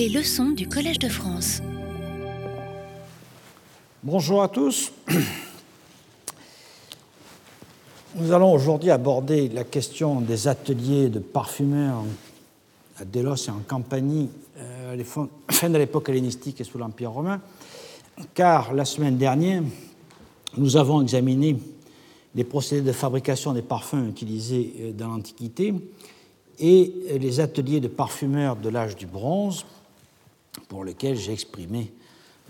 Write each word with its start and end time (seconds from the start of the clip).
Les 0.00 0.08
leçons 0.08 0.52
du 0.52 0.66
Collège 0.66 0.98
de 0.98 1.10
France. 1.10 1.60
Bonjour 4.02 4.42
à 4.42 4.48
tous. 4.48 4.92
Nous 8.14 8.32
allons 8.32 8.50
aujourd'hui 8.50 8.90
aborder 8.90 9.50
la 9.50 9.64
question 9.64 10.22
des 10.22 10.48
ateliers 10.48 11.10
de 11.10 11.18
parfumeurs 11.18 12.02
à 12.98 13.04
Délos 13.04 13.46
et 13.46 13.50
en 13.50 13.60
Campanie 13.68 14.30
euh, 14.56 15.04
fin 15.04 15.68
de 15.68 15.76
l'époque 15.76 16.08
hellénistique 16.08 16.62
et 16.62 16.64
sous 16.64 16.78
l'Empire 16.78 17.10
romain, 17.10 17.42
car 18.32 18.72
la 18.72 18.86
semaine 18.86 19.18
dernière, 19.18 19.62
nous 20.56 20.78
avons 20.78 21.02
examiné 21.02 21.58
les 22.34 22.44
procédés 22.44 22.80
de 22.80 22.92
fabrication 22.92 23.52
des 23.52 23.60
parfums 23.60 24.08
utilisés 24.08 24.72
euh, 24.80 24.92
dans 24.92 25.08
l'Antiquité 25.08 25.74
et 26.58 27.18
les 27.18 27.40
ateliers 27.40 27.80
de 27.80 27.88
parfumeurs 27.88 28.56
de 28.56 28.70
l'âge 28.70 28.96
du 28.96 29.06
bronze, 29.06 29.66
pour 30.68 30.84
lesquels 30.84 31.16
j'ai 31.16 31.32
exprimé 31.32 31.92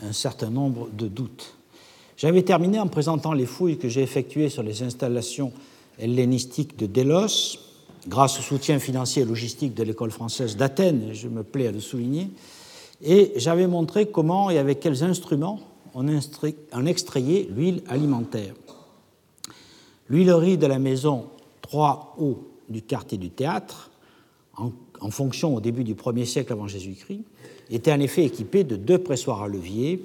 un 0.02 0.12
certain 0.12 0.50
nombre 0.50 0.88
de 0.90 1.08
doutes. 1.08 1.54
J'avais 2.16 2.42
terminé 2.42 2.78
en 2.78 2.86
présentant 2.86 3.32
les 3.32 3.46
fouilles 3.46 3.78
que 3.78 3.88
j'ai 3.88 4.02
effectuées 4.02 4.50
sur 4.50 4.62
les 4.62 4.82
installations 4.82 5.52
hellénistiques 5.98 6.76
de 6.76 6.86
Délos, 6.86 7.58
grâce 8.08 8.38
au 8.38 8.42
soutien 8.42 8.78
financier 8.78 9.22
et 9.22 9.24
logistique 9.24 9.74
de 9.74 9.82
l'école 9.82 10.10
française 10.10 10.56
d'Athènes, 10.56 11.10
je 11.12 11.28
me 11.28 11.42
plais 11.42 11.66
à 11.66 11.72
le 11.72 11.80
souligner, 11.80 12.28
et 13.02 13.32
j'avais 13.36 13.66
montré 13.66 14.06
comment 14.06 14.50
et 14.50 14.58
avec 14.58 14.80
quels 14.80 15.02
instruments 15.02 15.60
on, 15.94 16.06
extrayait 16.86 17.48
l'huile 17.50 17.82
alimentaire. 17.88 18.54
L'huilerie 20.08 20.58
de 20.58 20.66
la 20.66 20.78
maison 20.78 21.26
3O 21.66 22.36
du 22.68 22.82
quartier 22.82 23.18
du 23.18 23.30
théâtre, 23.30 23.90
en, 24.56 24.72
en 25.00 25.10
fonction 25.10 25.54
au 25.54 25.60
début 25.60 25.84
du 25.84 25.94
1er 25.94 26.24
siècle 26.24 26.52
avant 26.52 26.68
Jésus-Christ, 26.68 27.24
était 27.70 27.92
en 27.92 28.00
effet 28.00 28.24
équipée 28.24 28.64
de 28.64 28.76
deux 28.76 28.98
pressoirs 28.98 29.42
à 29.42 29.48
levier, 29.48 30.04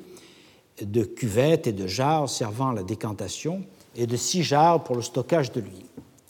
de 0.82 1.04
cuvettes 1.04 1.68
et 1.68 1.72
de 1.72 1.88
jarres 1.88 2.30
servant 2.30 2.70
à 2.70 2.74
la 2.74 2.84
décantation, 2.84 3.63
et 3.96 4.07
de 4.07 4.16
six 4.18 4.44
jarres 4.44 4.84
pour 4.84 4.96
le 4.96 5.02
stockage 5.02 5.52
de 5.52 5.62
l'huile. 5.62 5.85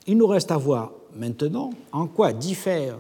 Il 0.08 0.18
nous 0.18 0.28
reste 0.28 0.52
à 0.52 0.58
voir 0.58 0.92
maintenant 1.16 1.72
en 1.92 2.08
quoi 2.08 2.32
diffère 2.32 2.98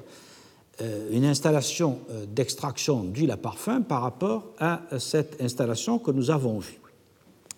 euh, 0.81 1.09
une 1.11 1.25
installation 1.25 1.99
euh, 2.09 2.25
d'extraction 2.25 3.03
d'huile 3.03 3.31
à 3.31 3.37
parfum 3.37 3.81
par 3.81 4.01
rapport 4.01 4.43
à 4.59 4.81
cette 4.99 5.41
installation 5.41 5.99
que 5.99 6.11
nous 6.11 6.31
avons 6.31 6.59
vue. 6.59 6.79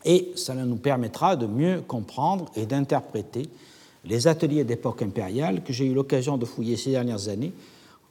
Et 0.05 0.31
cela 0.35 0.65
nous 0.65 0.75
permettra 0.75 1.35
de 1.35 1.47
mieux 1.47 1.81
comprendre 1.81 2.45
et 2.55 2.65
d'interpréter 2.65 3.49
les 4.05 4.27
ateliers 4.27 4.63
d'époque 4.63 5.01
impériale 5.01 5.63
que 5.63 5.73
j'ai 5.73 5.85
eu 5.85 5.93
l'occasion 5.93 6.37
de 6.37 6.45
fouiller 6.45 6.77
ces 6.77 6.91
dernières 6.91 7.27
années 7.29 7.53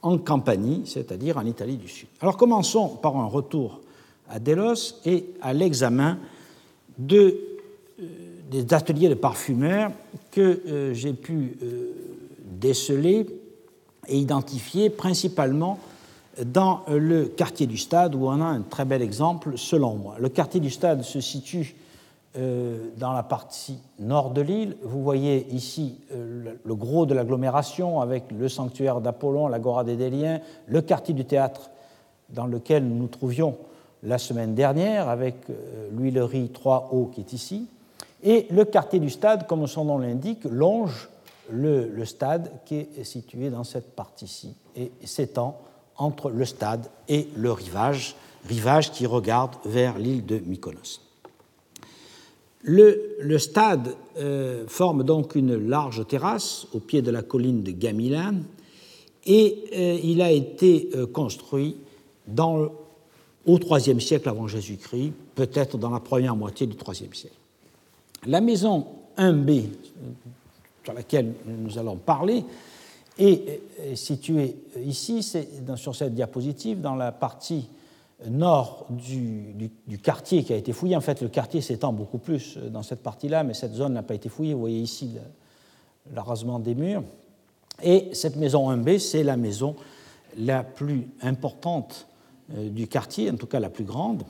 en 0.01 0.17
Campanie, 0.17 0.83
c'est-à-dire 0.85 1.37
en 1.37 1.45
Italie 1.45 1.77
du 1.77 1.87
Sud. 1.87 2.07
Alors 2.21 2.37
commençons 2.37 2.87
par 2.87 3.17
un 3.17 3.25
retour 3.25 3.81
à 4.29 4.39
Delos 4.39 4.95
et 5.05 5.25
à 5.41 5.53
l'examen 5.53 6.19
euh, 7.11 7.31
des 8.49 8.73
ateliers 8.73 9.09
de 9.09 9.13
parfumeurs 9.15 9.91
que 10.31 10.41
euh, 10.41 10.93
j'ai 10.93 11.13
pu 11.13 11.57
euh, 11.61 11.91
déceler 12.43 13.27
et 14.07 14.17
identifier 14.17 14.89
principalement 14.89 15.79
dans 16.45 16.83
le 16.87 17.25
quartier 17.25 17.65
du 17.65 17.77
Stade, 17.77 18.13
où 18.13 18.27
on 18.27 18.41
a 18.41 18.45
un 18.45 18.61
très 18.61 18.85
bel 18.85 19.01
exemple 19.01 19.57
selon 19.57 19.95
moi. 19.95 20.17
Le 20.19 20.29
quartier 20.29 20.59
du 20.59 20.69
Stade 20.69 21.01
se 21.01 21.19
situe 21.19 21.75
euh, 22.37 22.89
dans 22.97 23.13
la 23.13 23.23
partie 23.23 23.79
nord 23.97 24.29
de 24.29 24.41
l'île. 24.41 24.77
Vous 24.83 25.01
voyez 25.01 25.47
ici 25.55 25.99
euh, 26.11 26.53
le 26.63 26.75
gros 26.75 27.07
de 27.07 27.15
l'agglomération 27.15 27.99
avec 27.99 28.25
le 28.31 28.47
sanctuaire 28.47 29.01
d'Apollon, 29.01 29.47
l'agora 29.47 29.83
des 29.83 29.95
Déliens, 29.95 30.41
le 30.67 30.81
quartier 30.81 31.15
du 31.15 31.25
théâtre 31.25 31.71
dans 32.29 32.45
lequel 32.45 32.87
nous 32.87 32.95
nous 32.95 33.07
trouvions 33.07 33.57
la 34.03 34.19
semaine 34.19 34.53
dernière 34.53 35.09
avec 35.09 35.49
euh, 35.49 35.89
l'huilerie 35.91 36.51
3O 36.53 37.09
qui 37.09 37.21
est 37.21 37.33
ici. 37.33 37.67
Et 38.21 38.45
le 38.51 38.65
quartier 38.65 38.99
du 38.99 39.09
stade, 39.09 39.47
comme 39.47 39.65
son 39.65 39.85
nom 39.85 39.97
l'indique, 39.97 40.43
longe 40.43 41.09
le, 41.49 41.87
le, 41.87 42.05
stade 42.05 42.51
qui 42.65 42.75
est 42.75 43.03
situé 43.03 43.49
dans 43.49 43.63
cette 43.63 43.95
partie-ci 43.95 44.53
et 44.75 44.91
s'étend 45.05 45.57
entre 45.95 46.29
le 46.29 46.45
stade 46.45 46.85
et 47.07 47.29
le 47.35 47.51
rivage, 47.51 48.15
rivage 48.47 48.91
qui 48.91 49.07
regarde 49.07 49.55
vers 49.65 49.97
l'île 49.97 50.23
de 50.23 50.37
Mykonos. 50.37 51.06
Le, 52.63 53.37
stade 53.37 53.95
euh, 54.17 54.65
forme 54.67 55.03
donc 55.03 55.35
une 55.35 55.55
large 55.55 56.05
terrasse 56.07 56.67
au 56.73 56.79
pied 56.79 57.01
de 57.01 57.11
la 57.11 57.21
colline 57.21 57.63
de 57.63 57.71
Gamila 57.71 58.31
et 59.25 59.63
euh, 59.73 59.99
il 60.03 60.21
a 60.21 60.31
été 60.31 60.89
euh, 60.95 61.05
construit 61.05 61.77
dans, 62.27 62.71
au 63.45 63.59
IIIe 63.59 64.01
siècle 64.01 64.27
avant 64.27 64.47
Jésus-Christ, 64.47 65.13
peut-être 65.35 65.77
dans 65.77 65.91
la 65.91 65.99
première 65.99 66.35
moitié 66.35 66.65
du 66.65 66.75
IIIe 66.75 67.09
siècle. 67.13 67.35
La 68.25 68.41
maison 68.41 68.87
1B, 69.17 69.65
sur 70.83 70.93
laquelle 70.93 71.33
nous 71.45 71.77
allons 71.77 71.97
parler, 71.97 72.43
est 73.19 73.61
située 73.95 74.55
ici, 74.83 75.23
sur 75.75 75.95
cette 75.95 76.13
diapositive, 76.13 76.81
dans 76.81 76.95
la 76.95 77.11
partie 77.11 77.67
nord 78.25 78.87
du, 78.89 79.69
quartier 80.01 80.43
qui 80.43 80.53
a 80.53 80.55
été 80.55 80.73
fouillé. 80.73 80.95
En 80.95 81.01
fait, 81.01 81.21
le 81.21 81.29
quartier 81.29 81.61
s'étend 81.61 81.93
beaucoup 81.93 82.17
plus 82.17 82.57
dans 82.57 82.83
cette 82.83 83.03
partie-là, 83.03 83.43
mais 83.43 83.53
cette 83.53 83.73
zone 83.73 83.93
n'a 83.93 84.03
pas 84.03 84.15
été 84.15 84.29
fouillée. 84.29 84.53
Vous 84.53 84.59
voyez 84.59 84.79
ici 84.79 85.17
l'arasement 86.13 86.59
des 86.59 86.75
murs. 86.75 87.03
Et 87.83 88.09
cette 88.13 88.35
maison 88.35 88.71
1B, 88.71 88.99
c'est 88.99 89.23
la 89.23 89.37
maison 89.37 89.75
la 90.37 90.63
plus 90.63 91.07
importante 91.21 92.07
euh, 92.55 92.69
du 92.69 92.87
quartier, 92.87 93.29
en 93.29 93.35
tout 93.35 93.45
cas 93.45 93.59
la 93.59 93.69
plus 93.69 93.83
grande. 93.83 94.23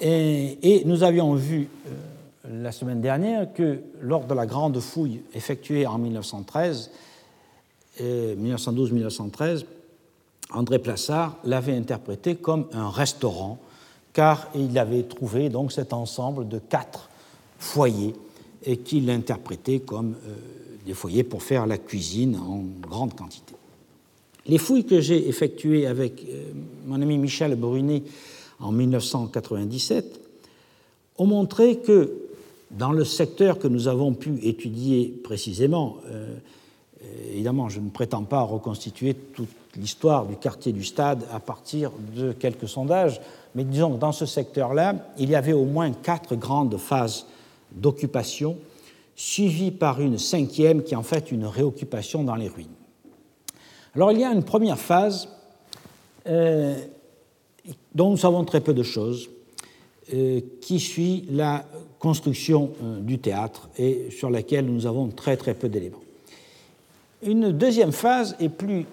Et, 0.00 0.82
nous 0.86 1.04
avions 1.04 1.34
vu 1.34 1.68
euh, 1.86 2.62
la 2.62 2.72
semaine 2.72 3.00
dernière 3.00 3.52
que 3.52 3.80
lors 4.00 4.26
de 4.26 4.34
la 4.34 4.44
grande 4.44 4.78
fouille 4.80 5.22
effectuée 5.34 5.86
en 5.86 5.98
1913, 5.98 6.90
1912-1913, 8.00 9.64
André 10.50 10.78
Plassard 10.78 11.36
l'avait 11.44 11.76
interprété 11.76 12.36
comme 12.36 12.66
un 12.72 12.90
restaurant, 12.90 13.58
car 14.12 14.48
il 14.54 14.78
avait 14.78 15.02
trouvé 15.02 15.48
donc 15.48 15.72
cet 15.72 15.92
ensemble 15.92 16.48
de 16.48 16.58
quatre 16.58 17.08
foyers 17.58 18.14
et 18.64 18.78
qu'il 18.78 19.06
l'interprétait 19.06 19.80
comme 19.80 20.14
euh, 20.26 20.34
des 20.86 20.94
foyers 20.94 21.24
pour 21.24 21.42
faire 21.42 21.66
la 21.66 21.78
cuisine 21.78 22.36
en 22.36 22.62
grande 22.88 23.14
quantité. 23.14 23.54
Les 24.46 24.58
fouilles 24.58 24.84
que 24.84 25.00
j'ai 25.00 25.28
effectuées 25.28 25.86
avec 25.86 26.24
euh, 26.28 26.52
mon 26.86 27.00
ami 27.00 27.18
Michel 27.18 27.56
Brunet 27.56 28.02
en 28.60 28.72
1997 28.72 30.20
ont 31.18 31.26
montré 31.26 31.78
que 31.78 32.12
dans 32.70 32.92
le 32.92 33.04
secteur 33.04 33.58
que 33.58 33.68
nous 33.68 33.88
avons 33.88 34.14
pu 34.14 34.38
étudier 34.42 35.14
précisément, 35.22 35.98
euh, 36.06 36.36
évidemment 37.32 37.68
je 37.68 37.80
ne 37.80 37.90
prétends 37.90 38.24
pas 38.24 38.40
reconstituer 38.40 39.14
toute 39.14 39.48
l'histoire 39.76 40.26
du 40.26 40.36
quartier 40.36 40.72
du 40.72 40.84
stade 40.84 41.24
à 41.32 41.40
partir 41.40 41.90
de 42.16 42.32
quelques 42.32 42.68
sondages, 42.68 43.20
mais 43.54 43.64
disons 43.64 43.94
que 43.94 43.98
dans 43.98 44.12
ce 44.12 44.26
secteur-là, 44.26 44.94
il 45.18 45.30
y 45.30 45.34
avait 45.34 45.52
au 45.52 45.64
moins 45.64 45.92
quatre 45.92 46.36
grandes 46.36 46.76
phases 46.76 47.26
d'occupation, 47.72 48.56
suivies 49.16 49.70
par 49.70 50.00
une 50.00 50.18
cinquième 50.18 50.82
qui 50.82 50.94
est 50.94 50.96
en 50.96 51.02
fait 51.02 51.30
une 51.30 51.46
réoccupation 51.46 52.24
dans 52.24 52.36
les 52.36 52.48
ruines. 52.48 52.66
Alors 53.94 54.12
il 54.12 54.20
y 54.20 54.24
a 54.24 54.32
une 54.32 54.42
première 54.42 54.78
phase 54.78 55.28
euh, 56.26 56.76
dont 57.94 58.10
nous 58.10 58.16
savons 58.16 58.44
très 58.44 58.60
peu 58.60 58.74
de 58.74 58.82
choses, 58.82 59.28
euh, 60.12 60.40
qui 60.60 60.80
suit 60.80 61.24
la 61.30 61.64
construction 61.98 62.72
euh, 62.82 63.00
du 63.00 63.18
théâtre 63.18 63.68
et 63.78 64.10
sur 64.10 64.28
laquelle 64.28 64.66
nous 64.66 64.86
avons 64.86 65.08
très 65.08 65.36
très 65.36 65.54
peu 65.54 65.68
d'éléments. 65.68 66.03
Une 67.24 67.52
deuxième 67.52 67.92
phase 67.92 68.36
est 68.38 68.48
plus 68.48 68.86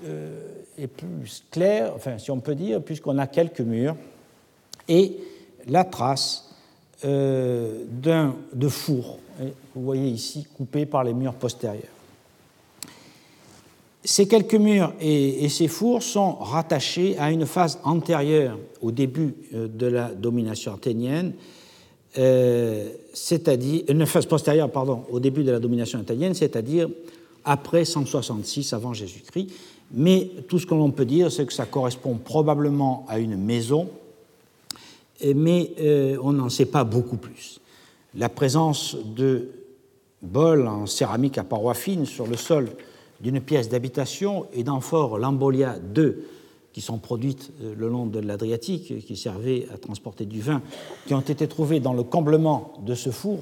est 0.77 0.87
plus 0.87 1.43
clair, 1.51 1.93
enfin, 1.95 2.17
si 2.17 2.31
on 2.31 2.39
peut 2.39 2.55
dire, 2.55 2.81
puisqu'on 2.81 3.17
a 3.17 3.27
quelques 3.27 3.61
murs, 3.61 3.95
et 4.87 5.17
la 5.67 5.83
trace 5.83 6.49
euh, 7.05 7.83
d'un 7.89 8.35
de 8.53 8.67
four, 8.67 9.19
vous 9.75 9.83
voyez 9.83 10.09
ici, 10.09 10.47
coupé 10.57 10.85
par 10.85 11.03
les 11.03 11.13
murs 11.13 11.33
postérieurs. 11.33 11.83
Ces 14.03 14.27
quelques 14.27 14.55
murs 14.55 14.93
et, 14.99 15.47
ces 15.49 15.67
fours 15.67 16.01
sont 16.01 16.33
rattachés 16.33 17.15
à 17.19 17.31
une 17.31 17.45
phase 17.45 17.79
antérieure 17.83 18.57
au 18.81 18.91
début 18.91 19.35
euh, 19.53 19.67
de 19.67 19.85
la 19.85 20.09
domination 20.09 20.73
athénienne, 20.73 21.33
euh, 22.17 22.89
c'est-à-dire 23.13 23.83
une 23.87 24.05
phase 24.05 24.25
postérieure, 24.25 24.71
pardon, 24.71 25.03
au 25.11 25.19
début 25.19 25.43
de 25.43 25.51
la 25.51 25.59
domination 25.59 25.99
athénienne, 25.99 26.33
c'est-à-dire 26.33 26.89
après 27.45 27.85
166 27.85 28.73
avant 28.73 28.93
Jésus-Christ, 28.93 29.51
mais 29.93 30.31
tout 30.47 30.59
ce 30.59 30.65
que 30.65 30.73
l'on 30.73 30.91
peut 30.91 31.05
dire, 31.05 31.31
c'est 31.31 31.45
que 31.45 31.53
ça 31.53 31.65
correspond 31.65 32.15
probablement 32.15 33.05
à 33.09 33.19
une 33.19 33.37
maison, 33.37 33.89
mais 35.35 35.71
euh, 35.79 36.17
on 36.21 36.33
n'en 36.33 36.49
sait 36.49 36.65
pas 36.65 36.83
beaucoup 36.83 37.17
plus. 37.17 37.59
La 38.15 38.29
présence 38.29 38.95
de 39.15 39.49
bols 40.21 40.67
en 40.67 40.85
céramique 40.85 41.37
à 41.37 41.43
parois 41.43 41.73
fines 41.73 42.05
sur 42.05 42.27
le 42.27 42.37
sol 42.37 42.69
d'une 43.21 43.39
pièce 43.39 43.69
d'habitation 43.69 44.47
et 44.53 44.63
d'amphores 44.63 45.17
Lambolia 45.17 45.75
II 45.95 46.13
qui 46.73 46.81
sont 46.81 46.97
produites 46.97 47.51
le 47.61 47.89
long 47.89 48.05
de 48.05 48.19
l'Adriatique, 48.19 49.05
qui 49.05 49.17
servaient 49.17 49.67
à 49.73 49.77
transporter 49.77 50.25
du 50.25 50.41
vin, 50.41 50.61
qui 51.05 51.13
ont 51.13 51.19
été 51.19 51.47
trouvées 51.47 51.79
dans 51.79 51.93
le 51.93 52.03
comblement 52.03 52.73
de 52.85 52.95
ce 52.95 53.09
four, 53.09 53.39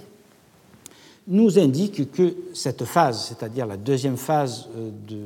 nous 1.30 1.60
indiquent 1.60 2.12
que 2.12 2.36
cette 2.54 2.84
phase, 2.84 3.28
c'est-à-dire 3.28 3.68
la 3.68 3.78
deuxième 3.78 4.18
phase 4.18 4.68
de, 5.08 5.18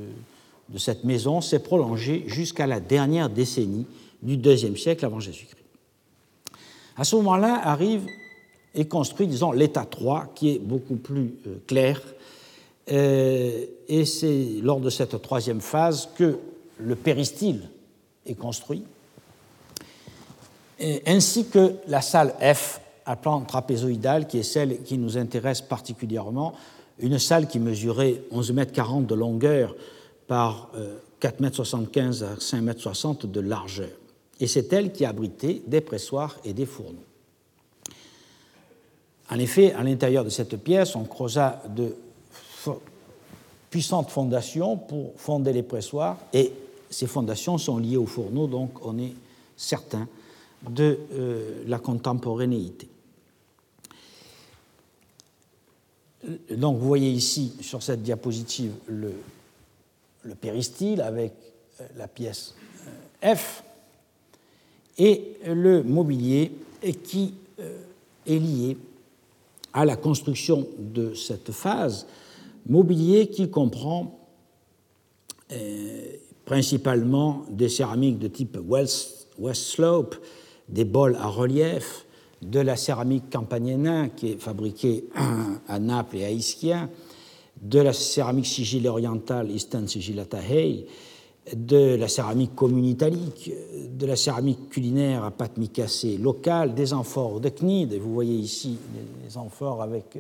de 0.69 0.77
cette 0.77 1.05
maison, 1.05 1.39
s'est 1.41 1.59
prolongée 1.59 2.25
jusqu'à 2.27 2.67
la 2.67 2.81
dernière 2.81 3.29
décennie 3.29 3.88
du 4.21 4.38
deuxième 4.38 4.75
siècle 4.75 5.05
avant 5.05 5.21
Jésus-Christ. 5.21 5.63
À 6.97 7.05
ce 7.05 7.15
moment-là 7.15 7.59
arrive 7.63 8.05
et 8.75 8.85
construit, 8.85 9.27
disons, 9.27 9.51
l'état 9.51 9.85
3, 9.85 10.31
qui 10.35 10.51
est 10.51 10.59
beaucoup 10.59 10.95
plus 10.95 11.35
euh, 11.47 11.55
clair. 11.67 12.01
Euh, 12.91 13.65
et 13.88 14.05
c'est 14.05 14.47
lors 14.61 14.79
de 14.79 14.89
cette 14.89 15.21
troisième 15.21 15.61
phase 15.61 16.09
que 16.15 16.38
le 16.79 16.95
péristyle 16.95 17.69
est 18.25 18.33
construit, 18.35 18.83
ainsi 21.05 21.47
que 21.47 21.75
la 21.88 22.01
salle 22.01 22.33
F 22.41 22.81
à 23.05 23.15
plan 23.15 23.41
trapézoïdal, 23.41 24.27
qui 24.27 24.39
est 24.39 24.44
celle 24.44 24.83
qui 24.83 24.97
nous 24.97 25.17
intéresse 25.17 25.61
particulièrement, 25.61 26.53
une 27.00 27.19
salle 27.19 27.47
qui 27.47 27.59
mesurait 27.59 28.21
11 28.31 28.51
mètres 28.51 28.71
40 28.71 29.07
de 29.07 29.15
longueur 29.15 29.75
par 30.27 30.69
4 31.19 31.35
euh, 31.35 31.38
mètres 31.39 31.55
75 31.55 32.23
à 32.23 32.35
5 32.39 32.61
mètres 32.61 32.81
60 32.81 33.25
de 33.25 33.39
largeur. 33.39 33.89
Et 34.39 34.47
c'est 34.47 34.71
elle 34.73 34.91
qui 34.91 35.05
abritait 35.05 35.61
des 35.67 35.81
pressoirs 35.81 36.38
et 36.44 36.53
des 36.53 36.65
fourneaux. 36.65 37.03
En 39.29 39.39
effet, 39.39 39.73
à 39.73 39.83
l'intérieur 39.83 40.23
de 40.23 40.29
cette 40.29 40.57
pièce, 40.57 40.95
on 40.95 41.05
creusa 41.05 41.61
de 41.75 41.95
puissantes 43.69 44.11
fondations 44.11 44.77
pour 44.77 45.13
fonder 45.15 45.51
les 45.51 45.63
pressoirs, 45.63 46.17
et 46.31 46.51
ces 46.89 47.07
fondations 47.07 47.57
sont 47.57 47.79
liées 47.79 47.97
aux 47.97 48.05
fourneaux, 48.05 48.45
donc 48.45 48.85
on 48.85 49.00
est 49.00 49.13
certain 49.57 50.07
de 50.69 51.00
euh, 51.13 51.63
la 51.65 51.79
contemporanéité. 51.79 52.88
Donc 56.51 56.77
vous 56.77 56.87
voyez 56.87 57.11
ici 57.11 57.53
sur 57.61 57.83
cette 57.83 58.01
diapositive 58.01 58.73
le, 58.87 59.13
le 60.23 60.35
péristyle 60.35 61.01
avec 61.01 61.33
euh, 61.81 61.87
la 61.97 62.07
pièce 62.07 62.55
euh, 63.23 63.35
F 63.35 63.63
et 64.97 65.37
le 65.47 65.83
mobilier 65.83 66.51
qui 67.03 67.33
est 68.27 68.39
lié 68.39 68.77
à 69.73 69.85
la 69.85 69.95
construction 69.95 70.67
de 70.77 71.13
cette 71.15 71.51
phase, 71.51 72.05
mobilier 72.67 73.27
qui 73.27 73.49
comprend 73.49 74.19
euh, 75.51 76.01
principalement 76.45 77.45
des 77.49 77.69
céramiques 77.69 78.19
de 78.19 78.27
type 78.27 78.57
West, 78.67 79.27
Slope, 79.53 80.15
des 80.69 80.85
bols 80.85 81.15
à 81.15 81.27
relief, 81.27 82.05
de 82.49 82.59
la 82.59 82.75
céramique 82.75 83.29
campanienne 83.31 84.09
qui 84.15 84.31
est 84.31 84.41
fabriquée 84.41 85.05
à 85.67 85.79
Naples 85.79 86.17
et 86.17 86.25
à 86.25 86.31
Ischia, 86.31 86.89
de 87.61 87.79
la 87.79 87.93
céramique 87.93 88.47
sigillée 88.47 88.89
orientale 88.89 89.51
Eastern 89.51 89.87
Sigillata 89.87 90.39
Hay, 90.39 90.85
de 91.55 91.95
la 91.95 92.07
céramique 92.07 92.55
commune 92.55 92.85
italique, 92.85 93.51
de 93.89 94.05
la 94.05 94.15
céramique 94.15 94.69
culinaire 94.69 95.23
à 95.23 95.31
pâte 95.31 95.57
micacée 95.57 96.17
locale, 96.17 96.73
des 96.73 96.93
amphores 96.93 97.39
de 97.39 97.49
Cnide, 97.49 97.93
vous 97.95 98.13
voyez 98.13 98.35
ici 98.35 98.77
les 99.25 99.37
amphores 99.37 99.81
avec 99.81 100.17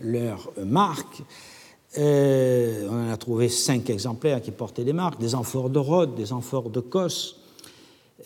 leurs 0.00 0.50
marques. 0.64 1.22
Euh, 1.98 2.88
on 2.90 3.08
en 3.08 3.12
a 3.12 3.16
trouvé 3.16 3.48
cinq 3.48 3.90
exemplaires 3.90 4.40
qui 4.40 4.50
portaient 4.50 4.84
des 4.84 4.94
marques, 4.94 5.20
des 5.20 5.34
amphores 5.34 5.70
de 5.70 5.78
Rhodes, 5.78 6.14
des 6.14 6.32
amphores 6.32 6.70
de 6.70 6.80
Kos, 6.80 7.36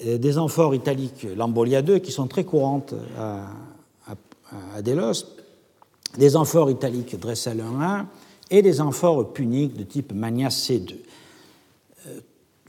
des 0.05 0.39
amphores 0.39 0.75
italiques 0.75 1.27
Lambolia 1.37 1.81
II 1.81 2.01
qui 2.01 2.13
sont 2.13 2.27
très 2.27 2.45
courantes 2.45 2.95
à, 3.19 4.83
Delos, 4.83 5.25
des 6.19 6.37
amphores 6.37 6.71
italiques 6.71 7.19
Dressel 7.19 7.61
1 7.61 8.07
et 8.51 8.63
des 8.63 8.81
amphores 8.81 9.33
puniques 9.33 9.77
de 9.77 9.85
type 9.85 10.13
Magna 10.13 10.49
C2. 10.49 10.97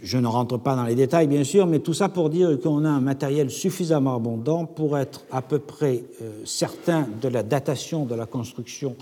Je 0.01 0.18
ne 0.19 0.27
rentre 0.27 0.57
pas 0.57 0.75
dans 0.75 0.83
les 0.83 0.95
détails, 0.95 1.27
bien 1.27 1.44
sûr, 1.44 1.65
mais 1.65 1.79
tout 1.79 1.94
ça 1.94 2.07
pour 2.07 2.29
dire 2.29 2.59
qu'on 2.62 2.85
a 2.85 2.89
un 2.89 3.01
matériel 3.01 3.50
suffisamment 3.50 4.15
abondant 4.15 4.65
pour 4.65 4.97
être 4.97 5.24
à 5.31 5.41
peu 5.41 5.57
près 5.57 6.03
euh, 6.21 6.41
certain 6.45 7.07
de 7.21 7.27
la 7.27 7.41
datation 7.41 8.06
de 8.06 8.13
la 8.13 8.27
construction 8.27 8.95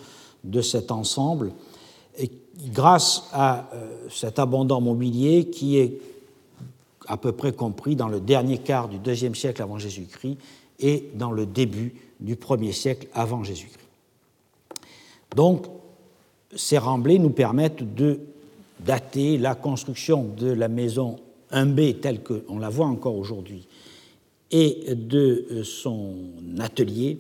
de 0.45 0.62
cet 0.62 0.92
ensemble, 0.92 1.51
et 2.18 2.31
grâce 2.72 3.27
à 3.33 3.69
euh, 3.74 4.07
cet 4.10 4.39
abondant 4.39 4.80
mobilier 4.80 5.50
qui 5.50 5.80
est 5.80 6.00
à 7.07 7.18
peu 7.18 7.31
près 7.31 7.52
compris 7.52 7.96
dans 7.96 8.07
le 8.07 8.19
dernier 8.19 8.57
quart 8.57 8.90
du 8.90 8.98
deuxième 8.98 9.36
siècle 9.36 9.62
avant 9.62 9.80
Jésus-Christ 9.80 10.38
et 10.80 11.10
dans 11.16 11.31
le 11.31 11.46
début 11.46 11.94
du 12.19 12.36
premier 12.36 12.72
siècle 12.72 13.07
avant 13.13 13.44
Jésus-Christ. 13.44 13.80
Donc, 15.36 15.66
ces 16.56 16.78
remblais 16.78 17.18
nous 17.18 17.30
permettent 17.30 17.96
de 17.96 18.19
dater 18.80 19.38
la 19.38 19.56
construction 19.56 20.24
de 20.24 20.48
la 20.48 20.68
maison 20.68 21.18
1B 21.52 22.00
telle 22.00 22.24
qu'on 22.24 22.60
la 22.60 22.69
voit 22.69 22.88
encore 22.88 23.18
aujourd'hui 23.18 23.68
et 24.51 24.96
de 24.96 25.48
euh, 25.51 25.63
son 25.63 26.16
atelier 26.60 27.19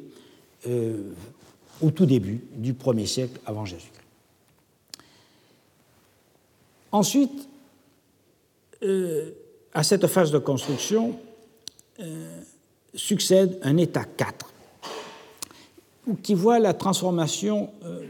euh, 0.67 1.11
au 1.81 1.91
tout 1.91 2.05
début 2.05 2.43
du 2.55 2.73
1er 2.73 3.05
siècle 3.05 3.39
avant 3.45 3.65
Jésus-Christ. 3.65 3.91
Ensuite, 6.91 7.49
euh, 8.83 9.31
à 9.75 9.83
cette 9.83 10.07
phase 10.07 10.31
de 10.31 10.39
construction 10.39 11.19
succède 12.95 13.59
un 13.61 13.77
état 13.77 14.05
4 14.05 14.51
qui 16.23 16.33
voit 16.33 16.59
la 16.59 16.73
transformation 16.73 17.69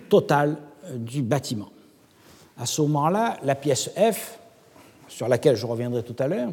totale 0.09 0.57
du 0.93 1.21
bâtiment. 1.21 1.69
À 2.57 2.65
ce 2.65 2.81
moment-là, 2.83 3.37
la 3.43 3.55
pièce 3.55 3.89
F, 3.95 4.39
sur 5.07 5.27
laquelle 5.27 5.55
je 5.55 5.65
reviendrai 5.65 6.03
tout 6.03 6.15
à 6.19 6.27
l'heure, 6.27 6.51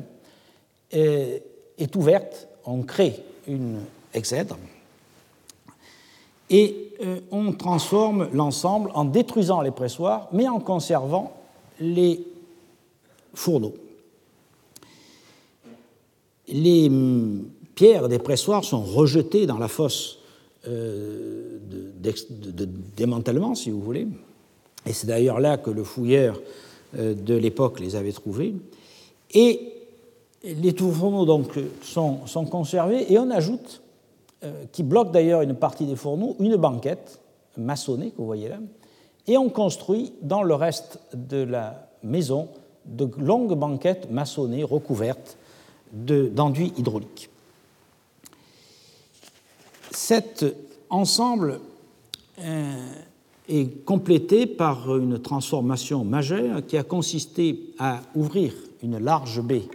est, 0.90 1.96
ouverte. 1.96 2.48
On 2.64 2.82
crée 2.82 3.22
une 3.46 3.80
exèdre 4.14 4.56
et 6.50 6.92
euh, 7.02 7.20
on 7.30 7.52
transforme 7.52 8.28
l'ensemble 8.32 8.90
en 8.94 9.04
détruisant 9.04 9.62
les 9.62 9.70
pressoirs, 9.70 10.28
mais 10.32 10.48
en 10.48 10.60
conservant 10.60 11.32
les 11.80 12.24
fourneaux. 13.34 13.74
Les 16.52 16.88
hum, 16.88 17.48
pierres 17.74 18.08
des 18.08 18.18
pressoirs 18.18 18.64
sont 18.64 18.82
rejetées 18.82 19.46
dans 19.46 19.58
la 19.58 19.68
fosse 19.68 20.18
euh, 20.68 21.58
de 21.60 22.68
démantèlement, 22.96 23.54
si 23.54 23.70
vous 23.70 23.80
voulez, 23.80 24.06
et 24.86 24.92
c'est 24.92 25.06
d'ailleurs 25.06 25.40
là 25.40 25.56
que 25.56 25.70
le 25.70 25.84
fouilleur 25.84 26.40
euh, 26.98 27.14
de 27.14 27.34
l'époque 27.34 27.80
les 27.80 27.96
avait 27.96 28.12
trouvés. 28.12 28.54
Et 29.34 29.72
les 30.44 30.74
fourneaux 30.76 31.24
donc, 31.24 31.58
sont, 31.82 32.18
conservés 32.50 33.12
et 33.12 33.18
on 33.18 33.30
ajoute, 33.30 33.82
euh, 34.44 34.64
qui 34.72 34.82
bloque 34.82 35.12
d'ailleurs 35.12 35.42
une 35.42 35.54
partie 35.54 35.86
des 35.86 35.96
fourneaux, 35.96 36.36
une 36.40 36.56
banquette 36.56 37.20
maçonnée 37.56 38.10
que 38.10 38.16
vous 38.16 38.26
voyez 38.26 38.48
là, 38.48 38.58
et 39.28 39.36
on 39.36 39.48
construit 39.48 40.12
dans 40.20 40.42
le 40.42 40.54
reste 40.54 40.98
de 41.14 41.42
la 41.44 41.88
maison 42.02 42.48
de 42.84 43.08
longues 43.18 43.54
banquettes 43.54 44.10
maçonnées 44.10 44.64
recouvertes 44.64 45.36
d'enduits 45.92 46.72
hydrauliques. 46.76 47.28
Cet 49.90 50.44
ensemble 50.88 51.60
euh, 52.38 52.94
est 53.48 53.84
complété 53.84 54.46
par 54.46 54.96
une 54.96 55.20
transformation 55.20 56.04
majeure 56.04 56.66
qui 56.66 56.78
a 56.78 56.82
consisté 56.82 57.74
à 57.78 58.00
ouvrir 58.14 58.54
une 58.82 58.98
large 58.98 59.42
baie 59.42 59.68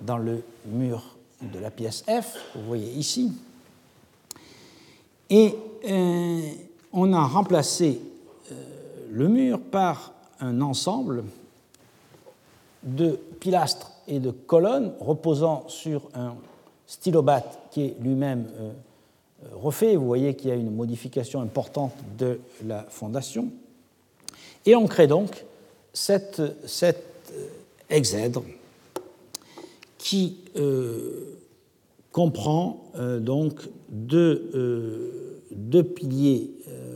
dans 0.00 0.18
le 0.18 0.42
mur 0.66 1.16
de 1.40 1.58
la 1.58 1.70
pièce 1.70 2.04
F, 2.08 2.36
vous 2.54 2.66
voyez 2.66 2.92
ici, 2.92 3.32
et 5.30 5.54
euh, 5.88 6.40
on 6.92 7.12
a 7.12 7.24
remplacé 7.24 8.00
euh, 8.50 8.54
le 9.10 9.28
mur 9.28 9.60
par 9.60 10.12
un 10.40 10.60
ensemble 10.60 11.24
de 12.82 13.18
pilastres 13.40 13.91
et 14.08 14.20
de 14.20 14.30
colonnes 14.30 14.92
reposant 15.00 15.64
sur 15.68 16.08
un 16.14 16.34
stylobate 16.86 17.58
qui 17.70 17.82
est 17.86 17.96
lui-même 18.00 18.46
euh, 18.60 18.72
refait. 19.54 19.96
Vous 19.96 20.06
voyez 20.06 20.34
qu'il 20.34 20.50
y 20.50 20.52
a 20.52 20.56
une 20.56 20.74
modification 20.74 21.40
importante 21.40 21.92
de 22.18 22.40
la 22.66 22.84
fondation. 22.88 23.48
Et 24.66 24.76
on 24.76 24.86
crée 24.86 25.06
donc 25.06 25.44
cette, 25.92 26.42
cette 26.66 27.04
euh, 27.32 27.46
exèdre 27.90 28.42
qui 29.98 30.38
euh, 30.56 31.38
comprend 32.10 32.84
euh, 32.96 33.20
donc 33.20 33.68
deux 33.88 35.82
piliers, 35.94 36.50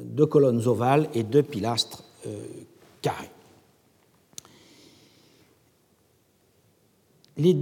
deux 0.05 0.27
colonnes 0.27 0.67
ovales 0.67 1.09
et 1.15 1.23
deux 1.23 1.43
pilastres 1.43 2.05
carrés. 3.03 3.31
Les, 7.37 7.57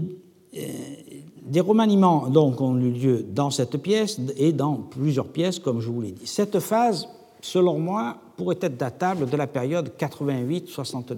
des 1.44 1.60
remaniements 1.60 2.28
donc, 2.28 2.60
ont 2.60 2.76
eu 2.78 2.90
lieu 2.90 3.22
dans 3.22 3.50
cette 3.50 3.76
pièce 3.76 4.18
et 4.36 4.52
dans 4.52 4.76
plusieurs 4.76 5.28
pièces, 5.28 5.58
comme 5.58 5.80
je 5.80 5.88
vous 5.90 6.00
l'ai 6.00 6.12
dit. 6.12 6.26
Cette 6.26 6.58
phase, 6.60 7.08
selon 7.40 7.78
moi, 7.78 8.16
pourrait 8.36 8.58
être 8.60 8.76
datable 8.76 9.28
de 9.28 9.36
la 9.36 9.46
période 9.46 9.92
88-69. 9.98 11.16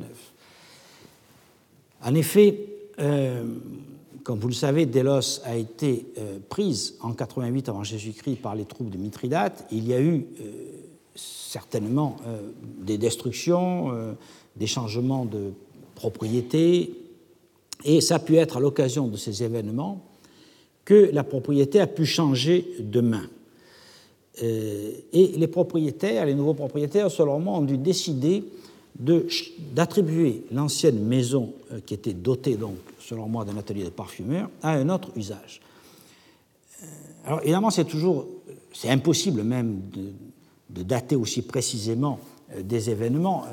En 2.04 2.14
effet, 2.14 2.58
euh, 2.98 3.44
comme 4.22 4.40
vous 4.40 4.48
le 4.48 4.54
savez, 4.54 4.86
Délos 4.86 5.40
a 5.44 5.56
été 5.56 6.06
euh, 6.18 6.38
prise 6.48 6.96
en 7.00 7.12
88 7.12 7.68
avant 7.68 7.84
Jésus-Christ 7.84 8.36
par 8.36 8.54
les 8.54 8.64
troupes 8.64 8.90
de 8.90 8.98
Mithridate. 8.98 9.66
Il 9.70 9.86
y 9.86 9.94
a 9.94 10.00
eu 10.00 10.26
euh, 10.40 10.52
certainement 11.14 12.16
des 12.82 12.98
destructions, 12.98 13.90
des 14.54 14.66
changements 14.66 15.24
de 15.24 15.52
propriété, 15.94 16.92
et 17.86 18.00
ça 18.00 18.16
a 18.16 18.18
pu 18.18 18.36
être 18.36 18.58
à 18.58 18.60
l'occasion 18.60 19.08
de 19.08 19.16
ces 19.16 19.42
événements 19.42 20.04
que 20.84 21.10
la 21.12 21.24
propriété 21.24 21.80
a 21.80 21.86
pu 21.86 22.04
changer 22.04 22.66
de 22.80 23.00
main. 23.00 23.28
et 24.42 25.32
les 25.36 25.46
propriétaires, 25.48 26.26
les 26.26 26.34
nouveaux 26.34 26.54
propriétaires, 26.54 27.10
selon 27.10 27.40
moi, 27.40 27.58
ont 27.58 27.62
dû 27.62 27.78
décider 27.78 28.44
d'attribuer 28.98 30.44
l'ancienne 30.52 30.98
maison 30.98 31.52
euh, 31.72 31.80
qui 31.84 31.94
était 31.94 32.14
dotée, 32.14 32.56
donc, 32.56 32.76
selon 32.98 33.28
moi, 33.28 33.44
d'un 33.44 33.56
atelier 33.56 33.84
de 33.84 33.90
parfumeur 33.90 34.48
à 34.62 34.72
un 34.72 34.88
autre 34.88 35.10
usage. 35.16 35.60
Euh, 36.82 36.86
alors 37.24 37.40
évidemment, 37.42 37.70
c'est 37.70 37.84
toujours, 37.84 38.26
c'est 38.72 38.88
impossible 38.88 39.42
même 39.42 39.80
de, 40.70 40.82
dater 40.82 41.16
aussi 41.16 41.42
précisément 41.42 42.18
euh, 42.54 42.62
des 42.62 42.90
événements. 42.90 43.44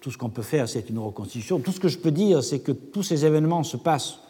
Tout 0.00 0.10
ce 0.10 0.18
qu'on 0.18 0.30
peut 0.30 0.42
faire, 0.42 0.68
c'est 0.68 0.88
une 0.88 0.98
reconstitution. 0.98 1.60
Tout 1.60 1.72
ce 1.72 1.80
que 1.80 1.88
je 1.88 1.98
peux 1.98 2.10
dire, 2.10 2.42
c'est 2.42 2.60
que 2.60 2.72
tous 2.72 3.02
ces 3.02 3.24
événements 3.26 3.64
se 3.64 3.76
passent 3.76 4.20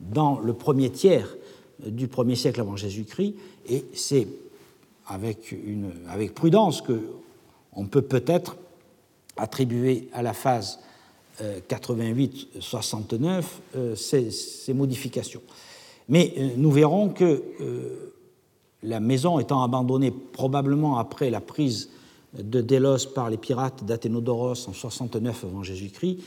dans 0.00 0.38
le 0.40 0.52
premier 0.52 0.90
tiers 0.90 1.34
du 1.84 2.08
premier 2.08 2.36
siècle 2.36 2.60
avant 2.60 2.76
Jésus-Christ, 2.76 3.34
et 3.68 3.84
c'est 3.94 4.26
avec, 5.06 5.54
avec 6.08 6.34
prudence 6.34 6.80
que 6.80 7.00
on 7.72 7.86
peut 7.86 8.02
peut-être 8.02 8.56
attribuer 9.36 10.08
à 10.12 10.22
la 10.22 10.32
phase 10.32 10.80
88-69 11.68 13.20
euh, 13.24 13.42
euh, 13.74 13.94
ces, 13.94 14.72
modifications. 14.72 15.42
Mais 16.08 16.32
euh, 16.38 16.48
nous 16.56 16.70
verrons 16.70 17.10
que 17.10 17.42
la 18.82 19.00
maison 19.00 19.38
étant 19.38 19.62
abandonnée 19.62 20.10
probablement 20.10 20.98
après 20.98 21.30
la 21.30 21.40
prise 21.40 21.90
de 22.42 22.60
Délos 22.60 23.06
par 23.14 23.30
les 23.30 23.36
pirates 23.36 23.84
d'Athénodoros 23.84 24.68
en 24.68 24.72
69 24.72 25.44
avant 25.44 25.62
Jésus-Christ, 25.62 26.18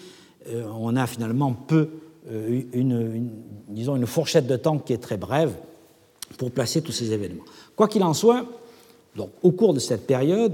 on 0.73 0.95
a 0.95 1.05
finalement 1.05 1.53
peu 1.53 1.89
une, 2.31 3.29
disons 3.67 3.95
une 3.95 4.05
fourchette 4.05 4.47
de 4.47 4.55
temps 4.55 4.79
qui 4.79 4.93
est 4.93 4.97
très 4.97 5.17
brève 5.17 5.53
pour 6.37 6.51
placer 6.51 6.81
tous 6.81 6.91
ces 6.91 7.11
événements. 7.11 7.43
Quoi 7.75 7.87
qu'il 7.87 8.03
en 8.03 8.13
soit, 8.13 8.45
donc, 9.15 9.29
au 9.43 9.51
cours 9.51 9.73
de 9.73 9.79
cette 9.79 10.05
période, 10.05 10.53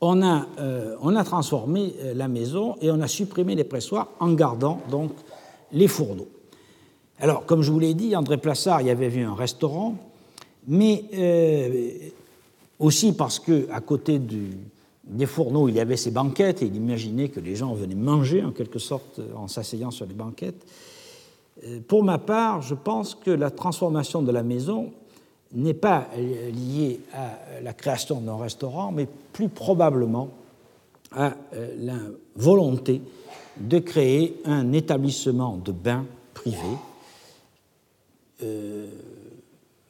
on 0.00 0.22
a, 0.22 0.46
euh, 0.58 0.96
on 1.00 1.16
a 1.16 1.24
transformé 1.24 1.94
euh, 2.00 2.14
la 2.14 2.28
maison 2.28 2.76
et 2.80 2.90
on 2.90 3.00
a 3.00 3.08
supprimé 3.08 3.54
les 3.54 3.64
pressoirs 3.64 4.08
en 4.20 4.32
gardant 4.32 4.80
donc 4.90 5.12
les 5.72 5.88
fourneaux. 5.88 6.28
Alors, 7.18 7.46
comme 7.46 7.62
je 7.62 7.70
vous 7.70 7.78
l'ai 7.78 7.94
dit, 7.94 8.14
André 8.14 8.36
Plassard 8.36 8.82
y 8.82 8.90
avait 8.90 9.08
vu 9.08 9.22
un 9.22 9.34
restaurant, 9.34 9.96
mais 10.66 11.04
euh, 11.14 11.92
aussi 12.78 13.12
parce 13.12 13.38
que 13.38 13.68
à 13.70 13.80
côté 13.80 14.20
des 15.04 15.26
fourneaux, 15.26 15.68
il 15.68 15.76
y 15.76 15.80
avait 15.80 15.96
ces 15.96 16.10
banquettes 16.10 16.62
et 16.62 16.66
il 16.66 16.76
imaginait 16.76 17.28
que 17.28 17.40
les 17.40 17.56
gens 17.56 17.74
venaient 17.74 17.94
manger 17.94 18.42
en 18.42 18.50
quelque 18.50 18.78
sorte 18.78 19.20
en 19.34 19.48
s'asseyant 19.48 19.90
sur 19.90 20.06
les 20.06 20.14
banquettes. 20.14 20.66
Pour 21.88 22.04
ma 22.04 22.18
part, 22.18 22.62
je 22.62 22.74
pense 22.74 23.14
que 23.14 23.30
la 23.30 23.50
transformation 23.50 24.20
de 24.20 24.30
la 24.30 24.42
maison 24.42 24.92
n'est 25.52 25.74
pas 25.74 26.08
lié 26.16 27.00
à 27.14 27.60
la 27.62 27.72
création 27.72 28.20
d'un 28.20 28.36
restaurant, 28.36 28.92
mais 28.92 29.08
plus 29.32 29.48
probablement 29.48 30.30
à 31.12 31.34
euh, 31.54 31.74
la 31.78 31.98
volonté 32.34 33.00
de 33.58 33.78
créer 33.78 34.40
un 34.44 34.72
établissement 34.72 35.56
de 35.56 35.72
bains 35.72 36.04
privé, 36.34 36.58
euh, 38.42 38.90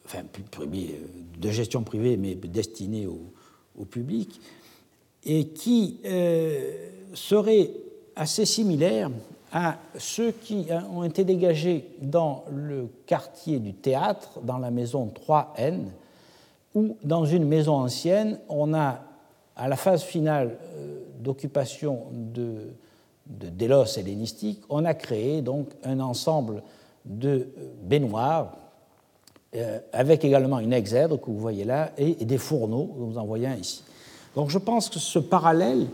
enfin 0.05 0.21
euh, 0.21 0.97
de 1.37 1.51
gestion 1.51 1.83
privée, 1.83 2.17
mais 2.17 2.35
destiné 2.35 3.07
au, 3.07 3.85
public, 3.85 4.41
et 5.25 5.49
qui 5.49 5.99
serait 7.13 7.71
assez 8.15 8.47
similaire 8.47 9.11
à 9.53 9.79
ceux 9.99 10.33
qui 10.33 10.67
ont 10.93 11.05
été 11.05 11.25
dégagés 11.25 11.89
dans 12.01 12.45
le 12.51 12.89
quartier 13.07 13.59
du 13.59 13.75
théâtre, 13.75 14.41
dans 14.43 14.59
la 14.59 14.71
maison 14.71 15.13
3N, 15.27 15.85
où 16.75 16.97
dans 17.03 17.25
une 17.25 17.47
maison 17.47 17.75
ancienne, 17.75 18.39
on 18.49 18.75
a, 18.75 19.01
à 19.57 19.69
la 19.69 19.77
phase 19.77 20.03
finale 20.03 20.59
euh, 20.77 21.01
d'occupation 21.21 22.03
de, 22.13 22.75
de 23.27 23.49
Délos 23.49 23.97
hellénistique, 23.97 24.61
on 24.69 24.85
a 24.85 24.93
créé 24.93 25.41
donc 25.41 25.69
un 25.85 26.01
ensemble 26.01 26.63
de 27.07 27.49
baignoires 27.83 28.53
euh, 28.53 28.66
avec 29.93 30.25
également 30.25 30.59
une 30.59 30.73
exèdre 30.73 31.21
que 31.21 31.27
vous 31.27 31.39
voyez 31.39 31.65
là 31.65 31.93
et, 31.99 32.25
des 32.25 32.39
fourneaux, 32.39 32.91
vous 32.97 33.19
en 33.19 33.25
voyez 33.25 33.47
un 33.47 33.57
ici. 33.57 33.83
Donc 34.35 34.51
je 34.51 34.59
pense 34.59 34.89
que 34.89 34.99
ce 34.99 35.19
parallèle 35.19 35.87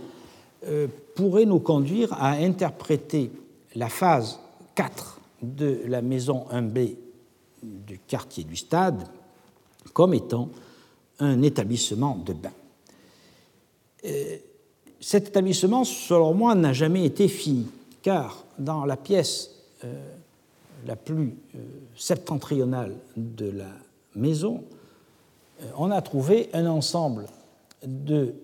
euh, 0.67 0.89
pourrait 1.15 1.45
nous 1.45 1.61
conduire 1.61 2.13
à 2.15 2.31
interpréter 2.33 3.31
la 3.75 3.89
phase 3.89 4.39
4 4.75 5.21
de 5.43 5.83
la 5.87 6.03
maison 6.03 6.47
1B 6.53 6.97
du 7.63 7.99
quartier 7.99 8.45
du 8.45 8.57
stade 8.57 9.05
comme 9.93 10.15
étant 10.15 10.49
un 11.19 11.43
établissement 11.43 12.17
de 12.17 12.33
bain. 12.33 12.53
Euh, 14.05 14.37
cet 15.01 15.29
établissement, 15.29 15.85
selon 15.85 16.33
moi, 16.33 16.55
n'a 16.55 16.73
jamais 16.73 17.05
été 17.05 17.29
fini, 17.29 17.67
car 18.03 18.45
dans 18.59 18.85
la 18.85 18.97
pièce 18.97 19.51
euh, 19.85 19.93
la 20.87 20.97
plus 20.97 21.35
euh, 21.55 21.59
septentrionale 21.97 22.95
de 23.17 23.51
la 23.51 23.71
maison, 24.15 24.63
on 25.77 25.91
a 25.91 26.03
trouvé 26.03 26.49
un 26.53 26.67
ensemble 26.67 27.27
de 27.85 28.35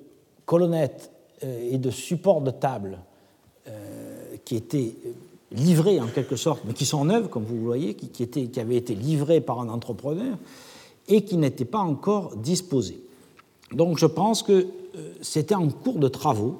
colonnettes 0.46 1.10
et 1.42 1.78
de 1.78 1.90
supports 1.90 2.40
de 2.40 2.50
table 2.50 2.98
qui 4.44 4.56
étaient 4.56 4.94
livrés 5.52 6.00
en 6.00 6.06
quelque 6.06 6.36
sorte, 6.36 6.62
mais 6.64 6.74
qui 6.74 6.86
sont 6.86 7.04
neuves, 7.04 7.28
comme 7.28 7.44
vous 7.44 7.56
le 7.56 7.62
voyez, 7.62 7.94
qui, 7.94 8.28
qui 8.28 8.60
avaient 8.60 8.76
été 8.76 8.94
livrés 8.94 9.40
par 9.40 9.60
un 9.60 9.68
entrepreneur 9.68 10.36
et 11.08 11.22
qui 11.22 11.36
n'étaient 11.36 11.64
pas 11.64 11.78
encore 11.78 12.36
disposés. 12.36 13.00
Donc 13.72 13.98
je 13.98 14.06
pense 14.06 14.42
que 14.42 14.52
euh, 14.52 15.12
c'était 15.20 15.54
en 15.54 15.68
cours 15.68 15.98
de 15.98 16.08
travaux 16.08 16.56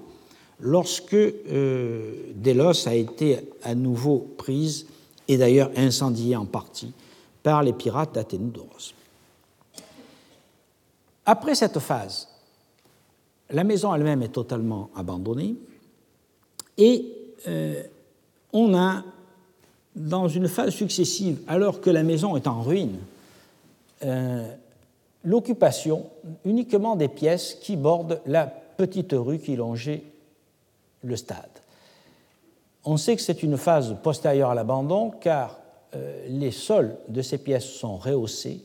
lorsque 0.61 1.15
euh, 1.15 2.33
Delos 2.35 2.87
a 2.87 2.95
été 2.95 3.39
à 3.63 3.75
nouveau 3.75 4.27
prise 4.37 4.87
et 5.29 5.37
d'ailleurs 5.37 5.71
incendiée 5.77 6.35
en 6.35 6.47
partie 6.47 6.93
par 7.43 7.63
les 7.63 7.73
pirates 7.73 8.15
d'Athénodoros. 8.15 8.95
Après 11.27 11.55
cette 11.55 11.79
phase, 11.79 12.29
la 13.51 13.65
maison 13.65 13.95
elle-même 13.95 14.23
est 14.23 14.33
totalement 14.33 14.91
abandonnée 14.97 15.55
et 16.79 17.13
euh, 17.47 17.83
on 18.53 18.75
a, 18.75 19.05
dans 19.95 20.29
une 20.29 20.49
phase 20.49 20.73
successive, 20.73 21.41
alors 21.47 21.81
que 21.81 21.91
la 21.91 22.03
maison 22.03 22.37
est 22.37 22.47
en 22.47 22.63
ruine, 22.63 22.99
euh, 24.05 24.51
l'occupation 25.25 26.07
uniquement 26.45 26.97
des 26.97 27.09
pièces 27.09 27.57
qui 27.61 27.77
bordent 27.77 28.21
la 28.27 28.47
petite 28.47 29.13
rue 29.13 29.39
qui 29.39 29.57
longeait 29.57 30.05
le 31.03 31.17
stade. 31.17 31.58
On 32.85 32.97
sait 32.97 33.17
que 33.17 33.23
c'est 33.23 33.43
une 33.43 33.57
phase 33.57 33.97
postérieure 34.03 34.51
à 34.51 34.55
l'abandon 34.55 35.11
car 35.11 35.59
euh, 35.95 36.27
les 36.29 36.51
sols 36.51 36.97
de 37.09 37.23
ces 37.23 37.39
pièces 37.39 37.65
sont 37.67 37.97
rehaussés 37.97 38.61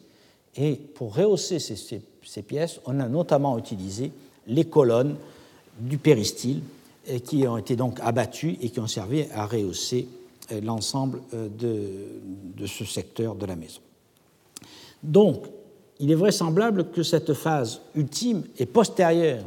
et 0.55 0.75
pour 0.75 1.15
rehausser 1.15 1.59
ces 1.59 2.41
pièces, 2.43 2.79
on 2.85 2.99
a 2.99 3.07
notamment 3.07 3.57
utilisé 3.57 4.11
les 4.47 4.65
colonnes 4.65 5.15
du 5.79 5.97
péristyle 5.97 6.61
et 7.07 7.19
qui 7.19 7.47
ont 7.47 7.57
été 7.57 7.75
donc 7.75 7.99
abattus 8.01 8.57
et 8.61 8.69
qui 8.69 8.79
ont 8.79 8.87
servi 8.87 9.25
à 9.33 9.45
rehausser 9.45 10.07
euh, 10.51 10.61
l'ensemble 10.61 11.21
euh, 11.33 11.47
de, 11.49 12.65
ce 12.65 12.85
secteur 12.85 13.35
de 13.35 13.45
la 13.45 13.55
maison. 13.55 13.81
Donc, 15.01 15.45
il 15.99 16.11
est 16.11 16.15
vraisemblable 16.15 16.91
que 16.91 17.03
cette 17.03 17.33
phase 17.33 17.81
ultime 17.95 18.43
est 18.57 18.65
postérieure 18.65 19.43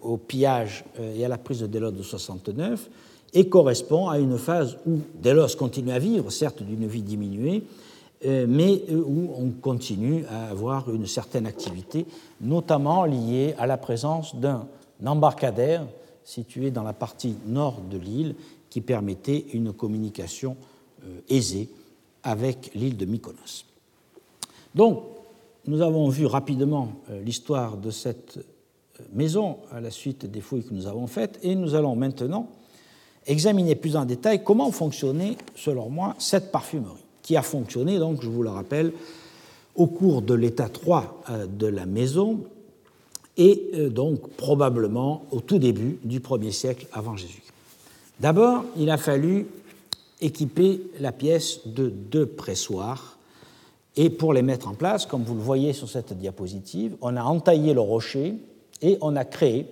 au 0.00 0.16
pillage 0.16 0.84
euh, 0.98 1.16
et 1.16 1.24
à 1.24 1.28
la 1.28 1.38
prise 1.38 1.60
de 1.60 1.66
Delos 1.66 1.90
de 1.90 2.02
69 2.02 2.88
et 3.32 3.48
correspond 3.48 4.08
à 4.08 4.18
une 4.18 4.38
phase 4.38 4.76
où 4.86 4.98
Delos 5.22 5.56
continue 5.58 5.92
à 5.92 5.98
vivre, 5.98 6.30
certes 6.30 6.62
d'une 6.62 6.86
vie 6.86 7.02
diminuée, 7.02 7.64
mais 8.24 8.82
où 8.92 9.30
on 9.38 9.50
continue 9.50 10.24
à 10.26 10.50
avoir 10.50 10.92
une 10.92 11.06
certaine 11.06 11.46
activité, 11.46 12.06
notamment 12.40 13.04
liée 13.06 13.54
à 13.56 13.66
la 13.66 13.78
présence 13.78 14.36
d'un 14.36 14.66
embarcadère 15.06 15.86
situé 16.24 16.70
dans 16.70 16.82
la 16.82 16.92
partie 16.92 17.36
nord 17.46 17.80
de 17.90 17.98
l'île 17.98 18.34
qui 18.68 18.80
permettait 18.80 19.46
une 19.52 19.72
communication 19.72 20.56
euh, 21.04 21.20
aisée 21.28 21.68
avec 22.22 22.70
l'île 22.74 22.96
de 22.96 23.04
Mykonos. 23.04 23.64
Donc, 24.74 25.02
nous 25.66 25.80
avons 25.82 26.08
vu 26.08 26.26
rapidement 26.26 26.92
euh, 27.10 27.22
l'histoire 27.22 27.76
de 27.76 27.90
cette 27.90 28.38
euh, 28.38 29.02
maison 29.12 29.58
à 29.72 29.80
la 29.80 29.90
suite 29.90 30.26
des 30.26 30.40
fouilles 30.40 30.64
que 30.64 30.74
nous 30.74 30.86
avons 30.86 31.06
faites 31.06 31.38
et 31.42 31.54
nous 31.54 31.74
allons 31.74 31.96
maintenant 31.96 32.48
examiner 33.30 33.74
plus 33.74 33.96
en 33.96 34.04
détail 34.04 34.42
comment 34.44 34.70
fonctionnait, 34.70 35.36
selon 35.54 35.88
moi, 35.88 36.14
cette 36.18 36.52
parfumerie, 36.52 37.04
qui 37.22 37.36
a 37.36 37.42
fonctionné, 37.42 37.98
donc, 37.98 38.22
je 38.22 38.28
vous 38.28 38.42
le 38.42 38.50
rappelle, 38.50 38.92
au 39.76 39.86
cours 39.86 40.22
de 40.22 40.34
l'état 40.34 40.68
3 40.68 41.22
euh, 41.30 41.46
de 41.46 41.66
la 41.66 41.86
maison 41.86 42.40
et 43.36 43.88
donc 43.90 44.28
probablement 44.32 45.24
au 45.30 45.40
tout 45.40 45.58
début 45.58 45.98
du 46.04 46.20
1er 46.20 46.50
siècle 46.50 46.86
avant 46.92 47.16
Jésus. 47.16 47.42
D'abord, 48.18 48.64
il 48.76 48.90
a 48.90 48.98
fallu 48.98 49.46
équiper 50.20 50.82
la 50.98 51.12
pièce 51.12 51.60
de 51.64 51.88
deux 51.88 52.26
pressoirs 52.26 53.18
et 53.96 54.10
pour 54.10 54.32
les 54.32 54.42
mettre 54.42 54.68
en 54.68 54.74
place, 54.74 55.06
comme 55.06 55.24
vous 55.24 55.34
le 55.34 55.40
voyez 55.40 55.72
sur 55.72 55.88
cette 55.88 56.12
diapositive, 56.12 56.96
on 57.00 57.16
a 57.16 57.22
entaillé 57.22 57.72
le 57.72 57.80
rocher 57.80 58.34
et 58.82 58.98
on 59.00 59.16
a 59.16 59.24
créé 59.24 59.66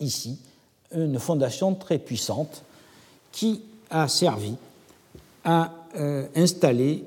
ici 0.00 0.38
une 0.94 1.18
fondation 1.18 1.74
très 1.74 1.98
puissante 1.98 2.62
qui 3.30 3.62
a 3.90 4.08
servi 4.08 4.56
à 5.44 5.72
euh, 5.96 6.26
installer 6.34 7.04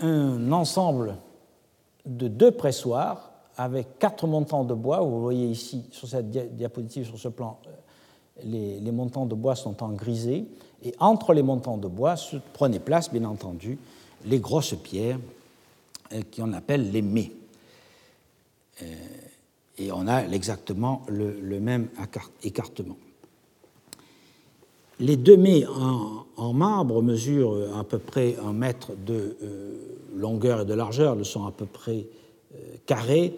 un 0.00 0.50
ensemble 0.52 1.16
de 2.06 2.28
deux 2.28 2.50
pressoirs 2.50 3.30
avec 3.56 3.98
quatre 3.98 4.26
montants 4.26 4.64
de 4.64 4.74
bois. 4.74 5.00
Vous 5.00 5.20
voyez 5.20 5.46
ici 5.46 5.84
sur 5.90 6.08
cette 6.08 6.30
diapositive, 6.30 7.06
sur 7.06 7.18
ce 7.18 7.28
plan, 7.28 7.58
euh, 7.66 7.70
les, 8.80 8.92
montants 8.92 9.26
de 9.26 9.34
bois 9.34 9.54
sont 9.54 9.82
en 9.82 9.90
grisé. 9.90 10.46
Et 10.84 10.94
entre 10.98 11.32
les 11.32 11.42
montants 11.42 11.76
de 11.76 11.86
bois 11.86 12.16
se 12.16 12.36
prenaient 12.54 12.80
place, 12.80 13.12
bien 13.12 13.24
entendu, 13.24 13.78
les 14.24 14.40
grosses 14.40 14.74
pierres 14.74 15.18
euh, 16.12 16.22
qu'on 16.34 16.52
appelle 16.52 16.90
les 16.90 17.02
mets. 17.02 17.30
Et 19.78 19.92
on 19.92 20.06
a 20.06 20.24
exactement 20.26 21.02
le, 21.08 21.60
même 21.60 21.88
écartement. 22.42 22.96
Les 25.00 25.16
deux 25.16 25.36
mets 25.36 25.64
en, 25.66 26.52
marbre 26.52 27.02
mesurent 27.02 27.78
à 27.78 27.84
peu 27.84 27.98
près 27.98 28.36
un 28.44 28.52
mètre 28.52 28.92
de 29.06 29.36
euh, 29.42 29.72
longueur 30.14 30.62
et 30.62 30.64
de 30.64 30.74
largeur, 30.74 31.16
ils 31.18 31.24
sont 31.24 31.46
à 31.46 31.50
peu 31.50 31.66
près 31.66 32.06
carrés, 32.84 33.34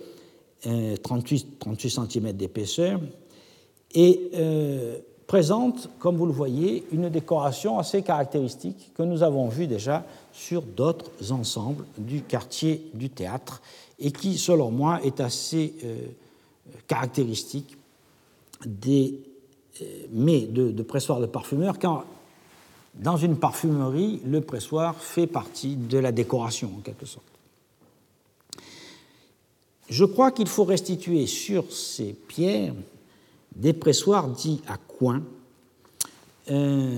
38, 1.03 1.59
38 1.61 1.91
cm 1.91 2.33
d'épaisseur, 2.33 3.01
et 3.95 4.31
présente, 5.27 5.89
comme 5.99 6.17
vous 6.17 6.27
le 6.27 6.33
voyez, 6.33 6.85
une 6.93 7.09
décoration 7.09 7.79
assez 7.79 8.03
caractéristique 8.03 8.93
que 8.95 9.03
nous 9.03 9.23
avons 9.23 9.49
vue 9.49 9.67
déjà 9.67 10.05
sur 10.33 10.63
d'autres 10.63 11.33
ensembles 11.33 11.85
du 11.99 12.23
quartier 12.23 12.91
du 12.95 13.11
théâtre 13.11 13.63
et 13.99 14.11
qui, 14.13 14.39
selon 14.39 14.71
moi, 14.71 15.01
est 15.05 15.21
assez 15.21 15.75
euh, 15.85 15.97
caractéristique 16.87 17.77
des 18.65 19.21
euh, 19.83 20.07
mets 20.13 20.43
de, 20.43 20.71
de 20.71 20.83
pressoir 20.83 21.21
de 21.21 21.27
parfumeur, 21.27 21.79
car 21.79 22.05
dans 22.95 23.17
une 23.17 23.37
parfumerie, 23.37 24.21
le 24.25 24.41
pressoir 24.41 24.95
fait 24.97 25.27
partie 25.27 25.77
de 25.77 25.99
la 25.99 26.13
décoration, 26.13 26.71
en 26.79 26.81
quelque 26.81 27.07
sorte. 27.07 27.25
Je 29.89 30.05
crois 30.05 30.31
qu'il 30.31 30.47
faut 30.47 30.65
restituer 30.65 31.27
sur 31.27 31.71
ces 31.73 32.13
pierres 32.13 32.75
des 33.55 33.73
pressoirs 33.73 34.29
dits 34.29 34.61
à 34.67 34.77
coin, 34.77 35.23
euh, 36.51 36.97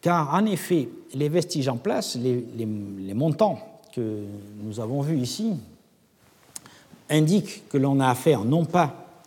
car 0.00 0.34
en 0.34 0.46
effet, 0.46 0.88
les 1.14 1.28
vestiges 1.28 1.68
en 1.68 1.76
place, 1.76 2.16
les, 2.16 3.14
montants 3.14 3.58
que 3.92 4.24
nous 4.62 4.80
avons 4.80 5.02
vus 5.02 5.18
ici, 5.18 5.52
indiquent 7.10 7.68
que 7.68 7.78
l'on 7.78 8.00
a 8.00 8.08
affaire 8.08 8.44
non 8.44 8.64
pas 8.64 9.22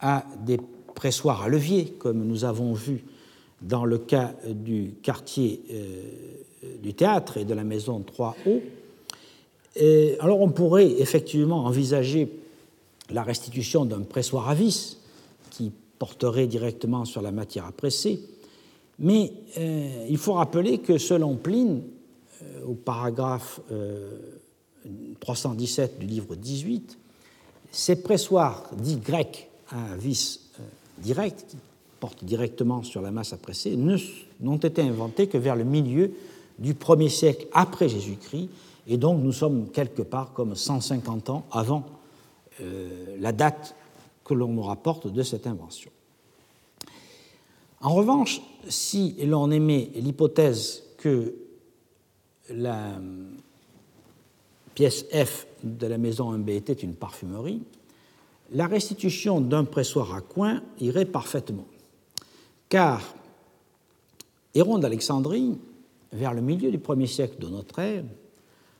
à 0.00 0.24
des 0.44 0.58
pressoirs 0.94 1.42
à 1.42 1.48
levier, 1.48 1.94
comme 1.98 2.26
nous 2.26 2.44
avons 2.44 2.74
vu 2.74 3.04
dans 3.62 3.84
le 3.84 3.98
cas 3.98 4.34
du 4.48 4.94
quartier 5.02 5.62
euh, 5.70 6.02
du 6.82 6.94
théâtre 6.94 7.36
et 7.36 7.44
de 7.44 7.54
la 7.54 7.64
maison 7.64 8.02
3O. 8.16 8.60
alors 10.20 10.40
on 10.40 10.50
pourrait 10.50 10.90
effectivement 10.98 11.64
envisager 11.64 12.28
la 13.10 13.22
restitution 13.22 13.84
d'un 13.84 14.00
pressoir 14.00 14.48
à 14.48 14.54
vis 14.54 14.98
qui 15.50 15.72
porterait 15.98 16.46
directement 16.46 17.04
sur 17.04 17.22
la 17.22 17.32
matière 17.32 17.66
à 17.66 17.72
presser. 17.72 18.20
Mais 18.98 19.32
euh, 19.58 20.06
il 20.08 20.18
faut 20.18 20.34
rappeler 20.34 20.78
que 20.78 20.98
selon 20.98 21.36
Pline, 21.36 21.82
euh, 22.42 22.64
au 22.66 22.74
paragraphe 22.74 23.60
317 25.20 25.92
euh, 25.92 26.00
du 26.00 26.06
livre 26.06 26.34
18, 26.34 26.98
ces 27.72 28.02
pressoirs 28.02 28.64
dits 28.76 28.96
grecs 28.96 29.48
à 29.70 29.96
vis 29.96 30.50
direct, 30.98 31.46
qui 31.48 31.56
portent 31.98 32.24
directement 32.24 32.82
sur 32.82 33.02
la 33.02 33.10
masse 33.10 33.32
à 33.32 33.36
presser, 33.36 33.76
n'ont 34.40 34.56
été 34.56 34.82
inventés 34.82 35.28
que 35.28 35.38
vers 35.38 35.56
le 35.56 35.64
milieu 35.64 36.12
du 36.58 36.74
1er 36.74 37.08
siècle 37.08 37.46
après 37.52 37.88
Jésus-Christ, 37.88 38.48
et 38.86 38.96
donc 38.96 39.22
nous 39.22 39.32
sommes 39.32 39.70
quelque 39.70 40.02
part 40.02 40.32
comme 40.32 40.54
150 40.54 41.30
ans 41.30 41.44
avant 41.52 41.84
la 43.18 43.32
date 43.32 43.74
que 44.24 44.34
l'on 44.34 44.48
nous 44.48 44.62
rapporte 44.62 45.06
de 45.06 45.22
cette 45.22 45.46
invention. 45.46 45.90
En 47.80 47.94
revanche, 47.94 48.42
si 48.68 49.16
l'on 49.24 49.50
émet 49.50 49.90
l'hypothèse 49.94 50.82
que 50.98 51.34
la 52.50 53.00
F 54.88 55.46
de 55.62 55.86
la 55.86 55.98
maison 55.98 56.36
1B 56.36 56.50
était 56.50 56.72
une 56.72 56.94
parfumerie, 56.94 57.62
la 58.52 58.66
restitution 58.66 59.40
d'un 59.40 59.64
pressoir 59.64 60.14
à 60.14 60.20
coin 60.20 60.62
irait 60.80 61.04
parfaitement. 61.04 61.66
Car 62.68 63.02
Héron 64.54 64.78
d'Alexandrie, 64.78 65.58
vers 66.12 66.34
le 66.34 66.40
milieu 66.40 66.70
du 66.70 66.78
1er 66.78 67.06
siècle 67.06 67.38
de 67.38 67.46
notre 67.46 67.78
ère, 67.78 68.04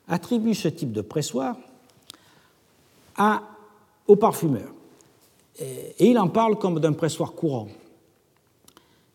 attribue 0.08 0.54
ce 0.54 0.68
type 0.68 0.92
de 0.92 1.00
pressoir 1.00 1.56
à, 3.16 3.42
aux 4.08 4.16
parfumeurs. 4.16 4.72
Et 5.60 6.10
il 6.10 6.18
en 6.18 6.28
parle 6.28 6.58
comme 6.58 6.80
d'un 6.80 6.92
pressoir 6.92 7.32
courant. 7.32 7.68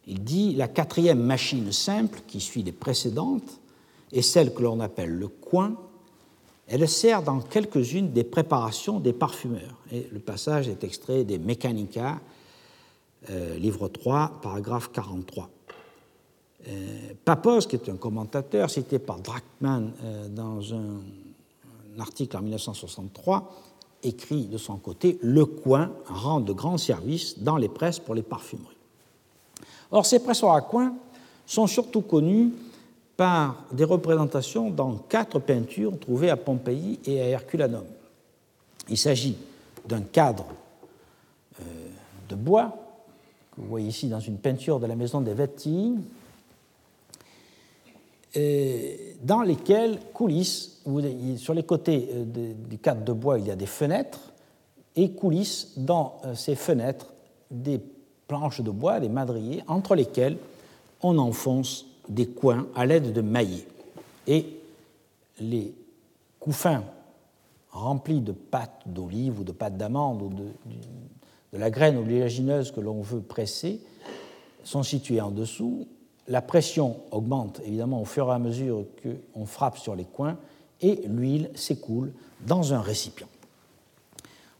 Il 0.07 0.23
dit 0.23 0.53
la 0.53 0.67
quatrième 0.67 1.21
machine 1.21 1.71
simple 1.71 2.21
qui 2.27 2.39
suit 2.39 2.63
les 2.63 2.71
précédentes 2.71 3.59
est 4.11 4.21
celle 4.21 4.53
que 4.53 4.61
l'on 4.61 4.79
appelle 4.79 5.09
le 5.09 5.27
coin. 5.27 5.75
Elle 6.67 6.87
sert 6.89 7.21
dans 7.21 7.39
quelques-unes 7.39 8.11
des 8.11 8.23
préparations 8.23 8.99
des 8.99 9.13
parfumeurs. 9.13 9.77
Le 9.91 10.19
passage 10.19 10.67
est 10.67 10.83
extrait 10.83 11.23
des 11.23 11.37
Mechanica, 11.37 12.19
euh, 13.29 13.57
livre 13.57 13.87
3, 13.87 14.39
paragraphe 14.41 14.91
43. 14.91 15.49
Euh, 16.67 16.73
Papos, 17.23 17.61
qui 17.61 17.75
est 17.75 17.89
un 17.89 17.97
commentateur 17.97 18.69
cité 18.69 18.97
par 18.97 19.19
Drachman 19.19 19.91
euh, 20.03 20.27
dans 20.27 20.73
un, 20.73 21.01
article 21.99 22.35
en 22.35 22.41
1963, 22.41 23.53
écrit 24.03 24.47
de 24.47 24.57
son 24.57 24.75
côté 24.77 25.17
Le 25.21 25.45
coin 25.45 25.91
rend 26.07 26.41
de 26.41 26.51
grands 26.51 26.77
services 26.77 27.39
dans 27.39 27.55
les 27.55 27.69
presses 27.69 27.99
pour 27.99 28.15
les 28.15 28.21
parfumeries. 28.21 28.75
Or, 29.91 30.05
ces 30.05 30.19
pressoirs 30.19 30.55
à 30.55 30.61
coin 30.61 30.93
sont 31.45 31.67
surtout 31.67 32.01
connus 32.01 32.51
par 33.17 33.63
des 33.71 33.83
représentations 33.83 34.69
dans 34.69 34.95
quatre 34.95 35.39
peintures 35.39 35.97
trouvées 35.99 36.29
à 36.29 36.37
Pompéi 36.37 36.99
et 37.05 37.21
à 37.21 37.25
Herculanum. 37.27 37.85
Il 38.89 38.97
s'agit 38.97 39.37
d'un 39.87 40.01
cadre 40.01 40.45
euh, 41.61 41.63
de 42.29 42.35
bois, 42.35 42.75
que 43.55 43.61
vous 43.61 43.67
voyez 43.67 43.87
ici 43.87 44.07
dans 44.07 44.19
une 44.19 44.37
peinture 44.37 44.79
de 44.79 44.85
la 44.85 44.95
maison 44.95 45.21
des 45.21 45.33
Vetti, 45.33 45.95
euh, 48.35 48.95
dans 49.23 49.41
lesquels 49.41 49.99
coulissent, 50.13 50.81
sur 51.37 51.53
les 51.53 51.63
côtés 51.63 52.09
euh, 52.13 52.53
du 52.67 52.77
cadre 52.77 53.03
de 53.03 53.13
bois, 53.13 53.39
il 53.39 53.47
y 53.47 53.51
a 53.51 53.55
des 53.55 53.65
fenêtres, 53.65 54.33
et 54.97 55.11
coulissent 55.11 55.73
dans 55.75 56.21
ces 56.35 56.55
fenêtres 56.55 57.07
des 57.51 57.81
planches 58.27 58.61
de 58.61 58.71
bois, 58.71 59.01
des 59.01 59.09
madriers, 59.09 59.61
entre 59.67 59.93
lesquels 59.93 60.37
on 61.01 61.17
enfonce 61.17 61.85
des 62.09 62.27
coins 62.27 62.67
à 62.75 62.85
l'aide 62.85 63.13
de 63.13 63.21
maillets. 63.21 63.67
Et 64.27 64.45
les 65.39 65.73
couffins 66.39 66.83
remplis 67.71 68.21
de 68.21 68.31
pâte 68.31 68.81
d'olive 68.85 69.39
ou 69.39 69.43
de 69.43 69.51
pâte 69.51 69.77
d'amande 69.77 70.21
ou 70.21 70.29
de, 70.29 70.43
de, 71.53 71.57
la 71.57 71.69
graine 71.69 71.97
oléagineuse 71.97 72.71
que 72.71 72.81
l'on 72.81 73.01
veut 73.01 73.21
presser 73.21 73.81
sont 74.63 74.83
situés 74.83 75.21
en 75.21 75.31
dessous 75.31 75.87
la 76.27 76.41
pression 76.41 76.97
augmente 77.11 77.61
évidemment 77.65 78.01
au 78.01 78.05
fur 78.05 78.27
et 78.29 78.33
à 78.33 78.39
mesure 78.39 78.85
qu'on 79.03 79.45
frappe 79.45 79.77
sur 79.77 79.95
les 79.95 80.05
coins 80.05 80.37
et 80.81 81.01
l'huile 81.07 81.51
s'écoule 81.55 82.11
dans 82.45 82.73
un 82.73 82.81
récipient. 82.81 83.27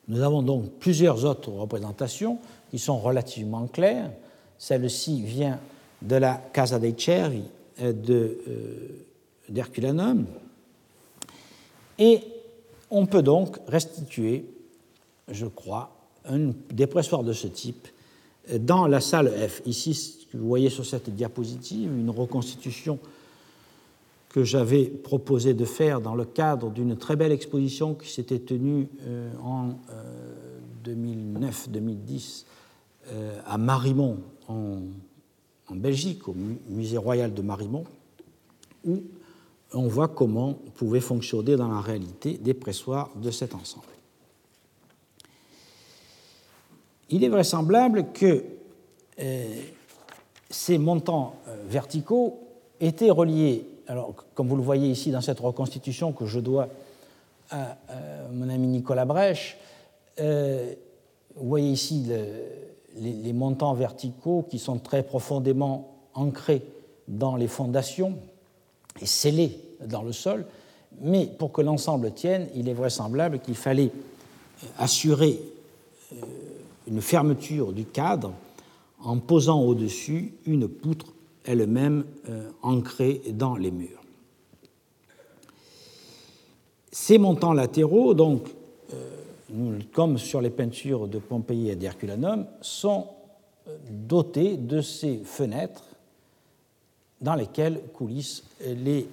Nous 0.07 0.21
avons 0.21 0.43
donc 0.43 0.69
plusieurs 0.79 1.25
autres 1.25 1.51
représentations 1.51 2.37
qui 2.69 2.77
sont 2.77 2.99
relativement 2.99 3.67
claires. 3.67 4.11
Celle-ci 4.57 5.21
vient 5.23 5.59
de 6.05 6.15
la 6.15 6.35
Casa 6.35 6.79
dei 6.79 6.95
Cervi 6.97 7.43
euh, 7.81 7.93
d'Herculanum. 9.49 10.25
Et 11.97 12.21
on 12.89 13.05
peut 13.05 13.23
donc 13.23 13.57
restituer, 13.67 14.45
je 15.29 15.45
crois, 15.45 15.91
un 16.25 16.51
dépressoir 16.71 17.23
de 17.23 17.33
ce 17.33 17.47
type 17.47 17.87
dans 18.59 18.87
la 18.87 19.01
salle 19.01 19.29
F. 19.29 19.61
Ici, 19.65 20.27
vous 20.33 20.47
voyez 20.47 20.69
sur 20.69 20.85
cette 20.85 21.09
diapositive 21.09 21.91
une 21.91 22.09
reconstitution 22.09 22.99
que 24.35 24.43
j'avais 24.43 24.83
proposé 24.83 25.53
de 25.53 25.63
faire 25.63 26.01
dans 26.01 26.13
le 26.13 26.25
cadre 26.25 26.69
d'une 26.69 26.97
très 26.97 27.15
belle 27.15 27.31
exposition 27.31 27.93
qui 27.95 28.11
s'était 28.11 28.39
tenue 28.39 28.89
euh, 29.07 29.31
en 29.41 29.69
2009-2010 30.83 32.43
euh, 33.07 33.13
euh, 33.13 33.39
à 33.45 33.57
Marimont, 33.57 34.17
en, 34.49 34.79
Belgique, 35.71 36.27
au 36.27 36.35
Musée 36.69 36.97
royal 36.97 37.33
de 37.33 37.41
Marimont, 37.41 37.85
où 38.85 39.01
on 39.73 39.87
voit 39.87 40.07
comment 40.07 40.53
pouvaient 40.75 40.99
fonctionner 40.99 41.55
dans 41.55 41.67
la 41.67 41.81
réalité 41.81 42.37
des 42.37 42.53
pressoirs 42.53 43.09
de 43.15 43.31
cet 43.31 43.55
ensemble. 43.55 43.85
Il 47.09 47.23
est 47.23 47.29
vraisemblable 47.29 48.11
que 48.13 48.43
ces 50.49 50.77
montants 50.77 51.35
verticaux 51.67 52.39
étaient 52.79 53.09
reliés 53.09 53.65
alors, 53.87 54.15
comme 54.33 54.47
vous 54.47 54.55
le 54.55 54.63
voyez 54.63 54.89
ici 54.89 55.11
dans 55.11 55.21
cette 55.21 55.39
reconstitution 55.39 56.11
que 56.11 56.25
je 56.25 56.39
dois 56.39 56.69
à, 57.51 57.77
mon 58.31 58.49
ami 58.49 58.67
Nicolas 58.67 59.05
Brèche, 59.05 59.57
euh, 60.19 60.73
vous 61.35 61.47
voyez 61.47 61.69
ici 61.69 62.05
les, 62.95 63.33
montants 63.33 63.73
verticaux 63.73 64.45
qui 64.49 64.59
sont 64.59 64.79
très 64.79 65.03
profondément 65.03 65.95
ancrés 66.13 66.63
dans 67.07 67.35
les 67.35 67.47
fondations 67.47 68.15
et 69.01 69.05
scellés 69.05 69.59
dans 69.85 70.01
le 70.01 70.11
sol. 70.11 70.45
Mais 71.01 71.25
pour 71.25 71.51
que 71.51 71.61
l'ensemble 71.61 72.11
tienne, 72.13 72.47
il 72.55 72.69
est 72.69 72.73
vraisemblable 72.73 73.39
qu'il 73.39 73.55
fallait 73.55 73.91
assurer 74.77 75.39
euh, 76.13 76.15
une 76.87 77.01
fermeture 77.01 77.73
du 77.73 77.85
cadre 77.85 78.33
en 79.03 79.17
posant 79.19 79.61
au-dessus 79.61 80.33
une 80.45 80.67
poutre 80.67 81.13
elle-même 81.43 82.05
euh, 82.29 82.49
ancrée 82.61 83.21
dans 83.31 83.55
les 83.55 83.71
murs. 83.71 84.01
Ces 86.91 87.17
montants 87.17 87.53
latéraux, 87.53 88.13
donc, 88.13 88.47
euh, 88.93 89.09
comme 89.93 90.17
sur 90.17 90.41
les 90.41 90.49
peintures 90.49 91.07
de 91.07 91.19
Pompéi 91.19 91.69
et 91.69 91.75
d'Herculanum, 91.75 92.45
sont 92.61 93.07
euh, 93.67 93.77
dotés 93.89 94.57
de 94.57 94.81
ces 94.81 95.17
fenêtres 95.23 95.83
dans 97.21 97.35
lesquelles 97.35 97.81
coulissent 97.93 98.43
les, 98.65 99.07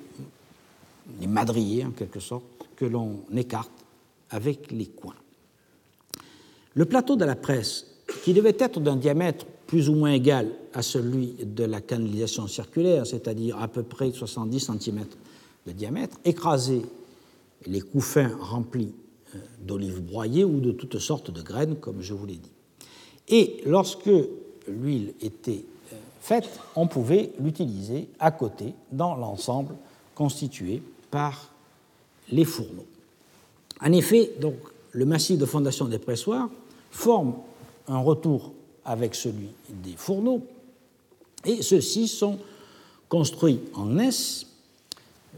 madriers, 1.27 1.85
en 1.85 1.91
quelque 1.91 2.21
sorte, 2.21 2.45
que 2.77 2.85
l'on 2.85 3.21
écarte 3.35 3.71
avec 4.31 4.71
les 4.73 4.87
coins. 4.87 5.15
Le 6.75 6.85
plateau 6.85 7.17
de 7.17 7.25
la 7.25 7.37
presse, 7.37 7.87
qui 8.25 8.35
devait 8.35 8.57
être 8.59 8.81
d'un 8.81 8.97
diamètre 8.97 9.47
plus 9.67 9.89
ou 9.89 9.95
moins 9.95 10.13
égal 10.13 10.51
à 10.75 10.83
celui 10.83 11.35
de 11.43 11.65
la 11.65 11.81
canalisation 11.81 12.47
circulaire, 12.47 13.07
c'est-à-dire 13.07 13.59
à 13.59 13.69
peu 13.69 13.83
près 13.83 14.11
70 14.11 14.71
cm 14.79 15.05
de 15.67 15.73
diamètre, 15.73 16.19
écraser 16.25 16.83
les 17.67 17.81
couffins 17.81 18.37
remplis 18.41 18.93
d'olives 19.61 20.01
broyées 20.01 20.45
ou 20.45 20.61
de 20.61 20.73
toutes 20.73 20.99
sortes 20.99 21.31
de 21.31 21.43
graines, 21.43 21.77
comme 21.77 22.01
je 22.01 22.15
vous 22.15 22.27
l'ai 22.27 22.37
dit. 22.37 22.51
Et 23.29 23.63
lorsque 23.67 24.11
l'huile 24.69 25.15
était 25.21 25.65
euh, 25.93 25.97
faite, 26.21 26.61
on 26.77 26.87
pouvait 26.87 27.33
l'utiliser 27.41 28.09
à 28.19 28.31
côté 28.31 28.75
dans 28.91 29.15
l'ensemble 29.17 29.75
constitué 30.15 30.83
par 31.11 31.51
les 32.31 32.45
fourneaux. 32.45 32.87
En 33.81 33.93
effet, 33.93 34.33
donc, 34.41 34.55
le 34.93 35.05
massif 35.07 35.39
de 35.39 35.47
fondation 35.47 35.87
des 35.87 35.99
pressoirs 35.99 36.49
forme 36.91 37.35
un 37.89 37.99
retour 37.99 38.53
avec 38.85 39.15
celui 39.15 39.49
des 39.69 39.97
fourneaux. 39.97 40.43
Et 41.45 41.63
ceux-ci 41.63 42.09
sont 42.09 42.39
construits 43.09 43.61
en 43.75 43.99
S. 43.99 44.47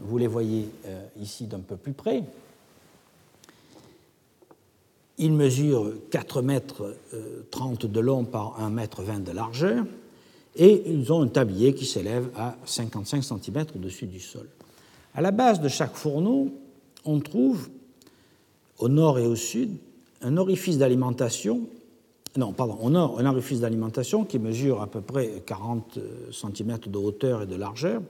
Vous 0.01 0.17
les 0.17 0.27
voyez 0.27 0.69
euh, 0.85 1.05
ici 1.21 1.45
d'un 1.45 1.59
peu 1.59 1.77
plus 1.77 1.93
près. 1.93 2.23
Ils 5.17 5.33
mesurent 5.33 5.93
4 6.11 6.41
mètres 6.41 6.95
30 7.51 7.85
euh, 7.85 7.87
de 7.87 7.99
long 7.99 8.25
par 8.25 8.59
1 8.59 8.69
mètre 8.69 9.01
20 9.01 9.19
de 9.19 9.31
largeur 9.31 9.85
et 10.55 10.83
ils 10.87 11.11
ont 11.11 11.21
un 11.21 11.27
tablier 11.27 11.73
qui 11.73 11.85
s'élève 11.85 12.29
à 12.35 12.55
55 12.65 13.23
cm 13.23 13.65
au-dessus 13.75 14.07
du 14.07 14.19
sol. 14.19 14.47
À 15.13 15.21
la 15.21 15.31
base 15.31 15.61
de 15.61 15.67
chaque 15.67 15.95
fourneau, 15.95 16.49
on 17.03 17.19
trouve 17.19 17.69
au 18.79 18.89
nord 18.89 19.19
et 19.19 19.25
au 19.25 19.35
sud 19.35 19.71
un 20.21 20.37
orifice 20.37 20.77
d'alimentation 20.77 21.67
non, 22.37 22.51
pardon, 22.51 22.77
un 22.85 23.25
orifice 23.25 23.61
d'alimentation 23.61 24.25
qui 24.25 24.39
mesure 24.39 24.81
à 24.81 24.87
peu 24.87 25.01
près 25.01 25.41
40 25.45 25.99
cm 26.31 26.79
de 26.87 26.97
hauteur 26.97 27.43
et 27.43 27.45
de 27.45 27.55
largeur, 27.55 28.01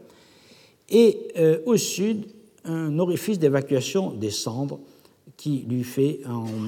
et 0.89 1.27
euh, 1.37 1.59
au 1.65 1.77
sud, 1.77 2.25
un 2.63 2.97
orifice 2.99 3.39
d'évacuation 3.39 4.11
des 4.11 4.31
cendres 4.31 4.79
qui 5.37 5.65
lui 5.67 5.83
fait 5.83 6.21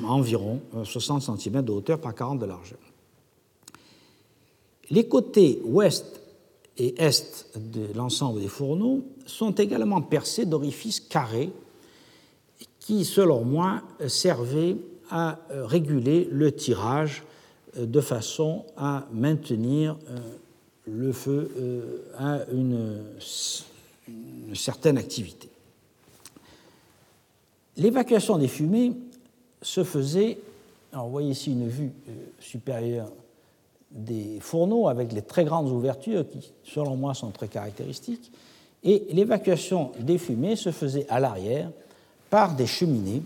environ 0.07 0.61
60 0.83 1.29
euh, 1.29 1.35
cm 1.37 1.61
de 1.63 1.71
hauteur 1.71 1.99
par 1.99 2.13
40 2.13 2.39
de 2.39 2.45
largeur. 2.45 2.79
Les 4.89 5.07
côtés 5.07 5.61
ouest 5.63 6.21
et 6.77 7.01
est 7.01 7.57
de 7.57 7.93
l'ensemble 7.95 8.41
des 8.41 8.47
fourneaux 8.47 9.03
sont 9.25 9.51
également 9.51 10.01
percés 10.01 10.45
d'orifices 10.45 10.99
carrés 10.99 11.51
qui, 12.79 13.03
selon 13.03 13.43
moi, 13.43 13.81
servaient 14.07 14.77
à 15.09 15.39
euh, 15.51 15.65
réguler 15.65 16.27
le 16.31 16.51
tirage 16.51 17.23
de 17.77 18.01
façon 18.01 18.65
à 18.75 19.07
maintenir 19.11 19.97
euh, 20.09 20.17
le 20.87 21.11
feu 21.11 21.51
euh, 21.57 22.01
à 22.17 22.39
une, 22.51 23.03
certaine 24.53 24.97
activité. 24.97 25.49
L'évacuation 27.77 28.37
des 28.37 28.47
fumées 28.47 28.93
se 29.61 29.83
faisait, 29.83 30.37
vous 30.93 31.09
voyez 31.09 31.31
ici 31.31 31.51
une 31.51 31.67
vue 31.67 31.91
euh, 32.09 32.11
supérieure 32.39 33.09
des 33.91 34.39
fourneaux 34.41 34.87
avec 34.87 35.13
les 35.13 35.21
très 35.21 35.45
grandes 35.45 35.69
ouvertures 35.71 36.27
qui, 36.29 36.51
selon 36.63 36.95
moi, 36.95 37.13
sont 37.13 37.31
très 37.31 37.47
caractéristiques, 37.47 38.31
et 38.83 39.05
l'évacuation 39.11 39.91
des 39.99 40.17
fumées 40.17 40.55
se 40.55 40.71
faisait 40.71 41.05
à 41.09 41.19
l'arrière 41.19 41.71
par 42.29 42.55
des 42.55 42.67
cheminées 42.67 43.21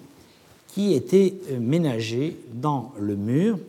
qui 0.67 0.93
étaient 0.93 1.33
ménagées 1.59 2.37
dans 2.53 2.91
le 2.97 3.15
mur 3.15 3.59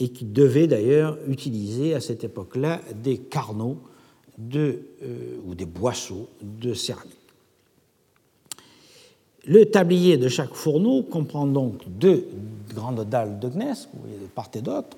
et 0.00 0.08
qui 0.08 0.24
devait 0.24 0.66
d'ailleurs 0.66 1.18
utiliser 1.28 1.94
à 1.94 2.00
cette 2.00 2.24
époque-là 2.24 2.80
des 2.94 3.18
carnaux 3.18 3.76
de, 4.38 4.80
euh, 5.02 5.36
ou 5.46 5.54
des 5.54 5.66
boisseaux 5.66 6.28
de 6.40 6.74
céramique. 6.74 7.21
Le 9.44 9.66
tablier 9.66 10.16
de 10.16 10.28
chaque 10.28 10.54
fourneau 10.54 11.02
comprend 11.02 11.46
donc 11.46 11.82
deux 11.88 12.28
grandes 12.74 13.08
dalles 13.08 13.40
de 13.40 13.48
gneiss, 13.48 13.88
vous 13.92 14.00
voyez 14.02 14.18
de 14.18 14.26
part 14.26 14.50
et 14.54 14.60
d'autre, 14.60 14.96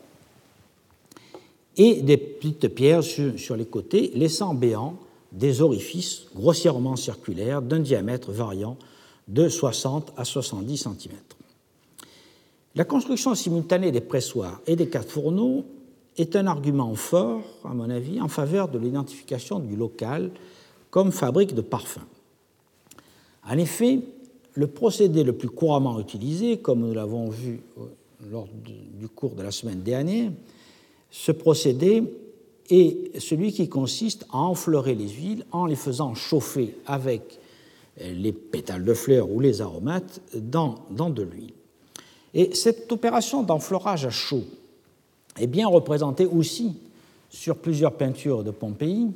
et 1.76 2.02
des 2.02 2.18
petites 2.18 2.68
pierres 2.68 3.02
sur, 3.02 3.57
les 3.57 3.64
côtés, 3.64 4.12
laissant 4.14 4.54
béants 4.54 4.96
des 5.33 5.62
orifices 5.62 6.26
grossièrement 6.35 6.94
circulaires 6.94 7.62
d'un 7.62 7.80
diamètre 7.80 8.30
variant 8.30 8.76
de 9.26 9.48
60 9.48 10.12
à 10.16 10.24
70 10.24 10.76
cm. 10.76 11.16
La 12.76 12.85
construction 12.85 13.35
simultanée 13.35 13.92
des 13.92 14.00
pressoirs 14.00 14.61
et 14.66 14.76
des 14.76 14.88
quatre 14.88 15.11
fourneaux 15.11 15.64
est 16.16 16.37
un 16.37 16.46
argument 16.46 16.94
fort, 16.94 17.42
à 17.64 17.72
mon 17.72 17.88
avis, 17.88 18.20
en 18.20 18.28
faveur 18.28 18.68
de 18.68 18.78
l'identification 18.78 19.59
du 19.59 19.74
local 19.74 20.30
comme 20.90 21.11
fabrique 21.11 21.54
de 21.54 21.62
parfums. 21.62 22.07
En 23.48 23.59
effet, 23.59 24.00
le 24.54 24.66
procédé 24.66 25.24
le 25.24 25.32
plus 25.32 25.48
couramment 25.48 26.00
utilisé, 26.00 26.58
comme 26.58 26.80
nous 26.80 26.94
l'avons 26.94 27.28
vu 27.28 27.60
lors 28.30 28.48
du 28.98 29.08
cours 29.08 29.34
de 29.34 29.42
la 29.42 29.50
semaine 29.50 29.82
dernière, 29.82 30.30
ce 31.10 31.32
procédé 31.32 32.02
est 32.70 33.20
celui 33.20 33.52
qui 33.52 33.68
consiste 33.68 34.26
à 34.32 34.38
enfleurer 34.38 34.94
les 34.94 35.08
huiles 35.08 35.44
en 35.52 35.66
les 35.66 35.76
faisant 35.76 36.14
chauffer 36.14 36.76
avec 36.86 37.38
les 38.00 38.32
pétales 38.32 38.84
de 38.84 38.94
fleurs 38.94 39.30
ou 39.30 39.40
les 39.40 39.60
aromates 39.60 40.20
dans, 40.34 40.76
dans 40.90 41.10
de 41.10 41.22
l'huile. 41.22 41.52
Et 42.32 42.54
cette 42.54 42.90
opération 42.90 43.42
d'enfleurage 43.42 44.06
à 44.06 44.10
chaud 44.10 44.44
est 45.38 45.46
bien 45.46 45.68
représentée 45.68 46.26
aussi 46.26 46.76
sur 47.28 47.56
plusieurs 47.56 47.92
peintures 47.92 48.42
de 48.42 48.50
Pompéi, 48.50 49.10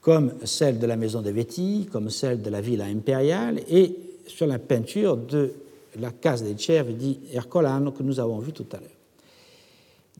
comme 0.00 0.32
celle 0.44 0.78
de 0.78 0.86
la 0.86 0.96
maison 0.96 1.20
de 1.20 1.30
Véti, 1.30 1.88
comme 1.90 2.08
celle 2.08 2.40
de 2.40 2.50
la 2.50 2.60
villa 2.60 2.84
impériale, 2.84 3.60
et 3.68 3.94
sur 4.28 4.46
la 4.46 4.58
peinture 4.58 5.16
de 5.16 5.52
la 5.98 6.10
case 6.10 6.42
des 6.42 6.56
Cervi 6.56 6.94
di 6.94 7.20
Ercolano 7.32 7.92
que 7.92 8.02
nous 8.02 8.20
avons 8.20 8.38
vue 8.38 8.52
tout 8.52 8.66
à 8.72 8.76
l'heure. 8.76 8.88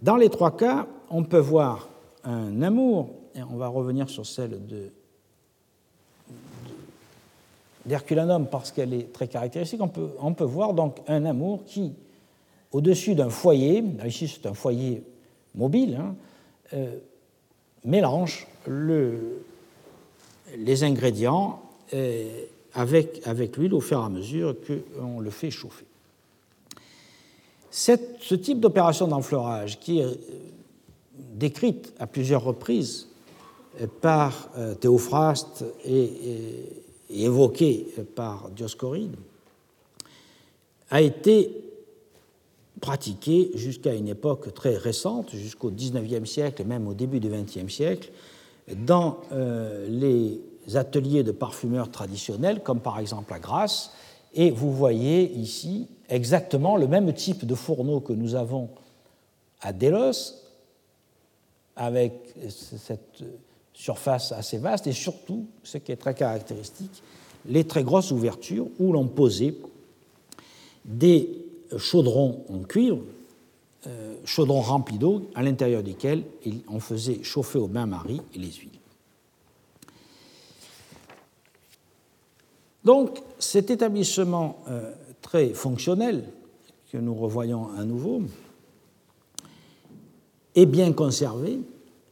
Dans 0.02 0.16
les 0.16 0.28
trois 0.28 0.56
cas, 0.56 0.86
on 1.10 1.24
peut 1.24 1.38
voir 1.38 1.88
un 2.24 2.62
amour, 2.62 3.10
et 3.34 3.42
on 3.42 3.56
va 3.56 3.68
revenir 3.68 4.08
sur 4.08 4.26
celle 4.26 4.58
d'Herculanum 7.86 8.46
parce 8.48 8.72
qu'elle 8.72 8.94
est 8.94 9.12
très 9.12 9.28
caractéristique. 9.28 9.80
On 9.80 9.88
peut, 9.88 10.10
on 10.20 10.34
peut 10.34 10.44
voir 10.44 10.74
donc 10.74 10.98
un 11.06 11.24
amour 11.24 11.64
qui, 11.64 11.92
au-dessus 12.72 13.14
d'un 13.14 13.30
foyer, 13.30 13.82
ici 14.06 14.28
c'est 14.28 14.46
un 14.46 14.54
foyer 14.54 15.02
mobile, 15.54 15.96
hein, 16.00 16.14
euh, 16.74 16.98
mélange 17.84 18.46
le, 18.66 19.42
les 20.56 20.84
ingrédients 20.84 21.60
euh, 21.94 22.44
avec, 22.74 23.20
avec 23.24 23.56
l'huile 23.56 23.74
au 23.74 23.80
fur 23.80 24.00
et 24.00 24.04
à 24.04 24.08
mesure 24.08 24.54
qu'on 24.66 25.20
le 25.20 25.30
fait 25.30 25.50
chauffer. 25.50 25.84
Ce 27.70 28.34
type 28.34 28.60
d'opération 28.60 29.08
d'enfleurage, 29.08 29.78
qui 29.78 30.00
est 30.00 30.04
euh, 30.04 30.14
décrite 31.34 31.92
à 31.98 32.06
plusieurs 32.06 32.42
reprises 32.42 33.08
par 34.00 34.50
Théophraste 34.80 35.64
et, 35.84 36.10
et 37.10 37.24
évoquée 37.24 37.86
par 38.16 38.50
Dioscoride, 38.50 39.14
a 40.90 41.00
été 41.00 41.68
pratiquée 42.80 43.50
jusqu'à 43.54 43.94
une 43.94 44.08
époque 44.08 44.54
très 44.54 44.76
récente, 44.76 45.34
jusqu'au 45.34 45.70
XIXe 45.70 46.28
siècle, 46.28 46.64
même 46.64 46.86
au 46.86 46.94
début 46.94 47.20
du 47.20 47.28
XXe 47.28 47.72
siècle, 47.72 48.10
dans 48.86 49.18
euh, 49.32 49.86
les 49.88 50.40
ateliers 50.76 51.22
de 51.22 51.32
parfumeurs 51.32 51.90
traditionnels, 51.90 52.62
comme 52.62 52.80
par 52.80 52.98
exemple 52.98 53.32
à 53.32 53.38
Grasse. 53.38 53.92
Et 54.34 54.50
vous 54.50 54.72
voyez 54.72 55.32
ici 55.32 55.88
exactement 56.08 56.76
le 56.76 56.86
même 56.86 57.12
type 57.12 57.46
de 57.46 57.54
fourneau 57.54 58.00
que 58.00 58.12
nous 58.12 58.34
avons 58.34 58.68
à 59.60 59.72
Delos, 59.72 60.34
avec 61.76 62.34
cette 62.48 63.22
surface 63.72 64.32
assez 64.32 64.58
vaste, 64.58 64.86
et 64.86 64.92
surtout, 64.92 65.46
ce 65.62 65.78
qui 65.78 65.92
est 65.92 65.96
très 65.96 66.14
caractéristique, 66.14 67.02
les 67.46 67.64
très 67.64 67.84
grosses 67.84 68.10
ouvertures 68.10 68.66
où 68.78 68.92
l'on 68.92 69.06
posait 69.06 69.54
des 70.84 71.30
chaudrons 71.76 72.44
en 72.52 72.64
cuivre, 72.64 73.00
euh, 73.86 74.16
chaudrons 74.24 74.60
remplis 74.60 74.98
d'eau, 74.98 75.30
à 75.34 75.42
l'intérieur 75.42 75.82
desquels 75.82 76.24
on 76.68 76.80
faisait 76.80 77.22
chauffer 77.22 77.58
au 77.58 77.68
bain-marie 77.68 78.20
les 78.34 78.50
huiles. 78.50 78.77
Donc, 82.84 83.20
cet 83.38 83.70
établissement 83.70 84.62
euh, 84.68 84.92
très 85.20 85.50
fonctionnel, 85.50 86.24
que 86.90 86.98
nous 86.98 87.14
revoyons 87.14 87.68
à 87.76 87.84
nouveau, 87.84 88.22
et 90.54 90.66
bien 90.66 90.92
conservé, 90.92 91.60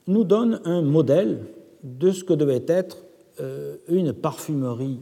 nous 0.06 0.24
donne 0.24 0.60
un 0.64 0.82
modèle 0.82 1.44
de 1.82 2.10
ce 2.10 2.24
que 2.24 2.34
devait 2.34 2.64
être 2.66 2.98
euh, 3.40 3.76
une 3.88 4.12
parfumerie 4.12 5.00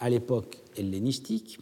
à 0.00 0.10
l'époque 0.10 0.58
hellénistique, 0.76 1.58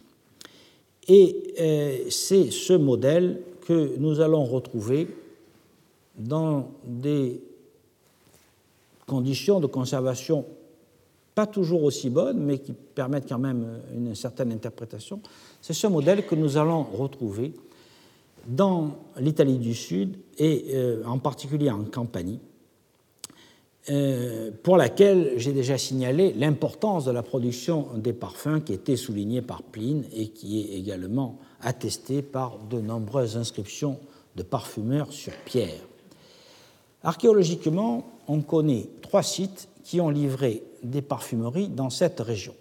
et 1.07 1.53
euh, 1.59 2.09
c'est 2.09 2.49
ce 2.51 2.73
modèle 2.73 3.41
que 3.67 3.97
nous 3.97 4.19
allons 4.21 4.45
retrouver 4.45 5.07
dans 6.17 6.69
des 6.85 7.41
conditions 9.05 9.59
de 9.59 9.67
conservation 9.67 10.45
pas 11.35 11.47
toujours 11.47 11.83
aussi 11.83 12.09
bonnes, 12.09 12.39
mais 12.39 12.59
qui 12.59 12.73
permettent 12.73 13.27
quand 13.27 13.39
même 13.39 13.81
une 13.95 14.15
certaine 14.15 14.51
interprétation. 14.51 15.21
C'est 15.61 15.73
ce 15.73 15.87
modèle 15.87 16.25
que 16.25 16.35
nous 16.35 16.57
allons 16.57 16.83
retrouver 16.83 17.53
dans 18.47 18.91
l'Italie 19.17 19.57
du 19.57 19.73
Sud 19.73 20.17
et 20.37 20.65
euh, 20.73 21.03
en 21.05 21.19
particulier 21.19 21.69
en 21.69 21.83
Campanie, 21.85 22.39
euh, 23.89 24.51
pour 24.63 24.77
laquelle 24.77 25.33
j'ai 25.37 25.51
déjà 25.51 25.77
signalé 25.77 26.33
l'importance 26.33 27.05
de 27.05 27.11
la 27.11 27.23
production 27.23 27.87
des 27.97 28.13
parfums 28.13 28.61
qui 28.65 28.73
était 28.73 28.95
soulignée 28.95 29.41
par 29.41 29.61
Pline 29.61 30.05
et 30.13 30.29
qui 30.29 30.61
est 30.61 30.77
également 30.77 31.39
attestée 31.61 32.21
par 32.21 32.59
de 32.69 32.79
nombreuses 32.79 33.37
inscriptions 33.37 33.99
de 34.35 34.43
parfumeurs 34.43 35.11
sur 35.11 35.33
pierre. 35.45 35.81
Archéologiquement, 37.03 38.05
on 38.27 38.41
connaît 38.41 38.87
trois 39.01 39.23
sites 39.23 39.67
qui 39.83 39.99
ont 39.99 40.09
livré 40.09 40.63
des 40.83 41.01
parfumeries 41.01 41.69
dans 41.69 41.89
cette 41.89 42.19
région. 42.19 42.53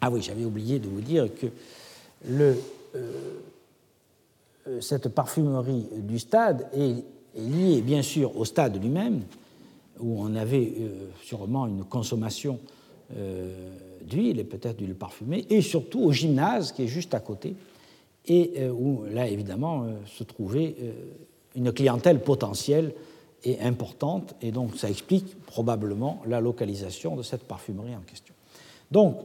Ah 0.00 0.10
oui, 0.10 0.22
j'avais 0.22 0.44
oublié 0.44 0.78
de 0.78 0.88
vous 0.88 1.00
dire 1.00 1.28
que 1.34 1.46
euh, 2.28 2.54
euh, 2.96 4.80
cette 4.80 5.08
parfumerie 5.08 5.86
du 5.96 6.18
stade 6.18 6.68
est 6.74 7.04
liée 7.36 7.80
bien 7.82 8.02
sûr 8.02 8.36
au 8.36 8.44
stade 8.44 8.80
lui-même, 8.80 9.22
où 9.98 10.22
on 10.22 10.34
avait 10.34 10.72
euh, 10.80 10.88
sûrement 11.22 11.66
une 11.66 11.84
consommation 11.84 12.58
d'huile 14.02 14.38
et 14.38 14.44
peut-être 14.44 14.76
d'huile 14.76 14.94
parfumée, 14.94 15.44
et 15.50 15.62
surtout 15.62 16.00
au 16.04 16.12
gymnase 16.12 16.70
qui 16.70 16.84
est 16.84 16.86
juste 16.86 17.12
à 17.12 17.18
côté, 17.18 17.56
et 18.28 18.68
où 18.68 19.02
là 19.10 19.26
évidemment 19.26 19.84
se 20.06 20.22
trouvait 20.22 20.76
une 21.56 21.72
clientèle 21.72 22.20
potentielle 22.20 22.92
et 23.44 23.60
importante, 23.60 24.34
et 24.42 24.52
donc 24.52 24.76
ça 24.76 24.90
explique 24.90 25.40
probablement 25.46 26.20
la 26.26 26.40
localisation 26.40 27.16
de 27.16 27.22
cette 27.22 27.44
parfumerie 27.44 27.94
en 27.96 28.00
question. 28.00 28.34
Donc, 28.90 29.16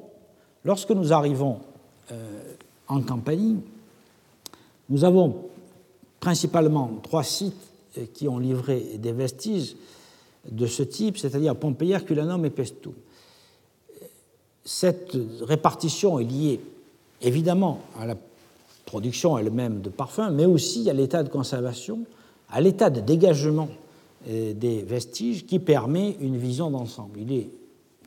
lorsque 0.63 0.91
nous 0.91 1.11
arrivons 1.11 1.59
en 2.87 3.01
Campanie, 3.01 3.57
nous 4.89 5.03
avons 5.03 5.49
principalement 6.19 6.99
trois 7.03 7.23
sites 7.23 7.71
qui 8.13 8.27
ont 8.27 8.39
livré 8.39 8.97
des 8.97 9.11
vestiges 9.11 9.75
de 10.49 10.67
ce 10.67 10.83
type, 10.83 11.17
c'est-à-dire 11.17 11.55
Pompéi, 11.55 11.91
Herculanum 11.91 12.45
et 12.45 12.49
Pestum. 12.49 12.93
Cette 14.63 15.17
répartition 15.41 16.19
est 16.19 16.23
liée 16.23 16.59
évidemment 17.21 17.79
à 17.99 18.05
la 18.05 18.15
production 18.85 19.37
elle-même 19.37 19.81
de 19.81 19.89
parfums, 19.89 20.31
mais 20.31 20.45
aussi 20.45 20.89
à 20.89 20.93
l'état 20.93 21.23
de 21.23 21.29
conservation, 21.29 21.99
à 22.49 22.61
l'état 22.61 22.89
de 22.89 23.01
dégagement 23.01 23.69
euh, 23.69 23.84
des 24.27 24.81
vestiges 24.83 25.45
qui 25.45 25.59
permet 25.59 26.17
une 26.19 26.37
vision 26.37 26.71
d'ensemble. 26.71 27.19
Il 27.19 27.31
est 27.31 27.49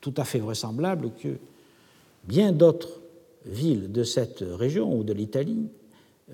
tout 0.01 0.15
à 0.17 0.25
fait 0.25 0.39
vraisemblable 0.39 1.11
que 1.21 1.29
bien 2.25 2.53
d'autres 2.53 3.01
villes 3.45 3.91
de 3.91 4.03
cette 4.03 4.45
région 4.47 4.97
ou 4.97 5.05
de 5.05 5.13
l'Italie 5.13 5.69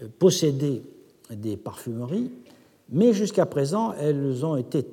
euh, 0.03 0.09
possédaient 0.19 0.83
des 1.31 1.57
parfumeries, 1.57 2.31
mais 2.91 3.13
jusqu'à 3.13 3.47
présent, 3.47 3.95
elles 3.95 4.45
ont 4.45 4.57
été 4.57 4.85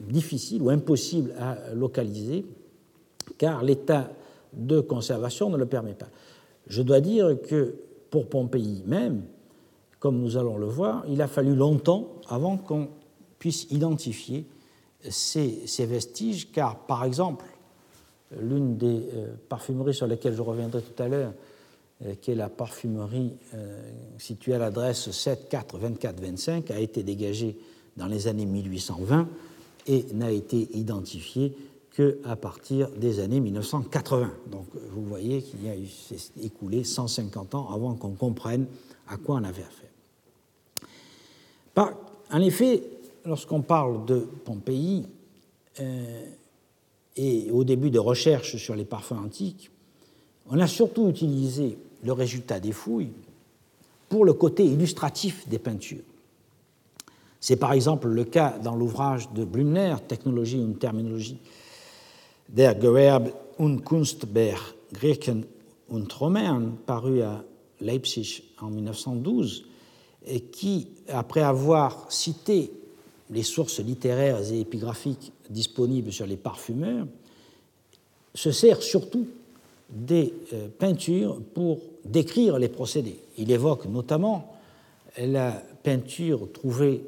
difficile 0.00 0.62
ou 0.62 0.70
impossible 0.70 1.34
à 1.38 1.74
localiser, 1.74 2.44
car 3.38 3.62
l'état 3.64 4.12
de 4.52 4.80
conservation 4.80 5.50
ne 5.50 5.56
le 5.56 5.66
permet 5.66 5.94
pas. 5.94 6.08
Je 6.68 6.82
dois 6.82 7.00
dire 7.00 7.36
que 7.48 7.74
pour 8.10 8.28
Pompéi 8.28 8.82
même, 8.86 9.22
comme 9.98 10.20
nous 10.20 10.36
allons 10.36 10.56
le 10.56 10.66
voir, 10.66 11.04
il 11.08 11.20
a 11.22 11.28
fallu 11.28 11.54
longtemps 11.54 12.08
avant 12.28 12.56
qu'on 12.56 12.88
puisse 13.42 13.66
identifier 13.72 14.46
ces, 15.10 15.84
vestiges, 15.84 16.52
car 16.52 16.78
par 16.86 17.04
exemple, 17.04 17.44
l'une 18.40 18.76
des 18.76 19.02
euh, 19.14 19.34
parfumeries 19.48 19.94
sur 19.94 20.06
lesquelles 20.06 20.36
je 20.36 20.42
reviendrai 20.42 20.80
tout 20.80 21.02
à 21.02 21.08
l'heure, 21.08 21.32
euh, 22.06 22.14
qui 22.20 22.30
est 22.30 22.36
la 22.36 22.48
parfumerie 22.48 23.32
euh, 23.54 23.82
située 24.16 24.54
à 24.54 24.58
l'adresse 24.58 25.10
7 25.10 25.48
4 25.48 25.76
24 25.76 26.20
25, 26.20 26.70
a 26.70 26.78
été 26.78 27.02
dégagée 27.02 27.58
dans 27.96 28.06
les 28.06 28.28
années 28.28 28.46
1820 28.46 29.28
et 29.88 30.06
n'a 30.14 30.30
été 30.30 30.68
identifié 30.78 31.52
qu'à 31.96 32.36
partir 32.36 32.90
des 32.90 33.18
années 33.18 33.40
1980. 33.40 34.30
Donc 34.52 34.66
vous 34.92 35.04
voyez 35.04 35.42
qu'il 35.42 35.64
y 35.64 35.68
a 35.68 35.74
écoulé 36.40 36.84
150 36.84 37.56
ans 37.56 37.68
avant 37.74 37.96
qu'on 37.96 38.12
comprenne 38.12 38.66
à 39.08 39.16
quoi 39.16 39.34
on 39.34 39.42
avait 39.42 39.64
affaire. 39.64 39.90
en 42.30 42.40
effet, 42.40 42.84
lorsqu'on 43.24 43.62
parle 43.62 44.04
de 44.04 44.20
Pompéi 44.44 45.06
euh, 45.80 46.24
et 47.16 47.50
au 47.50 47.64
début 47.64 47.90
de 47.90 47.98
recherches 47.98 48.56
sur 48.56 48.74
les 48.74 48.84
parfums 48.84 49.12
antiques, 49.24 49.70
on 50.50 50.58
a 50.58 50.66
surtout 50.66 51.08
utilisé 51.08 51.78
le 52.02 52.12
résultat 52.12 52.60
des 52.60 52.72
fouilles 52.72 53.12
pour 54.08 54.24
le 54.24 54.32
côté 54.32 54.64
illustratif 54.64 55.48
des 55.48 55.58
peintures. 55.58 56.04
C'est 57.40 57.56
par 57.56 57.72
exemple 57.72 58.08
le 58.08 58.24
cas 58.24 58.58
dans 58.58 58.76
l'ouvrage 58.76 59.30
de 59.32 59.44
Blumner, 59.44 59.96
Technologie 60.06 60.60
und 60.60 60.78
Terminologie 60.78 61.38
der 62.48 62.74
Gewerbe 62.74 63.32
und 63.58 63.84
Kunstber 63.84 64.58
Griechen 64.92 65.46
und 65.88 66.20
Romain, 66.20 66.78
paru 66.86 67.22
à 67.22 67.44
Leipzig 67.80 68.42
en 68.60 68.70
1912, 68.70 69.64
et 70.26 70.40
qui, 70.40 70.88
après 71.08 71.40
avoir 71.40 72.12
cité 72.12 72.70
les 73.32 73.42
sources 73.42 73.80
littéraires 73.80 74.40
et 74.52 74.60
épigraphiques 74.60 75.32
disponibles 75.50 76.12
sur 76.12 76.26
les 76.26 76.36
parfumeurs, 76.36 77.06
se 78.34 78.50
sert 78.50 78.82
surtout 78.82 79.26
des 79.90 80.32
euh, 80.52 80.68
peintures 80.78 81.40
pour 81.54 81.80
décrire 82.04 82.58
les 82.58 82.68
procédés. 82.68 83.18
Il 83.36 83.50
évoque 83.50 83.86
notamment 83.86 84.54
la 85.18 85.52
peinture 85.82 86.50
trouvée 86.52 87.04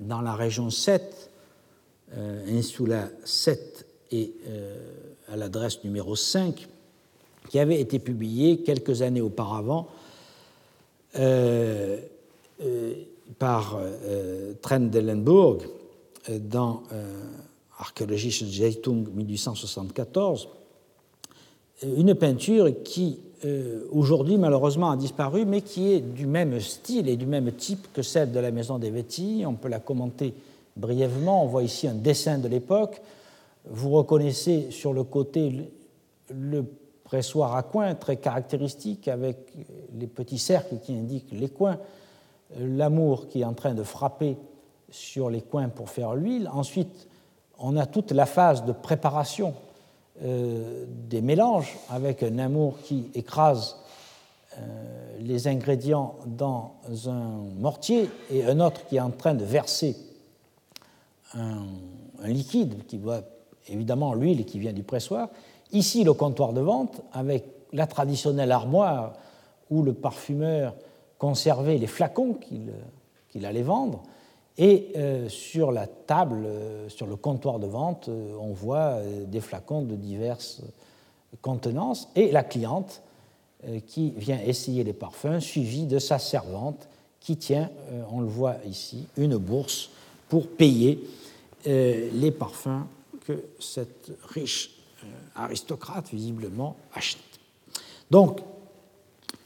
dans 0.00 0.20
la 0.20 0.34
région 0.34 0.70
7, 0.70 1.30
euh, 2.16 2.58
insula 2.58 3.08
7 3.24 3.86
et 4.12 4.32
euh, 4.46 4.76
à 5.28 5.36
l'adresse 5.36 5.82
numéro 5.84 6.16
5, 6.16 6.68
qui 7.50 7.58
avait 7.58 7.80
été 7.80 7.98
publié 7.98 8.58
quelques 8.58 9.02
années 9.02 9.20
auparavant 9.20 9.88
euh, 11.16 11.98
par 13.38 13.78
Trendelenburg 14.62 15.62
dans 16.40 16.82
Archéologische 17.78 18.44
Zeitung 18.44 19.08
1874, 19.14 20.48
une 21.96 22.14
peinture 22.14 22.82
qui 22.82 23.20
aujourd'hui 23.92 24.36
malheureusement 24.36 24.90
a 24.90 24.96
disparu, 24.96 25.44
mais 25.44 25.60
qui 25.60 25.92
est 25.92 26.00
du 26.00 26.26
même 26.26 26.58
style 26.60 27.08
et 27.08 27.16
du 27.16 27.26
même 27.26 27.52
type 27.52 27.86
que 27.92 28.02
celle 28.02 28.32
de 28.32 28.40
la 28.40 28.50
maison 28.50 28.78
des 28.78 28.90
Vétis. 28.90 29.44
On 29.46 29.54
peut 29.54 29.68
la 29.68 29.78
commenter 29.78 30.34
brièvement. 30.76 31.44
On 31.44 31.46
voit 31.46 31.62
ici 31.62 31.86
un 31.86 31.94
dessin 31.94 32.38
de 32.38 32.48
l'époque. 32.48 33.00
Vous 33.70 33.90
reconnaissez 33.90 34.70
sur 34.70 34.92
le 34.92 35.04
côté 35.04 35.70
le 36.30 36.64
pressoir 37.04 37.54
à 37.54 37.62
coins 37.62 37.94
très 37.94 38.16
caractéristique 38.16 39.08
avec 39.08 39.36
les 39.98 40.06
petits 40.06 40.38
cercles 40.38 40.76
qui 40.82 40.92
indiquent 40.92 41.32
les 41.32 41.48
coins, 41.48 41.78
l'amour 42.56 43.28
qui 43.28 43.42
est 43.42 43.44
en 43.44 43.54
train 43.54 43.74
de 43.74 43.82
frapper 43.82 44.36
sur 44.90 45.30
les 45.30 45.42
coins 45.42 45.68
pour 45.68 45.90
faire 45.90 46.14
l'huile. 46.14 46.48
Ensuite, 46.52 47.08
on 47.58 47.76
a 47.76 47.86
toute 47.86 48.12
la 48.12 48.26
phase 48.26 48.64
de 48.64 48.72
préparation 48.72 49.54
euh, 50.22 50.84
des 51.08 51.20
mélanges 51.20 51.76
avec 51.90 52.22
un 52.22 52.38
amour 52.38 52.78
qui 52.82 53.10
écrase 53.14 53.76
euh, 54.56 55.18
les 55.20 55.46
ingrédients 55.46 56.16
dans 56.26 56.72
un 57.06 57.44
mortier 57.58 58.10
et 58.30 58.44
un 58.44 58.60
autre 58.60 58.86
qui 58.86 58.96
est 58.96 59.00
en 59.00 59.10
train 59.10 59.34
de 59.34 59.44
verser 59.44 59.96
un, 61.34 61.66
liquide 62.24 62.86
qui 62.86 62.98
voit 62.98 63.20
évidemment 63.68 64.14
l'huile 64.14 64.44
qui 64.44 64.58
vient 64.58 64.72
du 64.72 64.82
pressoir. 64.82 65.28
Ici, 65.72 66.02
le 66.02 66.14
comptoir 66.14 66.52
de 66.52 66.60
vente 66.60 67.02
avec 67.12 67.44
la 67.72 67.86
traditionnelle 67.86 68.50
armoire 68.50 69.12
où 69.70 69.82
le 69.82 69.92
parfumeur 69.92 70.74
conservait 71.18 71.78
les 71.78 71.86
flacons 71.86 72.34
qu'il 72.34 73.46
allait 73.46 73.62
vendre. 73.62 74.02
Et 74.56 74.88
euh, 74.96 75.28
sur 75.28 75.70
la 75.70 75.86
table, 75.86 76.44
euh, 76.44 76.88
sur 76.88 77.06
le 77.06 77.14
comptoir 77.14 77.60
de 77.60 77.66
vente, 77.66 78.08
euh, 78.08 78.36
on 78.40 78.52
voit 78.52 78.98
des 79.26 79.40
flacons 79.40 79.82
de 79.82 79.94
diverses 79.94 80.62
contenances 81.42 82.08
et 82.16 82.32
la 82.32 82.42
cliente 82.42 83.02
qui 83.88 84.12
vient 84.16 84.38
essayer 84.38 84.84
les 84.84 84.92
parfums, 84.92 85.40
suivie 85.40 85.86
de 85.86 85.98
sa 85.98 86.20
servante 86.20 86.88
qui 87.18 87.36
tient, 87.36 87.70
on 88.12 88.20
le 88.20 88.28
voit 88.28 88.54
ici, 88.64 89.08
une 89.16 89.36
bourse 89.36 89.90
pour 90.28 90.46
payer 90.46 91.04
les 91.66 92.30
parfums 92.30 92.86
que 93.26 93.46
cette 93.58 94.12
riche 94.28 94.78
aristocrate, 95.34 96.08
visiblement, 96.10 96.76
achète. 96.94 97.18
Donc, 98.12 98.40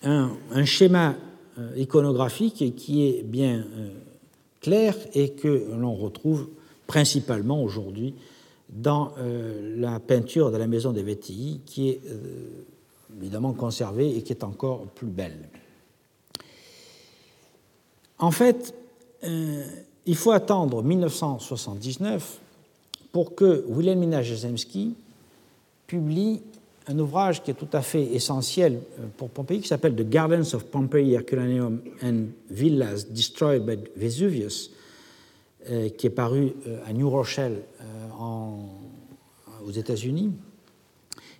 un, 0.03 0.37
schéma 0.67 1.15
iconographique 1.77 2.75
qui 2.77 3.07
est 3.07 3.23
bien 3.23 3.65
clair 4.61 4.97
et 5.15 5.31
que 5.31 5.71
l'on 5.77 5.95
retrouve 5.95 6.49
principalement 6.87 7.63
aujourd'hui 7.63 8.15
dans 8.73 9.13
euh, 9.19 9.77
la 9.79 10.01
peinture 10.01 10.51
de 10.51 10.57
la 10.57 10.67
maison 10.67 10.93
des 10.93 11.03
Vétilly, 11.03 11.61
qui 11.67 11.91
est 11.91 12.01
euh, 12.07 12.65
évidemment 13.21 13.53
conservée 13.53 14.17
et 14.17 14.23
qui 14.23 14.33
est 14.33 14.45
encore 14.45 14.87
plus 14.95 15.09
belle. 15.09 15.49
En 18.19 18.31
fait, 18.31 18.75
euh, 19.25 19.65
il 20.07 20.17
faut 20.17 20.31
attendre 20.31 20.83
1979 20.83 22.41
pour 23.11 23.35
que 23.35 23.65
Wilhelmina 23.69 24.23
Jasemski 24.23 24.95
publie 25.87 26.41
un 26.89 26.99
ouvrage 26.99 27.43
qui 27.43 27.51
est 27.51 27.55
tout 27.55 27.69
à 27.73 27.83
fait 27.83 28.03
essentiel 28.03 28.81
euh, 28.99 29.07
pour 29.17 29.31
Pompéi, 29.31 29.61
qui 29.61 29.69
s'appelle 29.69 29.95
The 29.95 30.09
Gardens 30.09 30.55
of 30.55 30.65
Pompeii, 30.67 31.15
Herculaneum 31.15 31.81
and 32.03 32.27
Villas 32.51 33.07
Destroyed 33.09 33.65
by 33.65 33.79
Vesuvius, 33.97 34.71
euh, 35.71 35.89
qui 35.91 36.09
est 36.09 36.11
paru 36.11 36.53
euh, 36.67 36.81
à 36.87 36.93
New 36.93 37.09
Rochelle 37.09 37.63
aux 39.65 39.71
États-Unis. 39.71 40.33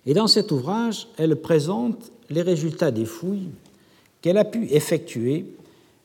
Et 0.05 0.13
dans 0.13 0.27
cet 0.27 0.51
ouvrage, 0.51 1.07
elle 1.17 1.35
présente 1.35 2.11
les 2.29 2.41
résultats 2.41 2.91
des 2.91 3.05
fouilles 3.05 3.49
qu'elle 4.21 4.37
a 4.37 4.45
pu 4.45 4.67
effectuer 4.69 5.45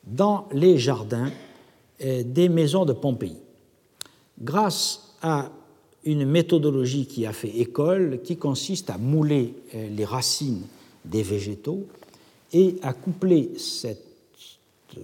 dans 0.05 0.47
les 0.51 0.77
jardins 0.77 1.31
des 1.99 2.49
maisons 2.49 2.85
de 2.85 2.93
Pompéi. 2.93 3.37
Grâce 4.41 5.15
à 5.21 5.49
une 6.05 6.25
méthodologie 6.25 7.05
qui 7.05 7.25
a 7.25 7.33
fait 7.33 7.49
école, 7.49 8.19
qui 8.23 8.37
consiste 8.37 8.89
à 8.89 8.97
mouler 8.97 9.53
euh, 9.75 9.89
les 9.89 10.05
racines 10.05 10.63
des 11.05 11.23
végétaux 11.23 11.85
et 12.53 12.77
à 12.81 12.93
coupler 12.93 13.51
cette 13.57 14.03
euh, 14.97 15.01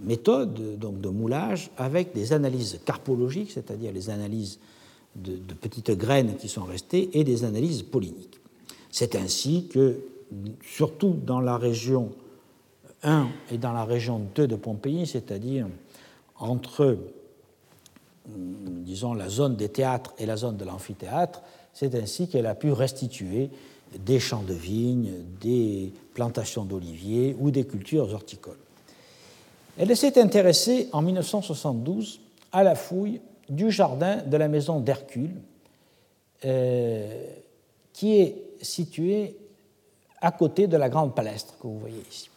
méthode 0.00 0.78
donc 0.78 1.00
de 1.00 1.08
moulage 1.08 1.70
avec 1.76 2.14
des 2.14 2.32
analyses 2.32 2.78
carpologiques, 2.84 3.50
c'est-à-dire 3.50 3.92
les 3.92 4.10
analyses 4.10 4.58
de, 5.14 5.38
petites 5.54 5.92
graines 5.92 6.36
qui 6.36 6.48
sont 6.48 6.64
restées, 6.64 7.18
et 7.18 7.24
des 7.24 7.44
analyses 7.44 7.82
polliniques. 7.82 8.38
C'est 8.90 9.16
ainsi 9.16 9.66
que, 9.68 9.98
surtout 10.62 11.16
dans 11.24 11.40
la 11.40 11.56
région 11.56 12.12
1 13.02 13.28
et 13.52 13.58
dans 13.58 13.72
la 13.72 13.84
région 13.84 14.20
2 14.34 14.46
de 14.46 14.56
Pompéi, 14.56 15.06
c'est-à-dire 15.06 15.66
entre 16.38 16.98
disons, 18.28 19.14
la 19.14 19.28
zone 19.28 19.56
des 19.56 19.68
théâtres 19.68 20.14
et 20.18 20.26
la 20.26 20.36
zone 20.36 20.56
de 20.56 20.64
l'amphithéâtre, 20.64 21.42
c'est 21.72 21.94
ainsi 21.94 22.28
qu'elle 22.28 22.46
a 22.46 22.54
pu 22.54 22.72
restituer 22.72 23.50
des 23.98 24.18
champs 24.18 24.42
de 24.42 24.54
vignes, 24.54 25.12
des 25.40 25.92
plantations 26.14 26.64
d'oliviers 26.64 27.36
ou 27.38 27.50
des 27.50 27.64
cultures 27.64 28.12
horticoles. 28.12 28.58
Elle 29.78 29.94
s'est 29.96 30.18
intéressée 30.18 30.88
en 30.92 31.02
1972 31.02 32.20
à 32.52 32.62
la 32.62 32.74
fouille 32.74 33.20
du 33.48 33.70
jardin 33.70 34.22
de 34.22 34.36
la 34.36 34.48
maison 34.48 34.80
d'Hercule, 34.80 35.34
euh, 36.44 37.24
qui 37.92 38.18
est 38.18 38.42
situé 38.62 39.36
à 40.20 40.32
côté 40.32 40.66
de 40.66 40.76
la 40.76 40.88
grande 40.88 41.14
palestre 41.14 41.54
que 41.58 41.66
vous 41.66 41.78
voyez 41.78 42.02
ici. 42.10 42.30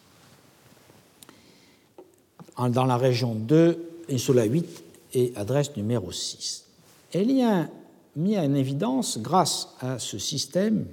Dans 2.57 2.85
la 2.85 2.97
région 2.97 3.35
2 3.35 4.03
et 4.09 4.17
sur 4.17 4.33
la 4.33 4.43
8 4.43 4.88
et 5.13 5.33
adresse 5.35 5.75
numéro 5.75 6.11
6. 6.11 6.65
Elle 7.13 7.31
y 7.31 7.43
a 7.43 7.67
mis 8.15 8.37
en 8.37 8.53
évidence, 8.53 9.19
grâce 9.19 9.75
à 9.79 9.99
ce 9.99 10.17
système 10.17 10.85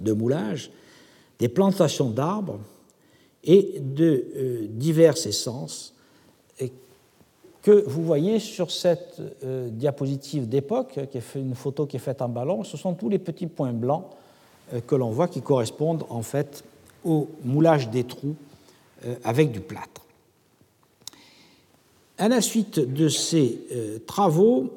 de 0.00 0.12
moulage, 0.12 0.70
des 1.38 1.48
plantations 1.48 2.10
d'arbres 2.10 2.60
et 3.44 3.80
de 3.80 4.24
euh, 4.36 4.66
diverses 4.68 5.26
essences 5.26 5.94
que 7.62 7.84
vous 7.86 8.02
voyez 8.02 8.40
sur 8.40 8.72
cette 8.72 9.22
euh, 9.44 9.68
diapositive 9.70 10.48
d'époque, 10.48 10.98
qui 11.12 11.18
est 11.18 11.34
une 11.36 11.54
photo 11.54 11.86
qui 11.86 11.94
est 11.94 12.00
faite 12.00 12.20
en 12.20 12.28
ballon. 12.28 12.64
Ce 12.64 12.76
sont 12.76 12.94
tous 12.94 13.08
les 13.08 13.20
petits 13.20 13.46
points 13.46 13.72
blancs 13.72 14.06
euh, 14.72 14.80
que 14.80 14.96
l'on 14.96 15.10
voit 15.10 15.28
qui 15.28 15.42
correspondent 15.42 16.04
en 16.08 16.22
fait 16.22 16.64
au 17.04 17.28
moulage 17.44 17.88
des 17.90 18.04
trous 18.04 18.36
avec 19.24 19.50
du 19.50 19.58
plâtre. 19.58 20.02
À 22.18 22.28
la 22.28 22.40
suite 22.40 22.78
de 22.78 23.08
ces 23.08 23.66
euh, 23.72 23.98
travaux, 24.06 24.70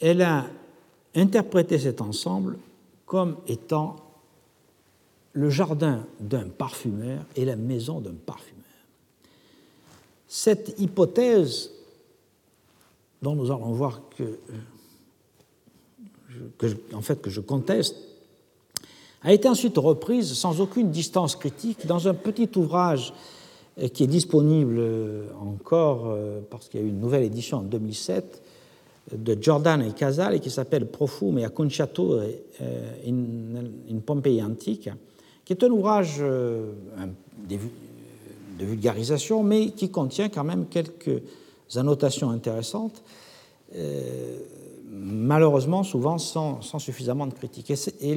elle 0.00 0.22
a 0.22 0.46
interprété 1.14 1.78
cet 1.78 2.00
ensemble 2.00 2.58
comme 3.06 3.36
étant 3.46 3.96
le 5.32 5.50
jardin 5.50 6.06
d'un 6.20 6.48
parfumeur 6.48 7.24
et 7.36 7.44
la 7.44 7.56
maison 7.56 8.00
d'un 8.00 8.14
parfumeur. 8.14 8.64
Cette 10.26 10.78
hypothèse, 10.78 11.70
dont 13.22 13.34
nous 13.34 13.50
allons 13.50 13.72
voir 13.72 14.00
que, 14.16 14.38
euh, 16.62 16.74
en 16.92 17.00
fait, 17.00 17.20
que 17.20 17.30
je 17.30 17.40
conteste, 17.40 17.96
a 19.22 19.32
été 19.32 19.48
ensuite 19.48 19.76
reprise 19.78 20.32
sans 20.34 20.60
aucune 20.60 20.90
distance 20.90 21.34
critique 21.34 21.86
dans 21.86 22.06
un 22.08 22.14
petit 22.14 22.50
ouvrage 22.56 23.12
qui 23.86 24.04
est 24.04 24.08
disponible 24.08 24.76
euh, 24.78 25.28
encore 25.40 26.06
euh, 26.06 26.40
parce 26.50 26.68
qu'il 26.68 26.80
y 26.80 26.82
a 26.82 26.86
eu 26.86 26.90
une 26.90 27.00
nouvelle 27.00 27.22
édition 27.22 27.58
en 27.58 27.62
2007 27.62 28.42
de 29.16 29.38
Jordan 29.40 29.80
et 29.82 29.92
Casal 29.92 30.34
et 30.34 30.40
qui 30.40 30.50
s'appelle 30.50 30.86
Profume 30.86 31.38
et 31.38 31.44
Acconciature 31.44 32.20
euh, 32.60 32.92
in, 33.06 33.94
in 33.94 33.98
Pompei 34.04 34.42
Antique, 34.42 34.90
qui 35.44 35.52
est 35.52 35.64
un 35.64 35.70
ouvrage 35.70 36.18
de 36.18 37.58
vulgarisation, 38.58 39.42
mais 39.42 39.70
qui 39.70 39.90
contient 39.90 40.28
quand 40.28 40.44
même 40.44 40.66
quelques 40.66 41.22
annotations 41.74 42.28
intéressantes, 42.28 43.02
malheureusement 44.90 45.84
souvent 45.84 46.18
sans, 46.18 46.60
suffisamment 46.78 47.26
de 47.26 47.32
critiques. 47.32 47.72
Et, 48.02 48.14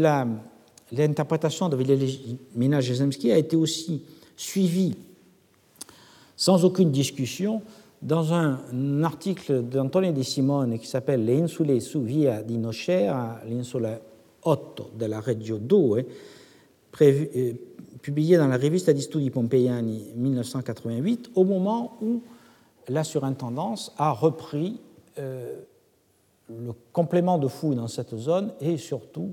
l'interprétation 0.92 1.70
de 1.70 1.78
Wilhelmina 1.78 2.82
Jezemski 2.82 3.32
a 3.32 3.38
été 3.38 3.56
aussi 3.56 4.04
suivie 4.36 4.98
sans 6.42 6.66
aucune 6.66 6.90
discussion, 6.90 7.62
dans 8.02 8.34
un 8.34 9.04
article 9.04 9.62
d'Antonio 9.62 10.12
Di 10.12 10.24
Simone 10.24 10.80
qui 10.80 10.88
s'appelle 10.88 11.24
Le 11.24 11.44
insule 11.44 11.80
su 11.80 12.00
via 12.02 12.42
di 12.42 12.58
Nocera, 12.58 13.42
l'insula 13.48 14.02
8 14.44 14.98
de 14.98 15.06
la 15.06 15.20
Reggio 15.20 15.60
2, 15.60 16.04
euh, 17.00 17.54
publié 18.02 18.38
dans 18.38 18.48
la 18.48 18.58
Revista 18.58 18.92
di 18.92 19.02
Studi 19.02 19.30
Pompeiani 19.30 20.14
1988, 20.16 21.30
au 21.36 21.44
moment 21.44 22.00
où 22.02 22.24
la 22.88 23.04
surintendance 23.04 23.94
a 24.00 24.10
repris 24.10 24.80
euh, 25.20 25.60
le 26.50 26.74
complément 26.92 27.38
de 27.38 27.48
fouilles 27.48 27.76
dans 27.76 27.88
cette 27.88 28.18
zone 28.18 28.52
et 28.60 28.78
surtout 28.78 29.32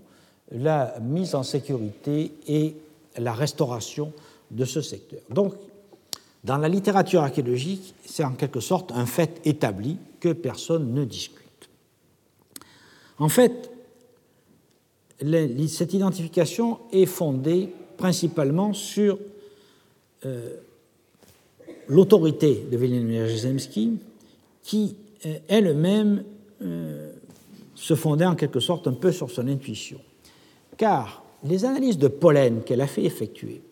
la 0.53 1.01
mise 1.01 1.35
en 1.35 1.43
sécurité 1.43 2.33
et 2.47 2.77
la 3.17 3.33
restauration 3.33 4.13
de 4.51 4.67
ce 4.67 4.83
secteur. 4.83 5.21
Donc, 5.31 5.55
dans 6.45 6.59
la 6.59 6.68
littérature 6.68 7.22
archéologique, 7.22 7.95
c'est 8.05 8.24
en 8.24 8.32
quelque 8.32 8.61
sorte 8.61 8.93
un 8.93 9.07
fait 9.07 9.41
établi 9.45 9.99
que 10.20 10.32
personne 10.32 10.93
ne 10.95 11.05
discute. 11.05 11.68
En 13.18 13.28
fait, 13.28 13.70
cette 15.68 15.95
identification 15.95 16.78
est 16.93 17.07
fondée 17.07 17.72
principalement 17.97 18.72
sur 18.72 19.18
euh, 20.24 20.55
l'autorité 21.89 22.66
de 22.70 22.76
Wilhelm 22.76 23.11
Jarzemski, 23.11 23.99
qui 24.62 24.97
euh, 25.26 25.39
elle-même 25.49 26.22
euh, 26.62 27.12
se 27.74 27.95
fondait 27.95 28.26
en 28.26 28.36
quelque 28.36 28.61
sorte 28.61 28.86
un 28.86 28.93
peu 28.93 29.11
sur 29.11 29.30
son 29.30 29.49
intuition. 29.49 29.99
Car 30.76 31.24
les 31.45 31.64
analyses 31.64 31.99
de 31.99 32.09
pollen 32.09 32.62
qu'elle 32.62 32.80
a 32.80 32.86
fait 32.86 33.05
effectuer 33.05 33.62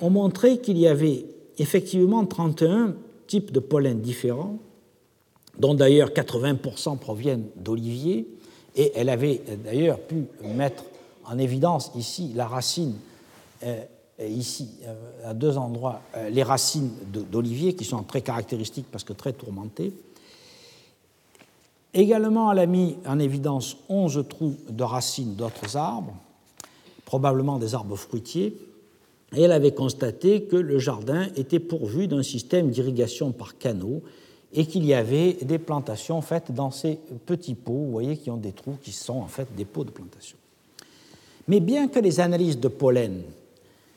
ont 0.00 0.10
montré 0.10 0.58
qu'il 0.58 0.78
y 0.78 0.86
avait 0.86 1.24
effectivement 1.58 2.24
31 2.24 2.94
types 3.26 3.52
de 3.52 3.60
pollen 3.60 4.00
différents, 4.00 4.58
dont 5.58 5.74
d'ailleurs 5.74 6.10
80% 6.10 6.98
proviennent 6.98 7.46
d'oliviers, 7.56 8.26
et 8.76 8.92
elle 8.96 9.08
avait 9.08 9.40
d'ailleurs 9.64 10.00
pu 10.00 10.26
mettre 10.42 10.84
en 11.24 11.38
évidence 11.38 11.92
ici 11.96 12.32
la 12.34 12.46
racine, 12.46 12.94
euh, 13.62 13.84
ici 14.20 14.68
euh, 14.84 15.30
à 15.30 15.34
deux 15.34 15.56
endroits, 15.56 16.00
euh, 16.16 16.28
les 16.28 16.42
racines 16.42 16.90
d'olivier 17.30 17.74
qui 17.74 17.84
sont 17.84 18.02
très 18.02 18.20
caractéristiques 18.20 18.86
parce 18.90 19.04
que 19.04 19.12
très 19.12 19.32
tourmentées. 19.32 19.92
Également, 21.92 22.50
elle 22.50 22.58
a 22.58 22.66
mis 22.66 22.96
en 23.06 23.20
évidence 23.20 23.76
11 23.88 24.24
trous 24.28 24.56
de 24.68 24.82
racines 24.82 25.34
d'autres 25.34 25.76
arbres, 25.76 26.14
probablement 27.04 27.58
des 27.58 27.74
arbres 27.76 27.96
fruitiers, 27.96 28.56
et 29.36 29.42
elle 29.42 29.52
avait 29.52 29.72
constaté 29.72 30.44
que 30.44 30.56
le 30.56 30.78
jardin 30.78 31.28
était 31.36 31.58
pourvu 31.58 32.06
d'un 32.06 32.22
système 32.22 32.70
d'irrigation 32.70 33.32
par 33.32 33.58
canaux 33.58 34.02
et 34.52 34.66
qu'il 34.66 34.84
y 34.84 34.94
avait 34.94 35.34
des 35.42 35.58
plantations 35.58 36.20
faites 36.22 36.52
dans 36.52 36.70
ces 36.70 36.98
petits 37.26 37.54
pots, 37.54 37.72
vous 37.72 37.90
voyez, 37.90 38.16
qui 38.16 38.30
ont 38.30 38.36
des 38.36 38.52
trous 38.52 38.78
qui 38.82 38.92
sont 38.92 39.14
en 39.14 39.26
fait 39.26 39.48
des 39.56 39.64
pots 39.64 39.84
de 39.84 39.90
plantation. 39.90 40.36
Mais 41.48 41.60
bien 41.60 41.88
que 41.88 41.98
les 41.98 42.20
analyses 42.20 42.58
de 42.58 42.68
pollen 42.68 43.22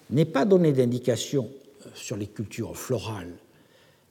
n'aient 0.10 0.26
pas 0.26 0.46
donné 0.46 0.74
d'indication 0.74 1.50
euh, 1.86 1.90
sur 1.94 2.18
les 2.18 2.28
cultures 2.28 2.76
florales, 2.76 3.34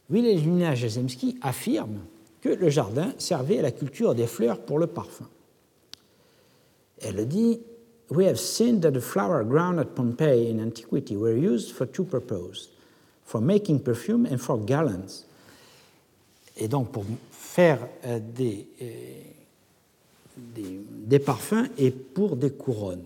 Wilhelmina 0.08 0.74
Jasemski 0.74 1.36
affirme 1.42 1.98
que 2.40 2.48
le 2.48 2.70
jardin 2.70 3.12
servait 3.18 3.58
à 3.58 3.62
la 3.62 3.72
culture 3.72 4.14
des 4.14 4.26
fleurs 4.26 4.60
pour 4.60 4.78
le 4.78 4.86
parfum. 4.86 5.28
Elle 7.00 7.26
dit 7.26 7.60
We 8.09 8.26
have 8.26 8.38
seen 8.38 8.80
that 8.82 8.92
the 8.92 9.00
flower 9.00 9.42
grown 9.42 9.78
at 9.78 9.94
Pompeii 9.94 10.48
in 10.48 10.61
antiquity 10.61 11.16
were 11.16 11.36
used 11.36 11.72
for 11.72 11.86
two 11.86 12.04
purposes 12.04 12.68
for 13.24 13.40
making 13.40 13.80
perfume 13.80 14.26
and 14.26 14.38
for 14.38 14.57
garlands 14.59 15.24
et 16.57 16.68
donc 16.68 16.92
pour 16.92 17.04
faire 17.30 17.80
euh, 18.04 18.20
des, 18.20 18.68
euh, 18.80 18.86
des, 20.36 20.80
des, 21.07 21.18
parfums 21.18 21.68
et 21.76 21.90
pour 21.90 22.36
des 22.36 22.50
couronnes. 22.50 23.04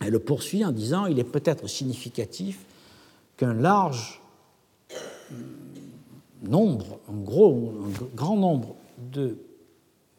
Elle 0.00 0.10
le 0.10 0.18
poursuit 0.18 0.64
en 0.64 0.72
disant 0.72 1.06
il 1.06 1.18
est 1.18 1.24
peut-être 1.24 1.68
significatif 1.68 2.64
qu'un 3.36 3.54
large 3.54 4.20
nombre, 6.42 6.98
un, 7.08 7.16
gros, 7.16 7.72
un 7.86 8.16
grand 8.16 8.36
nombre 8.36 8.76
de 8.98 9.38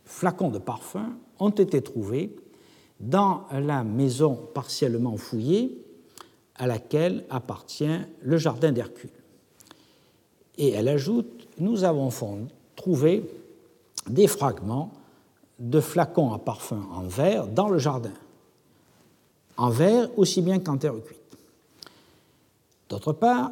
flacons 0.05 0.49
de 0.49 0.59
parfums 0.59 1.13
ont 1.39 1.49
été 1.49 1.81
trouvés 1.81 2.35
dans 2.99 3.45
la 3.51 3.83
maison 3.83 4.35
partiellement 4.53 5.17
fouillée 5.17 5.83
à 6.55 6.67
laquelle 6.67 7.25
appartient 7.29 7.99
le 8.21 8.37
jardin 8.37 8.71
d'Hercule. 8.71 9.11
Et 10.57 10.69
elle 10.71 10.87
ajoute 10.87 11.47
nous 11.59 11.83
avons 11.83 12.09
trouvé 12.75 13.23
des 14.07 14.27
fragments 14.27 14.91
de 15.59 15.79
flacons 15.79 16.33
à 16.33 16.39
parfum 16.39 16.87
en 16.91 17.03
verre 17.03 17.47
dans 17.47 17.69
le 17.69 17.79
jardin, 17.79 18.13
en 19.57 19.69
verre 19.69 20.09
aussi 20.17 20.41
bien 20.41 20.59
qu'en 20.59 20.77
terre 20.77 20.93
cuite. 21.03 21.17
D'autre 22.89 23.13
part, 23.13 23.51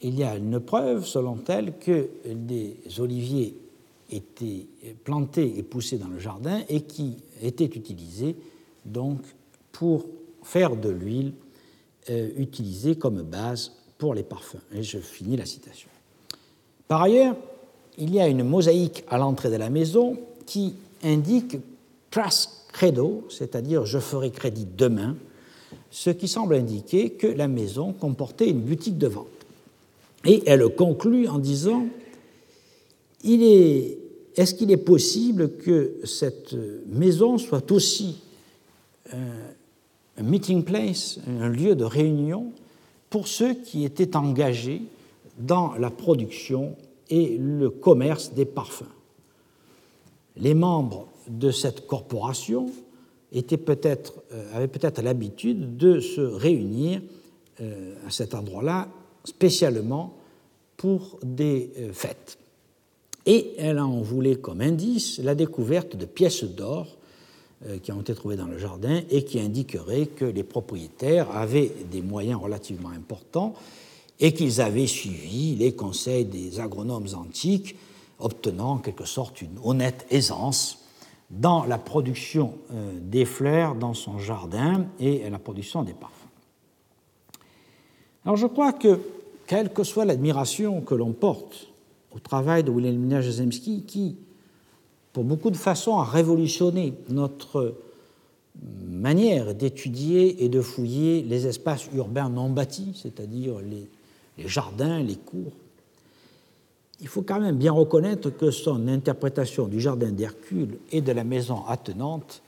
il 0.00 0.18
y 0.18 0.24
a 0.24 0.36
une 0.36 0.60
preuve, 0.60 1.04
selon 1.04 1.38
elle, 1.48 1.78
que 1.78 2.10
des 2.26 2.76
oliviers 2.98 3.56
étaient 4.10 4.66
plantés 5.04 5.58
et 5.58 5.62
poussés 5.62 5.98
dans 5.98 6.08
le 6.08 6.18
jardin 6.18 6.60
et 6.68 6.82
qui 6.82 7.16
étaient 7.40 7.64
utilisés 7.64 8.36
donc 8.84 9.20
pour 9.70 10.06
faire 10.42 10.76
de 10.76 10.88
l'huile 10.88 11.32
euh, 12.10 12.30
utilisée 12.36 12.96
comme 12.96 13.22
base 13.22 13.72
pour 13.98 14.14
les 14.14 14.22
parfums. 14.22 14.60
Et 14.72 14.82
je 14.82 14.98
finis 14.98 15.36
la 15.36 15.46
citation. 15.46 15.88
Par 16.88 17.02
ailleurs, 17.02 17.36
il 17.98 18.12
y 18.12 18.20
a 18.20 18.26
une 18.26 18.42
mosaïque 18.42 19.04
à 19.08 19.18
l'entrée 19.18 19.50
de 19.50 19.56
la 19.56 19.70
maison 19.70 20.18
qui 20.46 20.74
indique 21.02 21.56
pras 22.10 22.48
credo, 22.72 23.26
c'est-à-dire 23.28 23.86
je 23.86 23.98
ferai 23.98 24.30
crédit 24.30 24.66
demain, 24.76 25.16
ce 25.90 26.10
qui 26.10 26.26
semble 26.26 26.54
indiquer 26.54 27.10
que 27.10 27.26
la 27.26 27.48
maison 27.48 27.92
comportait 27.92 28.48
une 28.48 28.60
boutique 28.60 28.98
de 28.98 29.06
vente. 29.06 29.26
Et 30.24 30.42
elle 30.46 30.68
conclut 30.74 31.28
en 31.28 31.38
disant 31.38 31.86
il 33.24 33.42
est, 33.42 33.98
est-ce 34.36 34.54
qu'il 34.54 34.70
est 34.70 34.76
possible 34.76 35.56
que 35.56 35.92
cette 36.04 36.56
maison 36.86 37.38
soit 37.38 37.70
aussi 37.70 38.16
un 39.12 40.22
meeting 40.22 40.64
place, 40.64 41.18
un 41.26 41.48
lieu 41.48 41.74
de 41.74 41.84
réunion 41.84 42.52
pour 43.10 43.28
ceux 43.28 43.54
qui 43.54 43.84
étaient 43.84 44.16
engagés 44.16 44.82
dans 45.38 45.74
la 45.74 45.90
production 45.90 46.76
et 47.10 47.36
le 47.38 47.70
commerce 47.70 48.32
des 48.32 48.44
parfums. 48.44 48.84
Les 50.36 50.54
membres 50.54 51.08
de 51.28 51.50
cette 51.50 51.86
corporation 51.86 52.70
étaient 53.32 53.58
peut-être, 53.58 54.14
euh, 54.32 54.54
avaient 54.54 54.68
peut-être 54.68 55.02
l'habitude 55.02 55.76
de 55.76 56.00
se 56.00 56.20
réunir 56.20 57.00
euh, 57.60 57.94
à 58.06 58.10
cet 58.10 58.34
endroit-là 58.34 58.88
spécialement 59.24 60.14
pour 60.76 61.18
des 61.22 61.72
euh, 61.78 61.92
fêtes. 61.92 62.38
Et 63.26 63.52
elle 63.58 63.78
en 63.78 64.00
voulait 64.00 64.36
comme 64.36 64.60
indice 64.60 65.18
la 65.18 65.34
découverte 65.34 65.96
de 65.96 66.06
pièces 66.06 66.44
d'or 66.44 66.98
qui 67.82 67.92
ont 67.92 68.00
été 68.00 68.14
trouvées 68.14 68.36
dans 68.36 68.46
le 68.46 68.58
jardin 68.58 69.02
et 69.10 69.24
qui 69.24 69.38
indiqueraient 69.38 70.06
que 70.06 70.24
les 70.24 70.42
propriétaires 70.42 71.30
avaient 71.30 71.72
des 71.90 72.02
moyens 72.02 72.40
relativement 72.40 72.90
importants 72.90 73.54
et 74.18 74.32
qu'ils 74.32 74.60
avaient 74.60 74.86
suivi 74.86 75.56
les 75.56 75.74
conseils 75.74 76.24
des 76.24 76.60
agronomes 76.60 77.08
antiques, 77.14 77.76
obtenant 78.18 78.72
en 78.72 78.78
quelque 78.78 79.04
sorte 79.04 79.42
une 79.42 79.58
honnête 79.64 80.06
aisance 80.10 80.78
dans 81.32 81.64
la 81.64 81.78
production 81.78 82.54
euh, 82.72 82.92
des 83.00 83.24
fleurs 83.24 83.74
dans 83.74 83.94
son 83.94 84.18
jardin 84.18 84.86
et 85.00 85.28
la 85.28 85.38
production 85.38 85.82
des 85.82 85.94
parfums. 85.94 86.12
Alors 88.24 88.36
je 88.36 88.46
crois 88.46 88.72
que, 88.72 89.00
quelle 89.46 89.72
que 89.72 89.82
soit 89.82 90.04
l'admiration 90.04 90.82
que 90.82 90.94
l'on 90.94 91.12
porte 91.12 91.68
au 92.14 92.18
travail 92.18 92.62
de 92.62 92.70
Wilhelmina 92.70 93.22
Jasemski, 93.22 93.82
qui, 93.84 94.18
pour 95.12 95.24
beaucoup 95.24 95.50
de 95.50 95.56
façons, 95.56 95.98
a 95.98 96.04
révolutionné 96.04 96.94
notre 97.08 97.74
manière 98.86 99.54
d'étudier 99.54 100.44
et 100.44 100.48
de 100.48 100.60
fouiller 100.60 101.22
les 101.22 101.46
espaces 101.46 101.88
urbains 101.94 102.28
non 102.28 102.50
bâtis, 102.50 102.92
c'est-à-dire 102.94 103.54
les 103.60 103.88
jardins, 104.48 105.02
les 105.02 105.16
cours. 105.16 105.52
Il 107.00 107.08
faut 107.08 107.22
quand 107.22 107.40
même 107.40 107.56
bien 107.56 107.72
reconnaître 107.72 108.30
que 108.30 108.50
son 108.50 108.86
interprétation 108.88 109.66
du 109.66 109.80
jardin 109.80 110.12
d'Hercule 110.12 110.78
et 110.92 111.00
de 111.00 111.12
la 111.12 111.24
maison 111.24 111.64
attenante 111.66 112.42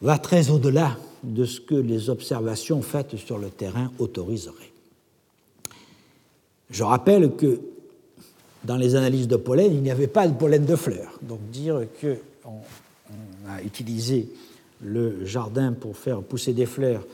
va 0.00 0.18
très 0.18 0.50
au-delà 0.50 0.96
de 1.22 1.44
ce 1.44 1.60
que 1.60 1.74
les 1.74 2.10
observations 2.10 2.82
faites 2.82 3.16
sur 3.16 3.38
le 3.38 3.50
terrain 3.50 3.90
autoriseraient. 3.98 4.72
Je 6.70 6.82
rappelle 6.82 7.36
que 7.36 7.60
dans 8.64 8.76
les 8.76 8.94
analyses 8.94 9.28
de 9.28 9.36
pollen, 9.36 9.72
il 9.72 9.82
n'y 9.82 9.90
avait 9.90 10.06
pas 10.06 10.26
de 10.26 10.34
pollen 10.34 10.64
de 10.64 10.76
fleurs. 10.76 11.18
Donc 11.22 11.40
dire 11.50 11.86
qu'on 12.00 12.60
a 13.48 13.62
utilisé 13.62 14.28
le 14.82 15.24
jardin 15.24 15.72
pour 15.72 15.96
faire 15.96 16.22
pousser 16.22 16.52
des 16.52 16.66
fleurs 16.66 17.04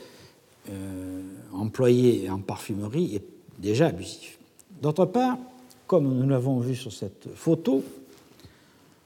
euh, 0.69 1.21
employé 1.53 2.29
en 2.29 2.39
parfumerie 2.39 3.15
est 3.15 3.23
déjà 3.59 3.87
abusif. 3.87 4.37
D'autre 4.81 5.05
part, 5.05 5.37
comme 5.87 6.17
nous 6.17 6.29
l'avons 6.29 6.59
vu 6.59 6.75
sur 6.75 6.91
cette 6.91 7.27
photo, 7.35 7.83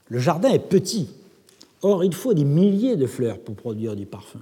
le 0.08 0.18
jardin 0.18 0.50
est 0.50 0.58
petit. 0.58 1.08
Or, 1.82 2.04
il 2.04 2.14
faut 2.14 2.34
des 2.34 2.44
milliers 2.44 2.96
de 2.96 3.06
fleurs 3.06 3.38
pour 3.38 3.54
produire 3.56 3.96
du 3.96 4.06
parfum. 4.06 4.40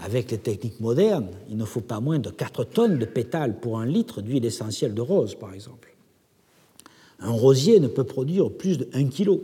avec 0.00 0.32
les 0.32 0.38
techniques 0.38 0.80
modernes, 0.80 1.28
il 1.48 1.56
ne 1.56 1.64
faut 1.64 1.80
pas 1.80 2.00
moins 2.00 2.18
de 2.18 2.28
4 2.28 2.64
tonnes 2.64 2.98
de 2.98 3.04
pétales 3.04 3.60
pour 3.60 3.78
un 3.78 3.86
litre 3.86 4.22
d'huile 4.22 4.44
essentielle 4.44 4.92
de 4.92 5.00
rose, 5.00 5.36
par 5.36 5.54
exemple. 5.54 5.93
Un 7.20 7.30
rosier 7.30 7.80
ne 7.80 7.88
peut 7.88 8.04
produire 8.04 8.50
plus 8.50 8.78
de 8.78 8.88
1 8.92 9.06
kg. 9.06 9.38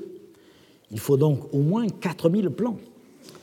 Il 0.90 0.98
faut 0.98 1.16
donc 1.16 1.52
au 1.54 1.58
moins 1.58 1.88
4000 1.88 2.50
plants, 2.50 2.78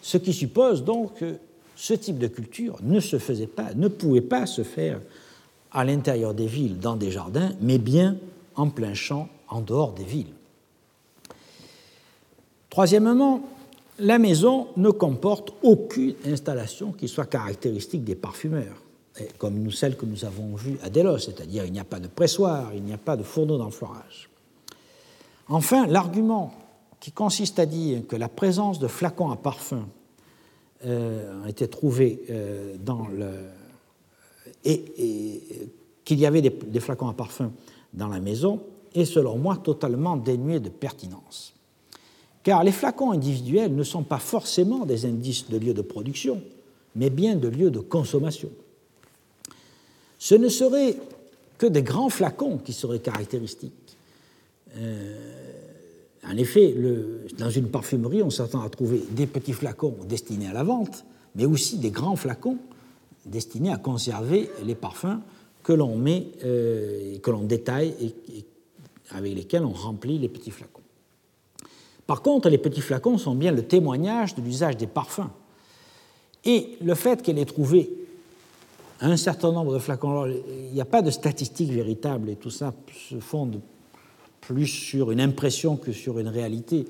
ce 0.02 0.18
qui 0.18 0.34
suppose 0.34 0.84
donc 0.84 1.16
que 1.16 1.36
ce 1.76 1.94
type 1.94 2.18
de 2.18 2.28
culture 2.28 2.78
ne 2.84 3.00
se 3.00 3.20
faisait 3.20 3.48
pas, 3.48 3.74
ne 3.76 3.88
pouvait 3.88 4.22
pas 4.22 4.46
se 4.46 4.64
faire 4.64 5.00
à 5.72 5.86
l'intérieur 5.86 6.34
des 6.34 6.48
villes, 6.48 6.80
dans 6.80 6.96
des 6.96 7.12
jardins, 7.12 7.52
mais 7.62 7.78
bien 7.78 8.18
en 8.56 8.70
plein 8.70 8.94
champ, 8.94 9.30
en 9.48 9.62
dehors 9.62 9.94
des 9.94 10.04
villes. 10.04 10.34
Troisièmement, 12.70 13.42
la 14.00 14.20
maison 14.20 14.68
ne 14.76 14.90
comporte 14.90 15.54
aucune 15.64 16.16
installation 16.26 16.92
qui 16.92 17.08
soit 17.08 17.26
caractéristique 17.26 18.04
des 18.04 18.16
parfumeurs, 18.16 18.82
comme 19.38 19.72
celles 19.72 19.98
que 19.98 20.06
nous 20.06 20.26
avons 20.26 20.56
vues 20.56 20.78
à 20.84 20.90
Delos, 20.90 21.20
c'est-à-dire 21.20 21.66
il 21.66 21.72
n'y 21.72 21.80
a 21.80 21.86
pas 21.86 22.00
de 22.00 22.08
pressoir, 22.08 22.74
il 22.74 22.84
n'y 22.84 22.94
a 22.94 22.98
pas 22.98 23.18
de 23.18 23.24
fourneau 23.24 23.58
d'enfleurage. 23.58 24.30
Enfin, 25.50 25.88
l'argument 25.88 26.54
qui 27.00 27.12
consiste 27.12 27.60
à 27.60 27.66
dire 27.66 28.06
que 28.08 28.16
la 28.16 28.30
présence 28.30 28.80
de 28.80 28.88
flacons 28.88 29.32
à 29.32 29.36
parfum 29.36 29.88
euh, 30.86 31.44
a 31.46 31.50
été 31.50 31.68
trouvée 31.68 32.24
euh, 32.30 32.76
dans 32.80 33.08
le. 33.08 33.32
et, 34.66 35.70
qu'il 36.04 36.20
y 36.20 36.26
avait 36.26 36.42
des, 36.42 36.50
des, 36.50 36.80
flacons 36.80 37.10
à 37.10 37.14
parfum 37.14 37.52
dans 37.94 38.08
la 38.08 38.20
maison 38.20 38.62
est 38.94 39.06
selon 39.06 39.38
moi 39.38 39.58
totalement 39.58 40.16
dénué 40.16 40.62
de 40.62 40.70
pertinence 40.70 41.54
car 42.48 42.64
les 42.64 42.72
flacons 42.72 43.12
individuels 43.12 43.76
ne 43.76 43.84
sont 43.84 44.04
pas 44.04 44.20
forcément 44.20 44.86
des 44.86 45.06
indices 45.06 45.50
de 45.50 45.58
lieu 45.58 45.74
de 45.74 45.82
production, 45.82 46.42
mais 46.96 47.10
bien 47.10 47.36
de 47.36 47.50
lieu 47.50 47.70
de 47.72 47.80
consommation. 47.82 48.48
Ce 50.20 50.36
ne 50.36 50.50
seraient 50.50 50.96
que 51.58 51.68
des 51.68 51.84
grands 51.84 52.10
flacons 52.10 52.58
qui 52.58 52.74
seraient 52.74 53.00
caractéristiques. 53.00 53.98
Euh, 54.78 55.16
en 56.26 56.38
effet, 56.38 56.76
dans 57.38 57.50
une 57.50 57.70
parfumerie, 57.70 58.22
on 58.22 58.30
s'attend 58.30 58.62
à 58.62 58.70
trouver 58.70 59.02
des 59.12 59.28
petits 59.28 59.54
flacons 59.54 59.96
destinés 60.08 60.48
à 60.48 60.54
la 60.54 60.64
vente, 60.64 61.06
mais 61.36 61.46
aussi 61.46 61.78
des 61.78 61.92
grands 61.92 62.16
flacons 62.16 62.58
destinés 63.26 63.72
à 63.72 63.78
conserver 63.78 64.50
les 64.66 64.76
parfums 64.76 65.20
que 65.64 65.74
l'on 65.74 65.98
met, 65.98 66.28
euh, 66.44 67.18
que 67.20 67.32
l'on 67.32 67.44
détaille 67.44 67.94
et 68.02 68.46
avec 69.12 69.34
lesquels 69.34 69.64
on 69.64 69.72
remplit 69.72 70.20
les 70.20 70.30
petits 70.30 70.52
flacons. 70.52 70.82
Par 72.06 72.22
contre, 72.22 72.50
les 72.50 72.58
petits 72.58 72.82
flacons 72.82 73.18
sont 73.18 73.36
bien 73.36 73.52
le 73.52 73.64
témoignage 73.64 74.36
de 74.36 74.42
l'usage 74.42 74.78
des 74.78 74.88
parfums. 74.88 75.30
Et 76.46 76.78
le 76.82 76.96
fait 76.96 77.22
qu'elle 77.22 77.38
ait 77.38 77.46
trouvé 77.46 78.07
un 79.02 79.18
certain 79.18 79.52
nombre 79.52 79.74
de 79.74 79.80
flacons, 79.80 80.26
il 80.26 80.74
n'y 80.74 80.82
a 80.82 80.86
pas 80.86 81.02
de 81.02 81.12
statistiques 81.12 81.72
véritables 81.72 82.30
et 82.30 82.36
tout 82.36 82.50
ça 82.50 82.74
se 83.10 83.20
fonde 83.20 83.60
plus 84.42 84.68
sur 84.68 85.12
une 85.12 85.22
impression 85.22 85.76
que 85.76 85.92
sur 85.92 86.20
une 86.20 86.28
réalité. 86.28 86.86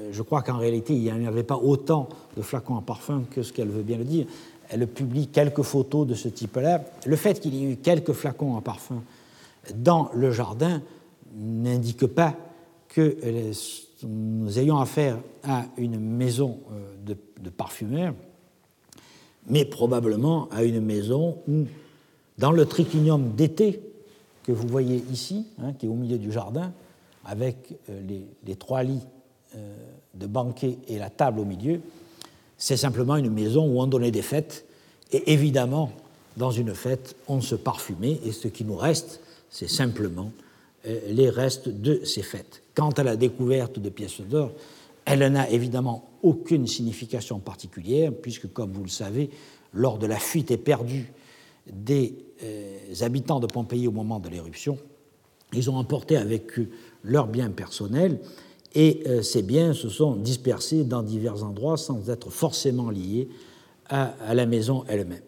Euh, 0.00 0.10
je 0.12 0.22
crois 0.22 0.42
qu'en 0.42 0.58
réalité, 0.58 0.94
il 0.94 1.02
n'y 1.02 1.26
avait 1.26 1.42
pas 1.42 1.56
autant 1.56 2.08
de 2.36 2.42
flacons 2.42 2.76
à 2.76 2.82
parfum 2.82 3.24
que 3.30 3.42
ce 3.42 3.52
qu'elle 3.52 3.68
veut 3.68 3.82
bien 3.82 3.98
le 3.98 4.04
dire. 4.04 4.26
Elle 4.68 4.86
publie 4.86 5.28
quelques 5.28 5.62
photos 5.62 6.06
de 6.06 6.14
ce 6.14 6.28
type-là. 6.28 6.84
Le 7.06 7.16
fait 7.16 7.40
qu'il 7.40 7.54
y 7.54 7.64
ait 7.64 7.72
eu 7.72 7.76
quelques 7.76 8.12
flacons 8.12 8.56
à 8.56 8.60
parfum 8.60 9.02
dans 9.74 10.10
le 10.14 10.30
jardin 10.30 10.82
n'indique 11.34 12.06
pas 12.06 12.34
que 12.88 13.16
nous 14.02 14.58
ayons 14.58 14.78
affaire 14.78 15.18
à 15.44 15.64
une 15.76 15.98
maison 15.98 16.58
euh, 16.72 17.14
de, 17.40 17.50
parfumeurs, 17.50 18.14
mais 19.48 19.64
probablement 19.64 20.48
à 20.50 20.62
une 20.64 20.80
maison 20.80 21.38
où, 21.48 21.64
dans 22.38 22.52
le 22.52 22.66
triclinium 22.66 23.34
d'été 23.34 23.80
que 24.44 24.52
vous 24.52 24.66
voyez 24.68 25.04
ici, 25.12 25.46
hein, 25.62 25.72
qui 25.72 25.86
est 25.86 25.88
au 25.88 25.94
milieu 25.94 26.18
du 26.18 26.32
jardin, 26.32 26.72
avec 27.24 27.56
euh, 27.90 28.00
les, 28.46 28.56
trois 28.56 28.82
lits 28.82 29.04
euh, 29.54 29.76
de 30.14 30.26
banquet 30.26 30.78
et 30.88 30.98
la 30.98 31.10
table 31.10 31.40
au 31.40 31.44
milieu, 31.44 31.80
c'est 32.56 32.76
simplement 32.76 33.16
une 33.16 33.30
maison 33.30 33.66
où 33.66 33.80
on 33.80 33.86
donnait 33.86 34.10
des 34.10 34.22
fêtes, 34.22 34.64
et 35.12 35.32
évidemment, 35.32 35.92
dans 36.36 36.50
une 36.50 36.74
fête, 36.74 37.16
on 37.28 37.40
se 37.40 37.54
parfumait, 37.54 38.20
et 38.24 38.32
ce 38.32 38.48
qui 38.48 38.64
nous 38.64 38.76
reste, 38.76 39.20
c'est 39.50 39.68
simplement 39.68 40.30
les 41.08 41.28
restes 41.28 41.68
de 41.68 42.04
ces 42.04 42.22
fêtes. 42.22 42.62
Quant 42.74 42.90
à 42.90 43.02
la 43.02 43.16
découverte 43.16 43.78
de 43.78 43.88
pièces 43.88 44.20
d'or, 44.20 44.52
elle 45.08 45.26
n'a 45.32 45.48
évidemment 45.48 46.10
aucune 46.22 46.66
signification 46.66 47.38
particulière, 47.38 48.12
puisque, 48.12 48.52
comme 48.52 48.72
vous 48.72 48.82
le 48.82 48.90
savez, 48.90 49.30
lors 49.72 49.98
de 49.98 50.06
la 50.06 50.18
fuite 50.18 50.50
éperdue 50.50 51.10
des 51.66 52.14
euh, 52.42 52.78
habitants 53.00 53.40
de 53.40 53.46
Pompéi 53.46 53.88
au 53.88 53.92
moment 53.92 54.20
de 54.20 54.28
l'éruption, 54.28 54.78
ils 55.54 55.70
ont 55.70 55.76
emporté 55.76 56.18
avec 56.18 56.58
eux 56.58 56.68
leurs 57.02 57.26
biens 57.26 57.50
personnels, 57.50 58.20
et 58.74 59.02
euh, 59.06 59.22
ces 59.22 59.42
biens 59.42 59.72
se 59.72 59.88
sont 59.88 60.14
dispersés 60.14 60.84
dans 60.84 61.02
divers 61.02 61.42
endroits 61.42 61.78
sans 61.78 62.10
être 62.10 62.28
forcément 62.28 62.90
liés 62.90 63.28
à, 63.88 64.34
la 64.34 64.44
maison 64.44 64.84
elle-même. 64.88 65.22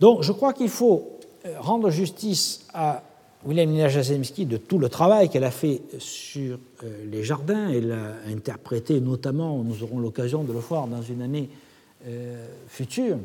Donc 0.00 0.22
je 0.22 0.32
crois 0.32 0.54
qu'il 0.54 0.70
faut 0.70 1.18
euh, 1.44 1.60
rendre 1.60 1.90
justice 1.90 2.66
à 2.72 3.02
Wilhelmina 3.46 3.88
Jasemski 3.88 4.44
de 4.44 4.56
tout 4.56 4.78
le 4.78 4.88
travail 4.88 5.28
qu'elle 5.28 5.44
a 5.44 5.50
fait 5.50 5.82
sur 5.98 6.58
euh, 6.82 7.04
les 7.10 7.22
jardins. 7.22 7.68
Elle 7.68 7.92
a 7.92 8.30
interprété 8.30 9.00
notamment, 9.00 9.62
nous 9.62 9.82
aurons 9.82 10.00
l'occasion 10.00 10.42
de 10.42 10.52
le 10.52 10.58
voir 10.58 10.88
dans 10.88 11.02
une 11.02 11.22
année 11.22 11.48
euh, 12.06 12.46
future, 12.68 13.18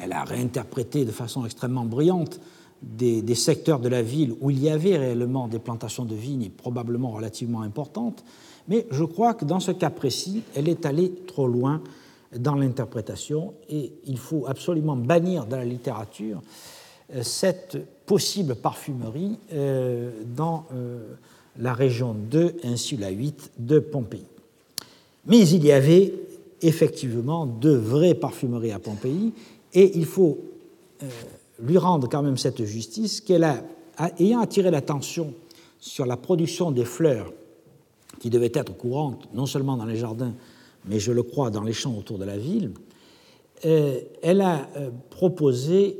elle 0.00 0.12
a 0.12 0.24
réinterprété 0.24 1.04
de 1.04 1.10
façon 1.10 1.44
extrêmement 1.44 1.84
brillante 1.84 2.40
des, 2.82 3.34
secteurs 3.34 3.78
de 3.78 3.88
la 3.88 4.02
ville 4.02 4.34
où 4.40 4.50
il 4.50 4.58
y 4.60 4.70
avait 4.70 4.96
réellement 4.96 5.46
des 5.46 5.58
plantations 5.58 6.04
de 6.04 6.14
vignes, 6.14 6.50
probablement 6.50 7.10
relativement 7.10 7.62
importantes. 7.62 8.24
Mais 8.68 8.86
je 8.90 9.04
crois 9.04 9.34
que 9.34 9.44
dans 9.44 9.60
ce 9.60 9.70
cas 9.72 9.90
précis, 9.90 10.42
elle 10.56 10.68
est 10.68 10.86
allée 10.86 11.12
trop 11.26 11.46
loin 11.46 11.82
dans 12.36 12.54
l'interprétation 12.54 13.54
et 13.68 13.92
il 14.06 14.18
faut 14.18 14.46
absolument 14.46 14.96
bannir 14.96 15.46
dans 15.46 15.58
la 15.58 15.64
littérature 15.64 16.40
cette 17.20 17.78
possible 18.06 18.54
parfumerie 18.54 19.36
euh, 19.52 20.10
dans 20.34 20.64
euh, 20.74 20.98
la 21.58 21.74
région 21.74 22.14
2, 22.14 22.56
insula 22.64 23.10
8 23.10 23.52
de 23.58 23.78
Pompéi. 23.78 24.24
Mais 25.26 25.46
il 25.48 25.64
y 25.64 25.72
avait 25.72 26.14
effectivement 26.62 27.46
de 27.46 27.70
vraies 27.70 28.14
parfumeries 28.14 28.72
à 28.72 28.78
Pompéi, 28.78 29.32
et 29.74 29.98
il 29.98 30.06
faut 30.06 30.38
lui 31.60 31.76
rendre 31.78 32.08
quand 32.08 32.22
même 32.22 32.36
cette 32.36 32.64
justice 32.64 33.20
qu'elle 33.20 33.44
a, 33.44 33.62
ayant 34.18 34.40
attiré 34.40 34.70
l'attention 34.70 35.34
sur 35.80 36.06
la 36.06 36.16
production 36.16 36.70
des 36.70 36.84
fleurs 36.84 37.32
qui 38.20 38.30
devaient 38.30 38.52
être 38.54 38.76
courantes 38.76 39.28
non 39.34 39.46
seulement 39.46 39.76
dans 39.76 39.84
les 39.84 39.96
jardins, 39.96 40.34
mais 40.84 41.00
je 41.00 41.10
le 41.10 41.22
crois 41.22 41.50
dans 41.50 41.62
les 41.62 41.72
champs 41.72 41.96
autour 41.96 42.18
de 42.18 42.24
la 42.24 42.38
ville, 42.38 42.72
elle 43.64 44.40
a 44.40 44.68
proposé 45.10 45.98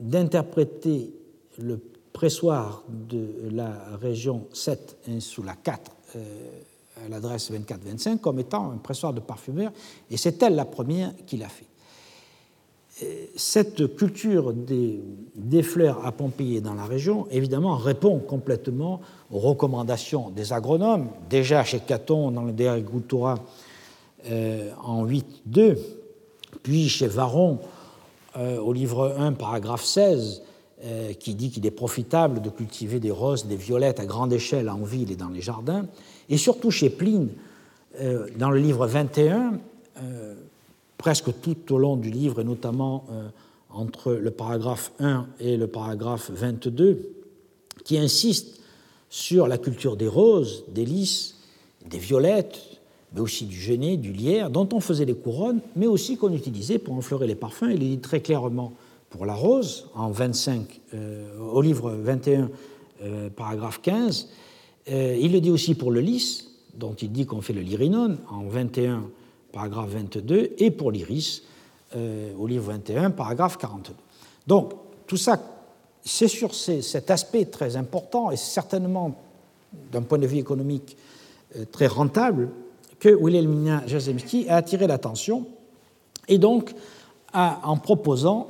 d'interpréter 0.00 1.12
le 1.58 1.80
pressoir 2.12 2.84
de 2.88 3.50
la 3.52 3.72
région 4.00 4.46
7 4.52 4.98
sous 5.20 5.42
la 5.42 5.54
4 5.54 5.92
euh, 6.16 6.20
à 7.04 7.08
l'adresse 7.08 7.50
24-25 7.52 8.18
comme 8.18 8.40
étant 8.40 8.72
un 8.72 8.78
pressoir 8.78 9.12
de 9.12 9.20
parfumeur, 9.20 9.70
et 10.10 10.16
c'est 10.16 10.42
elle 10.42 10.56
la 10.56 10.64
première 10.64 11.12
qui 11.26 11.36
l'a 11.36 11.48
fait. 11.48 11.66
Euh, 13.04 13.26
cette 13.36 13.94
culture 13.94 14.52
des, 14.52 15.00
des, 15.36 15.62
fleurs 15.62 16.04
à 16.04 16.10
Pompéi 16.10 16.60
dans 16.60 16.74
la 16.74 16.84
région, 16.84 17.28
évidemment, 17.30 17.76
répond 17.76 18.18
complètement 18.18 19.00
aux 19.30 19.38
recommandations 19.38 20.30
des 20.30 20.52
agronomes, 20.52 21.08
déjà 21.30 21.62
chez 21.62 21.78
Caton 21.78 22.32
dans 22.32 22.42
le 22.42 22.52
De 22.52 22.66
Agricultura 22.66 23.36
euh, 24.28 24.72
en 24.82 25.06
8.2, 25.06 25.78
puis 26.64 26.88
chez 26.88 27.06
Varon 27.06 27.60
euh, 28.36 28.58
au 28.58 28.72
livre 28.72 29.14
1, 29.18 29.32
paragraphe 29.32 29.84
16, 29.84 30.42
euh, 30.84 31.12
qui 31.14 31.34
dit 31.34 31.50
qu'il 31.50 31.64
est 31.66 31.70
profitable 31.70 32.42
de 32.42 32.50
cultiver 32.50 33.00
des 33.00 33.10
roses, 33.10 33.46
des 33.46 33.56
violettes 33.56 34.00
à 34.00 34.06
grande 34.06 34.32
échelle 34.32 34.68
en 34.68 34.82
ville 34.82 35.10
et 35.10 35.16
dans 35.16 35.30
les 35.30 35.40
jardins, 35.40 35.86
et 36.28 36.36
surtout 36.36 36.70
chez 36.70 36.90
Pline, 36.90 37.30
euh, 38.00 38.28
dans 38.36 38.50
le 38.50 38.58
livre 38.58 38.86
21, 38.86 39.58
presque 40.98 41.30
tout 41.40 41.74
au 41.74 41.78
long 41.78 41.96
du 41.96 42.10
livre, 42.10 42.40
et 42.40 42.44
notamment 42.44 43.04
entre 43.70 44.12
le 44.12 44.30
paragraphe 44.30 44.92
1 45.00 45.26
et 45.40 45.56
le 45.56 45.66
paragraphe 45.66 46.30
22, 46.30 47.10
qui 47.84 47.98
insiste 47.98 48.60
sur 49.10 49.48
la 49.48 49.58
culture 49.58 49.96
des 49.96 50.06
roses, 50.06 50.64
des 50.68 50.84
lys, 50.84 51.34
des 51.84 51.98
violettes, 51.98 52.77
mais 53.12 53.20
aussi 53.20 53.46
du 53.46 53.58
genêt, 53.58 53.96
du 53.96 54.12
lierre, 54.12 54.50
dont 54.50 54.68
on 54.72 54.80
faisait 54.80 55.04
les 55.04 55.14
couronnes, 55.14 55.60
mais 55.76 55.86
aussi 55.86 56.16
qu'on 56.16 56.32
utilisait 56.32 56.78
pour 56.78 56.94
enfleurer 56.94 57.26
les 57.26 57.34
parfums. 57.34 57.70
Il 57.70 57.82
est 57.82 57.88
dit 57.88 57.98
très 57.98 58.20
clairement 58.20 58.72
pour 59.10 59.24
la 59.24 59.34
rose, 59.34 59.88
en 59.94 60.10
25, 60.10 60.80
euh, 60.94 61.38
au 61.38 61.62
livre 61.62 61.90
21, 61.92 62.50
euh, 63.02 63.30
paragraphe 63.30 63.80
15. 63.80 64.28
Euh, 64.90 65.16
il 65.20 65.32
le 65.32 65.40
dit 65.40 65.50
aussi 65.50 65.74
pour 65.74 65.90
le 65.90 66.00
lys, 66.00 66.50
dont 66.74 66.94
il 66.94 67.10
dit 67.10 67.24
qu'on 67.26 67.40
fait 67.40 67.54
le 67.54 67.62
lyrinone, 67.62 68.18
en 68.30 68.44
21, 68.44 69.04
paragraphe 69.52 69.90
22, 69.90 70.50
et 70.58 70.70
pour 70.70 70.92
l'iris, 70.92 71.42
au 72.38 72.46
livre 72.46 72.70
21, 72.70 73.10
paragraphe 73.10 73.56
42. 73.56 73.94
Donc, 74.46 74.74
tout 75.06 75.16
ça, 75.16 75.40
c'est 76.04 76.28
sur 76.28 76.54
cet 76.54 77.10
aspect 77.10 77.46
très 77.46 77.76
important 77.76 78.30
et 78.30 78.36
certainement, 78.36 79.18
d'un 79.90 80.02
point 80.02 80.18
de 80.18 80.26
vue 80.26 80.36
économique, 80.36 80.98
très 81.72 81.86
rentable 81.86 82.50
que 82.98 83.08
Wilhelmina 83.08 83.86
Jasemski 83.86 84.48
a 84.48 84.56
attiré 84.56 84.86
l'attention 84.86 85.46
et 86.26 86.38
donc 86.38 86.74
en 87.32 87.76
proposant 87.76 88.48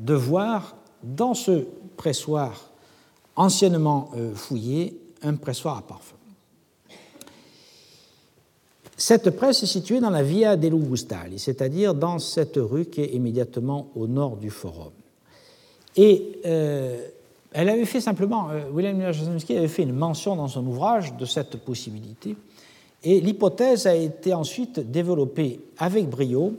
de 0.00 0.14
voir 0.14 0.76
dans 1.02 1.34
ce 1.34 1.64
pressoir 1.96 2.70
anciennement 3.36 4.10
euh, 4.16 4.34
fouillé 4.34 4.98
un 5.22 5.34
pressoir 5.34 5.78
à 5.78 5.82
parfum. 5.82 6.16
Cette 8.96 9.30
presse 9.30 9.62
est 9.62 9.66
située 9.66 9.98
dans 9.98 10.10
la 10.10 10.22
Via 10.22 10.56
dei 10.56 10.68
Lugustali, 10.68 11.38
c'est-à-dire 11.38 11.94
dans 11.94 12.18
cette 12.18 12.56
rue 12.56 12.84
qui 12.84 13.00
est 13.00 13.14
immédiatement 13.14 13.88
au 13.94 14.06
nord 14.06 14.36
du 14.36 14.50
forum. 14.50 14.92
Et 15.96 16.38
euh, 16.44 17.06
elle 17.52 17.70
avait 17.70 17.86
fait 17.86 18.00
simplement, 18.00 18.48
euh, 18.50 19.12
Jasemski 19.12 19.56
avait 19.56 19.68
fait 19.68 19.84
une 19.84 19.94
mention 19.94 20.36
dans 20.36 20.48
son 20.48 20.66
ouvrage 20.66 21.16
de 21.16 21.24
cette 21.24 21.56
possibilité, 21.56 22.36
et 23.02 23.20
l'hypothèse 23.20 23.86
a 23.86 23.94
été 23.94 24.34
ensuite 24.34 24.78
développée 24.90 25.60
avec 25.78 26.08
brio 26.08 26.54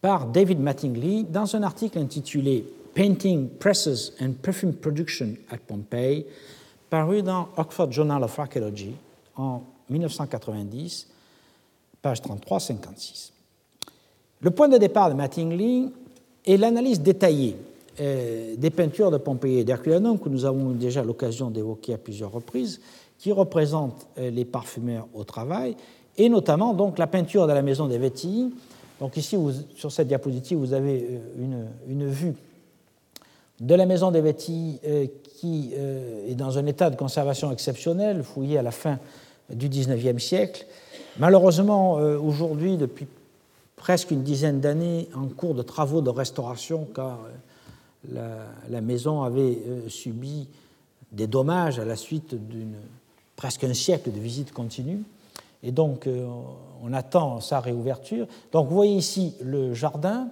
par 0.00 0.26
David 0.26 0.60
Mattingly 0.60 1.24
dans 1.24 1.54
un 1.54 1.62
article 1.62 1.98
intitulé 1.98 2.64
Painting 2.94 3.48
Presses 3.48 4.12
and 4.20 4.32
Perfume 4.42 4.74
Production 4.74 5.34
at 5.50 5.58
Pompeii, 5.58 6.26
paru 6.90 7.22
dans 7.22 7.48
Oxford 7.56 7.90
Journal 7.90 8.22
of 8.24 8.38
Archaeology 8.38 8.94
en 9.36 9.62
1990, 9.88 11.08
page 12.02 12.20
33-56. 12.20 13.30
Le 14.40 14.50
point 14.50 14.68
de 14.68 14.76
départ 14.76 15.08
de 15.08 15.14
Mattingly 15.14 15.90
est 16.44 16.56
l'analyse 16.56 17.00
détaillée 17.00 17.56
euh, 18.00 18.54
des 18.56 18.70
peintures 18.70 19.10
de 19.10 19.18
Pompéi 19.18 19.58
et 19.58 19.64
d'Herculanum 19.64 20.18
que 20.18 20.28
nous 20.28 20.44
avons 20.44 20.70
déjà 20.70 21.04
l'occasion 21.04 21.50
d'évoquer 21.50 21.94
à 21.94 21.98
plusieurs 21.98 22.32
reprises, 22.32 22.80
qui 23.22 23.30
représentent 23.30 24.08
euh, 24.18 24.30
les 24.30 24.44
parfumeurs 24.44 25.06
au 25.14 25.22
travail, 25.22 25.76
et 26.18 26.28
notamment 26.28 26.74
donc 26.74 26.98
la 26.98 27.06
peinture 27.06 27.46
de 27.46 27.52
la 27.52 27.62
maison 27.62 27.86
des 27.86 27.96
Vettii, 27.96 28.52
donc 28.98 29.16
ici, 29.16 29.38
sur 29.76 29.92
cette 29.92 30.08
diapositive, 30.08 30.58
vous 30.58 30.72
avez 30.72 31.06
euh, 31.38 31.66
une, 31.88 32.08
vue 32.08 32.34
de 33.60 33.74
la 33.76 33.86
maison 33.86 34.10
des 34.10 34.20
Vêtis 34.20 34.80
euh, 34.84 35.06
qui 35.24 35.72
est 35.72 36.34
dans 36.34 36.58
un 36.58 36.66
état 36.66 36.90
de 36.90 36.96
conservation 36.96 37.52
exceptionnel, 37.52 38.24
fouillé 38.24 38.58
à 38.58 38.62
la 38.62 38.70
fin 38.72 38.98
du 39.50 39.68
XIXe 39.68 40.22
siècle. 40.22 40.66
Malheureusement, 41.18 41.94
aujourd'hui, 41.94 42.76
depuis 42.76 43.06
presque 43.76 44.12
une 44.12 44.22
dizaine 44.22 44.60
d'années, 44.60 45.08
en 45.14 45.26
cours 45.26 45.54
de 45.54 45.62
travaux 45.62 46.00
de 46.00 46.10
restauration, 46.10 46.86
car 46.94 47.18
la, 48.12 48.80
maison 48.80 49.22
avait 49.22 49.58
subi 49.88 50.48
des 51.10 51.26
dommages 51.26 51.80
à 51.80 51.84
la 51.84 51.96
suite 51.96 52.34
d'une 52.34 52.76
presque 53.42 53.64
un 53.64 53.74
siècle 53.74 54.12
de 54.12 54.20
visites 54.20 54.52
continues. 54.52 55.02
Et 55.64 55.72
donc, 55.72 56.06
euh, 56.06 56.28
on 56.80 56.92
attend 56.92 57.40
sa 57.40 57.58
réouverture. 57.58 58.28
Donc, 58.52 58.68
vous 58.68 58.74
voyez 58.76 58.94
ici 58.94 59.34
le 59.42 59.74
jardin, 59.74 60.28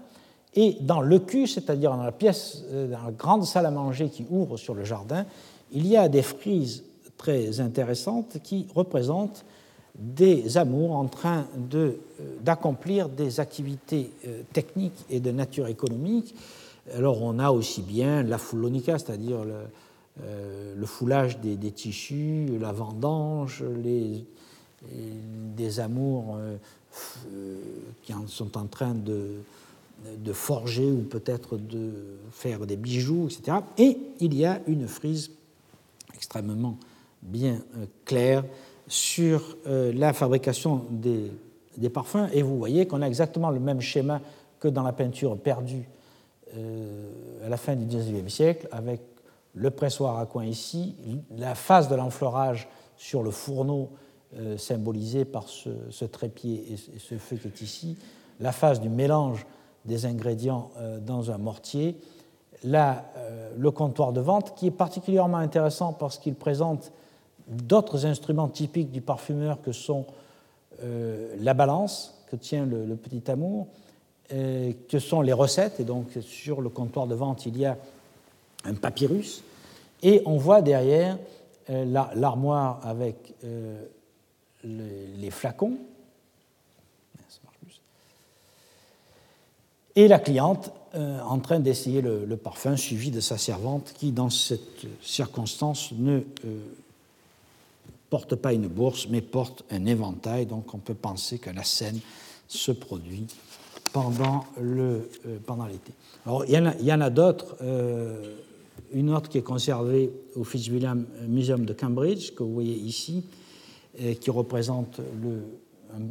et 0.55 0.77
dans 0.81 1.01
le 1.01 1.19
cul, 1.19 1.49
c'est-à-dire 1.49 1.91
dans 1.91 2.05
la 2.05 2.13
pièce, 2.13 2.63
euh, 2.71 2.87
dans 2.87 3.03
la 3.03 3.11
grande 3.11 3.45
salle 3.45 3.67
à 3.67 3.73
manger 3.73 4.11
qui 4.11 4.25
ouvre 4.31 4.57
sur 4.57 4.75
le 4.75 4.85
jardin, 4.85 5.27
il 5.73 5.89
y 5.89 5.97
a 5.97 6.09
des 6.09 6.23
frises 6.23 6.85
très 7.19 7.59
intéressantes 7.59 8.39
qui 8.45 8.69
représentent 8.77 9.45
des 9.97 10.57
amours 10.57 10.93
en 10.93 11.07
train 11.07 11.47
euh, 11.75 11.95
d'accomplir 12.43 13.09
des 13.09 13.41
activités 13.41 14.13
techniques 14.53 15.05
et 15.11 15.19
de 15.19 15.33
nature 15.33 15.67
économique. 15.67 16.33
Alors 16.95 17.21
on 17.23 17.41
a 17.41 17.51
aussi 17.51 17.83
bien 17.83 18.23
la 18.23 18.39
foulonica, 18.39 19.01
c'est-à-dire 19.01 19.41
le, 20.19 20.87
foulage 20.87 21.39
des, 21.41 21.71
tissus, 21.71 22.47
la 22.61 22.73
vendange, 22.73 23.65
des 25.57 25.81
amours 25.81 26.37
euh, 26.37 26.57
euh, 27.33 27.57
qui 28.03 28.13
sont 28.27 28.57
en 28.57 28.67
train 28.67 28.95
de, 28.95 29.43
forger 30.33 30.91
ou 30.91 31.03
peut-être 31.03 31.57
de 31.57 31.93
faire 32.31 32.67
des 32.67 32.77
bijoux, 32.77 33.27
etc. 33.27 33.59
Et 33.77 33.99
il 34.21 34.35
y 34.35 34.47
a 34.47 34.61
une 34.67 34.89
frise 34.89 35.31
extrêmement 36.15 36.79
bien 37.23 37.61
euh, 37.77 37.85
claire 38.05 38.45
sur 38.89 39.57
la 39.67 40.13
fabrication 40.13 40.85
des, 40.91 41.31
des, 41.77 41.91
parfums. 41.91 42.29
Et 42.33 42.43
vous 42.43 42.59
voyez 42.59 42.89
qu'on 42.89 43.03
a 43.03 43.07
exactement 43.07 43.51
le 43.51 43.61
même 43.61 43.81
schéma 43.81 44.21
que 44.59 44.67
dans 44.67 44.83
la 44.83 44.93
peinture 44.93 45.39
perdue 45.39 45.89
à 46.53 47.49
la 47.49 47.57
fin 47.57 47.77
du 47.77 47.85
XIXe 47.85 48.33
siècle, 48.33 48.67
avec 48.73 49.01
le 49.55 49.71
pressoir 49.71 50.19
à 50.19 50.27
coin 50.27 50.45
ici, 50.45 50.97
la 51.37 51.55
phase 51.55 51.89
de 51.89 51.95
l'enfleurage 51.95 52.69
sur 52.97 53.23
le 53.23 53.31
fourneau 53.31 53.91
euh, 54.37 54.57
symbolisé 54.57 55.25
par 55.25 55.49
ce, 55.49 56.05
trépied 56.05 56.73
et, 56.73 56.77
ce 56.77 57.19
feu 57.19 57.37
qui 57.37 57.49
est 57.49 57.61
ici, 57.63 57.97
la 58.39 58.53
phase 58.53 58.81
du 58.81 58.89
mélange 58.89 59.45
des 59.85 60.07
ingrédients 60.07 60.71
euh, 60.77 61.01
dans 61.01 61.31
un 61.33 61.39
mortier, 61.39 61.99
là, 62.63 63.11
euh, 63.17 63.51
le 63.59 63.71
comptoir 63.71 64.13
de 64.13 64.21
vente, 64.21 64.55
qui 64.55 64.69
est 64.69 64.73
particulièrement 64.73 65.39
intéressant 65.39 65.93
parce 65.93 66.19
qu'il 66.19 66.35
présente 66.37 66.93
d'autres 67.49 68.07
instruments 68.07 68.49
typiques 68.49 68.93
du 68.93 69.01
parfumeur 69.01 69.61
que 69.63 69.73
sont 69.73 70.07
la 71.41 71.53
balance 71.53 72.25
que 72.31 72.37
tient 72.37 72.65
le, 72.65 72.97
petit 72.97 73.31
amour, 73.31 73.67
que 74.31 74.99
sont 74.99 75.21
les 75.21 75.35
recettes, 75.35 75.79
et 75.79 75.85
donc 75.85 76.07
sur 76.23 76.63
le 76.63 76.71
comptoir 76.71 77.07
de 77.07 77.15
vente 77.15 77.45
il 77.45 77.59
y 77.59 77.67
a 77.67 77.77
un 78.65 78.75
papyrus, 78.75 79.43
et 80.03 80.23
on 80.25 80.37
voit 80.37 80.63
derrière 80.63 81.19
l'armoire 81.69 82.81
avec 82.85 83.35
les, 84.65 85.31
flacons. 85.31 85.77
Et 89.97 90.09
la 90.09 90.19
cliente 90.19 90.73
euh, 90.95 91.21
en 91.21 91.39
train 91.39 91.61
d'essayer 91.61 92.01
le, 92.01 92.37
parfum, 92.37 92.77
suivi 92.77 93.11
de 93.11 93.21
sa 93.21 93.39
servante, 93.39 93.93
qui, 93.97 94.13
dans 94.13 94.31
cette 94.31 94.87
circonstance, 95.03 95.93
ne 95.93 96.21
euh, 96.45 96.59
porte 98.09 98.35
pas 98.35 98.53
une 98.53 98.67
bourse, 98.67 99.07
mais 99.09 99.21
porte 99.21 99.65
un 99.71 99.87
éventail. 99.87 100.47
Donc 100.47 100.75
on 100.75 100.79
peut 100.79 100.95
penser 100.95 101.39
que 101.39 101.51
la 101.51 101.65
scène 101.65 102.01
se 102.49 102.73
produit 102.73 103.27
pendant 103.93 104.45
l'été. 104.59 105.13
Euh, 105.27 105.39
Alors 106.27 106.45
il 106.47 106.87
y 106.87 106.93
en 106.93 107.01
a 107.01 107.11
d'autres. 107.11 107.57
Une 108.93 109.15
autre 109.15 109.29
qui 109.29 109.39
est 109.39 109.43
conservée 109.43 110.11
au 110.37 110.45
Fitzwilliam 110.45 111.07
Museum 111.29 111.65
de 111.65 111.73
Cambridge, 111.73 112.33
que 112.35 112.43
vous 112.43 112.53
voyez 112.53 112.75
ici, 112.75 113.25
qui 114.21 114.31
représente 114.31 115.01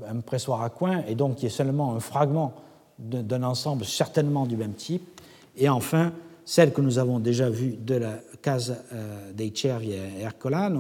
un, 0.07 0.19
pressoir 0.21 0.61
à 0.61 0.69
coin 0.69 1.03
et 1.07 1.15
donc 1.15 1.38
qui 1.38 1.45
est 1.45 1.49
seulement 1.49 1.95
un 1.95 1.99
fragment 1.99 2.53
d'un 2.97 3.43
ensemble 3.43 3.86
certainement 3.86 4.45
du 4.45 4.57
même 4.57 4.73
type. 4.73 5.21
Et 5.57 5.69
enfin, 5.69 6.11
celle 6.45 6.73
que 6.73 6.82
nous 6.82 6.97
avons 6.97 7.19
déjà 7.19 7.49
vue 7.49 7.77
de 7.80 7.95
la 7.95 8.19
Casa 8.41 8.77
euh, 8.93 9.32
dei 9.34 9.53
Cervi 9.55 9.93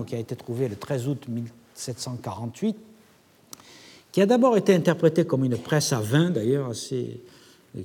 qui 0.07 0.15
a 0.15 0.19
été 0.19 0.35
trouvée 0.35 0.67
le 0.67 0.75
13 0.75 1.07
août 1.07 1.27
1748, 1.27 2.77
qui 4.11 4.21
a 4.21 4.25
d'abord 4.25 4.57
été 4.57 4.73
interprétée 4.73 5.25
comme 5.25 5.45
une 5.45 5.57
presse 5.57 5.93
à 5.93 5.99
vin, 5.99 6.29
d'ailleurs, 6.29 6.69
assez 6.69 7.21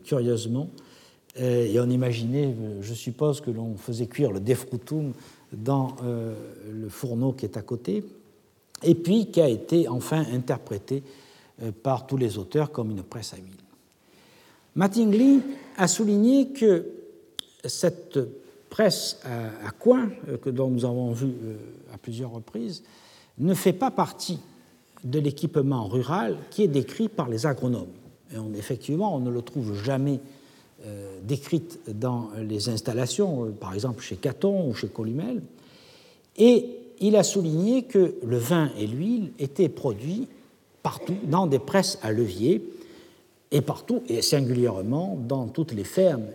curieusement. 0.04 0.68
Euh, 1.40 1.66
et 1.66 1.80
on 1.80 1.90
imaginait, 1.90 2.54
je 2.80 2.94
suppose, 2.94 3.40
que 3.40 3.50
l'on 3.50 3.76
faisait 3.76 4.06
cuire 4.06 4.30
le 4.30 4.40
defrutum 4.40 5.12
dans 5.52 5.96
euh, 6.02 6.34
le 6.72 6.88
fourneau 6.88 7.32
qui 7.32 7.44
est 7.44 7.56
à 7.56 7.62
côté 7.62 8.04
et 8.82 8.94
puis 8.94 9.26
qui 9.30 9.40
a 9.40 9.48
été 9.48 9.88
enfin 9.88 10.24
interprété 10.32 11.02
euh, 11.62 11.72
par 11.82 12.06
tous 12.06 12.16
les 12.16 12.38
auteurs 12.38 12.70
comme 12.70 12.90
une 12.90 13.02
presse 13.02 13.34
à 13.34 13.36
huile. 13.36 13.52
Mattingly 14.76 15.40
a 15.76 15.88
souligné 15.88 16.48
que 16.48 16.86
cette 17.64 18.18
presse 18.68 19.20
à, 19.24 19.70
coin, 19.70 20.10
dont 20.46 20.68
nous 20.68 20.84
avons 20.84 21.12
vu 21.12 21.32
à 21.92 21.96
plusieurs 21.96 22.32
reprises, 22.32 22.82
ne 23.38 23.54
fait 23.54 23.72
pas 23.72 23.92
partie 23.92 24.40
de 25.04 25.20
l'équipement 25.20 25.86
rural 25.86 26.36
qui 26.50 26.64
est 26.64 26.68
décrit 26.68 27.08
par 27.08 27.28
les 27.28 27.46
agronomes. 27.46 27.92
Et 28.32 28.58
effectivement, 28.58 29.14
on 29.14 29.20
ne 29.20 29.30
le 29.30 29.42
trouve 29.42 29.80
jamais 29.80 30.18
décrit 31.22 31.62
dans 31.88 32.30
les 32.46 32.68
installations, 32.68 33.52
par 33.58 33.74
exemple 33.74 34.02
chez 34.02 34.16
Caton 34.16 34.68
ou 34.68 34.74
chez 34.74 34.88
Columel. 34.88 35.40
Et 36.36 36.66
il 37.00 37.16
a 37.16 37.22
souligné 37.22 37.84
que 37.84 38.14
le 38.24 38.36
vin 38.36 38.70
et 38.78 38.86
l'huile 38.86 39.32
étaient 39.38 39.68
produits 39.68 40.28
partout 40.82 41.16
dans 41.24 41.46
des 41.46 41.58
presses 41.58 41.98
à 42.02 42.12
levier 42.12 42.62
et 43.50 43.60
partout, 43.60 44.02
et 44.08 44.20
singulièrement 44.20 45.16
dans 45.28 45.46
toutes 45.48 45.72
les 45.72 45.84
fermes 45.84 46.26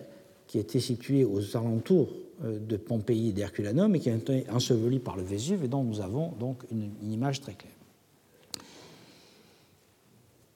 qui 0.47 0.57
étaient 0.57 0.79
situées 0.79 1.25
aux 1.25 1.55
alentours 1.55 2.09
euh, 2.43 2.57
de 2.59 2.77
Pompéi 2.77 3.29
et 3.29 3.31
d'Herculanum 3.33 3.95
et 3.95 3.99
qui 3.99 4.09
ont 4.09 4.17
été 4.17 4.45
ensevelies 4.49 4.99
par 4.99 5.17
le 5.17 5.23
Vésuve 5.23 5.63
et 5.63 5.67
dont 5.67 5.83
nous 5.83 6.01
avons 6.01 6.31
donc 6.39 6.63
une, 6.71 6.89
image 7.11 7.41
très 7.41 7.53
claire. 7.53 7.73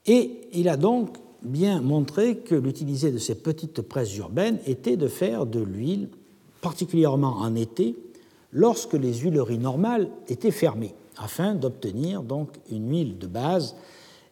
Et 0.05 0.41
il 0.53 0.69
a 0.69 0.77
donc 0.77 1.17
bien 1.43 1.81
montré 1.81 2.37
que 2.37 2.55
l'utilité 2.55 3.11
de 3.11 3.17
ces 3.17 3.35
petites 3.35 3.81
presses 3.81 4.15
urbaines 4.17 4.59
était 4.65 4.97
de 4.97 5.07
faire 5.07 5.45
de 5.45 5.59
l'huile, 5.59 6.09
particulièrement 6.61 7.37
en 7.37 7.55
été, 7.55 7.95
lorsque 8.51 8.93
les 8.93 9.13
huileries 9.13 9.57
normales 9.57 10.09
étaient 10.27 10.51
fermées, 10.51 10.93
afin 11.17 11.55
d'obtenir 11.55 12.23
donc 12.23 12.49
une 12.71 12.89
huile 12.89 13.17
de 13.17 13.27
base 13.27 13.75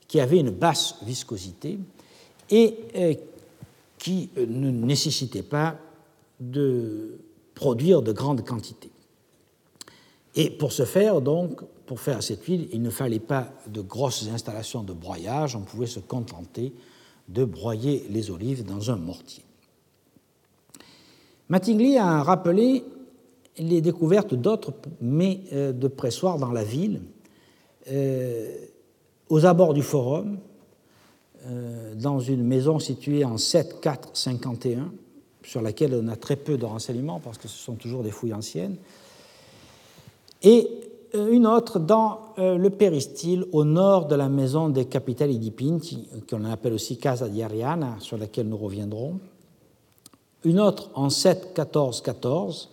qui 0.08 0.20
avait 0.20 0.40
une 0.40 0.52
basse 0.52 0.96
viscosité 1.04 1.80
et 2.50 2.78
euh, 2.96 3.14
qui 3.98 4.30
ne 4.36 4.72
nécessitait 4.72 5.44
pas 5.44 5.78
de 6.40 7.20
produire 7.54 8.02
de 8.02 8.12
grandes 8.12 8.44
quantités. 8.44 8.90
Et 10.36 10.50
pour 10.50 10.72
ce 10.72 10.86
faire, 10.86 11.22
donc, 11.22 11.62
pour 11.86 12.00
faire 12.00 12.24
cette 12.24 12.44
huile, 12.46 12.68
il 12.72 12.82
ne 12.82 12.90
fallait 12.90 13.20
pas 13.20 13.50
de 13.68 13.82
grosses 13.82 14.28
installations 14.34 14.82
de 14.82 14.94
broyage, 14.94 15.56
on 15.56 15.62
pouvait 15.62 15.88
se 15.88 16.00
contenter 16.00 16.74
de 17.34 17.46
broyer 17.46 18.06
les 18.10 18.30
olives 18.32 18.66
dans 18.66 18.92
un 18.92 18.96
mortier. 18.96 19.44
Mattingly 21.50 21.98
a 21.98 22.24
rappelé 22.24 22.84
les 23.58 23.82
découvertes 23.82 24.34
d'autres 24.34 24.74
mets 25.02 25.42
euh, 25.54 25.74
de 25.74 25.88
pressoir 25.88 26.38
dans 26.38 26.52
la 26.52 26.64
ville, 26.64 27.02
euh, 27.92 28.56
aux 29.30 29.46
abords 29.46 29.74
du 29.74 29.82
forum, 29.82 30.40
euh, 31.48 31.94
dans 31.96 32.20
une 32.20 32.44
maison 32.44 32.80
située 32.80 33.26
en 33.26 33.38
7451, 33.38 34.92
sur 35.44 35.62
laquelle 35.62 35.94
on 35.96 36.08
a 36.08 36.16
très 36.16 36.36
peu 36.36 36.58
de 36.58 36.66
renseignements 36.66 37.20
parce 37.20 37.38
que 37.38 37.48
ce 37.48 37.58
sont 37.58 37.76
toujours 37.76 38.04
des 38.04 38.12
fouilles 38.12 38.34
anciennes, 38.34 38.78
et 40.44 40.68
une 41.14 41.46
autre 41.46 41.80
dans 41.80 42.34
le 42.38 42.70
péristyle 42.70 43.46
au 43.52 43.64
nord 43.64 44.08
de 44.08 44.16
la 44.16 44.30
maison 44.30 44.70
des 44.70 44.86
Capitali 44.86 45.38
di 45.38 45.52
Pinti, 45.52 46.08
qu'on 46.30 46.46
appelle 46.46 46.74
aussi 46.74 46.98
Casa 46.98 47.28
di 47.28 47.44
Ariana, 47.44 47.98
sur 48.00 48.18
laquelle 48.18 48.48
nous 48.48 48.58
reviendrons. 48.58 49.20
Une 50.44 50.60
autre 50.60 50.90
en 50.96 51.10
7-14-14, 51.10 52.70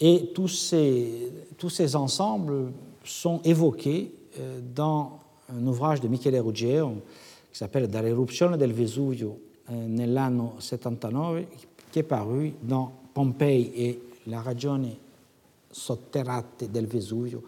et 0.00 0.30
tous 0.34 0.48
ces, 0.48 1.32
tous 1.58 1.70
ces 1.70 1.96
ensembles 1.96 2.72
sont 3.04 3.40
évoqués 3.44 4.12
euh, 4.38 4.60
dans 4.74 5.20
un 5.48 5.66
ouvrage 5.66 6.00
de 6.00 6.08
Michele 6.08 6.38
Ruggero 6.40 6.94
qui 7.52 7.58
s'appelle 7.58 7.86
Dall'eruzione 7.88 8.56
del 8.56 8.72
Vesuvio 8.72 9.38
euh, 9.70 9.86
nell'anno 9.86 10.54
79, 10.58 11.44
qui 11.92 11.98
est 12.00 12.02
paru 12.02 12.54
dans 12.62 12.90
Pompei 13.12 13.72
et 13.76 14.00
la 14.26 14.40
ragione 14.40 14.96
sotterrate 15.74 16.70
del 16.70 16.86
Vesuvio 16.86 17.42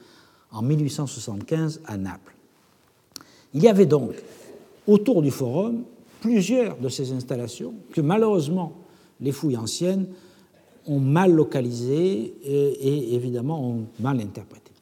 en 0.50 0.62
1875 0.62 1.80
à 1.86 1.96
Naples. 1.96 2.34
Il 3.54 3.62
y 3.62 3.68
avait 3.68 3.86
donc 3.86 4.12
autour 4.86 5.22
du 5.22 5.30
forum 5.30 5.84
plusieurs 6.20 6.76
de 6.76 6.88
ces 6.88 7.12
installations 7.12 7.74
que 7.92 8.00
malheureusement 8.00 8.72
les 9.20 9.32
fouilles 9.32 9.56
anciennes 9.56 10.06
ont 10.86 10.98
mal 10.98 11.32
localisé 11.32 12.34
et, 12.44 13.14
évidemment 13.14 13.64
ont 13.64 13.86
mal 14.00 14.20
interprété. 14.20 14.72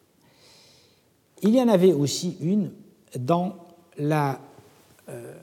Il 1.43 1.55
y 1.55 1.61
en 1.61 1.69
avait 1.69 1.93
aussi 1.93 2.37
une 2.41 2.71
dans 3.19 3.57
la 3.99 4.41
euh, 5.09 5.35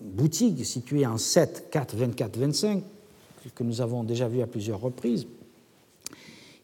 boutique 0.00 0.64
située 0.64 1.06
en 1.06 1.18
7, 1.18 1.68
4, 1.70 1.96
24, 1.96 2.38
25, 2.38 2.82
que 3.54 3.64
nous 3.64 3.80
avons 3.80 4.04
déjà 4.04 4.28
vu 4.28 4.40
à 4.40 4.46
plusieurs 4.46 4.80
reprises. 4.80 5.26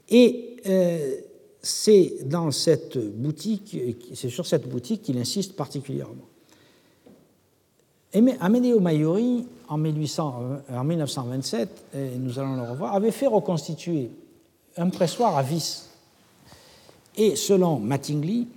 Et 0.09 0.57
euh, 0.66 1.16
c'est 1.61 2.24
dans 2.24 2.50
cette 2.50 2.98
boutique, 2.98 3.76
c'est 4.14 4.30
sur 4.30 4.46
cette 4.46 4.68
boutique 4.68 5.02
qu'il 5.02 5.18
insiste 5.18 5.54
particulièrement. 5.57 6.24
Amedeo 8.40 8.80
Maiori, 8.80 9.46
en, 9.68 9.76
1927, 9.76 11.84
euh, 11.94 12.14
et 12.14 12.18
nous 12.18 12.38
allons 12.38 12.57
le 12.57 12.62
revoir, 12.62 12.94
avait 12.94 13.11
fait 13.11 13.26
reconstituer 13.26 14.11
un 14.76 14.88
pressoir 14.90 15.36
à 15.36 15.42
vis. 15.42 15.88
Et 17.16 17.36
selon 17.36 17.78
Mattingly, 17.78 18.48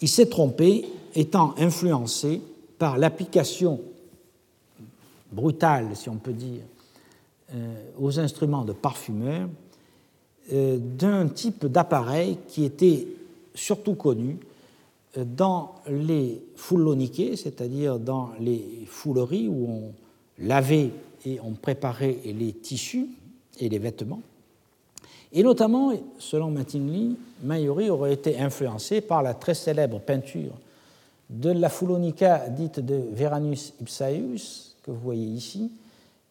il 0.00 0.08
s'est 0.08 0.26
trompé, 0.26 0.84
étant 1.14 1.54
influencé 1.58 2.40
par 2.78 2.98
l'application 2.98 3.80
brutale, 5.30 5.94
si 5.94 6.08
on 6.08 6.16
peut 6.16 6.32
dire, 6.32 6.62
euh, 7.54 7.74
aux 7.98 8.18
instruments 8.18 8.64
de 8.64 8.72
parfumeur 8.72 9.42
euh, 9.42 9.46
d'un 10.52 11.28
type 11.28 11.66
d'appareil 11.66 12.38
qui 12.48 12.64
était 12.64 13.06
surtout 13.54 13.94
connu 13.94 14.38
dans 15.16 15.74
les 15.88 16.42
fouloniqués, 16.56 17.36
c'est-à-dire 17.36 17.98
dans 17.98 18.30
les 18.40 18.84
fouleries 18.86 19.48
où 19.48 19.66
on 19.68 19.92
lavait 20.38 20.90
et 21.24 21.38
on 21.42 21.52
préparait 21.52 22.18
les 22.24 22.52
tissus 22.52 23.06
et 23.58 23.68
les 23.68 23.78
vêtements. 23.78 24.20
Et 25.32 25.42
notamment, 25.42 25.92
selon 26.18 26.50
Mattingly, 26.50 27.16
Mayori 27.42 27.90
aurait 27.90 28.12
été 28.12 28.38
influencé 28.38 29.00
par 29.00 29.22
la 29.22 29.34
très 29.34 29.54
célèbre 29.54 29.98
peinture 29.98 30.52
de 31.30 31.50
la 31.50 31.68
Foulonica 31.68 32.48
dite 32.48 32.80
de 32.80 33.00
Veranus 33.12 33.72
Ipsaeus, 33.80 34.76
que 34.82 34.90
vous 34.90 35.00
voyez 35.00 35.26
ici, 35.26 35.72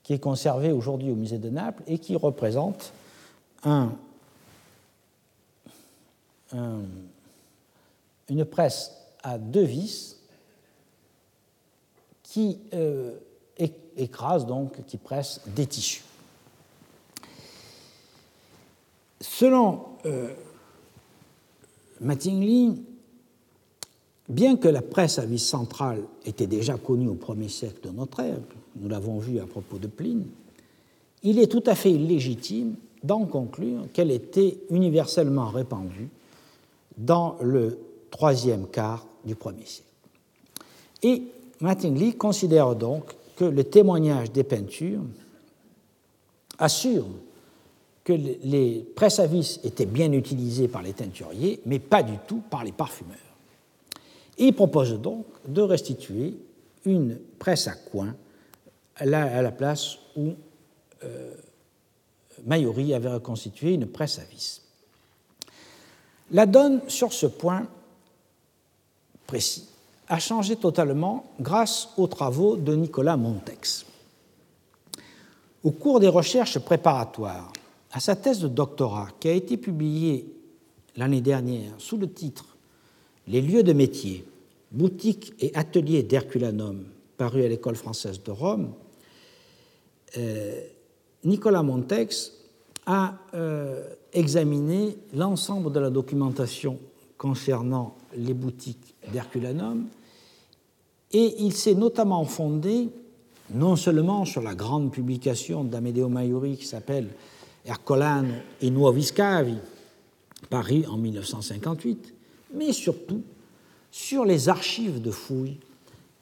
qui 0.03 0.14
est 0.14 0.20
conservée 0.20 0.72
aujourd'hui 0.72 1.11
au 1.11 1.16
musée 1.16 1.38
de 1.38 1.49
Naples 1.49 1.84
et 1.88 1.97
qui 1.97 2.16
représente 2.16 2.93
un, 3.64 3.93
un 6.51 6.82
une 8.30 8.45
presse 8.45 8.91
à 9.22 9.38
deux 9.38 9.64
vis 9.64 10.18
qui 12.24 12.59
euh, 12.74 13.16
écrase 13.95 14.45
donc, 14.45 14.84
qui 14.86 14.97
presse 14.97 15.41
des 15.47 15.68
tissus. 15.68 16.03
Selon 19.22 19.86
euh, 20.05 20.34
Mattingly, 22.01 22.84
bien 24.28 24.57
que 24.57 24.68
la 24.68 24.82
presse 24.82 25.20
à 25.20 25.26
vis 25.26 25.45
centrale 25.45 26.03
était 26.26 26.47
déjà 26.47 26.78
connue 26.78 27.07
au 27.07 27.14
premier 27.14 27.49
siècle 27.49 27.88
de 27.88 27.89
notre 27.93 28.20
ère, 28.22 28.39
nous 28.76 28.89
l'avons 28.89 29.20
vu 29.20 29.39
à 29.39 29.45
propos 29.45 29.78
de 29.78 29.88
Pline, 29.88 30.26
il 31.22 31.39
est 31.39 31.47
tout 31.47 31.64
à 31.68 31.76
fait 31.76 31.91
illégitime 31.91 32.76
d'en 33.04 33.26
conclure 33.26 33.88
qu'elle 33.91 34.12
était 34.12 34.58
universellement 34.70 35.49
répandue 35.49 36.10
dans 36.97 37.38
le 37.41 37.80
troisième 38.12 38.68
quart 38.68 39.06
du 39.26 39.36
premier 39.36 39.66
siècle. 39.66 39.89
Et 41.04 41.24
Mattingly 41.60 42.16
considère 42.16 42.76
donc 42.76 43.14
que 43.36 43.45
le 43.45 43.64
témoignage 43.64 44.32
des 44.32 44.43
peintures 44.43 45.01
assure 46.60 47.08
que 48.04 48.14
les 48.14 48.86
presses 48.95 49.20
à 49.20 49.28
vis 49.28 49.60
étaient 49.64 49.86
bien 49.86 50.12
utilisées 50.12 50.68
par 50.68 50.82
les 50.82 50.93
teinturiers, 50.93 51.62
mais 51.66 51.80
pas 51.80 52.04
du 52.04 52.18
tout 52.28 52.41
par 52.49 52.64
les 52.64 52.74
parfumeurs. 52.74 53.18
Il 54.38 54.54
propose 54.54 54.99
donc 54.99 55.26
de 55.47 55.62
restituer 55.62 56.36
une 56.86 57.18
presse 57.39 57.68
à 57.68 57.76
coin 57.76 58.16
à 58.95 59.06
la 59.06 59.51
place 59.51 59.97
où 60.16 60.34
euh, 61.04 61.34
Mayori 62.45 62.93
avait 62.93 63.13
reconstitué 63.13 63.73
une 63.73 63.86
presse 63.86 64.19
à 64.19 64.23
vis. 64.23 64.61
La 66.31 66.45
donne 66.45 66.81
sur 66.88 67.13
ce 67.13 67.25
point 67.25 67.67
précis, 69.27 69.67
a 70.07 70.19
changé 70.19 70.55
totalement 70.55 71.25
grâce 71.39 71.89
aux 71.97 72.07
travaux 72.07 72.55
de 72.55 72.75
Nicolas 72.75 73.17
Montex. 73.17 73.86
Au 75.63 75.71
cours 75.71 75.99
des 75.99 76.07
recherches 76.07 76.59
préparatoires 76.59 77.51
à 77.91 77.99
sa 77.99 78.15
thèse 78.15 78.39
de 78.39 78.47
doctorat, 78.47 79.09
qui 79.19 79.29
a 79.29 79.34
été 79.34 79.57
publiée 79.57 80.25
l'année 80.97 81.21
dernière 81.21 81.73
sous 81.77 81.97
le 81.97 82.11
titre 82.11 82.45
Les 83.27 83.41
lieux 83.41 83.63
de 83.63 83.73
métier, 83.73 84.25
boutiques 84.71 85.34
et 85.39 85.55
ateliers 85.55 86.03
d'Herculanum, 86.03 86.84
paru 87.17 87.43
à 87.45 87.47
l'École 87.47 87.75
française 87.75 88.21
de 88.21 88.31
Rome, 88.31 88.73
euh, 90.17 90.61
Nicolas 91.26 91.63
Montex 91.63 92.34
a 92.86 93.15
euh, 93.34 93.88
examiné 94.11 94.97
l'ensemble 95.13 95.71
de 95.71 95.80
la 95.80 95.89
documentation 95.89 96.80
concernant 97.17 97.95
les 98.15 98.34
boutiques 98.34 98.95
d'Herculanum, 99.11 99.86
et 101.11 101.36
il 101.39 101.53
s'est 101.53 101.76
notamment 101.76 102.26
fondé 102.26 102.89
non 103.53 103.76
seulement 103.76 104.26
sur 104.26 104.41
la 104.41 104.55
grande 104.55 104.91
publication 104.91 105.63
d'Amedeo 105.63 106.09
Maiori 106.09 106.57
qui 106.57 106.65
s'appelle 106.65 107.07
Ercolano 107.65 108.34
e 108.61 108.69
Nuovi 108.69 109.03
Scavi, 109.03 109.57
paru 110.49 110.86
en 110.88 110.97
1958, 110.97 112.13
mais 112.55 112.74
surtout 112.74 113.21
sur 113.91 114.26
les 114.26 114.49
archives 114.49 115.01
de 115.01 115.11
fouilles 115.11 115.59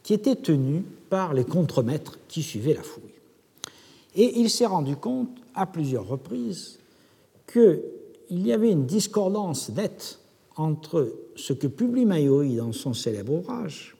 qui 0.03 0.13
étaient 0.13 0.35
tenues 0.35 0.83
par 1.09 1.33
les 1.33 1.45
contremaîtres 1.45 2.19
qui 2.27 2.43
suivaient 2.43 2.73
la 2.73 2.83
fouille. 2.83 3.10
Et 4.15 4.39
il 4.39 4.49
s'est 4.49 4.65
rendu 4.65 4.95
compte 4.95 5.37
à 5.55 5.65
plusieurs 5.65 6.07
reprises 6.07 6.79
qu'il 7.51 7.81
y 8.29 8.51
avait 8.51 8.71
une 8.71 8.85
discordance 8.85 9.69
nette 9.69 10.19
entre 10.57 11.13
ce 11.35 11.53
que 11.53 11.67
publie 11.67 12.05
Mayoi 12.05 12.57
dans 12.57 12.73
son 12.73 12.93
célèbre 12.93 13.33
ouvrage 13.33 13.95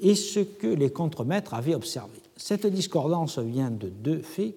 et 0.00 0.14
ce 0.14 0.40
que 0.40 0.68
les 0.68 0.90
contremaîtres 0.90 1.54
avaient 1.54 1.74
observé. 1.74 2.20
Cette 2.36 2.66
discordance 2.66 3.38
vient 3.38 3.70
de 3.70 3.88
deux 3.88 4.20
faits. 4.20 4.54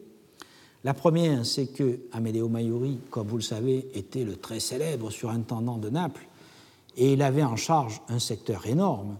La 0.84 0.94
première, 0.94 1.46
c'est 1.46 1.68
que 1.68 2.00
Amedeo 2.12 2.48
Maiuri, 2.48 3.00
comme 3.10 3.28
vous 3.28 3.38
le 3.38 3.44
savez, 3.44 3.88
était 3.94 4.24
le 4.24 4.36
très 4.36 4.60
célèbre 4.60 5.10
surintendant 5.10 5.78
de 5.78 5.90
Naples, 5.90 6.28
et 6.98 7.14
il 7.14 7.22
avait 7.22 7.44
en 7.44 7.56
charge 7.56 8.02
un 8.10 8.20
secteur 8.20 8.66
énorme, 8.68 9.18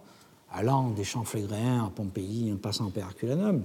allant 0.52 0.90
des 0.90 1.04
champs 1.04 1.24
flégréens 1.24 1.86
à 1.86 1.90
Pompéi 1.90 2.52
en 2.52 2.58
passant 2.58 2.90
par 2.90 3.04
Herculanum. 3.04 3.64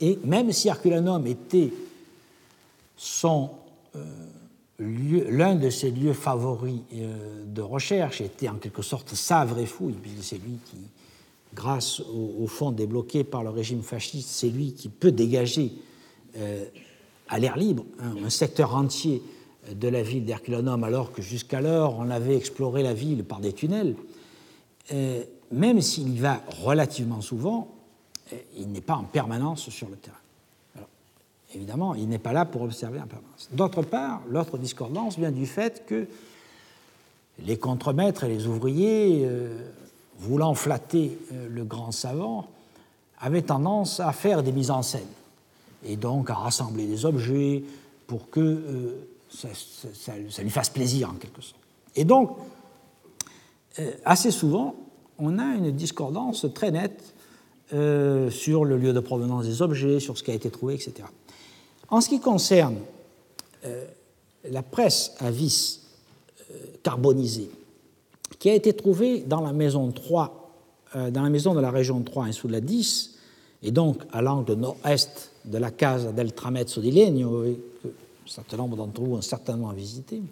Et 0.00 0.18
même 0.24 0.50
si 0.52 0.68
Herculanum 0.68 1.26
était 1.26 1.70
euh, 3.24 3.46
l'un 4.78 5.54
de 5.54 5.70
ses 5.70 5.90
lieux 5.90 6.14
favoris 6.14 6.80
euh, 6.94 7.44
de 7.46 7.60
recherche, 7.60 8.20
était 8.20 8.48
en 8.48 8.54
quelque 8.54 8.82
sorte 8.82 9.14
sa 9.14 9.44
vraie 9.44 9.66
fouille, 9.66 9.96
puisque 10.00 10.22
c'est 10.22 10.38
lui 10.38 10.58
qui, 10.64 10.78
grâce 11.54 12.00
au, 12.00 12.46
fonds 12.46 12.72
débloqué 12.72 13.24
par 13.24 13.42
le 13.42 13.50
régime 13.50 13.82
fasciste, 13.82 14.30
c'est 14.30 14.48
lui 14.48 14.72
qui 14.72 14.88
peut 14.88 15.12
dégager 15.12 15.72
euh, 16.36 16.64
à 17.28 17.38
l'air 17.38 17.56
libre 17.58 17.84
un, 17.98 18.30
secteur 18.30 18.74
entier 18.74 19.22
de 19.74 19.88
la 19.88 20.02
ville 20.02 20.24
d'Herculanum, 20.24 20.82
alors 20.84 21.12
que 21.12 21.20
jusqu'alors 21.20 21.98
on 21.98 22.08
avait 22.08 22.36
exploré 22.36 22.82
la 22.82 22.94
ville 22.94 23.24
par 23.24 23.40
des 23.40 23.52
tunnels. 23.52 23.94
même 25.52 25.80
s'il 25.80 26.08
y 26.08 26.18
va 26.18 26.42
relativement 26.62 27.20
souvent, 27.20 27.79
il 28.56 28.70
n'est 28.70 28.80
pas 28.80 28.96
en 28.96 29.04
permanence 29.04 29.68
sur 29.70 29.88
le 29.88 29.96
terrain. 29.96 30.16
Évidemment, 31.54 31.94
il 31.94 32.08
n'est 32.08 32.18
pas 32.18 32.32
là 32.32 32.44
pour 32.44 32.62
observer 32.62 33.00
en 33.00 33.06
permanence. 33.06 33.48
D'autre 33.52 33.82
part, 33.82 34.22
l'autre 34.28 34.56
discordance 34.56 35.18
vient 35.18 35.32
du 35.32 35.46
fait 35.46 35.84
que 35.84 36.06
les 37.44 37.56
contremaîtres 37.56 38.24
et 38.24 38.28
les 38.28 38.46
ouvriers, 38.46 39.22
euh, 39.24 39.70
voulant 40.18 40.54
flatter 40.54 41.18
euh, 41.32 41.48
le 41.48 41.64
grand 41.64 41.90
savant, 41.90 42.46
avaient 43.18 43.42
tendance 43.42 43.98
à 44.00 44.12
faire 44.12 44.42
des 44.42 44.52
mises 44.52 44.70
en 44.70 44.82
scène 44.82 45.08
et 45.84 45.96
donc 45.96 46.30
à 46.30 46.34
rassembler 46.34 46.86
des 46.86 47.04
objets 47.04 47.64
pour 48.06 48.30
que 48.30 48.40
euh, 48.40 49.08
ça, 49.30 50.42
lui 50.42 50.50
fasse 50.50 50.70
plaisir 50.70 51.10
en 51.10 51.14
quelque 51.14 51.40
sorte. 51.40 51.60
Et 51.96 52.04
donc, 52.04 52.36
assez 54.04 54.30
souvent, 54.30 54.74
on 55.18 55.38
a 55.38 55.44
une 55.54 55.70
discordance 55.70 56.46
très 56.54 56.70
nette 56.70 57.14
sur 57.70 58.64
le 58.64 58.76
lieu 58.76 58.92
de 58.92 59.00
provenance 59.00 59.46
des 59.46 59.62
objets, 59.62 60.00
sur 60.00 60.18
ce 60.18 60.22
qui 60.22 60.30
a 60.30 60.34
été 60.34 60.50
trouvé, 60.50 60.74
etc. 60.74 61.06
En 61.88 62.00
ce 62.00 62.08
qui 62.08 62.20
concerne 62.20 62.76
euh, 63.64 63.84
la 64.50 64.62
presse 64.62 65.14
à 65.18 65.30
vis 65.30 65.80
euh, 66.50 66.54
carbonisée, 66.82 67.50
qui 68.38 68.48
a 68.48 68.54
été 68.54 68.72
trouvée 68.72 69.20
dans 69.20 69.42
la 69.42 69.52
maison 69.52 69.90
3, 69.90 70.50
euh, 70.96 71.10
dans 71.10 71.22
la 71.22 71.28
maison 71.28 71.54
de 71.54 71.60
la 71.60 71.70
région 71.70 72.00
3 72.00 72.28
en 72.28 72.32
sous 72.32 72.48
la 72.48 72.60
10, 72.60 73.18
et 73.62 73.70
donc 73.70 74.02
à 74.12 74.22
l'angle 74.22 74.54
nord-est 74.54 75.32
de 75.44 75.58
la 75.58 75.70
Casa 75.70 76.12
del 76.12 76.32
Tramezzo 76.32 76.80
di 76.80 76.90
Legno, 76.90 77.44
que 77.82 77.88
un 78.56 78.76
d'entre 78.76 79.02
vous 79.02 79.16
ont 79.16 79.22
certainement 79.22 79.72
visité. 79.72 80.22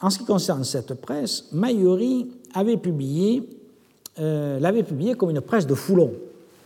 En 0.00 0.10
ce 0.10 0.18
qui 0.18 0.24
concerne 0.24 0.64
cette 0.64 0.94
presse, 0.94 1.44
Maiuri 1.52 2.30
avait 2.54 2.78
publié, 2.78 3.42
l'avait 4.16 4.82
publié 4.82 5.14
comme 5.14 5.30
une 5.30 5.40
presse 5.40 5.66
de 5.66 5.74
foulon, 5.74 6.12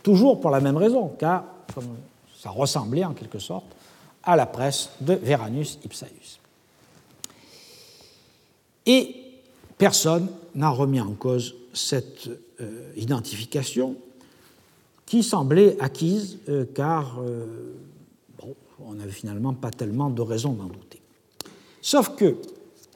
toujours 0.03 0.39
pour 0.39 0.51
la 0.51 0.59
même 0.59 0.77
raison, 0.77 1.11
car, 1.17 1.45
ça 2.39 2.49
ressemblait 2.49 3.03
en 3.03 3.13
quelque 3.13 3.39
sorte 3.39 3.65
à 4.23 4.35
la 4.35 4.45
presse 4.45 4.89
de 5.01 5.13
Veranus 5.13 5.79
Ipsaeus. 5.83 6.39
Et 8.85 9.15
personne 9.77 10.27
n'a 10.55 10.69
remis 10.69 11.01
en 11.01 11.13
cause 11.13 11.55
cette 11.73 12.29
euh, 12.61 12.91
identification 12.95 13.95
qui 15.05 15.23
semblait 15.23 15.79
acquise 15.79 16.37
euh, 16.49 16.65
car 16.73 17.19
euh, 17.19 17.75
on 18.79 18.93
n'avait 18.93 19.11
finalement 19.11 19.53
pas 19.53 19.71
tellement 19.71 20.09
de 20.09 20.21
raison 20.21 20.53
d'en 20.53 20.65
douter. 20.65 21.01
Sauf 21.81 22.15
que 22.15 22.35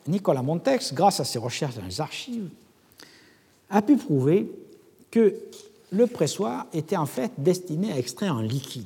Nicolas 0.07 0.41
Montex, 0.41 0.93
grâce 0.93 1.19
à 1.19 1.25
ses 1.25 1.39
recherches 1.39 1.75
dans 1.75 1.85
les 1.85 2.01
archives, 2.01 2.49
a 3.73 3.81
pu 3.81 3.97
prouver 3.97 4.49
que 5.11 5.35
le 5.91 6.07
pressoir 6.07 6.67
était 6.73 6.95
en 6.95 7.05
fait 7.05 7.31
destiné 7.37 7.91
à 7.91 7.97
extraire 7.97 8.35
un 8.35 8.43
liquide 8.43 8.85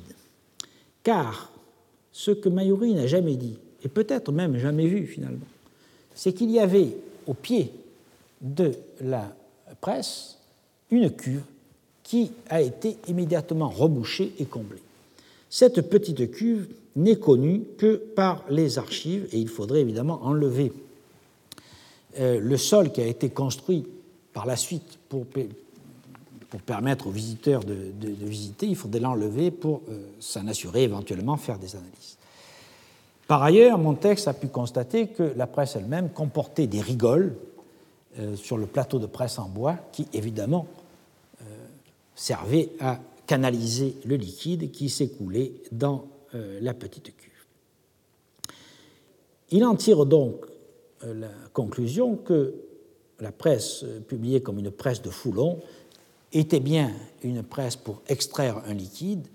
car 1.08 1.50
ce 2.12 2.32
que 2.32 2.50
Mayuri 2.50 2.92
n'a 2.92 3.06
jamais 3.06 3.36
dit, 3.36 3.56
et 3.82 3.88
peut-être 3.88 4.30
même 4.30 4.58
jamais 4.58 4.86
vu 4.86 5.06
finalement, 5.06 5.46
c'est 6.14 6.34
qu'il 6.34 6.50
y 6.50 6.58
avait 6.58 6.96
au 7.26 7.32
pied 7.32 7.72
de 8.42 8.72
la 9.00 9.34
presse 9.80 10.36
une 10.90 11.10
cuve 11.10 11.40
qui 12.02 12.32
a 12.50 12.60
été 12.60 12.98
immédiatement 13.08 13.70
rebouchée 13.70 14.34
et 14.38 14.44
comblée. 14.44 14.82
Cette 15.48 15.80
petite 15.88 16.30
cuve 16.30 16.68
n'est 16.96 17.16
connue 17.16 17.62
que 17.78 17.96
par 17.96 18.44
les 18.50 18.78
archives, 18.78 19.26
et 19.32 19.38
il 19.38 19.48
faudrait 19.48 19.80
évidemment 19.80 20.20
enlever 20.24 20.72
euh, 22.18 22.38
le 22.38 22.56
sol 22.58 22.92
qui 22.92 23.00
a 23.00 23.06
été 23.06 23.30
construit 23.30 23.86
par 24.38 24.46
la 24.46 24.54
suite 24.54 25.00
pour 25.08 25.26
permettre 26.64 27.08
aux 27.08 27.10
visiteurs 27.10 27.64
de, 27.64 27.74
visiter, 28.24 28.68
il 28.68 28.76
faudrait 28.76 29.00
l'enlever 29.00 29.50
pour 29.50 29.82
euh, 29.88 29.98
s'en 30.20 30.46
assurer, 30.46 30.84
éventuellement 30.84 31.36
faire 31.36 31.58
des 31.58 31.74
analyses. 31.74 32.18
Par 33.26 33.42
ailleurs, 33.42 33.78
mon 33.78 33.94
texte 33.94 34.28
a 34.28 34.34
pu 34.34 34.46
constater 34.46 35.08
que 35.08 35.24
la 35.34 35.48
presse 35.48 35.74
elle-même 35.74 36.10
comportait 36.10 36.68
des 36.68 36.80
rigoles 36.80 37.34
euh, 38.20 38.36
sur 38.36 38.58
le 38.58 38.66
plateau 38.66 39.00
de 39.00 39.06
presse 39.06 39.40
en 39.40 39.48
bois 39.48 39.74
qui, 39.90 40.06
évidemment, 40.12 40.68
euh, 41.42 41.44
servaient 42.14 42.68
à 42.78 43.00
canaliser 43.26 43.96
le 44.04 44.14
liquide 44.14 44.70
qui 44.70 44.88
s'écoulait 44.88 45.50
dans 45.72 46.04
la 46.32 46.74
petite 46.74 47.16
cuve. 47.16 48.54
Il 49.50 49.64
en 49.64 49.74
tire 49.74 50.06
donc 50.06 50.46
la 51.02 51.30
conclusion 51.52 52.16
que 52.16 52.67
la 53.20 53.32
presse, 53.32 53.84
publiée 54.06 54.40
comme 54.40 54.58
une 54.58 54.70
presse 54.70 55.02
de 55.02 55.10
Foulon, 55.10 55.58
était 56.32 56.60
bien 56.60 56.92
une 57.22 57.42
presse 57.42 57.76
pour 57.76 58.02
extraire 58.08 58.62
un 58.66 58.74
liquide, 58.74 59.26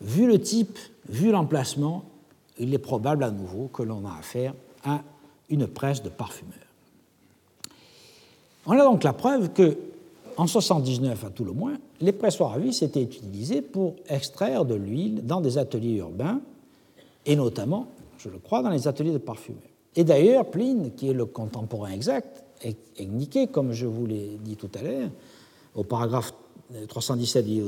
vu 0.00 0.26
le 0.26 0.40
type, 0.40 0.78
vu 1.08 1.30
l'emplacement, 1.30 2.04
il 2.58 2.72
est 2.74 2.78
probable 2.78 3.24
à 3.24 3.30
nouveau 3.30 3.68
que 3.68 3.82
l'on 3.82 4.06
a 4.06 4.16
affaire 4.18 4.54
à 4.84 5.02
une 5.48 5.66
presse 5.66 6.02
de 6.02 6.08
parfumeur. 6.08 6.54
On 8.66 8.72
a 8.72 8.84
donc 8.84 9.02
la 9.02 9.12
preuve 9.12 9.52
que, 9.52 9.78
en 10.36 10.46
79 10.46 11.24
à 11.24 11.30
tout 11.30 11.44
le 11.44 11.52
moins, 11.52 11.78
les 12.00 12.12
pressoirs 12.12 12.52
à 12.52 12.58
vis 12.58 12.82
étaient 12.82 13.02
utilisés 13.02 13.62
pour 13.62 13.96
extraire 14.08 14.64
de 14.64 14.74
l'huile 14.74 15.24
dans 15.24 15.40
des 15.40 15.58
ateliers 15.58 15.96
urbains, 15.96 16.40
et 17.24 17.34
notamment, 17.34 17.88
je 18.18 18.28
le 18.28 18.38
crois, 18.38 18.62
dans 18.62 18.70
les 18.70 18.86
ateliers 18.86 19.12
de 19.12 19.18
parfumeurs. 19.18 19.62
Et 19.96 20.04
d'ailleurs, 20.04 20.46
Pline, 20.50 20.92
qui 20.94 21.08
est 21.08 21.14
le 21.14 21.24
contemporain 21.24 21.90
exact, 21.90 22.44
est 22.62 22.76
indiqué, 23.00 23.46
comme 23.46 23.72
je 23.72 23.86
vous 23.86 24.06
l'ai 24.06 24.38
dit 24.42 24.56
tout 24.56 24.70
à 24.78 24.82
l'heure, 24.82 25.10
au 25.74 25.84
paragraphe 25.84 26.32
317 26.88 27.44
du 27.44 27.60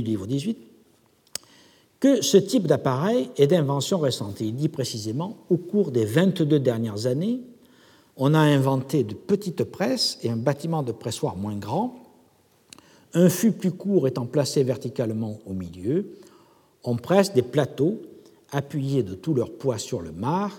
livre, 0.00 0.26
18, 0.26 0.56
que 2.00 2.20
ce 2.20 2.36
type 2.36 2.66
d'appareil 2.66 3.30
est 3.36 3.46
d'invention 3.46 3.98
récente. 3.98 4.40
Il 4.40 4.56
dit 4.56 4.68
précisément, 4.68 5.36
au 5.50 5.56
cours 5.56 5.90
des 5.90 6.04
22 6.04 6.58
dernières 6.58 7.06
années, 7.06 7.40
on 8.16 8.34
a 8.34 8.40
inventé 8.40 9.04
de 9.04 9.14
petites 9.14 9.64
presses 9.64 10.18
et 10.22 10.30
un 10.30 10.36
bâtiment 10.36 10.82
de 10.82 10.92
pressoir 10.92 11.36
moins 11.36 11.56
grand. 11.56 11.96
Un 13.14 13.28
fût 13.28 13.52
plus 13.52 13.72
court 13.72 14.08
étant 14.08 14.26
placé 14.26 14.64
verticalement 14.64 15.38
au 15.46 15.52
milieu, 15.52 16.06
on 16.84 16.96
presse 16.96 17.32
des 17.32 17.42
plateaux 17.42 18.00
appuyés 18.50 19.02
de 19.02 19.14
tout 19.14 19.34
leur 19.34 19.52
poids 19.52 19.78
sur 19.78 20.00
le 20.00 20.12
mât 20.12 20.50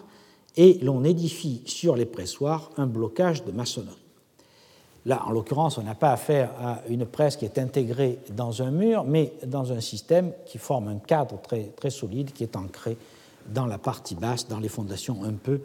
et 0.56 0.80
l'on 0.82 1.04
édifie 1.04 1.62
sur 1.66 1.96
les 1.96 2.06
pressoirs 2.06 2.72
un 2.78 2.88
blocage 2.88 3.44
de 3.44 3.52
maçonnerie. 3.52 3.98
Là, 5.06 5.22
en 5.26 5.32
l'occurrence, 5.32 5.78
on 5.78 5.84
n'a 5.84 5.96
pas 5.96 6.14
affaire 6.14 6.52
à 6.62 6.82
une 6.88 7.06
presse 7.06 7.36
qui 7.36 7.44
est 7.44 7.60
intégrée 7.60 8.20
dans 8.30 8.62
un 8.62 8.72
mur, 8.72 9.04
mais 9.04 9.34
dans 9.46 9.74
un 9.74 9.82
système 9.82 10.32
qui 10.46 10.58
forme 10.58 10.88
un 10.88 11.00
cadre 11.00 11.42
très, 11.42 11.64
très 11.76 11.90
solide 11.90 12.32
qui 12.32 12.44
est 12.44 12.56
ancré 12.56 12.98
dans 13.50 13.66
la 13.66 13.78
partie 13.78 14.16
basse, 14.16 14.48
dans 14.48 14.60
les 14.60 14.70
fondations, 14.70 15.24
un 15.24 15.34
peu 15.34 15.62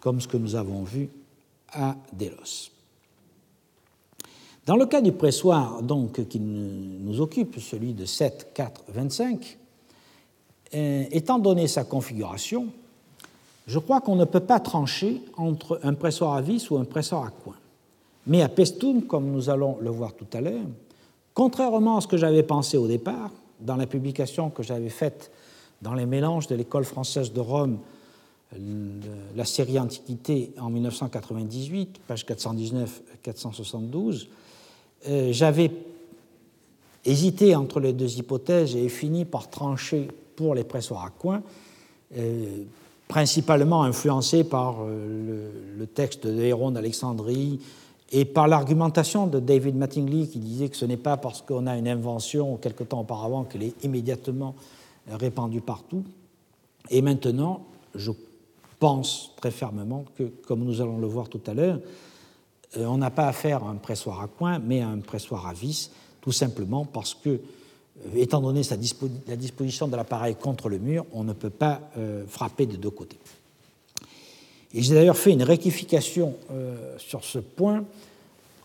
comme 0.00 0.20
ce 0.20 0.26
que 0.26 0.36
nous 0.36 0.56
avons 0.56 0.82
vu 0.82 1.08
à 1.72 1.94
Delos. 2.12 2.70
Dans 4.66 4.76
le 4.76 4.86
cas 4.86 5.00
du 5.00 5.12
pressoir 5.12 5.82
donc, 5.82 6.28
qui 6.28 6.40
nous 6.40 7.20
occupe, 7.20 7.60
celui 7.60 7.94
de 7.94 8.04
7, 8.04 8.48
4, 8.54 8.84
25, 8.88 9.58
étant 10.72 11.38
donné 11.38 11.68
sa 11.68 11.84
configuration, 11.84 12.68
je 13.70 13.78
crois 13.78 14.00
qu'on 14.00 14.16
ne 14.16 14.24
peut 14.24 14.40
pas 14.40 14.58
trancher 14.58 15.22
entre 15.36 15.78
un 15.84 15.94
pressoir 15.94 16.34
à 16.34 16.40
vis 16.40 16.68
ou 16.70 16.76
un 16.76 16.84
pressoir 16.84 17.24
à 17.24 17.30
coin. 17.30 17.54
Mais 18.26 18.42
à 18.42 18.48
Pestum, 18.48 19.04
comme 19.04 19.30
nous 19.30 19.48
allons 19.48 19.78
le 19.80 19.90
voir 19.90 20.12
tout 20.12 20.26
à 20.32 20.40
l'heure, 20.40 20.66
contrairement 21.34 21.98
à 21.98 22.00
ce 22.00 22.08
que 22.08 22.16
j'avais 22.16 22.42
pensé 22.42 22.76
au 22.76 22.88
départ, 22.88 23.30
dans 23.60 23.76
la 23.76 23.86
publication 23.86 24.50
que 24.50 24.64
j'avais 24.64 24.88
faite 24.88 25.30
dans 25.82 25.94
les 25.94 26.04
mélanges 26.04 26.48
de 26.48 26.56
l'école 26.56 26.84
française 26.84 27.32
de 27.32 27.38
Rome, 27.38 27.78
la 29.36 29.44
série 29.44 29.78
Antiquité 29.78 30.52
en 30.58 30.70
1998, 30.70 32.00
page 32.08 32.26
419-472, 32.26 34.26
j'avais 35.30 35.70
hésité 37.04 37.54
entre 37.54 37.78
les 37.78 37.92
deux 37.92 38.18
hypothèses 38.18 38.74
et 38.74 38.88
fini 38.88 39.24
par 39.24 39.48
trancher 39.48 40.08
pour 40.34 40.56
les 40.56 40.64
pressoirs 40.64 41.04
à 41.04 41.10
coin, 41.10 41.40
principalement 43.10 43.82
influencé 43.82 44.44
par 44.44 44.84
le, 44.84 45.86
texte 45.86 46.28
de 46.28 46.40
Héron 46.42 46.70
d'Alexandrie 46.70 47.58
et 48.12 48.24
par 48.24 48.46
l'argumentation 48.46 49.26
de 49.26 49.40
David 49.40 49.74
Mattingly 49.74 50.28
qui 50.28 50.38
disait 50.38 50.68
que 50.68 50.76
ce 50.76 50.84
n'est 50.84 50.96
pas 50.96 51.16
parce 51.16 51.42
qu'on 51.42 51.66
a 51.66 51.76
une 51.76 51.88
invention 51.88 52.56
quelque 52.56 52.84
temps 52.84 53.00
auparavant 53.00 53.42
qu'elle 53.42 53.64
est 53.64 53.84
immédiatement 53.84 54.54
répandue 55.10 55.60
partout. 55.60 56.04
Et 56.88 57.02
maintenant, 57.02 57.64
je 57.96 58.12
pense 58.78 59.32
très 59.36 59.50
fermement 59.50 60.04
que, 60.16 60.24
comme 60.46 60.64
nous 60.64 60.80
allons 60.80 60.98
le 60.98 61.06
voir 61.08 61.28
tout 61.28 61.40
à 61.48 61.54
l'heure, 61.54 61.80
euh, 62.76 62.86
on 62.86 62.98
n'a 62.98 63.10
pas 63.10 63.26
affaire 63.26 63.64
à 63.64 63.70
un 63.70 63.76
pressoir 63.76 64.20
à 64.20 64.28
coin, 64.28 64.60
mais 64.60 64.82
à 64.82 64.88
un 64.88 64.98
pressoir 64.98 65.48
à 65.48 65.52
vis, 65.52 65.90
tout 66.20 66.32
simplement 66.32 66.84
parce 66.84 67.14
que, 67.14 67.30
euh, 67.30 67.38
étant 68.14 68.40
donné 68.40 68.62
la 69.28 69.36
disposition 69.36 69.88
de 69.88 69.96
l'appareil 69.96 70.34
contre 70.34 70.68
le 70.68 70.78
mur, 70.78 71.06
on 71.12 71.24
ne 71.24 71.32
peut 71.32 71.50
pas 71.50 71.80
euh, 71.96 72.24
frapper 72.26 72.66
des 72.66 72.76
deux 72.76 72.90
côtés. 72.90 73.18
J'ai 74.72 74.94
d'ailleurs 74.94 75.16
fait 75.16 75.32
une 75.32 75.42
rectification 75.42 76.36
sur 76.96 77.24
ce 77.24 77.40
point 77.40 77.84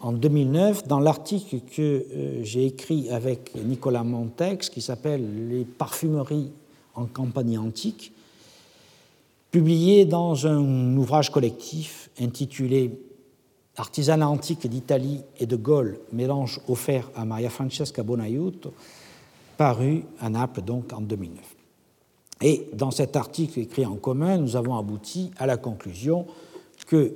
en 0.02 0.14
2009 0.14 0.88
dans 0.88 1.00
l'article 1.00 1.62
que 1.76 2.06
j'ai 2.44 2.68
écrit 2.68 3.10
avec 3.10 3.56
Nicolas 3.56 4.04
Montex 4.04 4.70
qui 4.70 4.82
s'appelle 4.82 5.50
Les 5.50 5.66
parfumeries 5.66 6.52
en 6.96 7.06
campagne 7.06 7.58
antique, 7.58 8.12
publié 9.52 10.06
dans 10.06 10.48
un 10.48 10.96
ouvrage 10.98 11.32
collectif 11.32 12.10
intitulé 12.20 12.92
Artisanat 13.78 14.30
antique 14.30 14.68
d'Italie 14.68 15.22
et 15.38 15.46
de 15.46 15.58
Gaulle, 15.58 16.00
mélange 16.14 16.62
offert 16.70 17.10
à 17.14 17.26
Maria 17.26 17.50
Francesca 17.50 18.04
Bonaiuto, 18.04 18.74
paru 19.58 20.04
à 20.20 20.30
Naples 20.30 20.62
donc 20.62 20.94
en 20.94 21.02
2009. 21.02 21.44
Et 22.42 22.68
dans 22.74 22.92
cet 22.92 23.16
article 23.16 23.60
écrit 23.60 23.86
en 23.86 23.96
commun, 23.96 24.38
nous 24.38 24.56
avons 24.56 24.76
abouti 24.78 25.32
à 25.38 25.46
la 25.46 25.58
conclusion 25.58 26.26
que, 26.88 27.14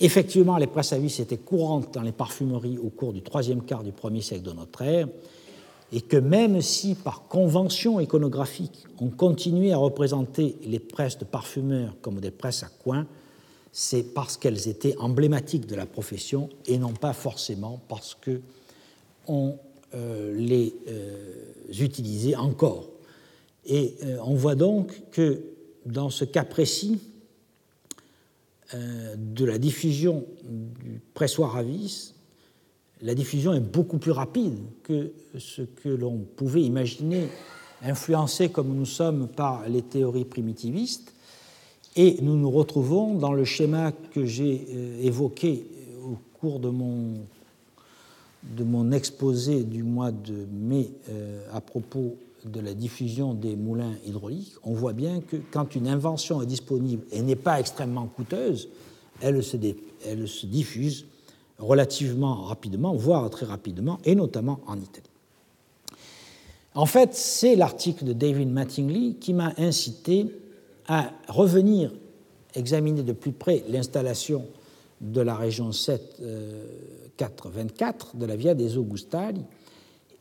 effectivement, 0.00 0.56
les 0.56 0.68
presses 0.68 0.92
à 0.92 0.98
vis 0.98 1.18
étaient 1.18 1.36
courantes 1.36 1.92
dans 1.92 2.02
les 2.02 2.12
parfumeries 2.12 2.78
au 2.78 2.88
cours 2.88 3.12
du 3.12 3.22
troisième 3.22 3.62
quart 3.62 3.82
du 3.82 3.92
premier 3.92 4.20
siècle 4.20 4.44
de 4.44 4.52
notre 4.52 4.82
ère, 4.82 5.08
et 5.92 6.00
que 6.00 6.16
même 6.16 6.60
si 6.60 6.94
par 6.94 7.28
convention 7.28 8.00
iconographique 8.00 8.84
on 8.98 9.08
continuait 9.08 9.72
à 9.72 9.76
représenter 9.76 10.56
les 10.64 10.80
presses 10.80 11.18
de 11.18 11.24
parfumeurs 11.24 11.94
comme 12.00 12.20
des 12.20 12.32
presses 12.32 12.62
à 12.62 12.68
coin, 12.82 13.06
c'est 13.72 14.14
parce 14.14 14.36
qu'elles 14.36 14.68
étaient 14.68 14.96
emblématiques 14.98 15.66
de 15.66 15.76
la 15.76 15.86
profession 15.86 16.48
et 16.66 16.78
non 16.78 16.92
pas 16.92 17.12
forcément 17.12 17.80
parce 17.88 18.14
que 18.14 18.40
on 19.28 19.56
euh, 19.94 20.34
les 20.36 20.74
euh, 20.88 21.15
utilisait 21.70 22.36
encore. 22.36 22.88
Et 23.64 23.94
euh, 24.04 24.18
on 24.24 24.34
voit 24.34 24.54
donc 24.54 25.02
que 25.10 25.42
dans 25.84 26.10
ce 26.10 26.24
cas 26.24 26.44
précis 26.44 27.00
de 28.74 29.44
la 29.44 29.58
diffusion 29.58 30.26
du 30.42 31.00
pressoir 31.14 31.56
à 31.56 31.62
vis, 31.62 32.16
la 33.02 33.14
diffusion 33.14 33.52
est 33.52 33.60
beaucoup 33.60 33.98
plus 33.98 34.10
rapide 34.10 34.58
que 34.82 35.12
ce 35.38 35.62
que 35.62 35.88
l'on 35.88 36.18
pouvait 36.36 36.62
imaginer, 36.62 37.28
influencé 37.82 38.48
comme 38.48 38.74
nous 38.74 38.86
sommes 38.86 39.28
par 39.28 39.68
les 39.68 39.82
théories 39.82 40.24
primitivistes. 40.24 41.12
Et 41.94 42.16
nous 42.22 42.36
nous 42.36 42.50
retrouvons 42.50 43.14
dans 43.14 43.32
le 43.32 43.44
schéma 43.44 43.92
que 44.12 44.24
j'ai 44.24 44.66
euh, 44.70 45.02
évoqué 45.02 45.66
au 46.04 46.16
cours 46.38 46.60
de 46.60 46.68
mon, 46.68 47.14
de 48.54 48.64
mon 48.64 48.92
exposé 48.92 49.64
du 49.64 49.82
mois 49.82 50.12
de 50.12 50.46
mai 50.52 50.90
euh, 51.08 51.46
à 51.52 51.60
propos 51.60 52.16
de 52.44 52.60
la 52.60 52.74
diffusion 52.74 53.34
des 53.34 53.56
moulins 53.56 53.94
hydrauliques. 54.06 54.54
On 54.62 54.72
voit 54.72 54.92
bien 54.92 55.20
que 55.20 55.36
quand 55.50 55.74
une 55.74 55.88
invention 55.88 56.42
est 56.42 56.46
disponible 56.46 57.04
et 57.10 57.22
n'est 57.22 57.34
pas 57.34 57.58
extrêmement 57.58 58.06
coûteuse, 58.06 58.68
elle 59.20 59.42
se, 59.42 59.56
diffuse 60.46 61.06
relativement 61.58 62.42
rapidement, 62.42 62.94
voire 62.94 63.28
très 63.30 63.46
rapidement, 63.46 63.98
et 64.04 64.14
notamment 64.14 64.60
en 64.66 64.76
Italie. 64.76 65.08
En 66.74 66.86
fait, 66.86 67.14
c'est 67.14 67.56
l'article 67.56 68.04
de 68.04 68.12
David 68.12 68.50
Mattingly 68.50 69.16
qui 69.16 69.32
m'a 69.32 69.54
incité 69.56 70.26
à 70.86 71.10
revenir 71.28 71.90
examiner 72.54 73.02
de 73.02 73.12
plus 73.12 73.32
près 73.32 73.64
l'installation 73.68 74.46
de 75.00 75.20
la 75.20 75.34
région 75.34 75.72
7424 75.72 76.16
euh, 76.22 76.66
de 77.18 78.26
la 78.26 78.36
Via 78.36 78.54
des 78.54 78.76
Augustali. 78.76 79.42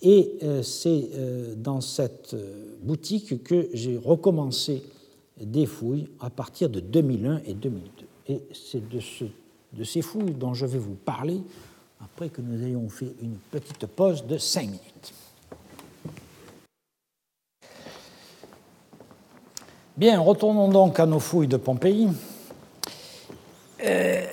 Et 0.01 0.33
euh, 0.43 0.61
c'est 0.61 1.09
euh, 1.15 1.55
dans 1.55 1.81
cette 1.81 2.35
boutique 2.83 3.43
que 3.43 3.69
j'ai 3.73 3.97
recommencé 3.97 4.83
des 5.39 5.65
fouilles 5.65 6.07
à 6.19 6.29
partir 6.29 6.69
de 6.69 6.79
2001 6.79 7.41
et 7.45 7.53
2002. 7.53 8.05
Et 8.27 8.41
c'est 8.53 8.87
de 8.87 8.99
ce 8.99 9.25
de 9.75 9.83
ces 9.83 10.01
fouilles 10.01 10.33
dont 10.33 10.53
je 10.53 10.65
vais 10.65 10.79
vous 10.79 10.95
parler 10.95 11.41
après 12.01 12.29
que 12.29 12.41
nous 12.41 12.63
ayons 12.63 12.87
fait 12.89 13.13
une 13.21 13.35
petite 13.51 13.85
pause 13.87 14.25
de 14.25 14.37
cinq 14.37 14.65
minutes. 14.65 15.13
Bien, 19.97 20.19
retournons 20.19 20.69
donc 20.69 20.99
à 20.99 21.05
nos 21.05 21.19
fouilles 21.19 21.47
de 21.47 21.57
Pompéi. 21.57 22.09
Euh, 23.83 24.25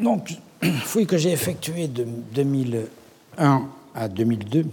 donc, 0.00 0.32
fouilles 0.84 1.06
que 1.06 1.18
j'ai 1.18 1.32
effectuées 1.32 1.88
de 1.88 2.06
2001 2.34 3.68
à 3.94 4.08
2002. 4.08 4.64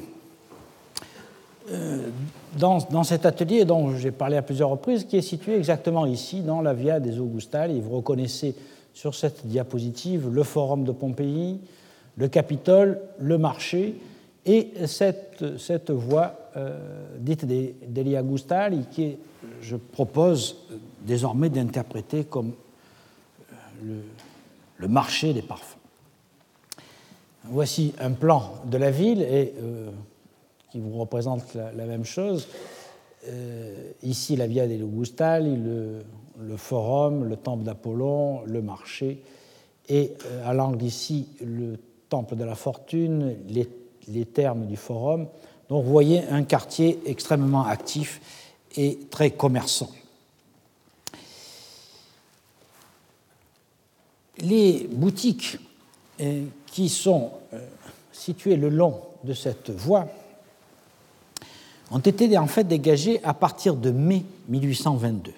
Euh, 1.70 2.10
dans, 2.58 2.78
dans, 2.90 3.04
cet 3.04 3.26
atelier 3.26 3.66
dont 3.66 3.96
j'ai 3.96 4.12
parlé 4.12 4.38
à 4.38 4.42
plusieurs 4.42 4.70
reprises, 4.70 5.04
qui 5.04 5.18
est 5.18 5.22
situé 5.22 5.58
exactement 5.58 6.06
ici, 6.06 6.42
dans 6.42 6.62
la 6.62 6.74
Via 6.74 7.00
des 7.00 7.20
Augustales, 7.20 7.72
et 7.72 7.82
vous 7.82 7.98
reconnaissez 7.98 8.56
sur 8.94 9.14
cette 9.14 9.46
diapositive 9.46 10.30
le 10.34 10.44
forum 10.44 10.84
de 10.84 10.92
Pompéi, 10.92 11.60
le 12.18 12.28
Capitole, 12.28 13.00
le 13.20 13.38
marché 13.38 13.96
et 14.46 14.72
cette, 14.88 15.60
cette 15.60 15.92
voie 15.92 16.34
euh, 16.56 16.80
dite 17.20 17.46
d'Elia 17.46 18.24
Gustali 18.24 18.86
qui 18.90 19.18
je 19.62 19.76
propose 19.76 20.56
désormais 21.02 21.50
d'interpréter 21.50 22.24
comme 22.24 22.54
euh, 23.86 24.02
le, 24.80 24.88
marché 24.88 25.34
des 25.34 25.42
parfums. 25.42 25.77
Voici 27.50 27.94
un 28.00 28.12
plan 28.12 28.54
de 28.66 28.78
la 28.78 28.92
ville 28.92 29.26
euh, 29.28 29.90
qui 30.72 30.80
vous 30.80 30.98
représente 31.00 31.54
la, 31.54 31.86
même 31.86 32.04
chose. 32.04 32.48
ici, 34.04 34.36
la 34.36 34.48
Via 34.48 34.68
degli 34.68 34.84
Augustali, 34.84 35.56
le, 35.56 36.58
forum, 36.58 37.24
le 37.24 37.36
temple 37.38 37.64
d'Apollon, 37.64 38.42
le 38.46 38.62
marché, 38.62 39.22
et 39.90 40.14
euh, 40.26 40.50
à 40.50 40.54
l'angle 40.54 40.84
ici, 40.84 41.28
le 41.42 41.78
temple 42.10 42.36
de 42.36 42.44
la 42.44 42.56
fortune, 42.56 43.36
les, 43.48 43.68
les 44.08 44.26
termes 44.26 44.66
du 44.66 44.76
forum. 44.76 45.28
Donc 45.70 45.84
vous 45.84 45.92
voyez 45.92 46.24
un 46.30 46.44
quartier 46.44 47.00
extrêmement 47.06 47.66
actif 47.66 48.22
et 48.76 49.00
très 49.10 49.32
commerçant. 49.32 49.90
Les 54.40 54.88
boutiques 54.92 55.58
euh, 56.22 56.46
qui 56.78 56.90
sont 56.90 57.32
euh, 57.56 57.68
situées 58.12 58.56
le 58.56 58.70
long 58.70 59.02
de 59.24 59.34
cette 59.34 59.72
voie 59.72 60.08
ont 61.90 61.98
été 61.98 62.38
en 62.38 62.46
fait 62.46 62.66
dégagées 62.66 63.20
à 63.24 63.34
partir 63.34 63.76
de 63.76 63.90
mai 63.90 64.24
1822. 64.48 65.32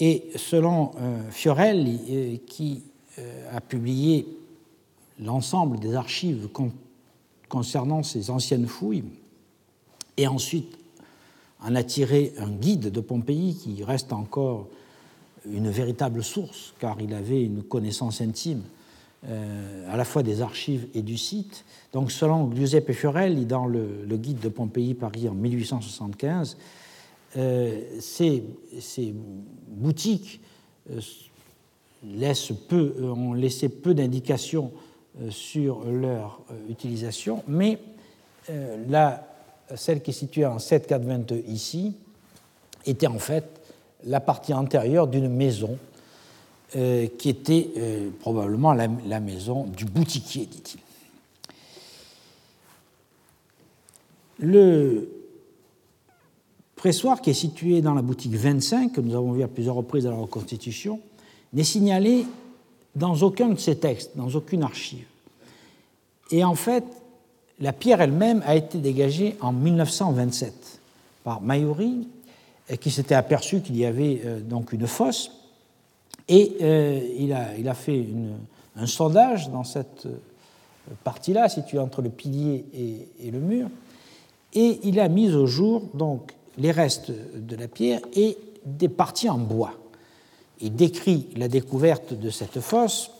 Et 0.00 0.24
selon 0.36 0.92
euh, 1.00 1.30
Fiorelli, 1.30 2.00
euh, 2.10 2.36
qui 2.46 2.82
a 3.50 3.62
publié 3.62 4.26
l'ensemble 5.20 5.78
des 5.78 5.94
archives 5.94 6.50
concernant 7.48 8.02
ces 8.02 8.28
anciennes 8.28 8.66
fouilles, 8.66 9.04
et 10.18 10.26
ensuite 10.26 10.76
en 11.62 11.74
a 11.76 11.82
tiré 11.82 12.34
un 12.36 12.50
guide 12.50 12.90
de 12.90 13.00
Pompéi 13.00 13.54
qui 13.54 13.82
reste 13.84 14.12
encore 14.12 14.66
une 15.50 15.70
véritable 15.70 16.22
source, 16.22 16.74
car 16.78 17.00
il 17.00 17.14
avait 17.14 17.42
une 17.42 17.62
connaissance 17.62 18.20
intime 18.20 18.64
à 19.26 19.96
la 19.96 20.04
fois 20.04 20.22
des 20.22 20.42
archives 20.42 20.86
et 20.94 21.02
du 21.02 21.16
site. 21.16 21.64
Donc, 21.94 22.12
selon 22.12 22.52
Giuseppe 22.54 22.92
Fiorelli, 22.92 23.46
dans 23.46 23.66
le, 23.66 24.04
guide 24.16 24.40
de 24.40 24.48
Pompéi 24.48 24.94
Paris 24.94 25.28
en 25.28 25.34
1875, 25.34 26.56
euh, 27.36 27.80
ces, 27.98 28.44
boutiques 29.68 30.40
euh, 30.90 31.00
peu, 32.68 32.94
euh, 32.98 33.08
ont 33.08 33.32
laissé 33.32 33.68
peu 33.68 33.94
d'indications 33.94 34.70
sur 35.30 35.84
leur 35.84 36.40
utilisation, 36.68 37.44
mais 37.46 37.78
la, 38.88 39.28
celle 39.76 40.02
qui 40.02 40.10
est 40.10 40.14
située 40.14 40.44
en 40.44 40.58
7422 40.58 41.44
ici 41.46 41.94
était 42.84 43.06
en 43.06 43.20
fait 43.20 43.44
la 44.04 44.18
partie 44.18 44.52
antérieure 44.52 45.06
d'une 45.06 45.28
maison 45.28 45.78
euh, 46.76 47.06
qui 47.18 47.28
était 47.28 47.70
euh, 47.76 48.10
probablement 48.18 48.72
la, 48.72 49.20
maison 49.20 49.62
du 49.76 49.84
boutiquier, 49.84 50.44
dit-il. 50.44 50.80
Le 54.40 55.08
pressoir 56.74 57.20
qui 57.20 57.30
est 57.30 57.34
situé 57.34 57.80
dans 57.80 57.94
la 57.94 58.02
boutique 58.02 58.34
25, 58.34 58.90
que 58.92 59.00
nous 59.00 59.14
avons 59.14 59.30
vu 59.30 59.44
à 59.44 59.46
plusieurs 59.46 59.76
reprises 59.76 60.02
dans 60.02 60.10
la 60.10 60.16
reconstitution, 60.16 60.98
n'est 61.52 61.62
signalé 61.62 62.26
dans 62.96 63.14
aucun 63.22 63.50
de 63.50 63.58
ces 63.60 63.76
textes, 63.76 64.10
dans 64.16 64.30
aucune 64.30 64.64
archive. 64.64 65.06
Et 66.32 66.42
en 66.42 66.56
fait, 66.56 66.82
la 67.60 67.72
pierre 67.72 68.00
elle-même 68.00 68.42
a 68.46 68.56
été 68.56 68.78
dégagée 68.78 69.36
en 69.40 69.52
1927 69.52 70.80
par 71.22 71.40
Mayuri, 71.40 72.08
qui 72.80 72.90
s'était 72.90 73.14
aperçu 73.14 73.60
qu'il 73.60 73.76
y 73.76 73.86
avait 73.86 74.22
euh, 74.24 74.40
donc 74.40 74.72
une 74.72 74.88
fosse 74.88 75.43
et 76.28 76.56
euh, 76.62 77.00
il, 77.18 77.32
a, 77.68 77.74
fait 77.74 78.06
un 78.76 78.86
sondage 78.86 79.50
dans 79.50 79.64
cette 79.64 80.06
euh, 80.06 80.16
partie-là, 81.02 81.48
située 81.48 81.78
entre 81.78 82.02
le 82.02 82.10
pilier 82.10 82.64
et, 83.20 83.30
le 83.30 83.40
mur, 83.40 83.68
et 84.54 84.80
il 84.84 85.00
a 85.00 85.08
mis 85.08 85.34
au 85.34 85.46
jour 85.46 85.82
donc 85.94 86.32
les 86.56 86.70
restes 86.70 87.12
de 87.34 87.56
la 87.56 87.68
pierre 87.68 88.00
et 88.14 88.38
des 88.64 88.88
parties 88.88 89.28
en 89.28 89.38
bois. 89.38 89.74
Il 90.60 90.74
décrit 90.74 91.28
la 91.36 91.48
découverte 91.48 92.14
de 92.14 92.30
cette 92.30 92.60
fosse 92.60 93.10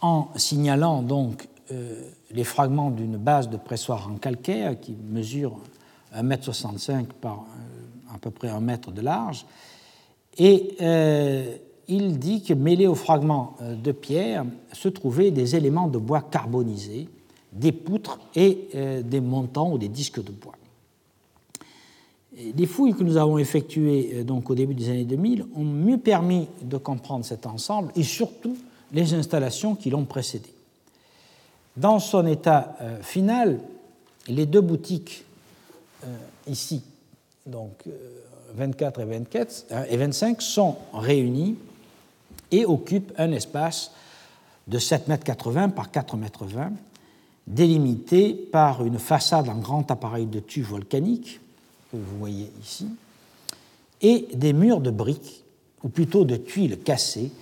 en 0.00 0.28
signalant 0.36 1.02
donc 1.02 1.48
euh, 1.72 2.08
les 2.30 2.44
fragments 2.44 2.90
d'une 2.90 3.16
base 3.16 3.48
de 3.48 3.56
pressoir 3.56 4.08
en 4.08 4.16
calcaire 4.16 4.78
qui 4.78 4.92
mesure 4.92 5.58
1,65 6.14 6.92
m 6.92 7.06
par 7.20 7.46
à 8.14 8.18
peu 8.18 8.30
près 8.30 8.48
1 8.48 8.60
mètre 8.60 8.92
de 8.92 9.00
large. 9.00 9.46
Et 10.38 10.76
euh, 10.80 11.56
il 11.88 12.18
dit 12.18 12.42
que 12.42 12.54
mêlés 12.54 12.86
aux 12.86 12.94
fragments 12.94 13.56
de 13.60 13.92
pierre 13.92 14.44
se 14.72 14.88
trouvaient 14.88 15.30
des 15.30 15.56
éléments 15.56 15.88
de 15.88 15.98
bois 15.98 16.22
carbonisés, 16.22 17.08
des 17.52 17.72
poutres 17.72 18.18
et 18.34 18.68
des 19.04 19.20
montants 19.20 19.72
ou 19.72 19.78
des 19.78 19.88
disques 19.88 20.24
de 20.24 20.30
bois. 20.30 20.54
Les 22.56 22.66
fouilles 22.66 22.94
que 22.94 23.02
nous 23.02 23.18
avons 23.18 23.36
effectuées 23.36 24.24
donc, 24.24 24.48
au 24.48 24.54
début 24.54 24.74
des 24.74 24.88
années 24.88 25.04
2000 25.04 25.44
ont 25.54 25.64
mieux 25.64 25.98
permis 25.98 26.48
de 26.62 26.78
comprendre 26.78 27.26
cet 27.26 27.46
ensemble 27.46 27.92
et 27.94 28.02
surtout 28.02 28.56
les 28.92 29.14
installations 29.14 29.74
qui 29.74 29.90
l'ont 29.90 30.04
précédé. 30.04 30.48
Dans 31.76 31.98
son 31.98 32.26
état 32.26 32.76
euh, 32.80 33.02
final, 33.02 33.60
les 34.28 34.46
deux 34.46 34.60
boutiques 34.60 35.24
euh, 36.04 36.16
ici, 36.46 36.82
donc 37.46 37.84
24 38.56 39.00
euh, 39.00 39.02
et, 39.02 39.06
24, 39.06 39.86
et 39.90 39.96
25, 39.96 40.42
sont 40.42 40.76
réunies 40.92 41.56
et 42.50 42.64
occupent 42.66 43.12
un 43.18 43.32
espace 43.32 43.92
de 44.68 44.78
7,80 44.78 45.64
m 45.64 45.72
par 45.72 45.90
4,20 45.90 46.58
m, 46.58 46.76
délimité 47.46 48.34
par 48.34 48.84
une 48.84 48.98
façade 48.98 49.48
en 49.48 49.56
grand 49.56 49.90
appareil 49.90 50.26
de 50.26 50.40
tubes 50.40 50.64
volcaniques, 50.64 51.40
que 51.90 51.96
vous 51.96 52.18
voyez 52.18 52.50
ici, 52.62 52.86
et 54.00 54.28
des 54.34 54.52
murs 54.52 54.80
de 54.80 54.90
briques, 54.90 55.44
ou 55.82 55.88
plutôt 55.88 56.24
de 56.24 56.36
tuiles 56.36 56.78
cassées, 56.78 57.32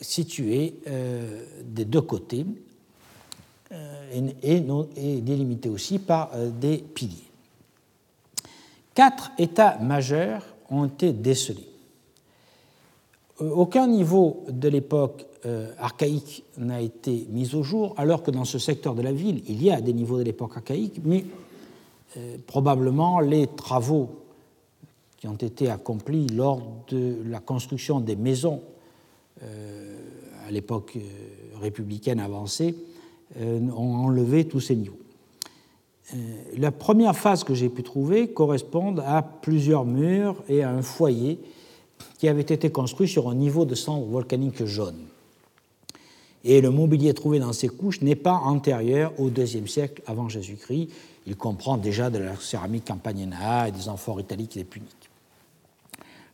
situés 0.00 0.74
des 1.64 1.84
deux 1.84 2.02
côtés, 2.02 2.44
euh, 3.70 4.30
et, 4.42 5.20
délimité 5.20 5.68
aussi 5.68 5.98
par 5.98 6.30
euh, 6.34 6.48
des 6.48 6.78
piliers. 6.78 7.27
Quatre 8.98 9.30
états 9.38 9.78
majeurs 9.78 10.42
ont 10.70 10.86
été 10.86 11.12
décelés. 11.12 11.68
Euh, 13.40 13.48
aucun 13.50 13.86
niveau 13.86 14.44
de 14.50 14.68
l'époque 14.68 15.24
archaïque 15.78 16.42
n'a 16.56 16.80
été 16.80 17.28
mis 17.30 17.54
au 17.54 17.62
jour, 17.62 17.94
alors 17.96 18.24
que 18.24 18.32
dans 18.32 18.44
ce 18.44 18.58
secteur 18.58 18.96
de 18.96 19.02
la 19.02 19.12
ville, 19.12 19.40
il 19.46 19.62
y 19.62 19.70
a 19.70 19.80
des 19.80 19.92
niveaux 19.92 20.18
de 20.18 20.24
l'époque 20.24 20.56
archaïque, 20.56 21.00
mais 21.04 21.24
probablement 22.48 23.20
les 23.20 23.46
travaux 23.46 24.10
qui 25.16 25.28
ont 25.28 25.36
été 25.36 25.70
accomplis 25.70 26.26
lors 26.26 26.60
de 26.88 27.18
la 27.24 27.38
construction 27.38 28.00
des 28.00 28.16
maisons 28.16 28.60
à 29.40 30.50
l'époque 30.50 30.98
républicaine 31.60 32.20
avancée 32.20 32.74
euh, 33.40 33.60
ont 33.70 33.94
enlevé 33.94 34.46
tous 34.46 34.60
ces 34.60 34.76
niveaux. 34.76 34.98
Euh, 36.14 36.16
la 36.56 36.70
première 36.70 37.16
phase 37.16 37.44
que 37.44 37.54
j'ai 37.54 37.68
pu 37.68 37.82
trouver 37.82 38.28
correspond 38.28 38.96
à 38.98 39.22
plusieurs 39.22 39.84
murs 39.84 40.42
et 40.48 40.62
à 40.62 40.70
un 40.70 40.82
foyer 40.82 41.38
qui 42.18 42.28
avait 42.28 42.40
été 42.40 42.70
construit 42.70 43.08
sur 43.08 43.28
un 43.28 43.34
niveau 43.34 43.64
de 43.64 43.74
cendres 43.74 44.06
volcanique 44.06 44.64
jaune. 44.64 44.98
Et 46.44 46.60
le 46.60 46.70
mobilier 46.70 47.12
trouvé 47.14 47.40
dans 47.40 47.52
ces 47.52 47.68
couches 47.68 48.00
n'est 48.00 48.16
pas 48.16 48.34
antérieur 48.34 49.12
au 49.18 49.28
IIe 49.28 49.68
siècle 49.68 50.02
avant 50.06 50.28
Jésus-Christ. 50.28 50.88
Il 51.26 51.36
comprend 51.36 51.76
déjà 51.76 52.08
de 52.10 52.18
la 52.18 52.36
céramique 52.36 52.86
campagnana 52.86 53.68
et 53.68 53.72
des 53.72 53.88
amphores 53.88 54.20
italiques 54.20 54.56
et 54.56 54.64
puniques. 54.64 55.10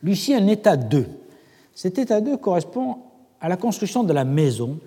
Lucie, 0.02 0.34
un 0.34 0.46
état 0.46 0.76
2. 0.76 1.06
Cet 1.74 1.98
état 1.98 2.20
2 2.20 2.36
correspond 2.36 2.98
à 3.40 3.48
la 3.48 3.56
construction 3.56 4.04
de 4.04 4.12
la 4.12 4.24
maison 4.24 4.78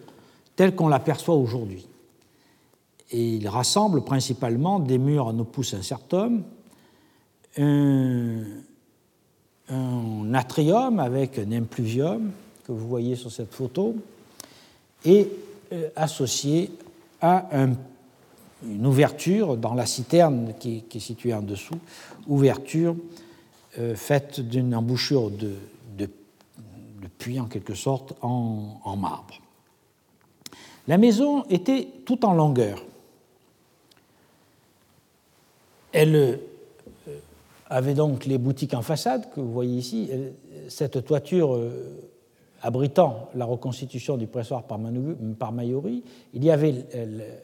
telle 0.56 0.76
qu'on 0.76 0.88
l'aperçoit 0.88 1.36
aujourd'hui 1.36 1.88
et 3.12 3.36
il 3.36 3.48
rassemble 3.48 4.04
principalement 4.04 4.80
des 4.80 4.98
murs 4.98 5.28
en 5.28 5.40
opus 5.40 5.74
incertum, 5.74 6.44
un, 7.58 8.44
un 9.70 10.34
atrium 10.34 11.00
avec 11.00 11.40
un 11.40 11.52
impluvium 11.52 12.32
que 12.66 12.72
vous 12.72 12.88
voyez 12.88 13.16
sur 13.16 13.32
cette 13.32 13.54
photo, 13.54 13.96
et 15.06 15.30
euh, 15.72 15.90
associé 15.96 16.72
à 17.22 17.50
une 18.64 18.86
ouverture 18.86 19.58
dans 19.58 19.74
la 19.74 19.86
citerne 19.86 20.54
qui, 20.60 20.84
est 20.94 21.00
située 21.00 21.34
en 21.34 21.42
dessous, 21.42 21.80
ouverture 22.28 22.96
euh, 23.80 23.96
faite 23.96 24.40
d'une 24.40 24.76
embouchure 24.76 25.32
de, 25.32 25.56
puits 27.18 27.40
en 27.40 27.46
quelque 27.46 27.74
sorte 27.74 28.14
en 28.22 28.96
marbre. 28.96 29.40
La 30.88 31.00
maison 31.00 31.44
était 31.50 31.88
tout 32.06 32.24
en 32.24 32.34
longueur, 32.34 32.84
Elle 35.98 36.16
euh, 36.16 36.36
avait 37.72 37.96
donc 37.96 38.26
les 38.26 38.38
boutiques 38.38 38.76
en 38.76 38.84
façade 38.84 39.32
que 39.34 39.40
vous 39.40 39.52
voyez 39.52 39.80
ici. 39.80 40.12
Cette 40.70 41.04
toiture 41.04 41.56
euh, 41.56 42.12
abritant 42.62 43.30
la 43.34 43.46
reconstitution 43.46 44.16
du 44.16 44.28
pressoir 44.28 44.62
par, 44.62 44.78
Mayori, 44.78 46.04
il 46.36 46.46
y 46.46 46.52
avait 46.52 46.86
euh, 46.94 47.40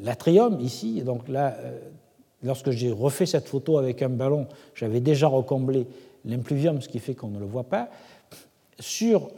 l'atrium 0.00 0.58
ici. 0.60 1.02
Donc 1.02 1.28
là, 1.28 1.58
lorsque 2.42 2.70
j'ai 2.70 2.90
refait 2.90 3.26
cette 3.26 3.48
photo 3.48 3.76
avec 3.76 4.00
un 4.00 4.08
ballon, 4.08 4.46
j'avais 4.74 5.00
déjà 5.00 5.26
recomblé 5.26 5.86
l'impluvium, 6.24 6.80
ce 6.80 6.88
qui 6.88 7.00
fait 7.00 7.14
qu'on 7.14 7.28
ne 7.28 7.38
le 7.38 7.44
voit 7.44 7.64
pas. 7.64 7.90
Sur 8.80 9.30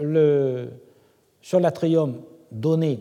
l'atrium 1.51 2.13
sur 2.13 2.23
donné 2.53 3.01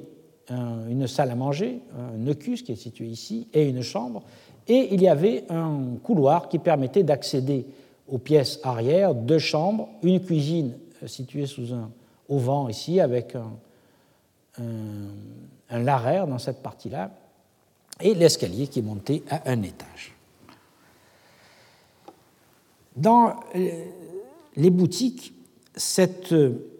une 0.49 1.07
salle 1.07 1.31
à 1.31 1.35
manger, 1.35 1.81
un 1.97 2.25
ecus 2.25 2.61
qui 2.61 2.71
est 2.71 2.77
situé 2.77 3.07
ici, 3.07 3.47
et 3.53 3.67
une 3.67 3.81
chambre 3.81 4.23
et 4.67 4.93
il 4.93 5.01
y 5.01 5.07
avait 5.07 5.45
un 5.49 5.95
couloir 6.03 6.49
qui 6.49 6.59
permettait 6.59 7.03
d'accéder 7.03 7.65
aux 8.07 8.17
pièces 8.17 8.59
arrière, 8.63 9.15
deux 9.15 9.39
chambres, 9.39 9.89
une 10.03 10.23
cuisine 10.23 10.73
euh, 11.03 11.07
située 11.07 11.45
sous 11.45 11.73
un 11.73 11.89
auvent 12.29 12.69
ici, 12.69 12.99
avec 12.99 13.35
un, 13.35 13.53
un, 15.69 15.79
laraire 15.79 16.27
dans 16.27 16.39
cette 16.39 16.61
partie-là, 16.61 17.11
et 18.01 18.13
l'escalier 18.13 18.67
qui 18.67 18.81
montait 18.81 19.23
à 19.29 19.49
un 19.49 19.61
étage. 19.63 20.13
Dans 22.97 23.35
euh, 23.55 23.85
les 24.57 24.69
boutiques, 24.69 25.33
cette, 25.75 26.33
euh, 26.33 26.76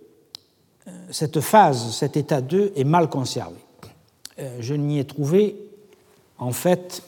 cette 1.10 1.42
phase, 1.42 1.96
cet 1.96 2.18
état 2.18 2.42
2 2.42 2.74
est 2.76 2.84
mal 2.84 3.10
conservé. 3.10 3.58
Je 4.60 4.74
n'y 4.74 5.00
ai 5.00 5.06
trouvé 5.06 5.56
en 6.38 6.52
fait 6.52 7.04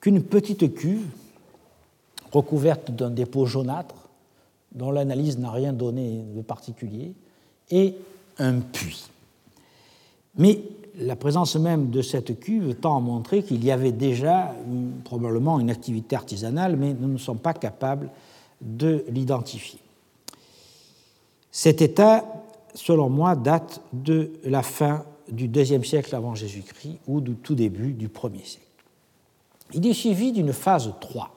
qu'une 0.00 0.22
petite 0.22 0.74
cuve 0.74 1.06
recouverte 2.32 2.90
d'un 2.90 3.10
dépôt 3.10 3.46
jaunâtre 3.46 3.94
dont 4.72 4.90
l'analyse 4.90 5.38
n'a 5.38 5.50
rien 5.50 5.72
donné 5.72 6.22
de 6.34 6.42
particulier 6.42 7.12
et 7.70 7.94
un 8.38 8.60
puits. 8.60 9.08
Mais 10.36 10.60
la 10.98 11.16
présence 11.16 11.56
même 11.56 11.90
de 11.90 12.02
cette 12.02 12.38
cuve 12.38 12.74
tend 12.74 12.96
à 12.96 13.00
montrer 13.00 13.42
qu'il 13.42 13.64
y 13.64 13.70
avait 13.70 13.92
déjà 13.92 14.54
probablement 15.04 15.60
une 15.60 15.70
activité 15.70 16.16
artisanale, 16.16 16.76
mais 16.76 16.94
nous 16.94 17.08
ne 17.08 17.18
sommes 17.18 17.38
pas 17.38 17.54
capables 17.54 18.10
de 18.60 19.04
l'identifier. 19.08 19.78
Cet 21.50 21.82
état, 21.82 22.24
selon 22.78 23.10
moi, 23.10 23.34
date 23.34 23.80
de 23.92 24.32
la 24.44 24.62
fin 24.62 25.04
du 25.28 25.48
deuxième 25.48 25.84
siècle 25.84 26.14
avant 26.14 26.34
Jésus-Christ 26.34 26.98
ou 27.08 27.20
du 27.20 27.34
tout 27.34 27.54
début 27.54 27.92
du 27.92 28.08
premier 28.08 28.44
siècle. 28.44 28.66
Il 29.72 29.86
est 29.86 29.92
suivi 29.92 30.32
d'une 30.32 30.52
phase 30.52 30.92
3, 31.00 31.34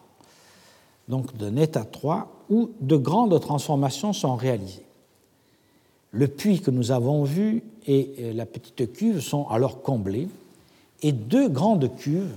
donc 1.07 1.35
d'un 1.35 1.55
état 1.57 1.83
3, 1.83 2.31
où 2.49 2.69
de 2.79 2.95
grandes 2.95 3.37
transformations 3.41 4.13
sont 4.13 4.35
réalisées. 4.35 4.85
Le 6.11 6.27
puits 6.27 6.61
que 6.61 6.69
nous 6.69 6.91
avons 6.91 7.23
vu 7.23 7.63
et 7.87 8.33
la 8.33 8.45
petite 8.45 8.93
cuve 8.93 9.19
sont 9.19 9.47
alors 9.47 9.81
comblés 9.81 10.27
et 11.01 11.11
deux 11.11 11.49
grandes 11.49 11.93
cuves 11.95 12.35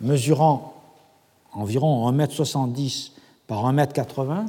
mesurant 0.00 0.74
environ 1.52 2.10
1,70 2.10 3.06
m 3.06 3.12
par 3.46 3.72
1,80 3.72 4.30
m 4.30 4.46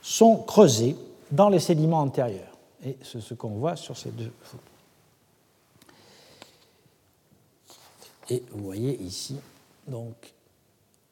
sont 0.00 0.36
creusées 0.36 0.96
dans 1.30 1.48
les 1.48 1.58
sédiments 1.58 2.00
antérieurs. 2.00 2.53
Et 2.84 2.96
c'est 3.02 3.20
ce 3.20 3.34
qu'on 3.34 3.56
voit 3.56 3.76
sur 3.76 3.96
ces 3.96 4.10
deux 4.10 4.32
photos. 4.42 4.66
Et 8.30 8.42
vous 8.52 8.64
voyez 8.64 9.00
ici 9.02 9.36
donc 9.86 10.14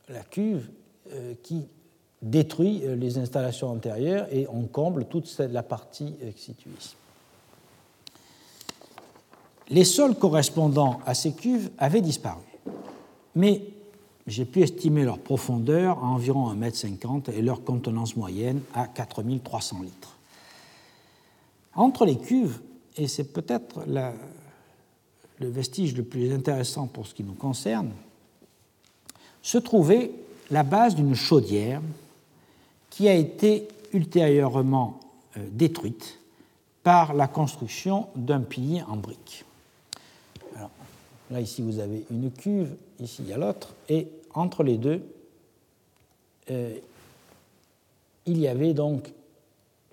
la 0.09 0.23
cuve 0.23 0.69
euh, 1.13 1.35
qui 1.43 1.67
détruit 2.23 2.83
euh, 2.85 2.95
les 2.95 3.19
installations 3.19 3.71
antérieures 3.71 4.27
et 4.31 4.47
on 4.49 4.63
comble 4.63 5.05
toute 5.07 5.39
la 5.39 5.63
partie 5.63 6.15
euh, 6.23 6.31
située 6.37 6.71
ici. 6.79 6.95
Les 9.69 9.85
sols 9.85 10.15
correspondant 10.15 11.01
à 11.07 11.15
ces 11.15 11.33
cuves 11.33 11.71
avaient 11.79 12.01
disparu, 12.01 12.43
mais 13.35 13.63
j'ai 14.27 14.45
pu 14.45 14.63
estimer 14.63 15.05
leur 15.05 15.19
profondeur 15.19 15.99
à 15.99 16.07
environ 16.07 16.55
1,50 16.55 17.31
m 17.31 17.35
et 17.37 17.43
leur 17.43 17.65
contenance 17.65 18.17
moyenne 18.17 18.61
à 18.75 18.87
4300 18.87 19.83
litres. 19.83 20.12
Entre 21.75 22.05
les 22.05 22.19
cuves, 22.19 22.61
et 22.97 23.09
c'est 23.09 23.33
peut-être 23.33 23.85
le 23.87 25.49
vestige 25.49 25.97
le 25.97 26.05
plus 26.05 26.33
intéressant 26.33 26.87
pour 26.87 27.07
ce 27.07 27.15
qui 27.15 27.25
nous 27.25 27.35
concerne, 27.35 27.93
se 29.43 29.59
trouvait 29.59 30.13
la 30.51 30.63
base 30.63 30.95
d'une 30.95 31.15
chaudière 31.15 31.81
qui 32.91 33.09
a 33.09 33.15
été 33.15 33.69
ultérieurement 33.93 35.01
euh, 35.37 35.47
détruite 35.51 36.19
par 36.83 37.15
la 37.15 37.27
construction 37.27 38.09
d'un 38.17 38.41
pilier 38.41 38.83
en 38.83 38.97
briques. 38.97 39.45
là, 41.31 41.41
ici, 41.41 41.63
vous 41.63 41.79
avez 41.79 42.05
une 42.11 42.31
cuve, 42.31 42.75
ici, 43.01 43.23
il 43.23 43.29
y 43.29 43.33
a 43.33 43.39
l'autre, 43.39 43.75
et 43.89 44.09
entre 44.35 44.63
les 44.63 44.77
deux, 44.77 45.03
euh, 46.51 46.77
il 48.27 48.39
y 48.39 48.49
avait 48.49 48.75
donc 48.75 49.13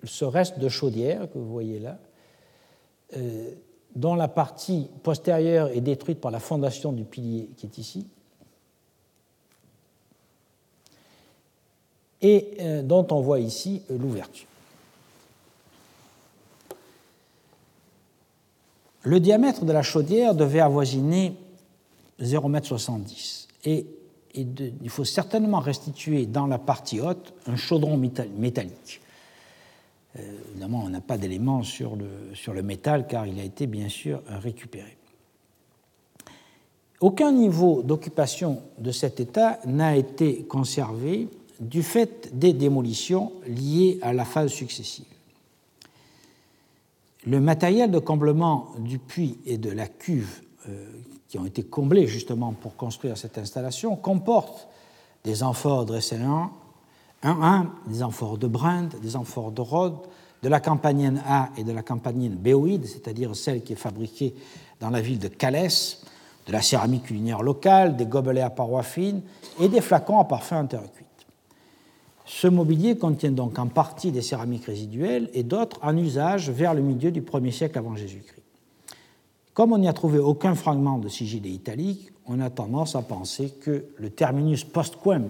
ce 0.04 0.24
reste 0.24 0.58
de 0.58 0.68
chaudière 0.68 1.30
que 1.30 1.38
vous 1.38 1.50
voyez 1.50 1.78
là, 1.78 1.98
euh, 3.16 3.50
dont 3.96 4.14
la 4.14 4.28
partie 4.28 4.88
postérieure 5.02 5.68
est 5.68 5.80
détruite 5.80 6.20
par 6.20 6.30
la 6.30 6.40
fondation 6.40 6.92
du 6.92 7.04
pilier 7.04 7.48
qui 7.56 7.66
est 7.66 7.78
ici, 7.78 8.06
et 12.22 12.56
euh, 12.60 12.82
dont 12.82 13.06
on 13.10 13.20
voit 13.20 13.40
ici 13.40 13.82
euh, 13.90 13.98
l'ouverture. 13.98 14.46
Le 19.02 19.18
diamètre 19.18 19.64
de 19.64 19.72
la 19.72 19.82
chaudière 19.82 20.34
devait 20.34 20.60
avoisiner 20.60 21.34
0,70 22.20 23.46
m 23.64 23.72
et, 23.72 23.86
il 24.32 24.90
faut 24.90 25.04
certainement 25.04 25.58
restituer 25.58 26.24
dans 26.24 26.46
la 26.46 26.58
partie 26.58 27.00
haute 27.00 27.34
un 27.46 27.56
chaudron 27.56 27.96
métallique. 27.96 29.00
Euh, 30.18 30.38
évidemment, 30.50 30.82
on 30.84 30.88
n'a 30.88 31.00
pas 31.00 31.18
d'éléments 31.18 31.62
sur 31.62 31.96
le, 31.96 32.34
sur 32.34 32.52
le 32.52 32.62
métal 32.62 33.06
car 33.06 33.26
il 33.26 33.38
a 33.38 33.44
été 33.44 33.66
bien 33.66 33.88
sûr 33.88 34.22
récupéré. 34.26 34.96
Aucun 37.00 37.32
niveau 37.32 37.82
d'occupation 37.82 38.62
de 38.78 38.90
cet 38.90 39.20
état 39.20 39.58
n'a 39.64 39.96
été 39.96 40.42
conservé 40.44 41.28
du 41.58 41.82
fait 41.82 42.30
des 42.38 42.52
démolitions 42.52 43.32
liées 43.46 43.98
à 44.02 44.12
la 44.12 44.24
phase 44.24 44.50
successive. 44.50 45.06
Le 47.26 47.40
matériel 47.40 47.90
de 47.90 47.98
comblement 47.98 48.68
du 48.78 48.98
puits 48.98 49.38
et 49.46 49.58
de 49.58 49.70
la 49.70 49.86
cuve 49.86 50.42
euh, 50.68 50.86
qui 51.28 51.38
ont 51.38 51.46
été 51.46 51.62
comblés 51.62 52.06
justement 52.06 52.52
pour 52.52 52.76
construire 52.76 53.16
cette 53.16 53.38
installation 53.38 53.94
comporte 53.94 54.68
des 55.24 55.42
amphores 55.42 55.86
de 55.86 56.00
1-1, 57.22 57.66
des 57.86 58.02
amphores 58.02 58.38
de 58.38 58.46
Brinde, 58.46 58.94
des 59.02 59.16
amphores 59.16 59.52
de 59.52 59.60
Rhodes, 59.60 60.06
de 60.42 60.48
la 60.48 60.60
campagnine 60.60 61.22
A 61.26 61.50
et 61.56 61.64
de 61.64 61.72
la 61.72 61.82
campagnine 61.82 62.34
béoïde, 62.34 62.86
c'est-à-dire 62.86 63.36
celle 63.36 63.62
qui 63.62 63.74
est 63.74 63.76
fabriquée 63.76 64.34
dans 64.80 64.90
la 64.90 65.00
ville 65.00 65.18
de 65.18 65.28
Calès, 65.28 66.02
de 66.46 66.52
la 66.52 66.62
céramique 66.62 67.04
culinaire 67.04 67.42
locale, 67.42 67.96
des 67.96 68.06
gobelets 68.06 68.40
à 68.40 68.50
parois 68.50 68.82
fines 68.82 69.20
et 69.60 69.68
des 69.68 69.82
flacons 69.82 70.18
à 70.18 70.24
parfum 70.24 70.58
intercuit. 70.58 71.04
Ce 72.24 72.46
mobilier 72.46 72.96
contient 72.96 73.32
donc 73.32 73.58
en 73.58 73.66
partie 73.66 74.12
des 74.12 74.22
céramiques 74.22 74.66
résiduelles 74.66 75.28
et 75.34 75.42
d'autres 75.42 75.80
en 75.82 75.96
usage 75.96 76.48
vers 76.48 76.74
le 76.74 76.80
milieu 76.80 77.10
du 77.10 77.22
1er 77.22 77.50
siècle 77.50 77.76
avant 77.76 77.96
Jésus-Christ. 77.96 78.44
Comme 79.52 79.72
on 79.72 79.78
n'y 79.78 79.88
a 79.88 79.92
trouvé 79.92 80.20
aucun 80.20 80.54
fragment 80.54 80.98
de 80.98 81.08
sigilé 81.08 81.50
italique, 81.50 82.12
on 82.26 82.40
a 82.40 82.48
tendance 82.48 82.94
à 82.94 83.02
penser 83.02 83.50
que 83.60 83.84
le 83.96 84.10
terminus 84.10 84.62
postquem 84.62 85.28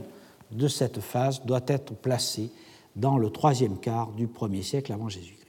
de 0.52 0.68
cette 0.68 1.00
phase 1.00 1.42
doit 1.44 1.64
être 1.66 1.94
placé 1.94 2.50
dans 2.96 3.18
le 3.18 3.30
troisième 3.30 3.78
quart 3.78 4.12
du 4.12 4.26
1er 4.26 4.62
siècle 4.62 4.92
avant 4.92 5.08
Jésus-Christ. 5.08 5.40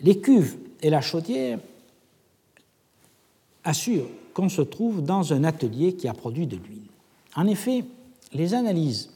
Les 0.00 0.20
cuves 0.20 0.56
et 0.82 0.90
la 0.90 1.00
chaudière 1.00 1.58
assurent 3.64 4.08
qu'on 4.34 4.48
se 4.48 4.62
trouve 4.62 5.02
dans 5.02 5.32
un 5.32 5.44
atelier 5.44 5.94
qui 5.94 6.08
a 6.08 6.14
produit 6.14 6.46
de 6.46 6.56
l'huile. 6.56 6.88
En 7.34 7.46
effet, 7.46 7.84
les 8.32 8.54
analyses 8.54 9.10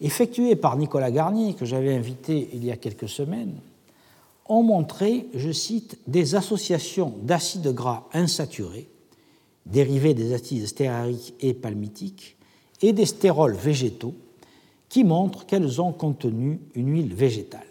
effectués 0.00 0.56
par 0.56 0.76
Nicolas 0.76 1.10
Garnier, 1.10 1.54
que 1.54 1.64
j'avais 1.64 1.94
invité 1.94 2.48
il 2.52 2.64
y 2.64 2.70
a 2.70 2.76
quelques 2.76 3.08
semaines, 3.08 3.54
ont 4.46 4.62
montré, 4.62 5.26
je 5.34 5.50
cite, 5.52 5.98
des 6.06 6.34
associations 6.34 7.14
d'acides 7.22 7.72
gras 7.72 8.08
insaturés, 8.12 8.88
dérivés 9.66 10.14
des 10.14 10.34
acides 10.34 10.66
stéariques 10.66 11.34
et 11.40 11.54
palmitiques, 11.54 12.33
et 12.86 12.92
des 12.92 13.06
stérols 13.06 13.54
végétaux, 13.54 14.14
qui 14.88 15.04
montrent 15.04 15.46
qu'elles 15.46 15.80
ont 15.80 15.92
contenu 15.92 16.60
une 16.74 16.90
huile 16.90 17.14
végétale. 17.14 17.66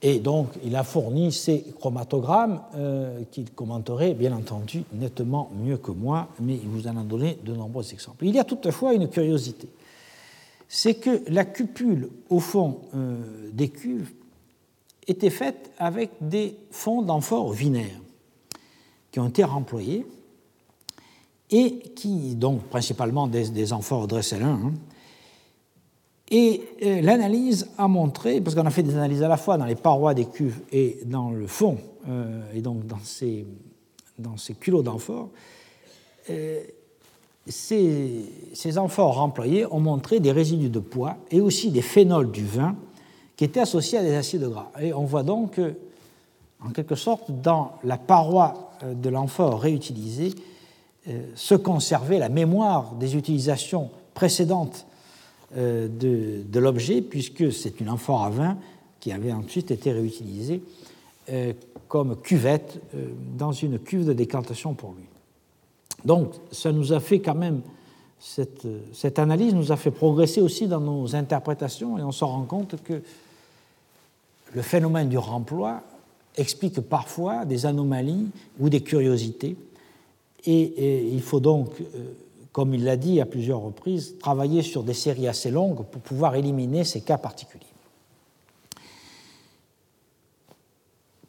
Et 0.00 0.18
donc, 0.18 0.48
il 0.64 0.74
a 0.74 0.82
fourni 0.82 1.32
ces 1.32 1.64
chromatogrammes 1.78 2.60
euh, 2.74 3.22
qu'il 3.30 3.50
commenterait, 3.50 4.14
bien 4.14 4.32
entendu, 4.32 4.82
nettement 4.92 5.50
mieux 5.64 5.76
que 5.76 5.92
moi, 5.92 6.28
mais 6.40 6.54
il 6.54 6.68
vous 6.68 6.88
en 6.88 6.96
a 6.96 7.02
donné 7.02 7.38
de 7.44 7.52
nombreux 7.52 7.92
exemples. 7.92 8.26
Il 8.26 8.34
y 8.34 8.38
a 8.38 8.44
toutefois 8.44 8.94
une 8.94 9.08
curiosité 9.08 9.68
c'est 10.74 10.94
que 10.94 11.22
la 11.28 11.44
cupule 11.44 12.08
au 12.30 12.40
fond 12.40 12.80
euh, 12.94 13.50
des 13.52 13.68
cuves 13.68 14.10
était 15.06 15.28
faite 15.28 15.70
avec 15.78 16.12
des 16.22 16.56
fonds 16.70 17.02
d'amphores 17.02 17.52
vinaires 17.52 18.00
qui 19.10 19.20
ont 19.20 19.28
été 19.28 19.44
remployés 19.44 20.06
et 21.52 21.78
qui, 21.94 22.34
donc 22.34 22.62
principalement 22.64 23.26
des, 23.28 23.72
amphores 23.72 24.08
Dresselin, 24.08 24.58
hein. 24.64 24.72
et 26.30 26.62
euh, 26.82 27.00
l'analyse 27.02 27.68
a 27.78 27.86
montré, 27.88 28.40
parce 28.40 28.56
qu'on 28.56 28.66
a 28.66 28.70
fait 28.70 28.82
des 28.82 28.96
analyses 28.96 29.22
à 29.22 29.28
la 29.28 29.36
fois 29.36 29.58
dans 29.58 29.66
les 29.66 29.74
parois 29.74 30.14
des 30.14 30.24
cuves 30.24 30.60
et 30.72 31.00
dans 31.04 31.30
le 31.30 31.46
fond, 31.46 31.78
euh, 32.08 32.40
et 32.54 32.60
donc 32.60 32.86
dans 32.86 33.00
ces, 33.04 33.46
dans 34.18 34.36
ces 34.36 34.54
culots 34.54 34.82
d'amphores, 34.82 35.28
ces, 37.48 38.24
ces, 38.54 38.78
amphores 38.78 39.20
employés 39.20 39.66
ont 39.72 39.80
montré 39.80 40.20
des 40.20 40.30
résidus 40.30 40.70
de 40.70 40.78
poids 40.78 41.16
et 41.30 41.40
aussi 41.40 41.70
des 41.70 41.82
phénols 41.82 42.30
du 42.30 42.46
vin 42.46 42.76
qui 43.36 43.44
étaient 43.44 43.60
associés 43.60 43.98
à 43.98 44.02
des 44.02 44.14
acides 44.14 44.44
gras. 44.44 44.70
Et 44.80 44.94
on 44.94 45.04
voit 45.04 45.24
donc 45.24 45.58
en 46.64 46.70
quelque 46.70 46.94
sorte, 46.94 47.30
dans 47.30 47.72
la 47.84 47.98
paroi 47.98 48.70
euh, 48.82 48.94
de 48.94 49.08
l'amphore 49.08 49.60
réutilisée, 49.60 50.30
euh, 50.30 50.51
se 51.34 51.54
conservait 51.54 52.18
la 52.18 52.28
mémoire 52.28 52.94
des 52.94 53.16
utilisations 53.16 53.90
précédentes 54.14 54.86
euh, 55.56 55.88
de, 55.88 56.58
l'objet, 56.58 57.02
puisque 57.02 57.52
c'est 57.52 57.80
une 57.80 57.90
amphore 57.90 58.24
à 58.24 58.30
vin 58.30 58.56
qui 59.00 59.12
avait 59.12 59.32
ensuite 59.32 59.70
été 59.70 59.92
réutilisée 59.92 60.62
comme 61.88 62.16
cuvette 62.16 62.80
dans 63.38 63.52
une 63.52 63.78
cuve 63.78 64.04
de 64.04 64.12
décantation 64.12 64.74
pour 64.74 64.92
lui. 64.92 65.04
Donc, 66.04 66.32
ça 66.50 66.72
nous 66.72 66.92
a 66.92 67.00
fait 67.00 67.20
quand 67.20 67.34
même, 67.34 67.60
cette, 68.18 69.18
analyse 69.18 69.54
nous 69.54 69.72
a 69.72 69.76
fait 69.76 69.90
progresser 69.90 70.40
aussi 70.40 70.66
dans 70.66 70.80
nos 70.80 71.14
interprétations 71.14 71.98
et 71.98 72.02
on 72.02 72.12
se 72.12 72.24
rend 72.24 72.42
compte 72.42 72.82
que 72.82 73.02
le 74.54 74.62
phénomène 74.62 75.08
du 75.08 75.18
remploi 75.18 75.82
explique 76.36 76.80
parfois 76.80 77.44
des 77.44 77.66
anomalies 77.66 78.28
ou 78.58 78.68
des 78.68 78.80
curiosités. 78.80 79.56
Et, 80.44 81.08
il 81.12 81.22
faut 81.22 81.40
donc, 81.40 81.80
euh, 81.80 82.12
comme 82.52 82.74
il 82.74 82.84
l'a 82.84 82.96
dit 82.96 83.20
à 83.20 83.26
plusieurs 83.26 83.60
reprises, 83.60 84.16
travailler 84.18 84.62
sur 84.62 84.82
des 84.82 84.94
séries 84.94 85.28
assez 85.28 85.50
longues 85.50 85.84
pour 85.84 86.02
pouvoir 86.02 86.34
éliminer 86.34 86.84
ces 86.84 87.00
cas 87.00 87.18
particuliers. 87.18 87.66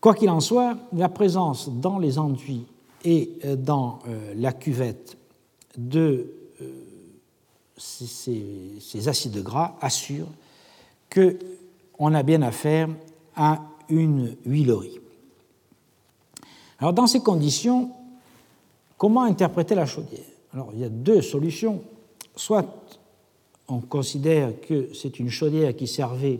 Quoi 0.01 0.15
qu'il 0.15 0.29
en 0.29 0.41
soit, 0.41 0.77
la 0.91 1.09
présence 1.09 1.69
dans 1.69 1.97
les 1.97 2.19
enduits 2.19 2.65
et 3.05 3.31
euh, 3.45 3.55
dans 3.55 3.99
euh, 4.07 4.33
la 4.35 4.51
cuvette 4.51 5.17
de 5.77 6.31
ces, 7.75 9.07
acides 9.07 9.41
gras 9.41 9.75
assure 9.81 10.27
qu'on 11.11 12.13
a 12.13 12.23
bien 12.23 12.41
affaire 12.41 12.89
à 13.35 13.61
une 13.89 14.35
huilerie. 14.45 14.99
Alors 16.79 16.93
dans 16.93 17.07
ces 17.07 17.21
conditions, 17.21 17.91
comment 19.03 19.23
interpréter 19.23 19.75
la 19.75 19.85
chaudière? 19.85 20.23
Alors 20.53 20.69
il 20.71 20.79
y 20.79 20.85
a 20.85 20.89
deux 20.89 21.21
solutions. 21.21 21.81
Soit 22.37 22.65
on 23.67 23.81
considère 23.81 24.61
que 24.61 24.93
c'est 24.93 25.19
une 25.19 25.29
chaudière 25.29 25.75
qui 25.75 25.87
servait 25.87 26.39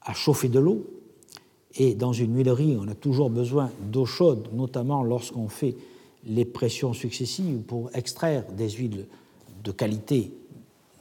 à 0.00 0.14
chauffer 0.14 0.48
de 0.48 0.58
l'eau, 0.58 0.86
et 1.74 1.94
dans 1.94 2.14
une 2.14 2.34
huilerie, 2.34 2.78
on 2.80 2.88
a 2.88 2.94
toujours 2.94 3.28
besoin 3.28 3.70
d'eau 3.82 4.06
chaude, 4.06 4.48
notamment 4.54 5.02
lorsqu'on 5.02 5.48
fait 5.48 5.76
les 6.24 6.46
pressions 6.46 6.94
successives 6.94 7.58
pour 7.58 7.90
extraire 7.94 8.44
des 8.50 8.70
huiles 8.70 9.06
de 9.62 9.72
qualité 9.72 10.32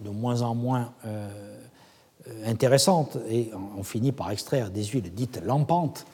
de 0.01 0.09
moins 0.09 0.41
en 0.41 0.53
moins 0.53 0.91
euh, 1.05 1.29
intéressantes, 2.43 3.17
et 3.29 3.51
on 3.77 3.83
finit 3.83 4.11
par 4.11 4.29
extraire 4.31 4.69
des 4.69 4.83
huiles 4.83 5.13
dites 5.13 5.39
lampantes, 5.45 6.05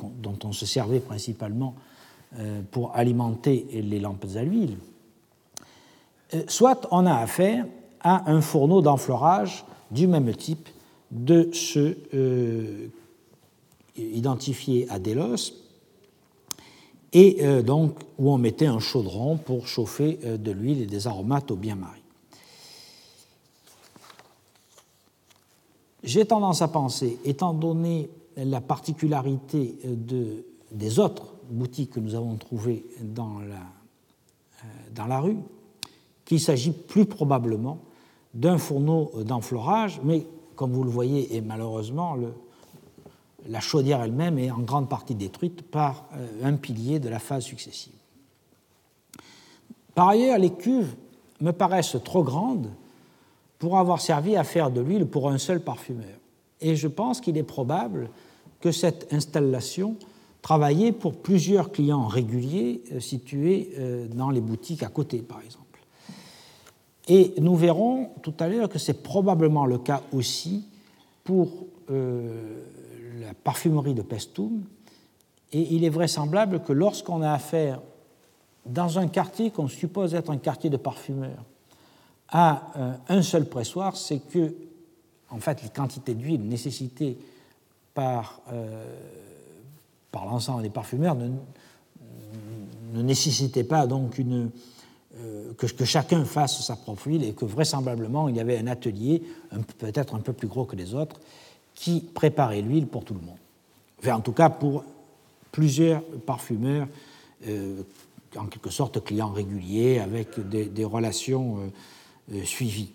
dont 0.00 0.38
on 0.42 0.52
se 0.52 0.64
servait 0.64 1.00
principalement 1.00 1.74
pour 2.70 2.94
alimenter 2.96 3.66
les 3.72 4.00
lampes 4.00 4.26
à 4.34 4.42
l'huile. 4.42 4.76
Euh, 6.34 6.42
soit 6.48 6.88
on 6.90 7.06
a 7.06 7.14
affaire 7.14 7.66
à 8.00 8.30
un 8.30 8.40
fourneau 8.40 8.82
d'enfleurage 8.82 9.64
du 9.90 10.06
même 10.06 10.34
type 10.34 10.68
de 11.10 11.50
ceux 11.52 11.96
identifiés 13.96 14.86
à 14.90 14.98
Delos, 14.98 15.52
et 17.12 17.62
donc 17.62 17.96
où 18.18 18.32
on 18.32 18.38
mettait 18.38 18.66
un 18.66 18.80
chaudron 18.80 19.36
pour 19.36 19.68
chauffer 19.68 20.18
de 20.24 20.50
l'huile 20.50 20.82
et 20.82 20.86
des 20.86 21.06
aromates 21.06 21.52
au 21.52 21.56
bien-marie. 21.56 22.02
J'ai 26.02 26.24
tendance 26.26 26.60
à 26.60 26.68
penser, 26.68 27.18
étant 27.24 27.54
donné 27.54 28.10
la 28.36 28.60
particularité 28.60 29.78
de, 29.84 30.44
des 30.72 30.98
autres 30.98 31.33
boutiques 31.50 31.92
que 31.92 32.00
nous 32.00 32.14
avons 32.14 32.36
trouvées 32.36 32.84
dans 33.00 33.40
la, 33.40 33.56
euh, 33.56 34.66
dans 34.94 35.06
la 35.06 35.20
rue, 35.20 35.38
qu'il 36.24 36.40
s'agit 36.40 36.72
plus 36.72 37.06
probablement 37.06 37.78
d'un 38.32 38.58
fourneau 38.58 39.12
d'enfleurage, 39.24 40.00
mais 40.02 40.26
comme 40.56 40.72
vous 40.72 40.84
le 40.84 40.90
voyez, 40.90 41.36
et 41.36 41.40
malheureusement, 41.40 42.16
la 43.48 43.60
chaudière 43.60 44.02
elle-même 44.02 44.38
est 44.38 44.50
en 44.50 44.60
grande 44.60 44.88
partie 44.88 45.14
détruite 45.14 45.62
par 45.62 46.08
euh, 46.14 46.26
un 46.44 46.54
pilier 46.54 46.98
de 46.98 47.08
la 47.08 47.18
phase 47.18 47.44
successive. 47.44 47.92
Par 49.94 50.08
ailleurs, 50.08 50.38
les 50.38 50.52
cuves 50.52 50.94
me 51.40 51.52
paraissent 51.52 51.96
trop 52.04 52.24
grandes 52.24 52.70
pour 53.58 53.78
avoir 53.78 54.00
servi 54.00 54.36
à 54.36 54.44
faire 54.44 54.70
de 54.70 54.80
l'huile 54.80 55.06
pour 55.06 55.28
un 55.30 55.38
seul 55.38 55.60
parfumeur. 55.60 56.18
Et 56.60 56.76
je 56.76 56.88
pense 56.88 57.20
qu'il 57.20 57.36
est 57.36 57.44
probable 57.44 58.10
que 58.60 58.72
cette 58.72 59.12
installation 59.12 59.96
travaillait 60.44 60.92
pour 60.92 61.14
plusieurs 61.14 61.72
clients 61.72 62.06
réguliers 62.06 62.82
euh, 62.92 63.00
situés 63.00 63.70
euh, 63.78 64.06
dans 64.08 64.28
les 64.28 64.42
boutiques 64.42 64.82
à 64.82 64.88
côté, 64.88 65.22
par 65.22 65.40
exemple. 65.40 65.80
Et 67.08 67.32
nous 67.40 67.56
verrons 67.56 68.10
tout 68.22 68.34
à 68.38 68.46
l'heure 68.46 68.68
que 68.68 68.78
c'est 68.78 69.02
probablement 69.02 69.64
le 69.64 69.78
cas 69.78 70.02
aussi 70.12 70.66
pour 71.24 71.48
euh, 71.90 72.60
la 73.22 73.32
parfumerie 73.32 73.94
de 73.94 74.02
Pestum. 74.02 74.64
Et 75.52 75.74
il 75.74 75.82
est 75.82 75.88
vraisemblable 75.88 76.62
que 76.62 76.74
lorsqu'on 76.74 77.22
a 77.22 77.32
affaire 77.32 77.80
dans 78.66 78.98
un 78.98 79.08
quartier 79.08 79.50
qu'on 79.50 79.68
suppose 79.68 80.14
être 80.14 80.30
un 80.30 80.36
quartier 80.36 80.68
de 80.68 80.76
parfumeurs, 80.76 81.44
à 82.28 82.72
un 83.08 83.22
seul 83.22 83.46
pressoir, 83.46 83.96
c'est 83.96 84.18
que, 84.18 84.54
en 85.30 85.38
fait, 85.38 85.62
les 85.62 85.68
quantités 85.68 86.14
d'huile 86.14 86.42
nécessitées 86.46 87.16
par, 87.94 88.40
par 90.14 90.26
l'ensemble 90.26 90.62
des 90.62 90.70
parfumeurs 90.70 91.16
ne, 91.16 93.02
nécessitaient 93.02 93.64
pas 93.64 93.88
donc 93.88 94.20
euh, 94.20 95.52
que, 95.58 95.84
chacun 95.84 96.24
fasse 96.24 96.64
sa 96.64 96.76
propre 96.76 97.08
huile 97.08 97.24
et 97.24 97.32
que 97.32 97.44
vraisemblablement 97.44 98.28
il 98.28 98.36
y 98.36 98.40
avait 98.40 98.56
un 98.56 98.68
atelier, 98.68 99.24
peut-être 99.78 100.14
un 100.14 100.20
peu 100.20 100.32
plus 100.32 100.46
gros 100.46 100.66
que 100.66 100.76
les 100.76 100.94
autres, 100.94 101.16
qui 101.74 101.98
préparait 101.98 102.62
l'huile 102.62 102.86
pour 102.86 103.04
tout 103.04 103.14
le 103.14 103.22
monde. 103.22 103.38
En 104.06 104.20
tout 104.20 104.30
cas 104.30 104.50
pour 104.50 104.84
plusieurs 105.50 106.00
parfumeurs, 106.24 106.86
en 108.36 108.46
quelque 108.46 108.70
sorte 108.70 109.02
clients 109.02 109.32
réguliers, 109.32 109.98
avec 109.98 110.38
des, 110.48 110.84
relations 110.84 111.58
euh, 112.32 112.44
suivi. 112.44 112.90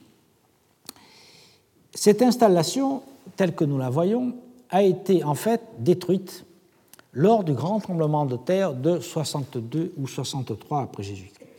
Cette 1.93 2.21
installation, 2.21 3.03
telle 3.35 3.53
que 3.53 3.65
nous 3.65 3.77
la 3.77 3.89
voyons, 3.89 4.35
a 4.69 4.83
été 4.83 5.25
en 5.25 5.35
fait 5.35 5.61
détruite 5.79 6.45
lors 7.13 7.43
du 7.43 7.53
grand 7.53 7.79
tremblement 7.79 8.25
de 8.25 8.37
terre 8.37 8.73
de 8.73 8.99
62 8.99 9.93
ou 9.97 10.07
63 10.07 10.81
après 10.81 11.03
Jésus-Christ. 11.03 11.49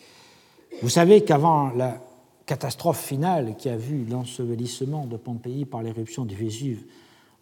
Vous 0.82 0.88
savez 0.88 1.24
qu'avant 1.24 1.70
la 1.70 2.00
catastrophe 2.46 3.00
finale 3.04 3.56
qui 3.56 3.68
a 3.68 3.76
vu 3.76 4.04
l'ensevelissement 4.06 5.06
de 5.06 5.16
Pompéi 5.16 5.64
par 5.64 5.82
l'éruption 5.82 6.24
du 6.24 6.34
Vésuve 6.34 6.84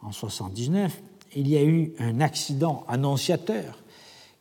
en 0.03 0.13
79, 0.13 1.03
il 1.37 1.49
y 1.49 1.57
a 1.57 1.63
eu 1.63 1.93
un 1.99 2.21
accident 2.21 2.85
annonciateur 2.89 3.79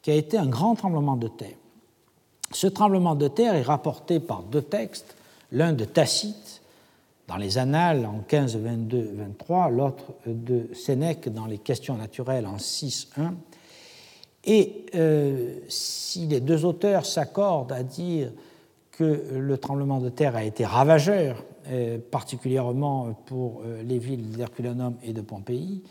qui 0.02 0.12
a 0.12 0.16
été 0.16 0.38
un 0.38 0.48
grand 0.48 0.76
tremblement 0.76 1.18
de 1.18 1.28
terre. 1.28 1.58
Ce 2.52 2.68
tremblement 2.68 3.16
de 3.16 3.28
terre 3.28 3.56
est 3.56 3.62
rapporté 3.62 4.20
par 4.20 4.44
deux 4.44 4.62
textes 4.62 5.16
l'un 5.52 5.74
de 5.74 5.86
Tacite 5.86 6.62
dans 7.28 7.38
les 7.38 7.58
Annales 7.58 8.06
en 8.06 8.20
15, 8.20 8.58
22, 8.58 9.12
23, 9.16 9.70
l'autre 9.70 10.06
de 10.26 10.70
Sénèque 10.74 11.30
dans 11.30 11.46
les 11.46 11.58
Questions 11.58 11.98
naturelles 11.98 12.46
en 12.46 12.58
6, 12.58 13.10
1. 13.18 13.34
Et 14.48 14.86
euh, 14.96 15.60
si 15.68 16.26
les 16.26 16.40
deux 16.40 16.64
auteurs 16.64 17.06
s'accordent 17.06 17.74
à 17.74 17.84
dire 17.84 18.32
que 18.92 19.26
le 19.38 19.58
tremblement 19.58 20.00
de 20.00 20.10
terre 20.10 20.38
a 20.38 20.44
été 20.46 20.66
ravageur, 20.66 21.44
euh, 21.70 22.00
particulièrement 22.00 23.14
pour 23.26 23.62
euh, 23.66 23.84
les 23.84 24.00
villes 24.00 24.32
d'Herculanum 24.32 24.96
et 25.04 25.14
de 25.14 25.22
Pompéi, 25.22 25.84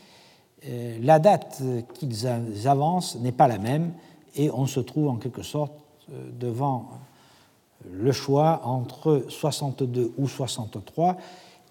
la 1.01 1.21
date 1.21 1.63
qu'ils 1.95 2.27
avancent 2.67 3.17
n'est 3.21 3.31
pas 3.31 3.47
la 3.47 3.59
même 3.59 3.93
et 4.35 4.51
on 4.51 4.67
se 4.67 4.81
trouve 4.81 5.07
en 5.09 5.15
quelque 5.15 5.43
sorte 5.43 5.75
devant 6.09 6.89
le 7.89 8.11
choix 8.11 8.63
entre 8.65 9.27
62 9.29 10.15
ou 10.19 10.27
63, 10.27 11.19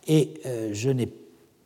et 0.07 0.39
je 0.71 0.89
n'ai 0.91 1.11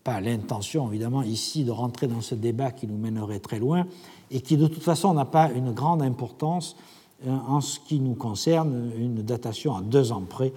pas 0.03 0.21
l'intention, 0.21 0.89
évidemment, 0.89 1.21
ici 1.21 1.65
de 1.65 1.71
rentrer 1.71 2.07
dans 2.07 2.21
ce 2.21 2.33
débat 2.33 2.71
qui 2.71 2.87
nous 2.87 2.97
mènerait 2.97 3.41
très 3.41 3.59
loin, 3.59 3.85
et 4.31 4.41
qui 4.41 4.57
de 4.57 4.67
toute 4.67 4.83
façon 4.83 5.13
n'a 5.13 5.25
pas 5.25 5.49
une 5.51 5.71
grande 5.71 6.01
importance 6.01 6.75
euh, 7.25 7.31
en 7.47 7.61
ce 7.61 7.79
qui 7.79 7.99
nous 7.99 8.15
concerne, 8.15 8.91
une 8.97 9.23
datation 9.23 9.75
à 9.75 9.81
deux 9.81 10.11
ans 10.11 10.23
près 10.27 10.53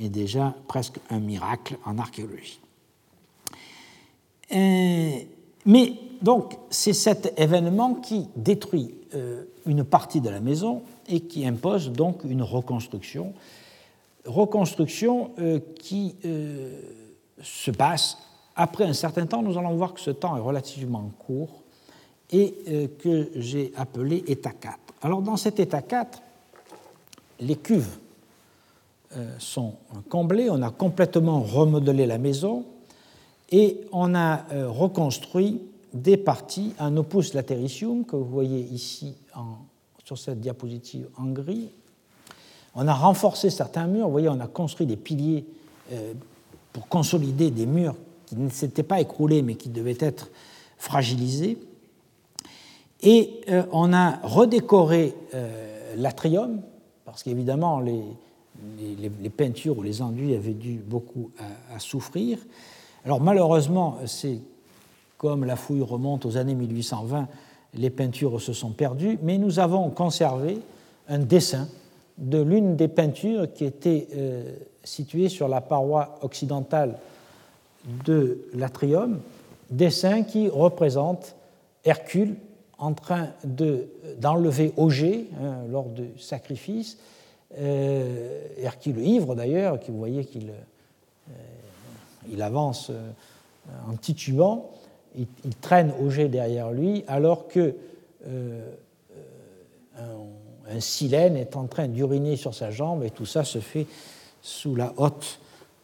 est 0.00 0.08
déjà 0.08 0.54
presque 0.68 0.98
un 1.10 1.20
miracle 1.20 1.76
en 1.84 1.98
archéologie. 1.98 2.60
Euh, 4.54 5.18
mais 5.66 5.94
donc, 6.22 6.56
c'est 6.70 6.92
cet 6.92 7.38
événement 7.38 7.94
qui 7.94 8.28
détruit 8.36 8.94
une 9.66 9.84
partie 9.84 10.20
de 10.20 10.30
la 10.30 10.40
maison 10.40 10.82
et 11.08 11.20
qui 11.20 11.46
impose 11.46 11.90
donc 11.90 12.24
une 12.24 12.42
reconstruction. 12.42 13.32
Reconstruction 14.24 15.32
euh, 15.38 15.60
qui 15.80 16.16
euh, 16.24 16.80
se 17.42 17.70
passe 17.70 18.18
après 18.54 18.84
un 18.84 18.92
certain 18.92 19.26
temps. 19.26 19.42
Nous 19.42 19.58
allons 19.58 19.74
voir 19.74 19.94
que 19.94 20.00
ce 20.00 20.10
temps 20.10 20.36
est 20.36 20.40
relativement 20.40 21.10
court 21.18 21.61
et 22.32 22.54
euh, 22.68 22.88
que 22.98 23.30
j'ai 23.36 23.72
appelé 23.76 24.24
état 24.26 24.52
4. 24.52 24.78
Alors 25.02 25.22
dans 25.22 25.36
cet 25.36 25.60
état 25.60 25.82
4, 25.82 26.22
les 27.40 27.56
cuves 27.56 27.98
sont 29.38 29.74
comblées, 30.08 30.48
on 30.48 30.62
a 30.62 30.70
complètement 30.70 31.42
remodelé 31.42 32.06
la 32.06 32.16
maison 32.16 32.64
et 33.50 33.82
on 33.92 34.14
a 34.14 34.46
reconstruit 34.68 35.60
des 35.92 36.16
parties 36.16 36.72
en 36.78 36.96
opus 36.96 37.34
latericium 37.34 38.06
que 38.06 38.16
vous 38.16 38.24
voyez 38.24 38.60
ici 38.60 39.14
en 39.34 39.58
sur 40.04 40.18
cette 40.18 40.40
diapositive 40.40 41.08
en 41.16 41.26
gris. 41.26 41.68
On 42.74 42.88
a 42.88 42.94
renforcé 42.94 43.50
certains 43.50 43.86
murs, 43.86 44.06
vous 44.06 44.12
voyez, 44.12 44.28
on 44.28 44.40
a 44.40 44.46
construit 44.46 44.86
des 44.86 44.96
piliers 44.96 45.44
euh, 45.92 46.14
pour 46.72 46.88
consolider 46.88 47.50
des 47.50 47.66
murs 47.66 47.94
qui 48.26 48.36
ne 48.36 48.48
s'étaient 48.48 48.82
pas 48.82 49.00
écroulés 49.00 49.42
mais 49.42 49.54
qui 49.54 49.68
devaient 49.68 49.98
être 50.00 50.30
fragilisés. 50.78 51.58
Et 53.02 53.40
euh, 53.48 53.64
on 53.72 53.92
a 53.92 54.18
redécoré 54.22 55.14
euh, 55.34 55.94
l'atrium, 55.96 56.60
parce 57.04 57.22
qu'évidemment 57.22 57.80
les, 57.80 58.02
les, 59.20 59.30
peintures 59.30 59.78
ou 59.78 59.82
les 59.82 60.02
enduits 60.02 60.34
avaient 60.34 60.52
dû 60.52 60.74
beaucoup 60.74 61.30
souffrir. 61.78 62.38
Alors 63.04 63.20
malheureusement, 63.20 63.98
c'est 64.06 64.38
comme 65.18 65.44
la 65.44 65.56
fouille 65.56 65.82
remonte 65.82 66.26
aux 66.26 66.36
années 66.36 66.54
1820, 66.54 67.28
les 67.74 67.90
peintures 67.90 68.40
se 68.40 68.52
sont 68.52 68.70
perdues, 68.70 69.18
mais 69.22 69.38
nous 69.38 69.60
avons 69.60 69.88
conservé 69.90 70.58
un 71.08 71.18
dessin 71.18 71.68
de 72.18 72.40
l'une 72.42 72.76
des 72.76 72.88
peintures 72.88 73.52
qui 73.52 73.64
était 73.64 74.08
euh, 74.14 74.54
située 74.84 75.28
sur 75.28 75.48
la 75.48 75.60
paroi 75.60 76.18
occidentale 76.22 76.98
de 78.04 78.48
l'atrium, 78.54 79.20
dessin 79.70 80.22
qui 80.22 80.48
représente 80.48 81.36
Hercule 81.84 82.36
en 82.82 82.94
train 82.94 83.28
d'enlever 84.18 84.72
Auger 84.76 85.28
hein, 85.40 85.58
lors 85.70 85.88
du 85.88 86.08
sacrifice. 86.18 86.98
Euh, 87.58 88.48
Hercule 88.58 88.98
ivre 88.98 89.36
d'ailleurs, 89.36 89.78
qui 89.78 89.92
vous 89.92 89.98
voyez 89.98 90.24
qu'il 90.24 90.50
euh, 91.30 92.40
avance 92.44 92.90
euh, 92.90 93.12
en 93.88 93.94
titubant, 93.94 94.72
il, 95.16 95.26
traîne 95.60 95.92
Auger 96.00 96.26
derrière 96.28 96.72
lui, 96.72 97.04
alors 97.06 97.46
que 97.46 97.76
un, 99.96 100.02
un 100.68 100.80
silène 100.80 101.36
est 101.36 101.54
en 101.54 101.66
train 101.66 101.86
d'uriner 101.86 102.36
sur 102.36 102.54
sa 102.54 102.70
jambe, 102.70 103.04
et 103.04 103.10
tout 103.10 103.26
ça 103.26 103.44
se 103.44 103.58
fait 103.58 103.86
sous 104.40 104.74
la 104.74 104.92
haute 104.96 105.38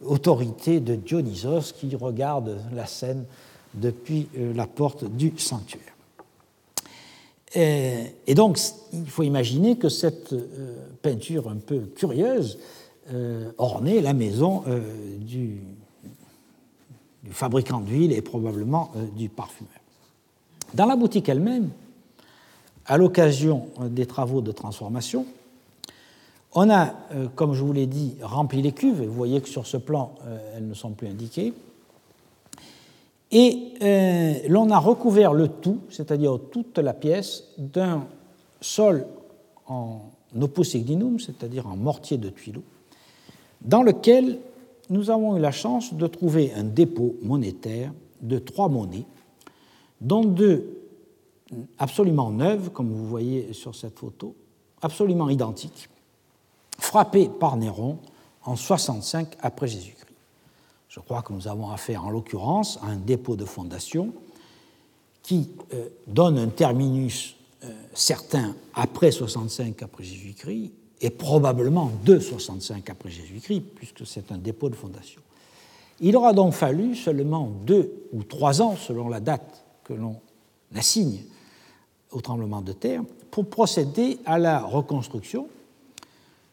autorité 0.05 0.81
de 0.81 0.97
Dionysos 0.97 1.73
qui 1.77 1.95
regarde 1.95 2.59
la 2.73 2.87
scène 2.87 3.25
depuis 3.75 4.29
la 4.35 4.67
porte 4.67 5.05
du 5.05 5.35
sanctuaire. 5.37 5.98
Et, 7.55 8.35
donc, 8.35 8.59
il 8.93 9.09
faut 9.09 9.23
imaginer 9.23 9.77
que 9.77 9.89
cette 9.89 10.33
euh, 10.33 10.89
peinture 11.01 11.49
un 11.49 11.57
peu 11.57 11.81
curieuse 11.97 12.59
euh, 13.13 13.51
ornait 13.57 14.01
la 14.01 14.13
maison 14.13 14.65
euh, 14.67 14.81
du, 15.19 15.61
fabricant 17.31 17.81
d'huile 17.81 18.13
et 18.13 18.23
probablement 18.23 18.91
du 19.15 19.29
parfumeur. 19.29 19.73
Dans 20.73 20.87
la 20.87 20.97
boutique 20.97 21.29
elle-même, 21.29 21.71
à 22.87 22.97
l'occasion 22.97 23.69
des 23.83 24.07
travaux 24.07 24.41
de 24.41 24.51
transformation, 24.51 25.27
on 26.55 26.71
a, 26.71 26.95
comme 27.35 27.53
je 27.53 27.63
vous 27.63 27.75
l'ai 27.75 27.87
dit, 27.87 28.15
rempli 28.23 28.63
les 28.63 28.73
cuves. 28.73 29.03
Vous 29.03 29.13
voyez 29.13 29.43
que 29.43 29.49
sur 29.49 29.67
ce 29.67 29.77
plan, 29.77 30.15
elles 30.57 30.67
ne 30.67 30.73
sont 30.73 30.93
plus 30.93 31.09
indiquées. 31.09 31.53
Et 33.31 33.75
euh, 33.83 34.35
l'on 34.49 34.71
a 34.71 34.79
recouvert 34.79 35.35
le 35.35 35.49
tout, 35.49 35.81
c'est-à-dire 35.91 36.39
toute 36.51 36.79
la 36.79 36.95
pièce, 36.95 37.45
d'un 37.59 38.07
sol 38.61 39.07
en 39.67 40.01
opus 40.41 40.77
c'est-à-dire 41.19 41.67
en 41.67 41.77
mortier 41.77 42.17
de 42.17 42.31
tuileau, 42.31 42.63
dans 43.61 43.83
lequel 43.83 44.39
nous 44.91 45.11
avons 45.11 45.37
eu 45.37 45.41
la 45.41 45.53
chance 45.53 45.93
de 45.95 46.07
trouver 46.07 46.53
un 46.55 46.65
dépôt 46.65 47.17
monétaire 47.23 47.93
de 48.23 48.39
trois 48.39 48.69
monnaies, 48.69 49.05
dont 50.01 50.25
deux 50.25 50.79
absolument 51.79 52.31
neuves, 52.31 52.71
comme 52.71 52.91
vous 52.91 53.07
voyez 53.07 53.53
sur 53.53 53.75
cette 53.75 53.99
photo, 53.99 54.35
absolument 54.81 55.29
identiques, 55.29 55.89
frappées 56.79 57.29
par 57.29 57.57
Néron 57.57 57.99
en 58.45 58.57
65 58.57 59.37
après 59.41 59.67
Jésus-Christ. 59.67 59.98
Je 60.99 61.05
crois 61.05 61.23
que 61.23 61.33
nous 61.33 61.47
avons 61.47 61.71
affaire 61.71 62.05
en 62.05 62.11
l'occurrence 62.11 62.77
à 62.83 62.87
un 62.87 62.97
dépôt 62.97 63.37
de 63.37 63.45
fondation 63.45 64.13
qui 65.23 65.49
euh, 65.73 65.89
donne 66.09 66.37
un 66.39 66.49
terminus 66.49 67.37
euh, 67.63 67.69
certain 67.95 68.57
après 68.75 69.13
65 69.13 69.81
après 69.81 70.03
Jésus-Christ 70.03 70.73
et 71.01 71.11
probablement 71.11 71.93
de 72.05 72.19
65 72.19 72.91
après 72.91 73.11
Jésus-Christ, 73.11 73.63
puisque 73.77 74.05
c'est 74.09 74.33
un 74.33 74.39
dépôt 74.39 74.71
de 74.71 74.75
fondation. 74.75 75.21
Il 76.01 76.17
aura 76.17 76.33
donc 76.33 76.53
fallu 76.53 76.97
seulement 76.97 77.49
deux 77.65 78.09
ou 78.13 78.25
trois 78.25 78.61
ans, 78.61 78.75
selon 78.75 79.09
la 79.09 79.21
date 79.21 79.65
que 79.85 79.93
l'on 79.93 80.17
assigne 80.75 81.23
au 82.11 82.21
tremblement 82.21 82.61
de 82.61 82.73
terre, 82.73 83.03
pour 83.31 83.49
procéder 83.49 84.19
à 84.27 84.41
la 84.41 84.59
reconstruction 84.59 85.47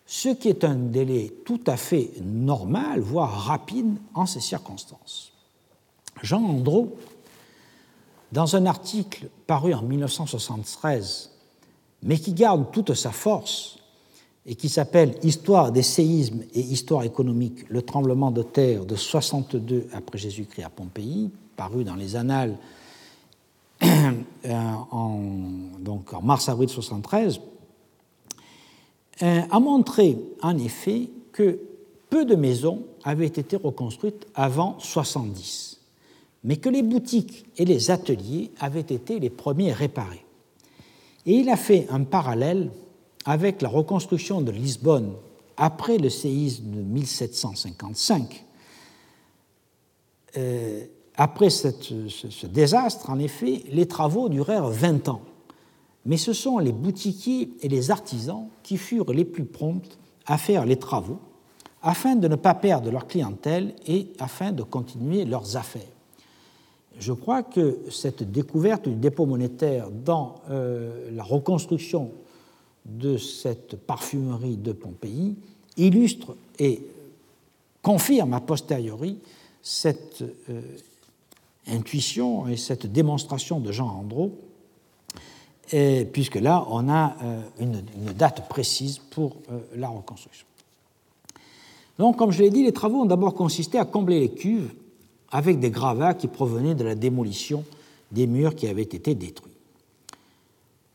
ce 0.06 0.30
qui 0.30 0.49
est 0.49 0.64
un 0.64 0.76
délai 0.76 1.34
tout 1.45 1.61
à 1.68 1.77
fait 1.77 2.11
normal, 2.22 2.99
voire 2.99 3.48
rapide 3.48 3.98
en 4.14 4.26
ces 4.26 4.40
circonstances. 4.40 5.32
Jean 6.22 6.44
Andreau, 6.44 6.95
dans 8.32 8.56
un 8.56 8.65
article 8.65 9.30
paru 9.48 9.73
en 9.73 9.82
1973, 9.82 11.32
mais 12.03 12.18
qui 12.18 12.34
garde 12.34 12.72
toute 12.72 12.94
sa 12.94 13.11
force 13.11 13.80
et 14.45 14.56
qui 14.56 14.69
s'appelle 14.69 15.15
Histoire 15.23 15.72
des 15.72 15.82
séismes 15.82 16.44
et 16.53 16.60
histoire 16.60 17.03
économique, 17.03 17.68
le 17.69 17.82
tremblement 17.82 18.30
de 18.30 18.44
terre 18.44 18.86
de 18.86 18.95
62 18.95 19.88
après 19.94 20.19
Jésus-Christ 20.19 20.64
à 20.64 20.69
Pompéi, 20.69 21.32
paru 21.56 21.84
dans 21.84 21.95
les 21.95 22.15
Annales 22.15 22.56
en, 24.91 25.19
donc 25.80 26.14
en 26.14 26.22
mars-avril 26.22 26.69
73, 26.69 27.38
euh, 27.38 27.40
a 29.22 29.60
montré 29.60 30.18
en 30.42 30.58
effet 30.58 31.10
que 31.32 31.60
peu 32.10 32.26
de 32.26 32.36
maisons 32.36 32.84
avaient 33.04 33.28
été 33.28 33.56
reconstruites 33.56 34.28
avant 34.36 34.80
70, 34.80 35.80
mais 36.44 36.58
que 36.58 36.70
les 36.70 36.84
boutiques 36.84 37.46
et 37.58 37.66
les 37.66 37.92
ateliers 37.92 38.52
avaient 38.60 38.80
été 38.82 39.20
les 39.20 39.30
premiers 39.30 39.74
réparés. 39.74 40.26
Et 41.26 41.34
il 41.34 41.50
a 41.50 41.58
fait 41.58 41.88
un 41.90 42.04
parallèle 42.04 42.72
avec 43.26 43.62
la 43.62 43.70
reconstruction 43.70 44.42
de 44.42 44.52
Lisbonne 44.52 45.14
après 45.58 45.98
le 45.98 46.10
séisme 46.10 46.70
de 46.72 46.82
1755. 46.82 48.46
Euh, 50.38 50.86
après 51.18 51.50
ce, 51.50 52.46
désastre, 52.46 53.10
en 53.10 53.20
effet, 53.20 53.64
les 53.72 53.88
travaux 53.88 54.30
durèrent 54.30 54.68
20 54.68 55.10
ans 55.10 55.22
mais 56.06 56.18
ce 56.18 56.34
sont 56.34 56.60
les 56.60 56.72
boutiquiers 56.72 57.49
et 57.61 57.68
les 57.68 57.91
artisans 57.91 58.48
qui 58.64 58.77
furent 58.77 59.11
les 59.11 59.26
plus 59.26 59.45
prompts 59.45 59.98
à 60.26 60.38
faire 60.38 60.65
les 60.65 60.77
travaux 60.77 61.19
afin 61.82 62.15
de 62.15 62.27
ne 62.27 62.36
pas 62.36 62.56
perdre 62.56 62.91
leur 62.91 63.07
clientèle 63.07 63.76
et 63.88 64.07
afin 64.19 64.52
de 64.52 64.64
continuer 64.64 65.23
leurs 65.26 65.56
affaires. 65.56 65.82
Je 66.98 67.14
crois 67.14 67.44
que 67.44 67.80
cette 67.91 68.23
découverte 68.32 68.88
du 68.88 68.95
dépôt 68.95 69.26
monétaire 69.26 69.91
dans 69.91 70.36
euh, 70.49 71.11
la 71.11 71.23
reconstruction 71.23 72.11
de 72.86 73.18
cette 73.18 73.76
parfumerie 73.76 74.57
de 74.57 74.72
Pompéi 74.72 75.36
illustre 75.77 76.36
et 76.57 76.82
confirme 77.82 78.34
a 78.34 78.40
posteriori 78.40 79.19
cette 79.61 80.23
euh, 80.49 80.61
intuition 81.68 82.48
et 82.48 82.57
cette 82.57 82.86
démonstration 82.91 83.60
de 83.60 83.72
Jean 83.72 83.88
Puisque 85.68 86.36
là, 86.36 86.66
on 86.70 86.90
a 86.90 87.16
euh, 87.24 87.42
une, 87.60 87.82
date 88.14 88.48
précise 88.48 89.00
pour 89.00 89.38
euh, 89.52 89.60
la 89.76 89.90
reconstruction. 89.90 90.46
Donc, 91.98 92.18
comme 92.18 92.32
je 92.32 92.44
l'ai 92.44 92.50
dit, 92.50 92.64
les 92.64 92.72
travaux 92.72 93.02
ont 93.02 93.06
d'abord 93.06 93.34
consisté 93.34 93.80
à 93.80 93.86
combler 93.86 94.20
les 94.20 94.30
cuves 94.30 94.74
avec 95.32 95.60
des 95.60 95.72
gravats 95.72 96.14
qui 96.14 96.28
provenaient 96.28 96.76
de 96.76 96.84
la 96.84 96.96
démolition 96.96 97.64
des 98.12 98.28
murs 98.28 98.56
qui 98.56 98.68
avaient 98.68 98.84
été 98.84 99.16
détruits. 99.16 99.52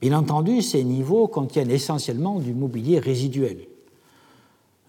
Bien 0.01 0.19
entendu, 0.19 0.63
ces 0.63 0.83
niveaux 0.83 1.27
contiennent 1.27 1.71
essentiellement 1.71 2.39
du 2.39 2.55
mobilier 2.55 2.99
résiduel. 2.99 3.59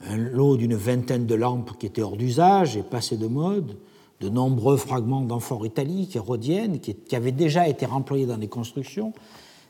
Un 0.07 0.17
lot 0.17 0.57
d'une 0.57 0.75
vingtaine 0.75 1.25
de 1.25 1.35
lampes 1.35 1.77
qui 1.77 1.85
étaient 1.85 2.01
hors 2.01 2.15
d'usage 2.15 2.77
et 2.77 2.83
passées 2.83 3.17
de 3.17 3.27
mode, 3.27 3.75
de 4.21 4.29
nombreux 4.29 4.77
fragments 4.77 5.21
d'amphores 5.21 5.65
italiques 5.65 6.15
et 6.15 6.19
rhodiennes 6.19 6.79
qui, 6.79 6.95
avaient 7.15 7.31
déjà 7.31 7.67
été 7.67 7.85
remployés 7.85 8.25
dans 8.25 8.37
les 8.37 8.47
constructions, 8.47 9.13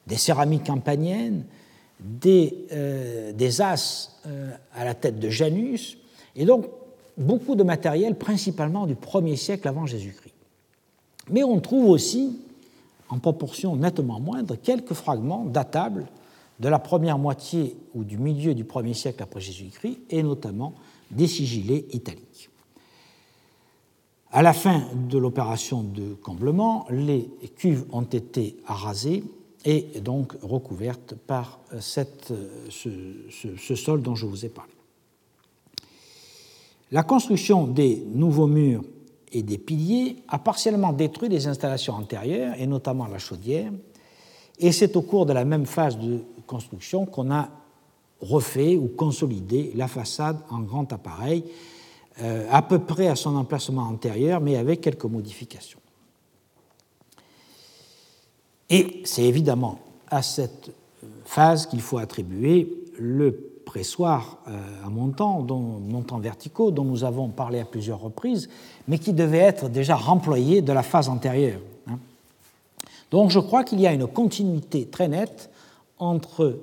des 0.07 0.17
céramiques 0.17 0.65
campaniennes, 0.65 1.45
des, 1.99 2.65
euh, 2.71 3.49
as 3.59 4.19
euh, 4.25 4.51
à 4.73 4.85
la 4.85 4.93
tête 4.93 5.19
de 5.19 5.29
Janus, 5.29 5.97
et 6.35 6.45
donc 6.45 6.65
beaucoup 7.17 7.55
de 7.55 7.63
matériel, 7.63 8.17
principalement 8.17 8.87
du 8.87 8.95
1er 8.95 9.35
siècle 9.35 9.67
avant 9.67 9.85
Jésus-Christ. 9.85 10.33
Mais 11.29 11.43
on 11.43 11.59
trouve 11.59 11.89
aussi, 11.89 12.39
en 13.09 13.19
proportion 13.19 13.75
nettement 13.75 14.19
moindre, 14.19 14.55
quelques 14.55 14.93
fragments 14.93 15.45
datables 15.45 16.07
de 16.59 16.67
la 16.67 16.79
première 16.79 17.17
moitié 17.17 17.75
ou 17.93 18.03
du 18.03 18.17
milieu 18.17 18.53
du 18.53 18.63
1er 18.63 18.93
siècle 18.93 19.23
après 19.23 19.41
Jésus-Christ, 19.41 19.99
et 20.09 20.23
notamment 20.23 20.73
des 21.11 21.27
sigillés 21.27 21.87
italiques. 21.95 22.49
À 24.31 24.41
la 24.41 24.53
fin 24.53 24.83
de 24.95 25.17
l'opération 25.17 25.83
de 25.83 26.13
comblement, 26.13 26.87
les 26.89 27.29
cuves 27.57 27.85
ont 27.91 28.03
été 28.03 28.55
arasées 28.65 29.25
et 29.65 29.99
donc 30.01 30.33
recouverte 30.41 31.15
par 31.15 31.59
euh, 31.73 31.79
cette, 31.81 32.31
euh, 32.31 32.67
ce, 32.69 33.75
sol 33.75 34.01
dont 34.01 34.15
je 34.15 34.25
vous 34.25 34.45
ai 34.45 34.49
parlé. 34.49 34.71
La 36.91 37.03
construction 37.03 37.67
des 37.67 38.03
nouveaux 38.13 38.47
murs 38.47 38.83
et 39.31 39.43
des 39.43 39.57
piliers 39.57 40.17
a 40.27 40.39
partiellement 40.39 40.91
détruit 40.91 41.29
les 41.29 41.47
installations 41.47 41.93
antérieures, 41.93 42.55
et 42.57 42.67
notamment 42.67 43.07
la 43.07 43.17
chaudière, 43.17 43.71
et 44.59 44.71
c'est 44.71 44.95
au 44.95 45.01
cours 45.01 45.25
de 45.25 45.33
la 45.33 45.45
même 45.45 45.65
phase 45.65 45.97
de 45.97 46.19
construction 46.45 47.05
qu'on 47.05 47.31
a 47.31 47.49
refait 48.21 48.75
ou 48.75 48.87
consolidé 48.89 49.71
la 49.75 49.87
façade 49.87 50.37
en 50.49 50.59
grand 50.59 50.91
appareil, 50.93 51.43
euh, 52.21 52.45
à 52.51 52.61
peu 52.61 52.79
près 52.79 53.07
à 53.07 53.15
son 53.15 53.35
emplacement 53.35 53.83
antérieur, 53.83 54.41
mais 54.41 54.57
avec 54.57 54.81
quelques 54.81 55.05
modifications. 55.05 55.80
Et 58.71 59.01
c'est 59.03 59.23
évidemment 59.23 59.79
à 60.07 60.21
cette 60.21 60.71
phase 61.25 61.67
qu'il 61.67 61.81
faut 61.81 61.97
attribuer 61.97 62.73
le 62.97 63.51
pressoir 63.65 64.37
euh, 64.47 64.85
à 64.85 64.89
montant, 64.89 65.41
dont, 65.41 65.59
montant 65.59 66.19
verticaux, 66.19 66.71
dont 66.71 66.85
nous 66.85 67.03
avons 67.03 67.27
parlé 67.29 67.59
à 67.59 67.65
plusieurs 67.65 67.99
reprises, 67.99 68.49
mais 68.87 68.97
qui 68.97 69.13
devait 69.13 69.37
être 69.37 69.69
déjà 69.69 69.95
remployé 69.95 70.61
de 70.61 70.71
la 70.73 70.83
phase 70.83 71.09
antérieure. 71.09 71.59
Hein. 71.87 71.99
Donc 73.11 73.29
je 73.29 73.39
crois 73.39 73.63
qu'il 73.63 73.79
y 73.81 73.87
a 73.87 73.93
une 73.93 74.07
continuité 74.07 74.85
très 74.85 75.09
nette 75.09 75.49
entre 75.99 76.59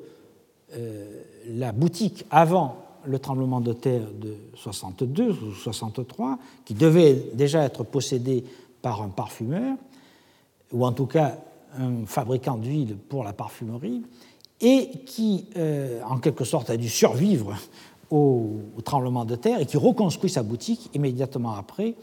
euh, 0.74 1.22
la 1.47 1.72
boutique 1.72 2.24
avant 2.30 2.76
le 3.05 3.18
tremblement 3.18 3.60
de 3.60 3.72
terre 3.72 4.06
de 4.20 4.35
62 4.55 5.30
ou 5.30 5.52
63, 5.55 6.39
qui 6.64 6.74
devait 6.74 7.22
déjà 7.35 7.64
être 7.64 7.85
possédée 7.85 8.44
par 8.82 9.02
un 9.02 9.09
parfumeur, 9.09 9.76
ou 10.72 10.85
en 10.85 10.93
tout 10.93 11.06
cas 11.06 11.39
un 11.79 12.07
fabricant 12.07 12.57
d'huile 12.57 12.97
pour 12.97 13.25
la 13.25 13.33
parfumerie, 13.33 14.03
et 14.61 14.91
qui, 15.07 15.47
euh, 15.57 16.01
en 16.09 16.19
quelque 16.19 16.45
sorte, 16.45 16.71
a 16.71 16.77
dû 16.77 16.89
survivre 16.89 17.57
au, 18.11 18.57
tremblement 18.85 19.25
de 19.25 19.37
terre 19.37 19.61
et 19.61 19.67
qui 19.67 19.77
reconstruit 19.77 20.31
sa 20.31 20.43
boutique 20.43 20.91
immédiatement 20.95 21.55
après, 21.55 21.95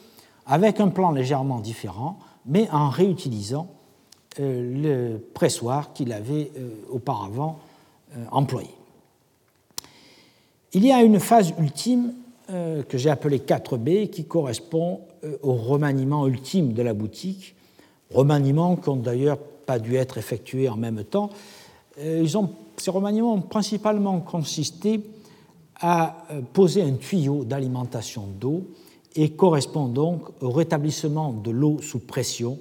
avec 0.45 0.79
un 0.79 0.89
plan 0.89 1.11
légèrement 1.11 1.59
différent, 1.59 2.19
mais 2.45 2.69
en 2.71 2.89
réutilisant 2.89 3.67
euh, 4.39 5.13
le 5.13 5.17
pressoir 5.17 5.93
qu'il 5.93 6.13
avait 6.13 6.51
euh, 6.57 6.69
auparavant 6.89 7.59
employé. 8.31 8.69
Il 10.71 10.85
y 10.85 10.91
a 10.93 11.03
une 11.03 11.19
phase 11.19 11.53
ultime 11.59 12.13
que 12.47 12.97
j'ai 12.97 13.09
appelée 13.09 13.39
4B 13.39 14.09
qui 14.09 14.23
correspond 14.23 15.01
au 15.43 15.53
remaniement 15.53 16.25
ultime 16.25 16.71
de 16.71 16.81
la 16.81 16.93
boutique, 16.93 17.55
remaniement 18.13 18.77
qui 18.77 18.89
n'ont 18.89 18.95
d'ailleurs 18.95 19.39
pas 19.65 19.79
dû 19.79 19.95
être 19.95 20.17
effectués 20.17 20.69
en 20.69 20.77
même 20.77 21.03
temps, 21.03 21.29
euh, 21.99 22.21
ils 22.23 22.37
ont, 22.37 22.49
ces 22.77 22.91
remaniements 22.91 23.33
ont 23.33 23.41
principalement 23.41 24.19
consisté 24.19 25.01
à 25.79 26.25
euh, 26.31 26.41
poser 26.41 26.81
un 26.81 26.93
tuyau 26.93 27.43
d'alimentation 27.43 28.27
d'eau 28.39 28.67
et 29.15 29.31
correspond 29.31 29.87
donc 29.87 30.23
au 30.41 30.51
rétablissement 30.51 31.31
de 31.31 31.51
l'eau 31.51 31.79
sous 31.81 31.99
pression 31.99 32.59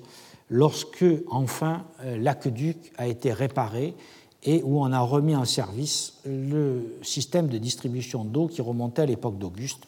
lorsque 0.51 1.05
enfin 1.31 1.85
euh, 2.03 2.17
l'aqueduc 2.19 2.93
a 2.97 3.09
été 3.09 3.33
réparé 3.33 3.95
et 4.43 4.63
où 4.63 4.81
on 4.81 4.93
a 4.93 5.01
remis 5.01 5.35
en 5.35 5.45
service 5.45 6.15
le 6.27 6.97
système 7.03 7.49
de 7.49 7.59
distribution 7.59 8.25
d'eau 8.25 8.47
qui 8.47 8.63
remontait 8.63 9.03
à 9.03 9.07
l'époque 9.07 9.39
d'Auguste 9.39 9.85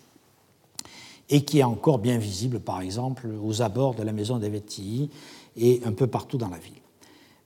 et 1.29 1.45
qui 1.45 1.59
est 1.59 1.65
encore 1.65 1.99
bien 1.99 2.19
visible 2.19 2.61
par 2.61 2.81
exemple 2.81 3.29
aux 3.45 3.63
abords 3.63 3.95
de 3.95 4.03
la 4.03 4.13
maison 4.13 4.39
des 4.39 4.49
Vettilles 4.49 5.11
et 5.57 5.83
un 5.85 5.93
peu 5.93 6.07
partout 6.07 6.39
dans 6.39 6.49
la 6.49 6.59
ville. 6.59 6.86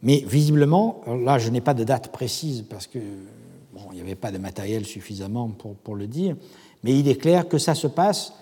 Mais 0.03 0.25
visiblement, 0.27 1.03
là 1.07 1.39
je 1.39 1.51
n'ai 1.51 1.61
pas 1.61 1.75
de 1.75 1.85
date 1.85 2.11
précise 2.13 2.65
parce 2.69 2.87
que 2.87 2.99
il 3.93 3.97
n'y 3.97 4.01
avait 4.01 4.15
pas 4.15 4.31
de 4.31 4.39
matériel 4.39 4.85
suffisamment 4.85 5.49
pour, 5.49 5.75
pour, 5.75 5.95
le 5.95 6.07
dire, 6.07 6.37
mais 6.85 6.99
il 6.99 7.09
est 7.09 7.17
clair 7.17 7.49
que 7.49 7.59
ça 7.59 7.75
se 7.75 7.87
passe 7.87 8.33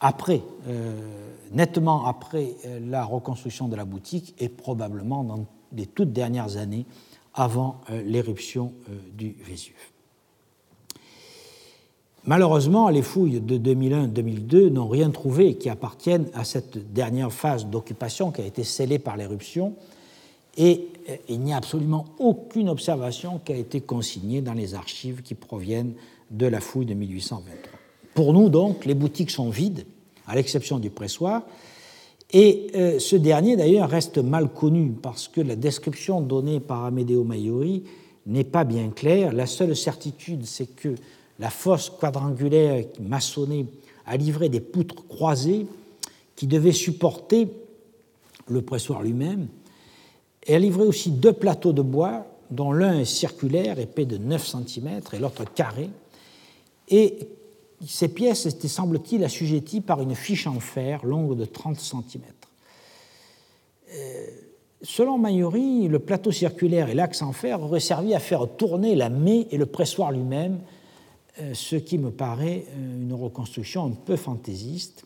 après, 0.00 0.42
euh, 0.68 0.92
nettement 1.52 2.06
après 2.06 2.54
euh, 2.66 2.80
la 2.88 3.04
reconstruction 3.04 3.68
de 3.68 3.76
la 3.76 3.84
boutique 3.84 4.34
et 4.38 4.48
probablement 4.48 5.22
dans 5.24 5.46
les 5.72 5.86
toutes 5.86 6.12
dernières 6.12 6.56
années 6.56 6.86
avant 7.34 7.80
euh, 7.90 8.02
l'éruption 8.04 8.72
du 9.14 9.36
Vésuve. 9.46 9.74
Malheureusement, 12.24 12.88
les 12.88 13.02
fouilles 13.02 13.40
de 13.40 13.58
2001-2002 13.58 14.68
n'ont 14.68 14.88
rien 14.88 15.10
trouvé 15.10 15.56
qui 15.56 15.68
appartienne 15.68 16.26
à 16.34 16.44
cette 16.44 16.92
dernière 16.92 17.32
phase 17.32 17.66
d'occupation 17.66 18.30
qui 18.30 18.42
a 18.42 18.44
été 18.44 18.62
scellée 18.62 18.98
par 19.00 19.16
l'éruption 19.16 19.74
et 20.56 20.88
euh, 21.08 21.16
il 21.28 21.40
n'y 21.40 21.52
a 21.52 21.56
absolument 21.56 22.06
aucune 22.18 22.68
observation 22.68 23.40
qui 23.44 23.52
a 23.52 23.56
été 23.56 23.80
consignée 23.80 24.40
dans 24.40 24.54
les 24.54 24.74
archives 24.74 25.22
qui 25.22 25.34
proviennent 25.34 25.94
de 26.30 26.46
la 26.46 26.60
fouille 26.60 26.86
de 26.86 26.94
1823. 26.94 27.78
Pour 28.14 28.32
nous, 28.32 28.48
donc, 28.48 28.84
les 28.84 28.94
boutiques 28.94 29.30
sont 29.30 29.50
vides, 29.50 29.86
à 30.26 30.34
l'exception 30.34 30.78
du 30.78 30.90
pressoir, 30.90 31.42
et 32.32 32.68
euh, 32.74 32.98
ce 32.98 33.16
dernier, 33.16 33.56
d'ailleurs, 33.56 33.90
reste 33.90 34.18
mal 34.18 34.48
connu 34.48 34.92
parce 35.02 35.28
que 35.28 35.40
la 35.40 35.56
description 35.56 36.22
donnée 36.22 36.60
par 36.60 36.84
Amedeo 36.84 37.24
Maiori 37.24 37.84
n'est 38.26 38.44
pas 38.44 38.64
bien 38.64 38.88
claire. 38.88 39.32
La 39.32 39.46
seule 39.46 39.76
certitude, 39.76 40.46
c'est 40.46 40.74
que 40.74 40.94
la 41.38 41.50
fosse 41.50 41.90
quadrangulaire 41.90 42.84
maçonnée 43.00 43.66
a 44.06 44.16
livré 44.16 44.48
des 44.48 44.60
poutres 44.60 45.06
croisées 45.08 45.66
qui 46.34 46.46
devaient 46.46 46.72
supporter 46.72 47.48
le 48.48 48.62
pressoir 48.62 49.02
lui-même 49.02 49.48
et 50.46 50.54
a 50.54 50.58
livré 50.58 50.84
aussi 50.84 51.10
deux 51.10 51.32
plateaux 51.32 51.72
de 51.72 51.82
bois, 51.82 52.26
dont 52.50 52.72
l'un 52.72 52.98
est 52.98 53.04
circulaire, 53.04 53.78
épais 53.78 54.04
de 54.04 54.18
9 54.18 54.46
cm, 54.46 55.00
et 55.12 55.18
l'autre 55.18 55.44
carré. 55.44 55.88
Et 56.88 57.18
ces 57.86 58.08
pièces 58.08 58.46
étaient, 58.46 58.68
semble-t-il, 58.68 59.24
assujetties 59.24 59.80
par 59.80 60.00
une 60.02 60.14
fiche 60.14 60.46
en 60.46 60.60
fer 60.60 61.04
longue 61.04 61.36
de 61.36 61.44
30 61.44 61.78
cm. 61.78 62.22
Euh, 63.94 64.26
selon 64.82 65.18
Mayori, 65.18 65.88
le 65.88 65.98
plateau 65.98 66.32
circulaire 66.32 66.88
et 66.88 66.94
l'axe 66.94 67.22
en 67.22 67.32
fer 67.32 67.62
auraient 67.62 67.80
servi 67.80 68.14
à 68.14 68.20
faire 68.20 68.48
tourner 68.56 68.94
la 68.94 69.08
mée 69.08 69.46
et 69.50 69.56
le 69.56 69.66
pressoir 69.66 70.12
lui-même, 70.12 70.60
euh, 71.40 71.54
ce 71.54 71.76
qui 71.76 71.98
me 71.98 72.10
paraît 72.10 72.66
euh, 72.68 73.02
une 73.02 73.14
reconstruction 73.14 73.86
un 73.86 73.90
peu 73.90 74.16
fantaisiste. 74.16 75.04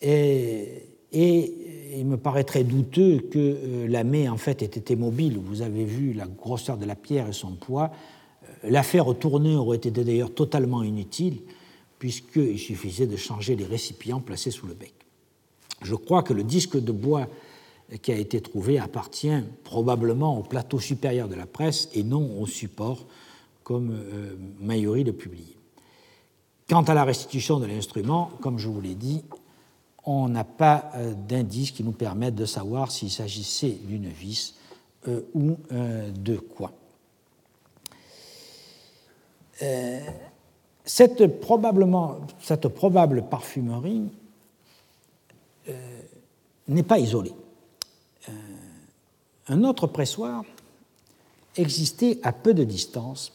Et, 0.00 0.95
et 1.18 1.96
il 1.98 2.04
me 2.04 2.18
paraît 2.18 2.44
très 2.44 2.62
douteux 2.62 3.20
que 3.30 3.38
euh, 3.38 3.88
la 3.88 4.04
mée 4.04 4.28
en 4.28 4.36
fait 4.36 4.60
ait 4.60 4.66
été 4.66 4.96
mobile. 4.96 5.38
Vous 5.42 5.62
avez 5.62 5.84
vu 5.86 6.12
la 6.12 6.26
grosseur 6.26 6.76
de 6.76 6.84
la 6.84 6.94
pierre 6.94 7.26
et 7.28 7.32
son 7.32 7.52
poids. 7.52 7.90
Euh, 8.44 8.70
l'affaire 8.70 9.06
tourner 9.18 9.56
aurait 9.56 9.78
été 9.78 9.90
d'ailleurs 9.90 10.34
totalement 10.34 10.82
inutile, 10.82 11.38
puisqu'il 11.98 12.58
suffisait 12.58 13.06
de 13.06 13.16
changer 13.16 13.56
les 13.56 13.64
récipients 13.64 14.20
placés 14.20 14.50
sous 14.50 14.66
le 14.66 14.74
bec. 14.74 14.92
Je 15.80 15.94
crois 15.94 16.22
que 16.22 16.34
le 16.34 16.44
disque 16.44 16.78
de 16.78 16.92
bois 16.92 17.28
qui 18.02 18.12
a 18.12 18.16
été 18.16 18.42
trouvé 18.42 18.78
appartient 18.78 19.40
probablement 19.64 20.38
au 20.38 20.42
plateau 20.42 20.80
supérieur 20.80 21.28
de 21.28 21.34
la 21.34 21.46
presse 21.46 21.88
et 21.94 22.02
non 22.02 22.42
au 22.42 22.46
support, 22.46 23.06
comme 23.64 23.92
euh, 23.92 24.36
Mayori 24.60 25.02
le 25.02 25.14
publie. 25.14 25.56
Quant 26.68 26.82
à 26.82 26.92
la 26.92 27.04
restitution 27.04 27.58
de 27.58 27.64
l'instrument, 27.64 28.32
comme 28.42 28.58
je 28.58 28.68
vous 28.68 28.82
l'ai 28.82 28.96
dit, 28.96 29.22
on 30.06 30.28
n'a 30.28 30.44
pas 30.44 30.92
euh, 30.94 31.12
d'indices 31.14 31.72
qui 31.72 31.82
nous 31.82 31.92
permettent 31.92 32.36
de 32.36 32.46
savoir 32.46 32.92
s'il 32.92 33.10
s'agissait 33.10 33.76
d'une 33.82 34.08
vis 34.08 34.54
euh, 35.08 35.22
ou 35.34 35.56
euh, 35.72 36.10
de 36.12 36.36
quoi. 36.36 36.72
Cette, 40.84 41.40
probablement, 41.40 42.18
cette 42.42 42.68
probable 42.68 43.24
parfumerie 43.30 44.02
n'est 46.68 46.82
pas 46.82 46.98
isolée. 46.98 47.32
Un 49.48 49.64
autre 49.64 49.86
pressoir 49.86 50.44
existait 51.56 52.18
à 52.22 52.32
peu 52.32 52.52
de 52.52 52.64
distance 52.64 53.32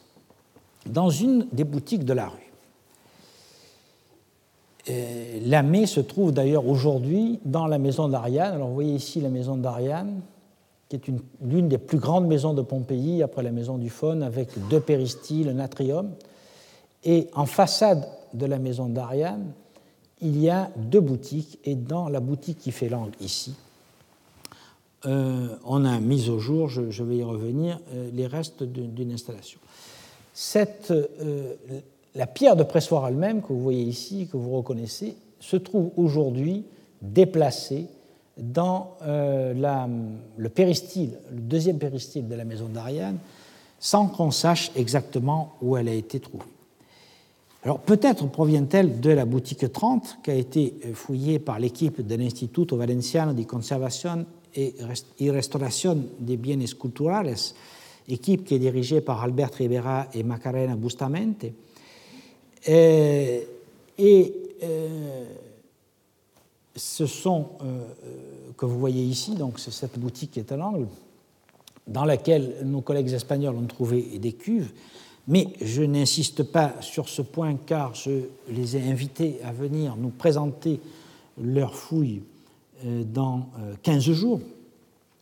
dans 0.85 1.09
une 1.09 1.47
des 1.51 1.63
boutiques 1.63 2.05
de 2.05 2.13
la 2.13 2.27
rue. 2.27 2.40
Lamé 4.87 5.85
se 5.85 5.99
trouve 5.99 6.31
d'ailleurs 6.31 6.67
aujourd'hui 6.67 7.39
dans 7.45 7.67
la 7.67 7.77
maison 7.77 8.07
d'Ariane. 8.07 8.55
Alors 8.55 8.69
vous 8.69 8.73
voyez 8.73 8.95
ici 8.95 9.21
la 9.21 9.29
maison 9.29 9.55
d'Ariane, 9.55 10.21
qui 10.89 10.95
est 10.95 11.03
l'une 11.41 11.67
des 11.67 11.77
plus 11.77 11.99
grandes 11.99 12.27
maisons 12.27 12.53
de 12.53 12.61
Pompéi 12.61 13.23
après 13.23 13.43
la 13.43 13.51
maison 13.51 13.77
du 13.77 13.89
Faune, 13.89 14.23
avec 14.23 14.49
deux 14.69 14.79
péristyles, 14.79 15.49
un 15.49 15.59
atrium. 15.59 16.11
Et 17.03 17.27
en 17.33 17.45
façade 17.45 18.07
de 18.33 18.45
la 18.45 18.59
maison 18.59 18.87
d'Ariane, 18.87 19.53
il 20.21 20.39
y 20.39 20.49
a 20.49 20.69
deux 20.75 21.01
boutiques, 21.01 21.59
et 21.63 21.75
dans 21.75 22.09
la 22.09 22.19
boutique 22.19 22.59
qui 22.59 22.71
fait 22.71 22.89
l'angle 22.89 23.15
ici, 23.21 23.55
euh, 25.05 25.47
on 25.65 25.83
a 25.83 25.99
mis 25.99 26.29
au 26.29 26.37
jour, 26.37 26.69
je, 26.69 27.03
vais 27.03 27.17
y 27.17 27.23
revenir, 27.23 27.79
euh, 27.93 28.09
les 28.13 28.27
restes 28.27 28.63
d'une 28.63 29.11
installation. 29.11 29.59
Cette, 30.33 30.91
euh, 30.91 31.55
la 32.15 32.27
pierre 32.27 32.55
de 32.55 32.63
pressoir 32.63 33.07
elle-même, 33.07 33.41
que 33.41 33.53
vous 33.53 33.61
voyez 33.61 33.83
ici, 33.83 34.27
que 34.31 34.37
vous 34.37 34.51
reconnaissez, 34.51 35.15
se 35.39 35.57
trouve 35.57 35.91
aujourd'hui 35.97 36.65
déplacée 37.01 37.87
dans 38.37 38.95
euh, 39.03 39.53
le 40.37 40.49
péristyle, 40.49 41.11
le 41.31 41.41
deuxième 41.41 41.77
péristyle 41.77 42.27
de 42.27 42.35
la 42.35 42.45
maison 42.45 42.67
d'Ariane, 42.67 43.17
sans 43.79 44.07
qu'on 44.07 44.31
sache 44.31 44.71
exactement 44.75 45.53
où 45.61 45.77
elle 45.77 45.87
a 45.87 45.93
été 45.93 46.19
trouvée. 46.19 46.43
Alors 47.63 47.79
peut-être 47.79 48.27
provient-elle 48.27 48.99
de 48.99 49.11
la 49.11 49.25
boutique 49.25 49.71
30 49.71 50.19
qui 50.23 50.31
a 50.31 50.35
été 50.35 50.73
fouillée 50.93 51.37
par 51.37 51.59
l'équipe 51.59 52.05
de 52.05 52.15
l'Instituto 52.15 52.75
Valenciano 52.75 53.33
di 53.33 53.45
Conservación 53.45 54.25
y 54.55 55.29
Restauración 55.29 56.09
de 56.19 56.35
Bienes 56.35 56.75
Culturales, 56.75 57.53
équipe 58.07 58.45
qui 58.45 58.55
est 58.55 58.59
dirigée 58.59 59.01
par 59.01 59.23
Albert 59.23 59.53
Rivera 59.53 60.07
et 60.13 60.23
Macarena 60.23 60.75
Bustamente, 60.75 61.45
euh, 61.45 61.49
et, 62.67 63.47
euh, 64.63 65.25
ce 66.75 67.05
sont, 67.05 67.49
euh, 67.63 67.85
que 68.57 68.65
vous 68.65 68.79
voyez 68.79 69.03
ici, 69.03 69.35
donc 69.35 69.59
c'est 69.59 69.71
cette 69.71 69.99
boutique 69.99 70.31
qui 70.31 70.39
est 70.39 70.51
à 70.51 70.57
l'angle, 70.57 70.87
dans 71.87 72.05
laquelle 72.05 72.57
nos 72.63 72.81
collègues 72.81 73.11
espagnols 73.11 73.55
ont 73.55 73.65
trouvé 73.65 74.01
des 74.19 74.33
cuves, 74.33 74.71
mais 75.27 75.47
je 75.61 75.83
n'insiste 75.83 76.43
pas 76.43 76.73
sur 76.81 77.09
ce 77.09 77.21
point 77.21 77.55
car 77.65 77.93
je 77.95 78.21
les 78.49 78.77
ai 78.77 78.89
invités 78.89 79.39
à 79.43 79.51
venir 79.51 79.95
nous 79.97 80.09
présenter 80.09 80.79
leurs 81.41 81.75
fouilles 81.75 82.21
dans 82.83 83.47
15 83.83 84.11
jours. 84.11 84.39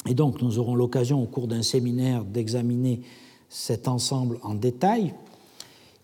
Et 0.08 0.14
donc 0.14 0.42
nous 0.42 0.60
aurons 0.60 0.76
l'occasion 0.76 1.22
au 1.22 1.26
cours 1.26 1.48
d'un 1.48 1.62
séminaire 1.62 2.24
d'examiner 2.24 3.02
cet 3.50 3.88
ensemble 3.88 4.40
en 4.44 4.54
détail. 4.54 5.14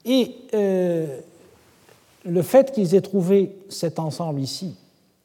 Et 0.06 0.36
euh, 0.54 1.20
le 2.24 2.42
fait 2.44 2.72
qu'ils 2.72 2.94
aient 2.96 3.02
trouvé 3.02 3.58
cet 3.70 4.00
ensemble 4.00 4.40
ici 4.40 4.76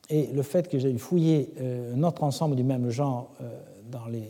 et 0.08 0.28
le 0.34 0.42
fait 0.42 0.68
que 0.68 0.78
j'ai 0.78 0.96
fouillé 0.96 1.50
euh, 1.60 1.94
un 1.94 2.02
autre 2.02 2.24
ensemble 2.24 2.56
du 2.56 2.64
même 2.64 2.90
genre 2.90 3.30
euh, 3.42 3.48
dans 3.92 4.06
les, 4.06 4.24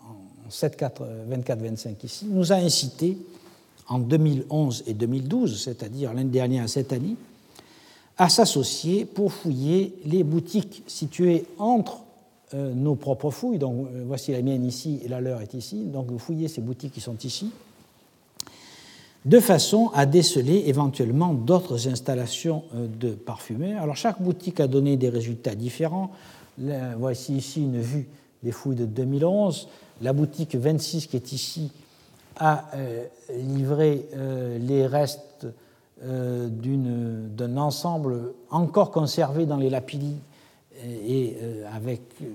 en 0.00 0.50
24-25 0.50 2.04
ici 2.04 2.26
nous 2.28 2.52
a 2.52 2.56
incité 2.56 3.16
en 3.88 4.00
2011 4.00 4.84
et 4.86 4.94
2012, 4.94 5.62
c'est-à-dire 5.62 6.12
l'année 6.12 6.30
dernière 6.30 6.64
et 6.64 6.68
cette 6.68 6.92
année, 6.92 7.16
à 8.18 8.28
s'associer 8.28 9.04
pour 9.04 9.32
fouiller 9.32 9.94
les 10.04 10.24
boutiques 10.24 10.82
situées 10.86 11.46
entre 11.58 11.98
nos 12.54 12.94
propres 12.94 13.30
fouilles. 13.30 13.58
Donc, 13.58 13.88
voici 14.06 14.32
la 14.32 14.40
mienne 14.40 14.64
ici 14.64 15.00
et 15.04 15.08
la 15.08 15.20
leur 15.20 15.40
est 15.40 15.54
ici. 15.54 15.84
Donc, 15.86 16.06
vous 16.06 16.18
fouillez 16.18 16.48
ces 16.48 16.60
boutiques 16.60 16.92
qui 16.92 17.00
sont 17.00 17.16
ici, 17.24 17.50
de 19.24 19.40
façon 19.40 19.90
à 19.94 20.06
déceler 20.06 20.64
éventuellement 20.66 21.32
d'autres 21.32 21.88
installations 21.88 22.64
euh, 22.74 22.86
de 22.86 23.10
parfumeurs. 23.10 23.82
Alors, 23.82 23.96
chaque 23.96 24.20
boutique 24.20 24.60
a 24.60 24.66
donné 24.66 24.96
des 24.96 25.08
résultats 25.08 25.54
différents. 25.54 26.10
voici 26.98 27.36
ici 27.36 27.62
une 27.62 27.80
vue 27.80 28.08
des 28.42 28.52
fouilles 28.52 28.76
de 28.76 28.86
2011. 28.86 29.68
La 30.00 30.12
boutique 30.12 30.56
26 30.56 31.06
qui 31.06 31.16
est 31.16 31.32
ici 31.32 31.70
a 32.36 32.70
livré 33.30 34.08
les 34.58 34.86
restes 34.86 35.46
d'un 36.02 37.56
ensemble 37.56 38.32
encore 38.50 38.90
conservé 38.90 39.46
dans 39.46 39.58
les 39.58 39.70
lapillis 39.70 40.16
et 40.84 41.36
euh, 41.40 41.64
avec 41.72 42.00
euh, 42.22 42.26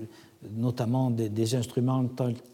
notamment 0.56 1.10
des, 1.10 1.54
instruments 1.54 2.04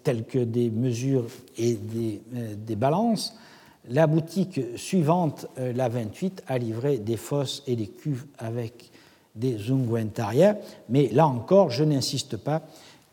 tels 0.02 0.24
que 0.24 0.38
des 0.38 0.70
mesures 0.70 1.26
et 1.58 1.78
euh, 1.96 2.54
des 2.56 2.76
balances, 2.76 3.36
la 3.88 4.06
boutique 4.06 4.60
suivante, 4.76 5.46
la 5.56 5.88
28, 5.88 6.44
a 6.46 6.58
livré 6.58 6.98
des 6.98 7.16
fosses 7.16 7.62
et 7.66 7.76
des 7.76 7.86
cuves 7.86 8.24
avec 8.38 8.90
des 9.34 9.70
ungüentariens, 9.70 10.56
mais 10.88 11.08
là 11.12 11.26
encore, 11.26 11.70
je 11.70 11.84
n'insiste 11.84 12.36
pas, 12.36 12.62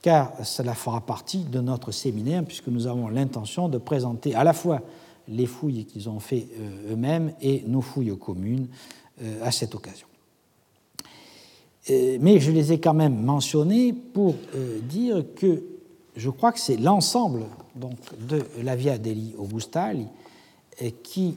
car 0.02 0.34
cela 0.44 0.74
fera 0.74 1.02
partie 1.02 1.44
de 1.44 1.60
notre 1.60 1.92
séminaire, 1.92 2.44
puisque 2.46 2.68
nous 2.68 2.88
avons 2.88 3.10
l'intention 3.10 3.70
de 3.70 3.78
présenter 3.78 4.34
à 4.34 4.44
la 4.44 4.54
fois 4.54 4.82
les 5.28 5.46
fouilles 5.46 5.86
qu'ils 5.86 6.10
ont 6.10 6.20
fait 6.20 6.48
eux-mêmes 6.90 7.34
et 7.42 7.64
nos 7.68 7.82
fouilles 7.82 8.18
communes 8.18 8.68
à 9.42 9.52
cette 9.52 9.76
occasion. 9.76 10.08
Euh, 11.90 12.18
mais 12.22 12.40
je 12.40 12.52
les 12.52 12.74
ai 12.74 12.80
quand 12.80 12.94
même 12.94 13.24
mentionnés 13.24 13.94
pour 13.94 14.36
euh, 14.56 14.80
dire 14.82 15.24
que 15.36 15.64
je 16.16 16.30
crois 16.30 16.52
que 16.52 16.60
c'est 16.60 16.78
l'ensemble 16.78 17.46
de 17.76 18.44
la 18.62 18.76
Via 18.76 18.98
degli 18.98 19.34
Augustali 19.38 20.04
euh, 20.04 20.31
qui 21.04 21.36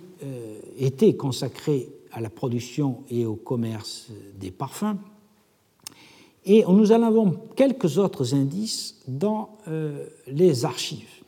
était 0.78 1.15
consacré 1.15 1.89
à 2.12 2.20
la 2.20 2.31
production 2.31 3.02
et 3.11 3.27
au 3.27 3.35
commerce 3.35 4.09
des 4.39 4.51
parfums. 4.51 4.97
Et 6.47 6.65
nous 6.66 6.93
en 6.93 7.02
avons 7.02 7.36
quelques 7.56 7.98
autres 7.98 8.35
indices 8.35 8.97
dans 9.09 9.59
les 10.27 10.65
archives. 10.65 11.23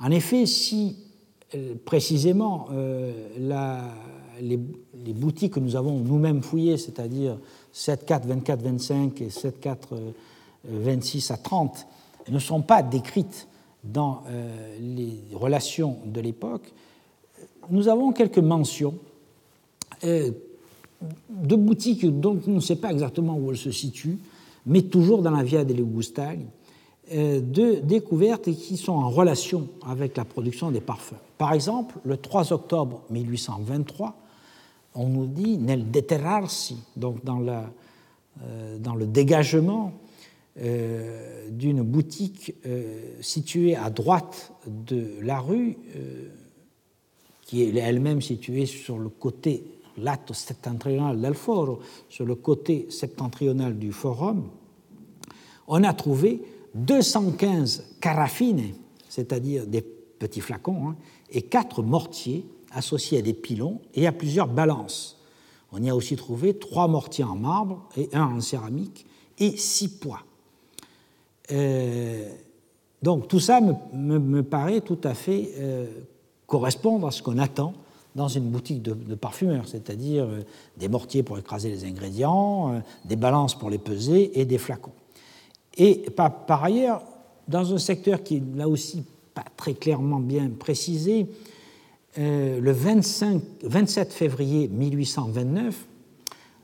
En 0.00 0.10
effet, 0.10 0.46
si 0.46 0.96
précisément 1.84 2.68
les, 4.40 4.58
les, 5.04 5.12
boutiques 5.12 5.54
que 5.54 5.60
nous 5.60 5.76
avons 5.76 5.98
nous-mêmes 5.98 6.42
fouillées, 6.42 6.76
c'est-à-dire 6.76 7.38
7.4, 7.74 8.26
24, 8.26 8.62
25 8.62 9.20
et 9.20 9.28
7.4, 9.28 9.76
26 10.64 11.30
euh, 11.30 11.34
à 11.34 11.36
30 11.36 11.86
ne 12.28 12.38
sont 12.38 12.62
pas 12.62 12.82
décrites 12.82 13.48
dans 13.84 14.22
euh, 14.28 14.76
les 14.80 15.20
relations 15.34 15.98
de 16.06 16.20
l'époque, 16.20 16.72
nous 17.70 17.88
avons 17.88 18.12
quelques 18.12 18.38
mentions 18.38 18.94
euh, 20.04 20.30
de 21.28 21.56
boutiques 21.56 22.06
dont 22.20 22.40
on 22.46 22.52
ne 22.52 22.60
sait 22.60 22.76
pas 22.76 22.90
exactement 22.90 23.36
où 23.36 23.50
elles 23.50 23.56
se 23.56 23.70
situent, 23.70 24.18
mais 24.64 24.82
toujours 24.82 25.22
dans 25.22 25.30
la 25.30 25.42
Via 25.42 25.64
delle 25.64 25.82
Augustali, 25.82 26.46
de 27.12 27.80
découvertes 27.84 28.50
qui 28.52 28.76
sont 28.76 28.94
en 28.94 29.08
relation 29.08 29.68
avec 29.86 30.16
la 30.16 30.24
production 30.24 30.72
des 30.72 30.80
parfums. 30.80 31.14
Par 31.38 31.52
exemple, 31.52 31.94
le 32.04 32.16
3 32.16 32.52
octobre 32.52 33.02
1823, 33.10 34.16
on 34.96 35.08
nous 35.08 35.26
dit 35.26 35.58
nel 35.58 35.90
deterrarsi, 35.90 36.78
donc 36.96 37.18
euh, 37.26 38.78
dans 38.78 38.94
le 38.94 39.06
dégagement 39.06 39.92
euh, 40.60 41.48
d'une 41.50 41.82
boutique 41.82 42.54
euh, 42.66 43.12
située 43.20 43.76
à 43.76 43.90
droite 43.90 44.52
de 44.66 45.18
la 45.22 45.38
rue, 45.38 45.76
qui 47.46 47.62
est 47.62 47.74
elle-même 47.76 48.20
située 48.20 48.66
sur 48.66 48.98
le 48.98 49.08
côté 49.08 49.64
lato 49.96 50.34
septentrional 50.34 51.18
del 51.20 51.34
foro, 51.34 51.78
sur 52.10 52.26
le 52.26 52.34
côté 52.34 52.88
septentrional 52.90 53.78
du 53.78 53.92
forum, 53.92 54.50
on 55.68 55.82
a 55.84 55.94
trouvé 55.94 56.42
215 56.74 57.96
carafines, 58.00 58.74
c'est-à-dire 59.08 59.66
des 59.66 59.80
petits 59.80 60.40
flacons, 60.40 60.88
hein, 60.88 60.96
et 61.30 61.42
quatre 61.42 61.82
mortiers 61.82 62.46
associés 62.72 63.18
à 63.18 63.22
des 63.22 63.32
pilons 63.32 63.80
et 63.94 64.06
à 64.06 64.12
plusieurs 64.12 64.48
balances. 64.48 65.18
On 65.72 65.82
y 65.82 65.88
a 65.88 65.96
aussi 65.96 66.16
trouvé 66.16 66.58
trois 66.58 66.88
mortiers 66.88 67.24
en 67.24 67.36
marbre 67.36 67.88
et 67.96 68.08
un 68.12 68.36
en 68.36 68.40
céramique 68.40 69.06
et 69.38 69.56
six 69.56 69.88
poids. 69.88 70.20
Euh, 71.52 72.28
donc 73.02 73.28
tout 73.28 73.40
ça 73.40 73.60
me, 73.60 74.42
paraît 74.42 74.80
tout 74.80 74.98
à 75.04 75.14
fait 75.14 75.52
euh, 75.58 75.86
correspondre 76.46 77.06
à 77.06 77.10
ce 77.10 77.22
qu'on 77.22 77.38
attend 77.38 77.74
dans 78.14 78.28
une 78.28 78.48
boutique 78.48 78.82
de, 78.82 79.14
parfumeur, 79.14 79.68
c'est-à-dire 79.68 80.24
euh, 80.24 80.40
des 80.78 80.88
mortiers 80.88 81.22
pour 81.22 81.38
écraser 81.38 81.68
les 81.68 81.84
ingrédients, 81.84 82.82
des 83.04 83.16
balances 83.16 83.58
pour 83.58 83.68
les 83.68 83.78
peser 83.78 84.40
et 84.40 84.44
des 84.44 84.58
flacons. 84.58 84.92
Et 85.76 86.10
par, 86.16 86.46
par 86.46 86.64
ailleurs, 86.64 87.02
dans 87.48 87.74
un 87.74 87.78
secteur 87.78 88.22
qui 88.22 88.36
est 88.36 88.56
là 88.56 88.68
aussi 88.68 89.04
pas 89.34 89.44
très 89.56 89.74
clairement 89.74 90.18
bien 90.18 90.48
précisé, 90.48 91.26
euh, 92.18 92.60
le 92.60 92.72
25, 92.72 93.42
27 93.62 94.12
février 94.12 94.68
1829, 94.68 95.86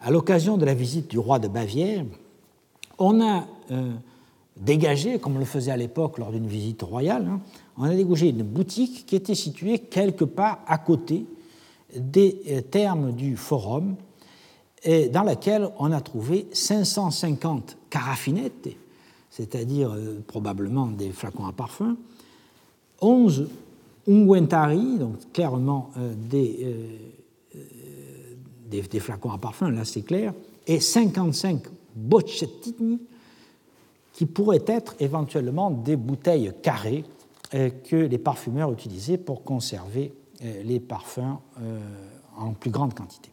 à 0.00 0.10
l'occasion 0.10 0.56
de 0.56 0.64
la 0.64 0.72
visite 0.72 1.10
du 1.10 1.18
roi 1.18 1.38
de 1.38 1.48
Bavière, 1.48 2.04
on 2.98 3.20
a 3.20 3.44
euh, 3.70 3.92
dégagé, 4.56 5.18
comme 5.18 5.36
on 5.36 5.38
le 5.38 5.44
faisait 5.44 5.70
à 5.70 5.76
l'époque 5.76 6.18
lors 6.18 6.32
d'une 6.32 6.46
visite 6.46 6.82
royale, 6.82 7.26
hein, 7.26 7.40
on 7.76 7.84
a 7.84 7.94
dégagé 7.94 8.28
une 8.28 8.42
boutique 8.42 9.06
qui 9.06 9.16
était 9.16 9.34
située 9.34 9.78
quelque 9.78 10.24
part 10.24 10.60
à 10.66 10.78
côté 10.78 11.26
des 11.96 12.40
euh, 12.48 12.60
termes 12.62 13.12
du 13.12 13.36
forum, 13.36 13.96
dans 15.12 15.22
laquelle 15.22 15.70
on 15.78 15.92
a 15.92 16.00
trouvé 16.00 16.48
550 16.50 17.76
carafinettes, 17.88 18.68
c'est-à-dire 19.30 19.96
probablement 20.26 20.88
des 20.88 21.12
flacons 21.12 21.46
à 21.46 21.52
parfum, 21.52 21.96
11 23.00 23.48
unguentari, 24.08 24.98
donc 24.98 25.32
clairement 25.32 25.90
euh, 25.96 26.14
euh, 26.34 26.98
euh, 27.54 27.58
des, 28.68 28.82
des, 28.82 29.00
flacons 29.00 29.30
à 29.30 29.38
parfum, 29.38 29.70
là 29.70 29.84
c'est 29.84 30.02
clair, 30.02 30.32
et 30.66 30.80
55 30.80 31.62
bocchettini, 31.94 33.00
qui 34.12 34.26
pourraient 34.26 34.64
être 34.66 34.94
éventuellement 35.00 35.70
des 35.70 35.96
bouteilles 35.96 36.52
carrées 36.62 37.04
que 37.52 37.96
les 37.96 38.18
parfumeurs 38.18 38.72
utilisaient 38.72 39.18
pour 39.18 39.44
conserver 39.44 40.12
les 40.64 40.80
parfums 40.80 41.38
en 42.36 42.52
plus 42.54 42.70
grande 42.70 42.94
quantité. 42.94 43.30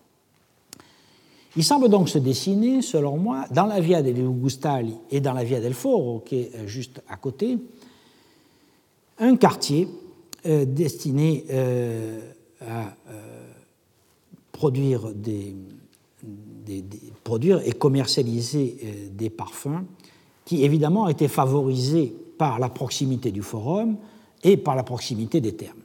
Il 1.55 1.63
semble 1.63 1.89
donc 1.89 2.09
se 2.09 2.17
dessiner, 2.17 2.81
selon 2.81 3.17
moi, 3.17 3.45
dans 3.51 3.65
la 3.65 3.79
Via 3.79 4.01
degli 4.01 4.21
Augustali 4.21 4.95
et 5.09 5.19
dans 5.19 5.33
la 5.33 5.43
Via 5.43 5.59
del 5.59 5.73
Foro, 5.73 6.19
qui 6.19 6.35
est 6.41 6.67
juste 6.67 7.01
à 7.09 7.17
côté, 7.17 7.57
un 9.19 9.35
quartier 9.35 9.87
euh, 10.45 10.65
destiné 10.65 11.45
euh, 11.49 12.19
à 12.61 12.95
euh, 13.09 13.51
produire, 14.51 15.11
produire 17.23 17.61
et 17.65 17.71
commercialiser 17.71 19.09
des 19.11 19.29
parfums 19.29 19.83
qui 20.45 20.63
évidemment 20.63 21.07
étaient 21.07 21.27
favorisés 21.27 22.13
par 22.37 22.59
la 22.59 22.69
proximité 22.69 23.31
du 23.31 23.41
forum 23.41 23.97
et 24.43 24.57
par 24.57 24.75
la 24.75 24.83
proximité 24.83 25.41
des 25.41 25.55
termes. 25.55 25.79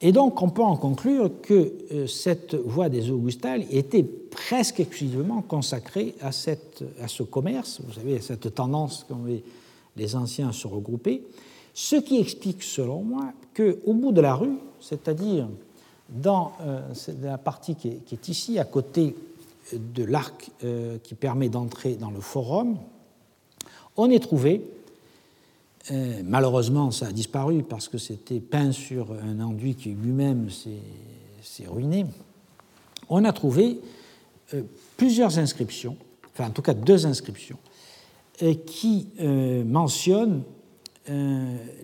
Et 0.00 0.12
donc 0.12 0.40
on 0.42 0.50
peut 0.50 0.62
en 0.62 0.76
conclure 0.76 1.30
que 1.42 1.72
cette 2.06 2.54
voie 2.54 2.88
des 2.88 3.10
Augustales 3.10 3.64
était 3.70 4.04
presque 4.04 4.78
exclusivement 4.78 5.42
consacrée 5.42 6.14
à, 6.20 6.30
cette, 6.30 6.84
à 7.02 7.08
ce 7.08 7.24
commerce, 7.24 7.80
vous 7.84 7.94
savez, 7.94 8.20
cette 8.20 8.54
tendance 8.54 9.04
qu'ont 9.08 9.24
les 9.96 10.14
anciens 10.14 10.50
à 10.50 10.52
se 10.52 10.68
regrouper, 10.68 11.24
ce 11.80 11.94
qui 11.94 12.18
explique, 12.18 12.64
selon 12.64 13.02
moi, 13.02 13.32
qu'au 13.56 13.92
bout 13.92 14.10
de 14.10 14.20
la 14.20 14.34
rue, 14.34 14.58
c'est-à-dire 14.80 15.48
dans 16.08 16.52
euh, 16.60 16.80
la 17.22 17.38
partie 17.38 17.76
qui 17.76 17.88
est, 17.88 18.28
ici, 18.28 18.58
à 18.58 18.64
côté 18.64 19.14
de 19.72 20.02
l'arc 20.02 20.50
euh, 20.64 20.98
qui 21.04 21.14
permet 21.14 21.48
d'entrer 21.48 21.94
dans 21.94 22.10
le 22.10 22.20
forum, 22.20 22.78
on 23.96 24.10
ait 24.10 24.18
trouvé 24.18 24.62
Euh, 25.90 26.20
malheureusement, 26.24 26.90
ça 26.90 27.06
a 27.06 27.12
disparu 27.12 27.62
parce 27.62 27.88
que 27.88 27.98
c'était 27.98 28.40
peint 28.40 28.72
sur 28.72 29.12
un 29.12 29.40
enduit 29.40 29.74
qui 29.74 29.90
lui-même 29.90 30.48
s'est 30.50 31.66
ruiné. 31.66 32.06
On 33.08 33.24
a 33.24 33.32
trouvé 33.32 33.80
euh, 34.54 34.62
plusieurs 34.96 35.38
inscriptions, 35.38 35.96
enfin 36.32 36.48
en 36.48 36.50
tout 36.50 36.62
cas 36.62 36.74
deux 36.74 37.06
inscriptions, 37.06 37.58
euh, 38.42 38.54
qui 38.66 39.08
mentionnent 39.64 40.42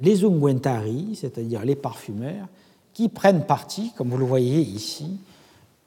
les 0.02 0.22
ungüentari, 0.22 1.16
c'est-à-dire 1.16 1.64
les 1.64 1.76
parfumeurs, 1.76 2.46
qui 2.92 3.08
prennent 3.08 3.46
parti, 3.46 3.90
comme 3.96 4.10
vous 4.10 4.18
le 4.18 4.26
voyez 4.26 4.60
ici, 4.60 5.18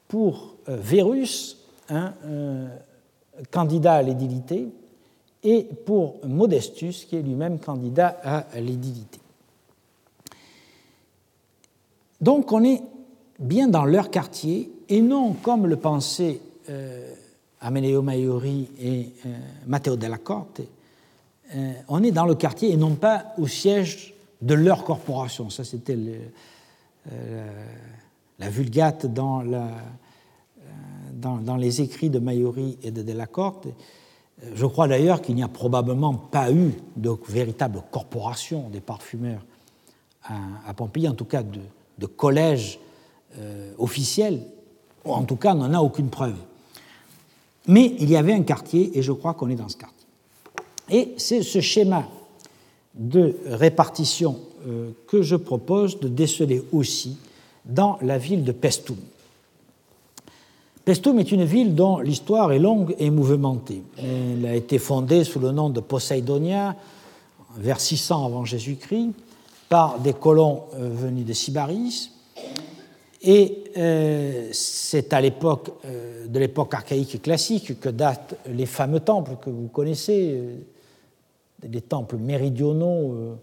pour 0.08 0.56
Vérus, 0.66 1.58
un 1.88 2.14
candidat 3.52 3.94
à 3.94 4.02
l'édilité, 4.02 4.66
et 5.42 5.64
pour 5.84 6.16
Modestus, 6.26 7.04
qui 7.04 7.16
est 7.16 7.22
lui-même 7.22 7.58
candidat 7.58 8.16
à 8.24 8.60
l'édilité. 8.60 9.20
Donc 12.20 12.52
on 12.52 12.64
est 12.64 12.82
bien 13.38 13.68
dans 13.68 13.84
leur 13.84 14.10
quartier 14.10 14.70
et 14.88 15.00
non 15.00 15.34
comme 15.34 15.66
le 15.66 15.76
pensaient 15.76 16.40
euh, 16.68 17.14
Maiori 17.62 18.68
et 18.80 19.08
euh, 19.26 19.38
Matteo 19.66 19.96
della 19.96 20.18
Corte, 20.18 20.62
euh, 21.54 21.72
on 21.88 22.02
est 22.02 22.10
dans 22.10 22.26
le 22.26 22.34
quartier 22.34 22.72
et 22.72 22.76
non 22.76 22.94
pas 22.94 23.34
au 23.38 23.46
siège 23.46 24.14
de 24.40 24.54
leur 24.54 24.84
corporation. 24.84 25.50
Ça, 25.50 25.64
c'était 25.64 25.98
la 28.38 28.50
vulgate 28.50 29.06
dans, 29.06 29.42
dans, 31.14 31.56
les 31.56 31.80
écrits 31.80 32.10
de 32.10 32.20
Maiori 32.20 32.78
et 32.82 32.90
de 32.92 33.02
della 33.02 33.26
Corte. 33.26 33.66
Je 34.54 34.66
crois 34.66 34.86
d'ailleurs 34.86 35.20
qu'il 35.20 35.34
n'y 35.34 35.42
a 35.42 35.48
probablement 35.48 36.14
pas 36.14 36.52
eu 36.52 36.74
de 36.96 37.10
véritable 37.28 37.82
corporation 37.90 38.68
des 38.68 38.80
parfumeurs 38.80 39.44
à, 40.22 40.74
Pompéi, 40.74 41.08
en 41.08 41.14
tout 41.14 41.24
cas 41.24 41.42
de, 41.42 41.60
de 41.98 42.06
collège 42.06 42.78
euh, 43.38 43.72
officiel, 43.78 44.42
ou 45.04 45.12
en 45.12 45.24
tout 45.24 45.36
cas 45.36 45.54
on 45.54 45.58
n'en 45.58 45.74
a 45.74 45.80
aucune 45.80 46.10
preuve. 46.10 46.36
Mais 47.66 47.94
il 47.98 48.10
y 48.10 48.16
avait 48.16 48.32
un 48.32 48.42
quartier, 48.42 48.96
et 48.96 49.02
je 49.02 49.12
crois 49.12 49.34
qu'on 49.34 49.48
est 49.48 49.54
dans 49.54 49.68
ce 49.68 49.76
quartier. 49.76 50.06
Et 50.90 51.14
c'est 51.16 51.42
ce 51.42 51.60
schéma 51.60 52.08
de 52.94 53.36
répartition 53.46 54.38
euh, 54.66 54.90
que 55.06 55.22
je 55.22 55.36
propose 55.36 56.00
de 56.00 56.08
déceler 56.08 56.62
aussi 56.72 57.18
dans 57.64 57.98
la 58.02 58.18
ville 58.18 58.44
de 58.44 58.52
Pestum. 58.52 58.96
Pestum 60.88 61.18
est 61.18 61.32
une 61.32 61.44
ville 61.44 61.74
dont 61.74 61.98
l'histoire 61.98 62.50
est 62.50 62.58
longue 62.58 62.94
et 62.98 63.10
mouvementée. 63.10 63.82
Elle 63.98 64.46
a 64.46 64.54
été 64.54 64.78
fondée 64.78 65.22
sous 65.22 65.38
le 65.38 65.50
nom 65.50 65.68
de 65.68 65.80
Poseidonia 65.80 66.76
vers 67.58 67.78
600 67.78 68.24
avant 68.24 68.46
Jésus-Christ 68.46 69.10
par 69.68 69.98
des 69.98 70.14
colons 70.14 70.62
euh, 70.76 70.88
venus 70.90 71.26
de 71.26 71.34
Sybaris. 71.34 72.10
Et 73.20 73.64
euh, 73.76 74.48
c'est 74.52 75.12
à 75.12 75.20
l'époque 75.20 75.72
euh, 75.84 76.26
de 76.26 76.38
l'époque 76.38 76.72
archaïque 76.72 77.16
et 77.16 77.18
classique 77.18 77.78
que 77.78 77.90
datent 77.90 78.36
les 78.46 78.64
fameux 78.64 79.00
temples 79.00 79.32
que 79.42 79.50
vous 79.50 79.68
connaissez, 79.68 80.42
des 81.62 81.82
temples 81.82 82.16
méridionaux 82.16 83.36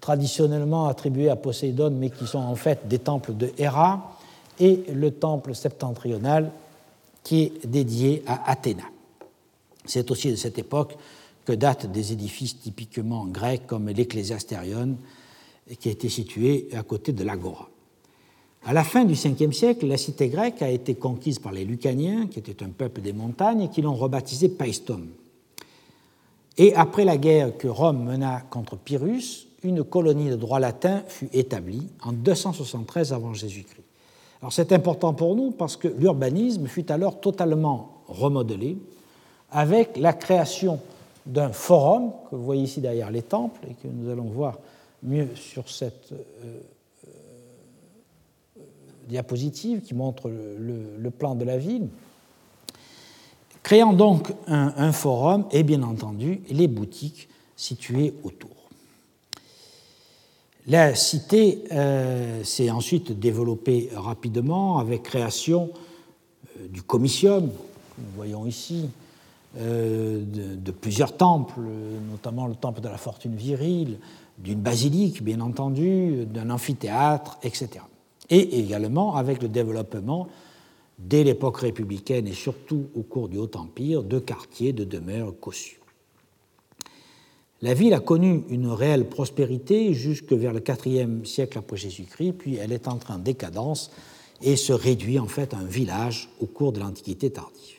traditionnellement 0.00 0.86
attribués 0.88 1.30
à 1.30 1.36
Poséidon, 1.36 1.92
mais 1.92 2.10
qui 2.10 2.26
sont 2.26 2.40
en 2.40 2.56
fait 2.56 2.88
des 2.88 2.98
temples 2.98 3.36
de 3.36 3.52
Héra 3.56 4.15
et 4.58 4.84
le 4.92 5.10
temple 5.10 5.54
septentrional 5.54 6.50
qui 7.22 7.42
est 7.42 7.66
dédié 7.66 8.22
à 8.26 8.50
Athéna. 8.50 8.84
C'est 9.84 10.10
aussi 10.10 10.30
de 10.30 10.36
cette 10.36 10.58
époque 10.58 10.96
que 11.44 11.52
datent 11.52 11.90
des 11.90 12.12
édifices 12.12 12.58
typiquement 12.60 13.24
grecs 13.24 13.66
comme 13.66 13.88
l'Ecclésiastérion, 13.88 14.96
qui 15.80 15.88
été 15.88 16.08
situé 16.08 16.68
à 16.76 16.82
côté 16.82 17.12
de 17.12 17.24
l'Agora. 17.24 17.68
À 18.64 18.72
la 18.72 18.82
fin 18.82 19.04
du 19.04 19.14
Ve 19.14 19.52
siècle, 19.52 19.86
la 19.86 19.96
cité 19.96 20.28
grecque 20.28 20.60
a 20.62 20.70
été 20.70 20.96
conquise 20.96 21.38
par 21.38 21.52
les 21.52 21.64
Lucaniens, 21.64 22.26
qui 22.26 22.40
étaient 22.40 22.64
un 22.64 22.70
peuple 22.70 23.00
des 23.00 23.12
montagnes, 23.12 23.62
et 23.62 23.70
qui 23.70 23.80
l'ont 23.80 23.94
rebaptisé 23.94 24.48
Paestum. 24.48 25.08
Et 26.58 26.74
après 26.74 27.04
la 27.04 27.16
guerre 27.16 27.56
que 27.56 27.68
Rome 27.68 28.04
mena 28.04 28.40
contre 28.50 28.76
Pyrrhus, 28.76 29.46
une 29.62 29.84
colonie 29.84 30.30
de 30.30 30.36
droit 30.36 30.58
latin 30.58 31.02
fut 31.06 31.28
établie 31.32 31.88
en 32.02 32.12
273 32.12 33.12
avant 33.12 33.34
Jésus-Christ. 33.34 33.85
C'est 34.50 34.72
important 34.72 35.14
pour 35.14 35.34
nous 35.34 35.50
parce 35.50 35.76
que 35.76 35.88
l'urbanisme 35.88 36.66
fut 36.66 36.90
alors 36.92 37.20
totalement 37.20 38.02
remodelé 38.06 38.78
avec 39.50 39.96
la 39.96 40.12
création 40.12 40.80
d'un 41.24 41.50
forum 41.50 42.12
que 42.30 42.36
vous 42.36 42.44
voyez 42.44 42.62
ici 42.62 42.80
derrière 42.80 43.10
les 43.10 43.22
temples 43.22 43.60
et 43.68 43.74
que 43.74 43.88
nous 43.88 44.10
allons 44.10 44.24
voir 44.24 44.58
mieux 45.02 45.28
sur 45.34 45.68
cette 45.68 46.12
euh, 46.12 46.60
euh, 48.56 48.62
diapositive 49.08 49.82
qui 49.82 49.94
montre 49.94 50.30
le, 50.30 51.10
plan 51.10 51.34
de 51.34 51.44
la 51.44 51.58
ville, 51.58 51.88
créant 53.62 53.92
donc 53.92 54.32
un 54.46 54.92
forum 54.92 55.46
et 55.50 55.62
bien 55.62 55.82
entendu 55.82 56.42
les 56.50 56.68
boutiques 56.68 57.28
situées 57.56 58.14
autour. 58.22 58.55
La 60.68 60.96
cité 60.96 61.62
euh, 61.70 62.42
s'est 62.42 62.70
ensuite 62.70 63.16
développée 63.16 63.88
rapidement 63.94 64.78
avec 64.78 65.04
création 65.04 65.70
euh, 66.58 66.66
du 66.66 66.82
comitium, 66.82 67.44
nous 67.44 68.04
voyons 68.16 68.46
ici, 68.46 68.88
euh, 69.58 70.24
de, 70.24 70.70
plusieurs 70.72 71.16
temples, 71.16 71.60
notamment 72.10 72.48
le 72.48 72.56
temple 72.56 72.80
de 72.80 72.88
la 72.88 72.98
fortune 72.98 73.36
virile, 73.36 73.98
d'une 74.38 74.58
basilique, 74.58 75.22
bien 75.22 75.40
entendu, 75.40 76.26
d'un 76.26 76.50
amphithéâtre, 76.50 77.38
etc. 77.44 77.68
Et 78.28 78.58
également 78.58 79.14
avec 79.14 79.42
le 79.42 79.48
développement, 79.48 80.26
dès 80.98 81.22
l'époque 81.22 81.58
républicaine 81.58 82.26
et 82.26 82.32
surtout 82.32 82.86
au 82.96 83.02
cours 83.02 83.28
du 83.28 83.38
Haut 83.38 83.50
Empire, 83.54 84.02
de 84.02 84.18
quartiers 84.18 84.72
de 84.72 84.82
demeures 84.82 85.32
cossus. 85.40 85.78
La 87.62 87.72
ville 87.72 87.94
a 87.94 88.00
connu 88.00 88.44
une 88.50 88.68
réelle 88.68 89.08
prospérité 89.08 89.94
jusque 89.94 90.32
vers 90.32 90.52
le 90.52 90.62
IVe 90.86 91.24
siècle 91.24 91.58
après 91.58 91.76
Jésus-Christ, 91.76 92.32
puis 92.34 92.56
elle 92.56 92.72
est 92.72 92.86
entrée 92.86 93.14
en 93.14 93.18
décadence 93.18 93.90
et 94.42 94.56
se 94.56 94.72
réduit 94.72 95.18
en 95.18 95.26
fait 95.26 95.54
à 95.54 95.58
un 95.58 95.64
village 95.64 96.28
au 96.40 96.46
cours 96.46 96.72
de 96.72 96.80
l'Antiquité 96.80 97.30
tardive. 97.30 97.76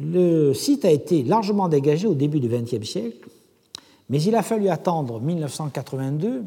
Le 0.00 0.52
site 0.54 0.84
a 0.84 0.90
été 0.90 1.22
largement 1.22 1.68
dégagé 1.68 2.08
au 2.08 2.14
début 2.14 2.40
du 2.40 2.48
XXe 2.48 2.84
siècle, 2.84 3.28
mais 4.08 4.20
il 4.20 4.34
a 4.34 4.42
fallu 4.42 4.68
attendre 4.68 5.20
1982 5.20 6.42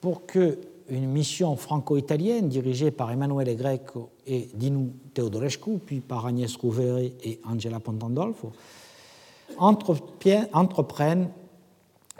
pour 0.00 0.26
que 0.26 0.58
une 0.90 1.08
mission 1.08 1.54
franco-italienne 1.54 2.48
dirigée 2.48 2.90
par 2.90 3.12
Emanuele 3.12 3.56
Greco 3.56 4.10
et 4.26 4.48
Dinu 4.54 4.90
Teodorescu, 5.14 5.78
puis 5.78 6.00
par 6.00 6.26
Agnès 6.26 6.54
Rouveret 6.56 7.12
et 7.22 7.38
Angela 7.44 7.78
Pontandolfo, 7.78 8.50
entreprennent 9.58 11.28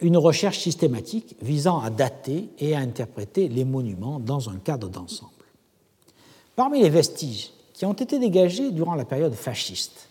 une 0.01 0.16
recherche 0.16 0.59
systématique 0.59 1.36
visant 1.43 1.81
à 1.81 1.90
dater 1.90 2.48
et 2.59 2.74
à 2.74 2.78
interpréter 2.78 3.48
les 3.48 3.65
monuments 3.65 4.19
dans 4.19 4.48
un 4.48 4.57
cadre 4.57 4.89
d'ensemble. 4.89 5.31
Parmi 6.57 6.82
les 6.82 6.90
vestiges 6.90 7.51
qui 7.74 7.85
ont 7.85 7.93
été 7.93 8.19
dégagés 8.19 8.70
durant 8.70 8.94
la 8.94 9.05
période 9.05 9.35
fasciste, 9.35 10.09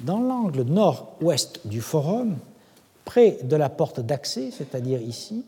dans 0.00 0.20
l'angle 0.20 0.62
nord-ouest 0.62 1.66
du 1.66 1.80
forum, 1.80 2.36
près 3.04 3.38
de 3.42 3.56
la 3.56 3.68
porte 3.68 4.00
d'accès, 4.00 4.50
c'est-à-dire 4.50 5.00
ici, 5.00 5.44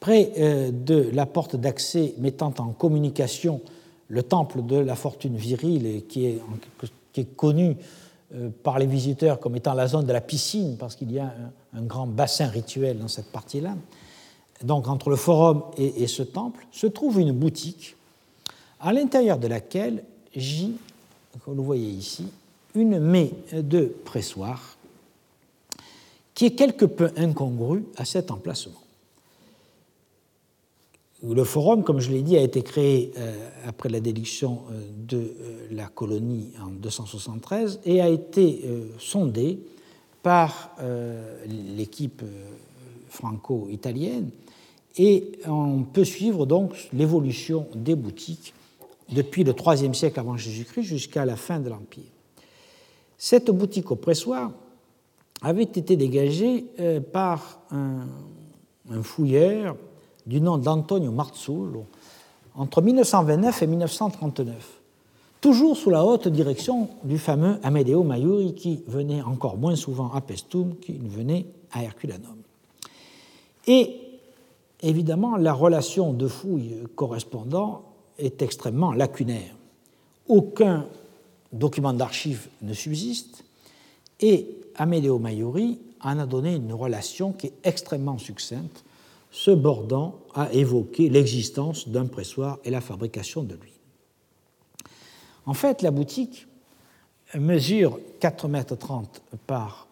près 0.00 0.32
euh, 0.38 0.70
de 0.70 1.10
la 1.12 1.26
porte 1.26 1.56
d'accès 1.56 2.14
mettant 2.18 2.52
en 2.58 2.68
communication 2.68 3.60
le 4.08 4.22
temple 4.22 4.64
de 4.64 4.76
la 4.76 4.96
fortune 4.96 5.36
virile 5.36 6.04
qui 6.08 6.26
est, 6.26 6.40
qui 7.12 7.20
est 7.22 7.36
connu 7.36 7.76
par 8.62 8.78
les 8.78 8.86
visiteurs 8.86 9.40
comme 9.40 9.56
étant 9.56 9.74
la 9.74 9.86
zone 9.86 10.06
de 10.06 10.12
la 10.12 10.20
piscine, 10.20 10.76
parce 10.76 10.96
qu'il 10.96 11.12
y 11.12 11.18
a 11.18 11.32
un, 11.72 11.82
grand 11.82 12.06
bassin 12.06 12.48
rituel 12.48 12.98
dans 12.98 13.08
cette 13.08 13.30
partie-là. 13.30 13.76
Donc 14.62 14.88
entre 14.88 15.10
le 15.10 15.16
forum 15.16 15.62
et, 15.76 16.06
ce 16.06 16.22
temple 16.22 16.66
se 16.72 16.86
trouve 16.86 17.20
une 17.20 17.32
boutique 17.32 17.96
à 18.80 18.92
l'intérieur 18.92 19.38
de 19.38 19.46
laquelle 19.46 20.04
gît, 20.34 20.76
comme 21.44 21.56
vous 21.56 21.64
voyez 21.64 21.90
ici, 21.90 22.26
une 22.74 22.98
maie 22.98 23.32
de 23.52 23.94
pressoir 24.04 24.76
qui 26.34 26.46
est 26.46 26.54
quelque 26.54 26.84
peu 26.84 27.10
incongrue 27.16 27.84
à 27.96 28.04
cet 28.04 28.30
emplacement. 28.30 28.83
Le 31.26 31.44
forum, 31.44 31.84
comme 31.84 32.00
je 32.00 32.10
l'ai 32.10 32.22
dit, 32.22 32.36
a 32.36 32.42
été 32.42 32.62
créé 32.62 33.12
euh, 33.16 33.48
après 33.66 33.88
la 33.88 34.00
déduction 34.00 34.62
euh, 34.70 34.82
de 35.06 35.16
euh, 35.16 35.66
la 35.70 35.86
colonie 35.86 36.50
en 36.62 36.68
273 36.68 37.80
et 37.84 38.00
a 38.00 38.08
été 38.08 38.64
sondé 38.98 39.60
par 40.22 40.74
l'équipe 41.76 42.22
franco-italienne. 43.08 44.30
Et 44.96 45.32
on 45.46 45.82
peut 45.82 46.04
suivre 46.04 46.46
donc 46.46 46.88
l'évolution 46.94 47.66
des 47.74 47.94
boutiques 47.94 48.54
depuis 49.12 49.44
le 49.44 49.52
IIIe 49.52 49.94
siècle 49.94 50.18
avant 50.20 50.36
Jésus-Christ 50.36 50.84
jusqu'à 50.84 51.26
la 51.26 51.36
fin 51.36 51.60
de 51.60 51.68
l'Empire. 51.68 52.04
Cette 53.18 53.50
boutique 53.50 53.90
au 53.90 53.96
pressoir 53.96 54.52
avait 55.42 55.62
été 55.62 55.96
dégagé 55.96 56.66
euh, 56.80 57.00
par 57.00 57.60
un, 57.70 58.06
fouilleur 59.02 59.76
du 60.26 60.40
nom 60.40 60.58
d'Antonio 60.58 61.10
Marzullo 61.10 61.86
entre 62.54 62.82
1929 62.82 63.62
et 63.62 63.66
1939, 63.66 64.80
toujours 65.40 65.76
sous 65.76 65.90
la 65.90 66.04
haute 66.04 66.28
direction 66.28 66.88
du 67.02 67.18
fameux 67.18 67.58
Amedeo 67.62 68.02
Maiuri 68.02 68.54
qui 68.54 68.82
venait 68.86 69.22
encore 69.22 69.56
moins 69.56 69.76
souvent 69.76 70.12
à 70.12 70.20
Pestum 70.20 70.76
qu'il 70.76 71.08
venait 71.08 71.46
à 71.72 71.82
Herculanum. 71.82 72.36
Et 73.66 74.00
évidemment, 74.82 75.36
la 75.36 75.52
relation 75.52 76.12
de 76.12 76.28
fouille 76.28 76.76
correspondant 76.94 77.82
est 78.18 78.40
extrêmement 78.42 78.92
lacunaire. 78.92 79.54
Aucun 80.28 80.86
document 81.52 81.92
d'archives 81.92 82.48
ne 82.62 82.72
subsiste 82.72 83.44
et 84.20 84.48
Amedeo 84.76 85.18
Maiuri 85.18 85.78
en 86.02 86.18
a 86.18 86.26
donné 86.26 86.54
une 86.54 86.72
relation 86.72 87.32
qui 87.32 87.48
est 87.48 87.54
extrêmement 87.64 88.18
succincte, 88.18 88.83
se 89.34 89.50
bordant 89.50 90.20
à 90.32 90.52
évoquer 90.52 91.08
l'existence 91.08 91.88
d'un 91.88 92.06
pressoir 92.06 92.58
et 92.64 92.70
la 92.70 92.80
fabrication 92.80 93.42
de 93.42 93.56
l'huile. 93.56 93.72
En 95.44 95.54
fait, 95.54 95.82
la 95.82 95.90
boutique 95.90 96.46
mesure 97.34 97.98
4,30 98.20 98.46
m 98.54 98.64
par 99.48 99.88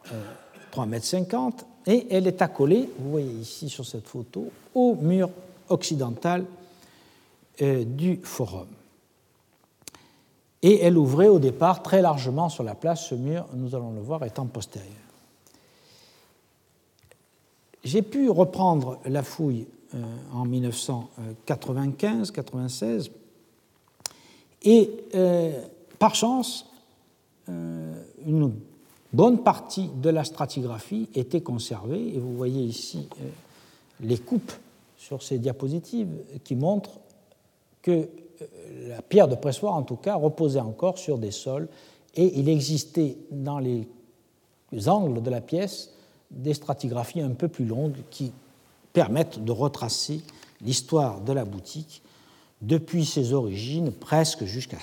3,50 0.73 1.35
euh, 1.35 1.49
m 1.49 1.53
et 1.89 2.07
elle 2.15 2.29
est 2.29 2.41
accolée, 2.41 2.89
vous 3.01 3.11
voyez 3.11 3.33
ici 3.33 3.69
sur 3.69 3.85
cette 3.85 4.07
photo, 4.07 4.49
au 4.77 4.95
mur 4.95 5.29
occidental 5.71 6.45
euh, 7.63 7.83
du 7.85 8.21
forum. 8.23 8.69
Et 10.63 10.85
elle 10.85 10.97
ouvrait 10.97 11.27
au 11.27 11.41
départ 11.41 11.83
très 11.83 12.01
largement 12.01 12.49
sur 12.49 12.63
la 12.63 12.77
place, 12.77 13.09
ce 13.09 13.17
mur, 13.17 13.49
nous 13.55 13.75
allons 13.75 13.91
le 13.91 14.01
voir, 14.01 14.23
étant 14.23 14.47
postérieur. 14.47 15.02
J'ai 17.85 18.03
pu 18.03 18.29
reprendre 18.31 18.99
la 19.05 19.23
fouille 19.23 19.67
euh, 19.95 20.03
en 20.33 20.47
1995-96 20.47 23.11
et 24.63 24.91
euh, 25.15 25.63
par 25.99 26.15
chance, 26.15 26.67
une 27.49 28.53
bonne 29.13 29.43
partie 29.43 29.91
de 30.01 30.11
la 30.11 30.23
stratigraphie 30.25 31.09
était 31.15 31.41
conservée. 31.41 32.15
Et 32.15 32.19
vous 32.19 32.37
voyez 32.37 32.63
ici 32.63 33.09
les 34.01 34.19
coupes 34.19 34.53
sur 34.97 35.23
ces 35.23 35.39
diapositives 35.39 36.09
qui 36.45 36.55
montrent 36.55 37.01
que 37.83 37.91
euh, 37.91 38.09
la 38.89 39.03
pierre 39.03 39.29
de 39.29 39.35
pressoir, 39.35 39.75
en 39.75 39.83
tout 39.83 39.97
cas, 39.97 40.15
reposait 40.15 40.61
encore 40.61 40.99
sur 40.99 41.19
des 41.19 41.33
sols. 41.33 41.69
Et 42.15 42.39
il 42.39 42.49
existait 42.49 43.17
dans 43.31 43.59
les 43.59 43.89
angles 44.87 45.23
de 45.23 45.31
la 45.31 45.41
pièce 45.41 45.93
des 46.33 46.55
stratigraphies 46.55 47.21
un 47.21 47.31
peu 47.31 47.49
plus 47.49 47.65
longues 47.65 47.97
qui 48.11 48.33
permettent 48.93 49.43
de 49.43 49.53
retracer 49.53 50.21
l'histoire 50.61 51.21
de 51.21 51.33
la 51.33 51.45
boutique 51.45 52.03
depuis 52.61 53.05
ses 53.05 53.33
origines 53.33 53.93
presque 53.93 54.45
jusqu'à 54.45 54.79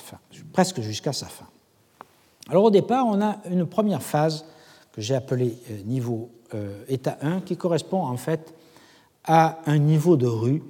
sa 1.13 1.26
fin. 1.26 1.47
Alors 2.49 2.65
au 2.65 2.71
départ, 2.71 3.05
on 3.07 3.21
a 3.21 3.38
une 3.49 3.65
première 3.65 4.03
phase 4.03 4.45
que 4.91 5.01
j'ai 5.01 5.15
appelée 5.15 5.57
euh, 5.69 5.81
niveau 5.84 6.30
euh, 6.53 6.84
état 6.88 7.17
1 7.21 7.41
qui 7.41 7.55
correspond 7.55 8.01
en 8.01 8.17
fait 8.17 8.53
à 9.23 9.59
un 9.65 9.77
niveau 9.77 10.17
de 10.17 10.26
rue 10.26 10.63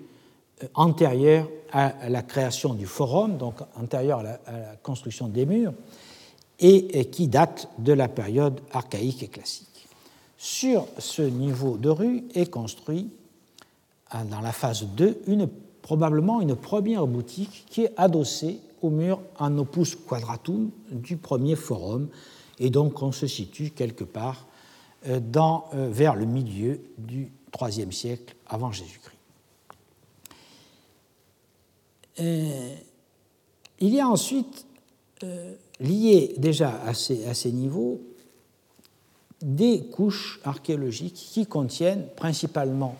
antérieur 0.75 1.47
à 1.71 2.09
la 2.09 2.21
création 2.21 2.73
du 2.73 2.85
forum, 2.85 3.37
donc 3.37 3.55
antérieur 3.75 4.19
à 4.19 4.23
la, 4.23 4.39
construction 4.83 5.27
des 5.27 5.45
murs, 5.45 5.73
et, 6.59 7.05
qui 7.05 7.27
date 7.27 7.69
de 7.77 7.93
la 7.93 8.09
période 8.09 8.59
archaïque 8.71 9.23
et 9.23 9.27
classique. 9.27 9.68
Sur 10.41 10.87
ce 10.97 11.21
niveau 11.21 11.75
de 11.75 11.89
rue 11.89 12.23
est 12.33 12.49
construit, 12.49 13.09
hein, 14.11 14.23
dans 14.23 14.39
la 14.39 14.53
phase 14.53 14.85
2, 14.85 15.23
une, 15.27 15.49
probablement 15.81 16.39
une 16.39 16.55
première 16.55 17.05
boutique 17.07 17.65
qui 17.69 17.83
est 17.83 17.93
adossée 17.97 18.61
au 18.81 18.89
mur 18.89 19.19
en 19.37 19.57
opus 19.57 19.97
quadratum 19.97 20.71
du 20.91 21.17
premier 21.17 21.57
forum, 21.57 22.07
et 22.57 22.69
donc 22.69 23.03
on 23.03 23.11
se 23.11 23.27
situe 23.27 23.71
quelque 23.71 24.05
part 24.05 24.47
euh, 25.07 25.19
dans, 25.19 25.65
euh, 25.73 25.89
vers 25.91 26.15
le 26.15 26.25
milieu 26.25 26.79
du 26.97 27.33
IIIe 27.61 27.91
siècle 27.91 28.33
avant 28.47 28.71
Jésus-Christ. 28.71 29.17
Euh, 32.21 32.75
il 33.81 33.93
y 33.93 33.99
a 33.99 34.07
ensuite, 34.07 34.65
lié 35.81 36.33
déjà 36.37 36.81
à 36.85 36.93
ces, 36.93 37.51
niveaux, 37.51 37.99
des 39.41 39.85
couches 39.85 40.39
archéologiques 40.43 41.13
qui 41.13 41.45
contiennent 41.45 42.05
principalement 42.15 42.95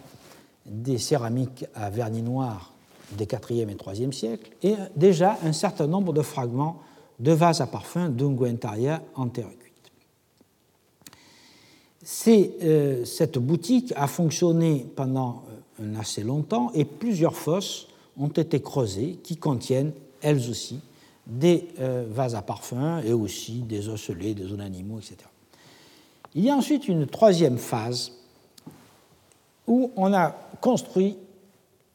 des 0.66 0.98
céramiques 0.98 1.66
à 1.76 1.90
vernis 1.90 2.22
noir 2.22 2.74
des 3.18 3.26
4e 3.26 3.70
et 3.70 3.76
3e 3.76 4.11
siècles 4.11 4.52
et 4.61 4.76
déjà 4.95 5.38
un 5.44 5.53
certain 5.53 5.88
nombre 5.88 6.14
de 6.14 6.22
fragments 6.22 6.82
de 7.20 7.32
vases 7.32 7.61
à 7.61 7.68
parfum 7.68 8.10
d'Unguentaria 8.10 9.02
en 9.16 9.28
terre 9.28 9.49
cuite. 9.60 9.91
Euh, 12.64 13.06
cette 13.06 13.38
boutique 13.38 13.94
a 13.95 14.07
fonctionné 14.07 14.86
pendant 14.95 15.44
un 15.82 15.95
assez 15.95 16.24
longtemps 16.24 16.72
et 16.74 16.86
plusieurs 16.86 17.36
fosses 17.36 17.88
ont 18.18 18.28
été 18.28 18.61
creusées 18.61 19.20
qui 19.24 19.38
contiennent, 19.38 19.94
elles 20.22 20.49
aussi, 20.49 20.80
des 21.26 21.68
euh, 21.80 22.06
vases 22.10 22.36
à 22.36 22.41
parfum 22.41 23.02
et 23.02 23.14
aussi 23.14 23.61
des 23.61 23.90
osselets, 23.90 24.34
des 24.34 24.45
zones 24.45 24.61
animaux, 24.61 24.99
etc. 24.99 25.18
Il 26.35 26.43
y 26.43 26.49
a 26.49 26.56
ensuite 26.56 26.88
une 26.88 27.07
troisième 27.07 27.57
phase 27.57 28.11
où 29.68 29.91
on 29.95 30.14
a 30.14 30.30
construit 30.61 31.18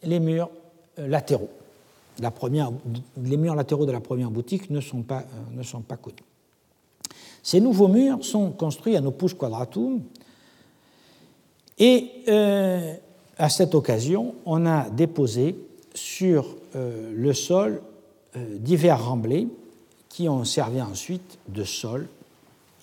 les 0.02 0.20
murs 0.20 0.51
euh, 0.98 1.09
latéraux. 1.09 1.51
Les 3.16 3.36
murs 3.36 3.55
latéraux 3.55 3.86
de 3.86 3.93
la 3.93 4.01
première 4.01 4.31
boutique 4.31 4.70
ne 4.70 4.81
sont 4.81 5.02
pas, 5.02 5.20
euh, 5.20 5.56
ne 5.56 5.62
sont 5.62 5.81
pas 5.81 5.97
connus. 5.97 6.16
Ces 7.43 7.61
nouveaux 7.61 7.89
murs 7.89 8.24
sont 8.24 8.51
construits 8.51 8.97
en 8.97 9.05
opus 9.05 9.35
quadratum 9.35 10.02
et 11.78 12.11
à 13.39 13.48
cette 13.48 13.74
occasion, 13.74 14.35
on 14.47 14.66
a 14.66 14.89
déposé 14.90 15.56
sur 15.94 16.47
euh, 16.77 17.12
le 17.15 17.32
sol 17.32 17.82
euh, 18.36 18.59
divers 18.59 19.05
remblais 19.05 19.47
qui 20.09 20.28
ont 20.28 20.44
servi 20.44 20.81
ensuite 20.81 21.39
de 21.48 21.65
sol. 21.65 22.06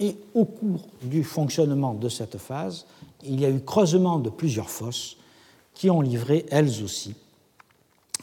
Et 0.01 0.17
au 0.33 0.43
cours 0.43 0.81
du 1.03 1.23
fonctionnement 1.23 1.93
de 1.93 2.09
cette 2.09 2.37
phase, 2.37 2.85
il 3.23 3.39
y 3.39 3.45
a 3.45 3.49
eu 3.49 3.61
creusement 3.61 4.19
de 4.19 4.29
plusieurs 4.29 4.69
fosses 4.69 5.15
qui 5.73 5.89
ont 5.89 6.01
livré, 6.01 6.45
elles 6.51 6.83
aussi, 6.83 7.15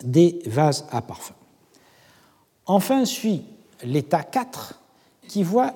des 0.05 0.41
vases 0.45 0.87
à 0.91 1.01
parfum. 1.01 1.35
Enfin 2.67 3.07
suit 3.07 3.43
l'état 3.83 4.23
4 4.23 4.79
qui 5.29 5.43
voit 5.43 5.73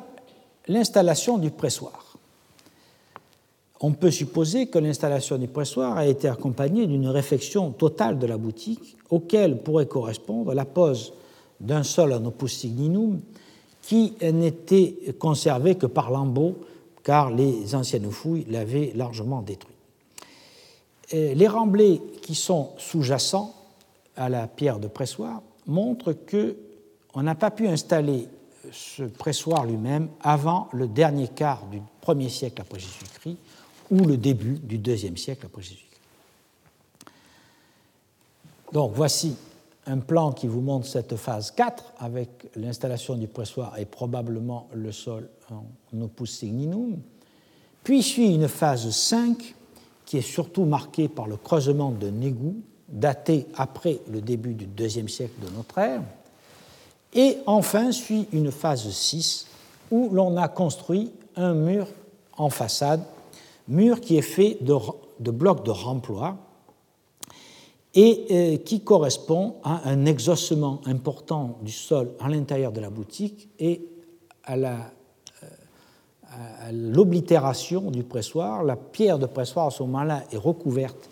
l'installation 0.69 1.39
du 1.39 1.51
pressoir 1.51 2.13
on 3.83 3.93
peut 3.93 4.13
supposer 4.13 4.69
que 4.69 4.79
l'installation 4.79 5.37
du 5.39 5.49
pressoir 5.49 5.99
a 5.99 6.07
été 6.07 6.29
accompagnée 6.29 6.87
d'une 6.87 7.09
réfection 7.09 7.73
totale 7.73 8.17
de 8.19 8.27
la 8.29 8.37
boutique, 8.37 8.97
auquel 9.11 9.61
pourrait 9.61 9.87
correspondre 9.87 10.55
la 10.55 10.65
pose 10.65 11.13
d'un 11.61 11.83
sol 11.83 12.13
en 12.13 12.25
opus 12.25 12.59
signinum 12.59 13.21
qui 13.83 14.15
n'était 14.23 15.15
conservé 15.19 15.75
que 15.75 15.87
par 15.87 16.11
lambeaux, 16.11 16.57
car 17.03 17.31
les 17.31 17.75
anciennes 17.75 18.11
fouilles 18.11 18.47
l'avaient 18.49 18.93
largement 18.95 19.43
détruit. 19.43 19.75
les 21.13 21.49
remblais 21.49 22.01
qui 22.23 22.35
sont 22.35 22.71
sous-jacents 22.79 23.55
à 24.17 24.29
la 24.29 24.47
pierre 24.47 24.79
de 24.79 24.89
pressoir 24.89 25.43
montrent 25.67 26.13
qu'on 26.13 27.23
n'a 27.23 27.35
pas 27.35 27.51
pu 27.51 27.69
installer 27.69 28.29
ce 28.71 29.03
pressoir 29.03 29.65
lui-même 29.65 30.09
avant 30.21 30.69
le 30.73 30.87
dernier 30.87 31.29
quart 31.29 31.67
du 31.67 31.81
premier 32.01 32.29
siècle 32.29 32.63
après 32.63 32.79
Jésus-Christ, 32.79 33.37
ou 33.91 33.99
le 34.05 34.17
début 34.17 34.59
du 34.59 34.79
deuxième 34.79 35.17
siècle 35.17 35.47
après 35.47 35.63
Jésus. 35.63 35.89
Donc 38.73 38.93
voici 38.95 39.37
un 39.87 39.99
plan 39.99 40.33
qui 40.33 40.47
vous 40.47 40.61
montre 40.61 40.87
cette 40.87 41.17
phase 41.17 41.51
4 41.51 41.95
avec 41.99 42.51
l'installation 42.57 43.17
du 43.17 43.27
pressoir 43.27 43.79
et 43.79 43.85
probablement 43.85 44.69
le 44.73 44.93
sol 44.93 45.29
en 45.51 46.01
opus 46.01 46.39
signinum. 46.39 46.99
Puis 47.83 48.03
suit 48.03 48.35
une 48.35 48.49
phase 48.49 48.89
5 48.91 49.55
qui 50.07 50.19
est 50.19 50.21
surtout 50.21 50.65
marquée 50.65 51.09
par 51.09 51.27
le 51.27 51.37
creusement 51.37 51.91
d'un 51.91 52.21
égout 52.21 52.63
daté 52.89 53.47
après 53.55 54.01
le 54.11 54.21
début 54.21 54.55
du 54.55 54.67
deuxième 54.67 55.09
siècle 55.09 55.35
de 55.45 55.51
notre 55.57 55.79
ère. 55.79 56.03
Et 57.15 57.39
enfin 57.47 57.93
suit 57.93 58.29
une 58.33 58.53
phase 58.53 58.89
6 58.89 59.47
où 59.91 60.11
l'on 60.13 60.37
a 60.37 60.49
construit 60.49 61.13
un 61.37 61.55
mur 61.55 61.87
en 62.37 62.51
façade 62.51 63.03
mur 63.69 64.01
qui 64.01 64.17
est 64.17 64.23
fait 64.23 64.59
de, 64.61 65.31
blocs 65.31 65.65
de 65.65 65.71
remploi 65.71 66.37
et 67.95 68.27
euh, 68.31 68.57
qui 68.59 68.81
correspond 68.81 69.57
à 69.65 69.89
un 69.89 70.07
exaucement 70.07 70.81
important 70.87 71.59
du 71.63 71.73
sol 71.73 72.13
à 72.21 72.29
l'intérieur 72.29 72.73
de 72.73 72.81
la 72.81 72.91
boutique 72.91 73.49
et 73.59 73.87
à 74.45 74.55
euh, 74.57 74.71
l'oblitération 76.73 77.91
du 77.91 78.03
pressoir. 78.03 78.65
La 78.65 78.77
pierre 78.77 79.19
de 79.19 79.27
pressoir 79.27 79.67
à 79.67 79.71
ce 79.71 79.83
moment-là 79.83 80.25
est 80.33 80.39
recouverte 80.39 81.11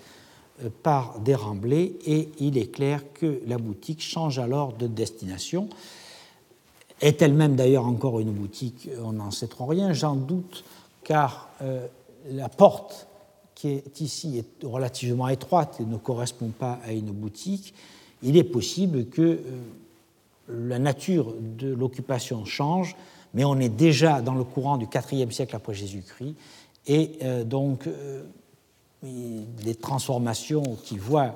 euh, 0.65 0.71
par 0.83 1.19
des 1.21 1.35
remblais 1.35 1.93
et 2.07 2.31
il 2.39 2.57
est 2.57 2.71
clair 2.71 3.03
que 3.13 3.43
la 3.47 3.59
boutique 3.59 4.03
change 4.03 4.39
alors 4.39 4.73
de 4.73 4.87
destination. 4.87 5.69
Est 7.03 7.21
elle-même 7.23 7.57
d'ailleurs 7.57 7.87
encore 7.87 8.21
une 8.21 8.33
boutique 8.33 8.89
On 9.03 9.13
n'en 9.13 9.31
sait 9.31 9.49
trop 9.49 9.67
rien, 9.67 9.95
j'en 9.95 10.17
doute, 10.17 10.65
car 11.03 11.49
la 12.29 12.51
porte 12.51 13.09
qui 13.61 13.69
est 13.69 14.01
ici 14.01 14.39
est 14.39 14.65
relativement 14.65 15.29
étroite 15.29 15.79
et 15.81 15.85
ne 15.85 15.97
correspond 15.97 16.49
pas 16.49 16.79
à 16.85 16.93
une 16.93 17.11
boutique. 17.11 17.75
Il 18.23 18.37
est 18.37 18.45
possible 18.45 19.07
que 19.07 19.23
euh, 19.23 19.39
la 20.49 20.79
nature 20.79 21.35
de 21.39 21.73
l'occupation 21.75 22.45
change, 22.45 22.97
mais 23.35 23.45
on 23.45 23.59
est 23.59 23.69
déjà 23.69 24.23
dans 24.23 24.35
le 24.35 24.45
courant 24.45 24.79
du 24.79 24.87
IVe 25.13 25.31
siècle 25.31 25.55
après 25.55 25.75
Jésus-Christ, 25.75 26.35
et 26.87 27.19
donc 27.45 27.87
les 29.03 29.75
transformations 29.75 30.63
qui 30.83 30.99
voient 30.99 31.35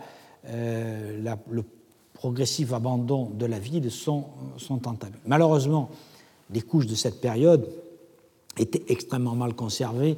euh, 0.49 1.37
le 1.51 1.65
progressif 2.13 2.73
abandon 2.73 3.31
de 3.31 3.47
la 3.47 3.59
ville 3.59 3.91
sont, 3.91 4.27
sont 4.57 4.87
entamées. 4.87 5.17
Malheureusement, 5.27 5.91
les 6.51 6.61
couches 6.61 6.87
de 6.87 6.95
cette 6.95 7.21
période 7.21 7.69
étaient 8.59 8.85
extrêmement 8.89 9.35
mal 9.35 9.55
conservées. 9.55 10.17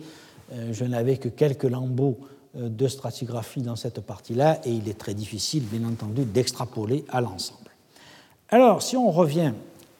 Euh, 0.53 0.73
je 0.73 0.85
n'avais 0.85 1.17
que 1.17 1.29
quelques 1.29 1.65
lambeaux 1.65 2.19
euh, 2.57 2.69
de 2.69 2.89
stratigraphie 2.89 3.63
dans 3.63 3.77
cette 3.77 4.01
partie-là 4.01 4.61
et 4.65 4.71
il 4.71 4.89
est 4.89 4.99
très 4.99 5.15
difficile, 5.15 5.65
bien 5.65 5.87
entendu, 5.89 6.25
d'extrapoler 6.25 7.05
à 7.09 7.21
l'ensemble. 7.21 7.71
Alors, 8.49 8.83
si 8.83 8.97
on 8.97 9.11
revient 9.11 9.53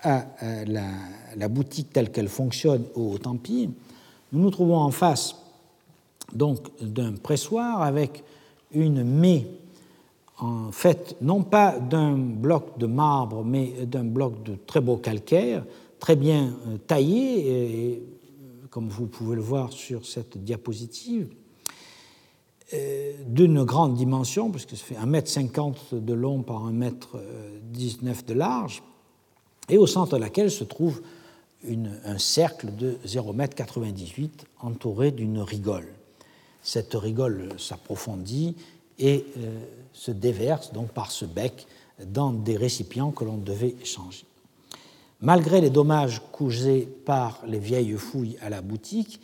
à, 0.03 0.27
la, 0.67 1.49
boutique 1.49 1.93
telle 1.93 2.13
qu'elle 2.13 2.29
fonctionne 2.29 2.85
au 2.95 3.15
Haut-Empire, 3.15 3.71
nous 4.33 4.41
nous 4.41 4.51
trouvons 4.51 4.79
en 4.79 4.91
face 4.91 5.35
donc 6.33 6.59
d'un 6.81 7.15
pressoir 7.15 7.83
avec 7.83 8.23
une 8.73 9.03
maie 9.03 9.47
en 10.39 10.71
fait 10.71 11.17
non 11.23 11.43
pas 11.43 11.79
d'un 11.79 12.17
bloc 12.17 12.79
de 12.79 12.87
marbre 12.87 13.45
mais 13.45 13.73
d'un 13.87 14.05
bloc 14.05 14.43
de 14.43 14.57
très 14.67 14.81
beau 14.81 14.97
calcaire, 14.97 15.65
très 15.99 16.15
bien 16.15 16.53
euh, 16.69 16.77
taillé, 16.87 18.03
comme 18.77 18.91
vous 18.91 19.07
pouvez 19.07 19.37
le 19.37 19.41
voir 19.41 19.73
sur 19.73 20.05
cette 20.05 20.37
diapositive, 20.37 21.31
euh, 22.75 23.15
d'une 23.27 23.65
grande 23.65 23.95
dimension, 23.95 24.51
puisque 24.51 24.77
ça 24.77 24.85
fait 24.85 24.97
1,50 24.97 25.75
m 25.93 26.05
de 26.05 26.13
long 26.13 26.43
par 26.43 26.71
1,19 26.71 26.93
m 28.03 28.15
de 28.27 28.35
large, 28.35 28.83
et 29.71 29.79
au 29.79 29.87
centre 29.87 30.17
de 30.17 30.21
laquelle 30.21 30.51
se 30.51 30.65
trouve 30.65 31.01
un 31.65 32.19
cercle 32.19 32.77
de 32.77 32.99
0,98 33.07 34.25
m 34.25 34.29
entouré 34.61 35.11
d'une 35.11 35.39
rigole 35.39 35.89
cette 36.67 36.95
rigole 36.95 37.49
s'approfondit 37.59 38.57
et 38.99 39.25
euh, 39.39 39.61
se 39.95 40.11
déverse 40.11 40.73
donc 40.73 40.91
par 40.91 41.13
ce 41.13 41.25
bec 41.25 41.67
dans 42.05 42.31
des 42.31 42.59
récipients 42.59 43.11
que 43.13 43.25
l'on 43.25 43.39
devait 43.39 43.77
changer. 43.85 44.26
Malgré 45.27 45.61
les 45.61 45.71
dommages 45.71 46.23
causés 46.31 46.89
par 47.05 47.41
les 47.49 47.59
vieilles 47.59 47.95
fouilles 47.95 48.37
à 48.43 48.49
la 48.49 48.63
boutique, 48.63 49.21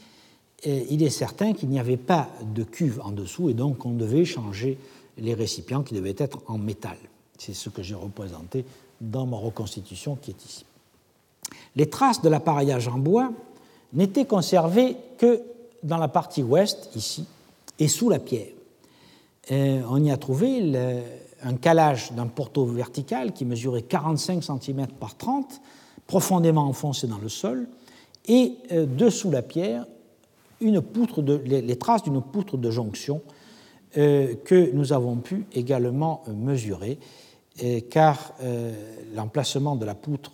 euh, 0.67 0.83
il 0.91 1.01
est 1.01 1.11
certain 1.11 1.53
qu'il 1.53 1.69
n'y 1.69 1.79
avait 1.79 1.97
pas 1.97 2.29
de 2.43 2.65
cuve 2.65 3.01
en 3.05 3.13
dessous 3.13 3.51
et 3.51 3.55
donc 3.55 3.87
on 3.87 3.93
devait 3.93 4.25
changer 4.25 4.79
les 5.17 5.33
récipients 5.33 5.85
qui 5.85 5.95
devaient 5.95 6.17
être 6.19 6.41
en 6.49 6.59
métal. 6.59 6.97
C'est 7.39 7.55
ce 7.55 7.69
que 7.69 7.85
j'ai 7.85 7.95
représenté 7.95 8.65
dans 9.01 9.27
ma 9.27 9.37
reconstitution 9.37 10.17
qui 10.17 10.33
est 10.33 10.45
ici. 10.45 10.65
Les 11.77 11.89
traces 11.89 12.21
de 12.21 12.29
l'appareillage 12.29 12.89
en 12.89 12.99
bois 12.99 13.31
n'étaient 13.93 14.27
conservées 14.27 14.97
que 15.19 15.41
dans 15.85 15.99
la 15.99 16.09
partie 16.09 16.43
ouest, 16.43 16.91
ici, 16.97 17.27
et 17.79 17.87
sous 17.87 18.11
la 18.11 18.19
pierre. 18.19 18.51
on 19.53 20.03
y 20.03 20.11
a 20.11 20.17
trouvé 20.17 20.77
un 21.45 21.55
calage 21.55 22.11
d'un 22.11 22.27
porto 22.27 22.67
vertical 22.67 23.33
qui 23.33 23.45
mesurait 23.45 23.83
45 23.83 24.43
cm 24.43 24.89
par 24.99 25.17
30, 25.17 25.61
profondément 26.07 26.67
enfoncé 26.67 27.07
dans 27.07 27.19
le 27.19 27.29
sol, 27.29 27.69
et 28.27 28.55
euh, 28.71 28.87
dessous 28.87 29.31
la 29.31 29.43
pierre, 29.43 29.87
une 30.61 30.81
poutre 30.81 31.23
de, 31.23 31.35
les, 31.35 31.77
traces 31.77 32.05
d'une 32.05 32.23
poutre 32.23 32.57
de 32.57 32.71
jonction 32.71 33.21
euh, 33.97 34.35
que 34.45 34.71
nous 34.73 34.93
avons 34.93 35.17
pu 35.17 35.45
également 35.53 36.23
euh, 36.29 36.33
mesurer, 36.33 36.99
car 37.91 38.33
l'emplacement 39.15 39.77
de 39.77 39.85
la 39.85 39.95
poutre 39.95 40.33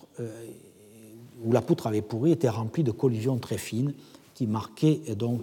où 1.43 1.51
la 1.51 1.61
poutre 1.61 1.87
avait 1.87 2.01
pourri 2.01 2.31
était 2.31 2.47
rempli 2.47 2.81
de 2.81 2.91
collisions 2.91 3.37
très 3.39 3.57
fines 3.57 3.93
qui 4.33 4.47
marquait 4.47 5.01
donc 5.17 5.41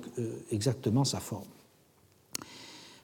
exactement 0.51 1.05
sa 1.05 1.21
forme. 1.21 1.45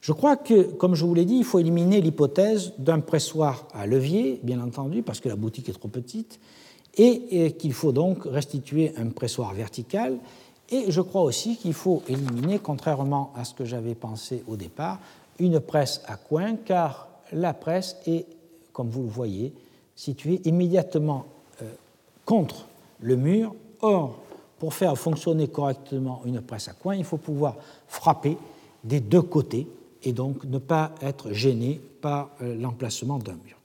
Je 0.00 0.12
crois 0.12 0.36
que, 0.36 0.62
comme 0.62 0.94
je 0.94 1.04
vous 1.04 1.14
l'ai 1.14 1.26
dit, 1.26 1.36
il 1.36 1.44
faut 1.44 1.58
éliminer 1.58 2.00
l'hypothèse 2.00 2.72
d'un 2.78 3.00
pressoir 3.00 3.68
à 3.74 3.86
levier, 3.86 4.40
bien 4.42 4.58
entendu, 4.58 5.02
parce 5.02 5.20
que 5.20 5.28
la 5.28 5.36
boutique 5.36 5.68
est 5.68 5.74
trop 5.74 5.88
petite, 5.88 6.40
et, 6.96 7.52
qu'il 7.52 7.72
faut 7.72 7.92
donc 7.92 8.24
restituer 8.24 8.92
un 8.96 9.08
pressoir 9.08 9.54
vertical. 9.54 10.18
Et 10.70 10.90
je 10.90 11.00
crois 11.00 11.22
aussi 11.22 11.56
qu'il 11.56 11.74
faut 11.74 12.02
éliminer, 12.08 12.58
contrairement 12.58 13.32
à 13.36 13.44
ce 13.44 13.54
que 13.54 13.64
j'avais 13.64 13.94
pensé 13.94 14.42
au 14.46 14.56
départ, 14.56 14.98
une 15.38 15.60
presse 15.60 16.02
à 16.06 16.16
coin, 16.16 16.56
car 16.56 17.08
la 17.32 17.54
presse 17.54 17.96
est, 18.06 18.26
comme 18.72 18.88
vous 18.88 19.02
le 19.02 19.08
voyez, 19.08 19.52
située 19.96 20.40
immédiatement 20.44 21.26
euh, 21.62 21.70
contre 22.24 22.66
le 23.00 23.16
mur. 23.16 23.54
Or, 23.80 24.18
pour 24.58 24.74
faire 24.74 24.96
fonctionner 24.96 25.48
correctement 25.48 26.22
une 26.24 26.40
presse 26.40 26.68
à 26.68 26.72
coin, 26.72 26.94
il 26.94 27.04
faut 27.04 27.16
pouvoir 27.16 27.56
frapper 27.88 28.38
des 28.84 29.00
deux 29.00 29.22
côtés 29.22 29.66
et 30.02 30.12
donc 30.12 30.44
ne 30.44 30.58
pas 30.58 30.92
être 31.00 31.32
gêné 31.32 31.80
par 32.00 32.30
euh, 32.40 32.54
l'emplacement 32.54 33.18
d'un 33.18 33.34
mur. 33.44 33.61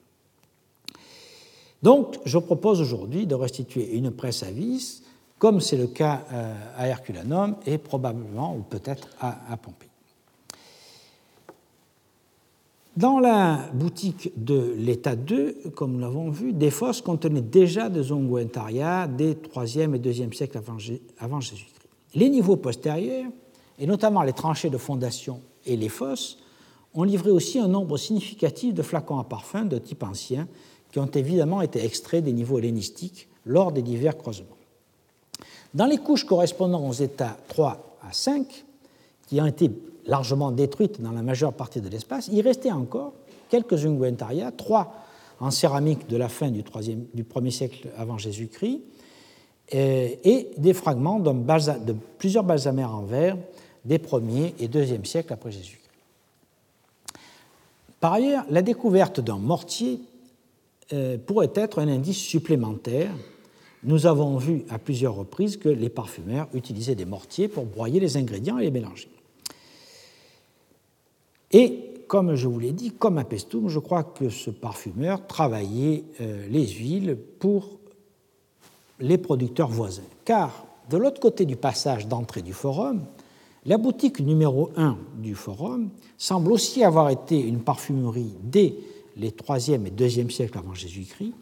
Donc, 1.83 2.17
je 2.25 2.37
propose 2.37 2.81
aujourd'hui 2.81 3.27
de 3.27 3.35
restituer 3.35 3.95
une 3.95 4.11
presse 4.11 4.43
à 4.43 4.51
vis, 4.51 5.03
comme 5.39 5.61
c'est 5.61 5.77
le 5.77 5.87
cas 5.87 6.25
euh, 6.31 6.53
à 6.75 6.87
Herculanum 6.87 7.55
et 7.65 7.77
probablement 7.77 8.55
ou 8.55 8.61
peut-être 8.61 9.09
à 9.19 9.55
Pompéi. 9.57 9.87
Dans 12.97 13.19
la 13.19 13.69
boutique 13.75 14.31
de 14.43 14.73
l'état 14.75 15.15
2, 15.15 15.69
comme 15.75 15.91
nous 15.91 15.99
l'avons 15.99 16.31
vu, 16.31 16.51
des 16.51 16.71
fosses 16.71 16.99
contenaient 16.99 17.41
déjà 17.41 17.89
des 17.89 18.11
onguentaria 18.11 19.05
des 19.05 19.35
3e 19.35 19.93
et 19.93 19.99
2e 19.99 20.33
siècles 20.33 20.59
avant 21.19 21.39
Jésus-Christ. 21.39 21.87
Les 22.15 22.27
niveaux 22.27 22.55
postérieurs, 22.55 23.29
et 23.77 23.85
notamment 23.85 24.23
les 24.23 24.33
tranchées 24.33 24.71
de 24.71 24.79
fondation 24.79 25.41
et 25.67 25.77
les 25.77 25.89
fosses, 25.89 26.39
ont 26.95 27.03
livré 27.03 27.29
aussi 27.29 27.59
un 27.59 27.67
nombre 27.67 27.97
significatif 27.97 28.73
de 28.73 28.81
flacons 28.81 29.19
à 29.19 29.23
parfum 29.23 29.65
de 29.65 29.77
type 29.77 30.01
ancien 30.01 30.47
qui 30.97 31.01
ont 31.01 31.11
évidemment 31.13 31.61
été 31.61 31.85
extraits 31.85 32.23
des 32.23 32.33
niveaux 32.33 32.57
hellénistiques 32.57 33.27
lors 33.45 33.71
des 33.71 33.83
divers 33.83 34.17
creusements. 34.17 34.57
Dans 35.75 35.85
les 35.85 35.99
couches 35.99 36.23
correspondant 36.23 36.89
aux 36.89 36.93
états 36.93 37.37
3 37.49 37.97
à 38.01 38.13
5, 38.13 38.65
qui 39.27 39.39
ont 39.39 39.45
été 39.45 39.69
largement 40.07 40.51
détruites 40.51 40.99
dans 40.99 41.11
la 41.11 41.21
majeure 41.21 41.53
partie 41.53 41.81
de 41.81 41.89
l'espace, 41.89 42.29
il 42.33 42.41
restait 42.41 42.71
encore 42.71 43.13
quelques 43.47 43.85
unguentaria, 43.85 44.51
trois 44.51 44.91
en 45.39 45.51
céramique 45.51 46.07
de 46.07 46.17
la 46.17 46.29
fin 46.29 46.49
du, 46.49 46.63
1er 46.63 47.51
siècle 47.51 47.89
avant 47.95 48.17
Jésus-Christ, 48.17 48.81
et 49.71 50.49
des 50.57 50.73
fragments 50.73 51.19
de 51.19 51.95
plusieurs 52.17 52.43
balsamères 52.43 52.95
en 52.95 53.03
verre 53.03 53.37
des 53.85 53.99
1er 53.99 54.53
et 54.59 54.67
2e 54.67 55.05
siècles 55.05 55.31
après 55.31 55.51
Jésus-Christ. 55.51 55.91
Par 57.99 58.13
ailleurs, 58.13 58.45
la 58.49 58.63
découverte 58.63 59.19
d'un 59.19 59.37
mortier 59.37 59.99
pourrait 61.25 61.51
être 61.55 61.79
un 61.79 61.87
indice 61.87 62.17
supplémentaire. 62.17 63.11
Nous 63.83 64.05
avons 64.05 64.37
vu 64.37 64.65
à 64.69 64.79
plusieurs 64.79 65.15
reprises 65.15 65.57
que 65.57 65.69
les 65.69 65.89
parfumeurs 65.89 66.47
utilisaient 66.53 66.95
des 66.95 67.05
mortiers 67.05 67.47
pour 67.47 67.65
broyer 67.65 67.99
les 67.99 68.17
ingrédients 68.17 68.57
et 68.57 68.63
les 68.63 68.71
mélanger. 68.71 69.09
Et 71.51 71.87
comme 72.07 72.35
je 72.35 72.47
vous 72.47 72.59
l'ai 72.59 72.71
dit, 72.71 72.91
comme 72.91 73.17
à 73.17 73.23
Pestum, 73.23 73.69
je 73.69 73.79
crois 73.79 74.03
que 74.03 74.29
ce 74.29 74.49
parfumeur 74.49 75.27
travaillait 75.27 76.05
euh, 76.21 76.47
les 76.49 76.67
huiles 76.67 77.17
pour 77.39 77.79
les 78.99 79.17
producteurs 79.17 79.69
voisins. 79.69 80.03
Car 80.25 80.65
de 80.89 80.97
l'autre 80.97 81.19
côté 81.19 81.45
du 81.45 81.55
passage 81.55 82.07
d'entrée 82.07 82.41
du 82.41 82.53
forum, 82.53 83.05
la 83.65 83.77
boutique 83.77 84.21
numéro 84.21 84.71
1 84.77 84.97
du 85.17 85.35
forum 85.35 85.89
semble 86.17 86.51
aussi 86.51 86.83
avoir 86.83 87.09
été 87.09 87.39
une 87.39 87.59
parfumerie 87.59 88.35
dès 88.41 88.75
les 89.17 89.31
3e 89.31 89.85
et 89.85 89.91
2e 89.91 90.29
siècles 90.29 90.57
avant 90.57 90.73
Jésus-Christ, 90.73 91.33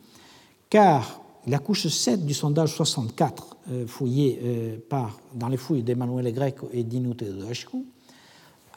car 0.69 1.21
la 1.47 1.59
couche 1.59 1.87
7 1.87 2.25
du 2.25 2.33
sondage 2.33 2.73
64, 2.73 3.57
euh, 3.71 3.87
fouillé 3.87 4.39
euh, 4.43 4.77
par, 4.89 5.19
dans 5.33 5.47
les 5.47 5.57
fouilles 5.57 5.83
d'Emmanuel 5.83 6.33
Greco 6.33 6.69
et 6.73 6.83
d'Inute 6.83 7.23
de 7.23 7.45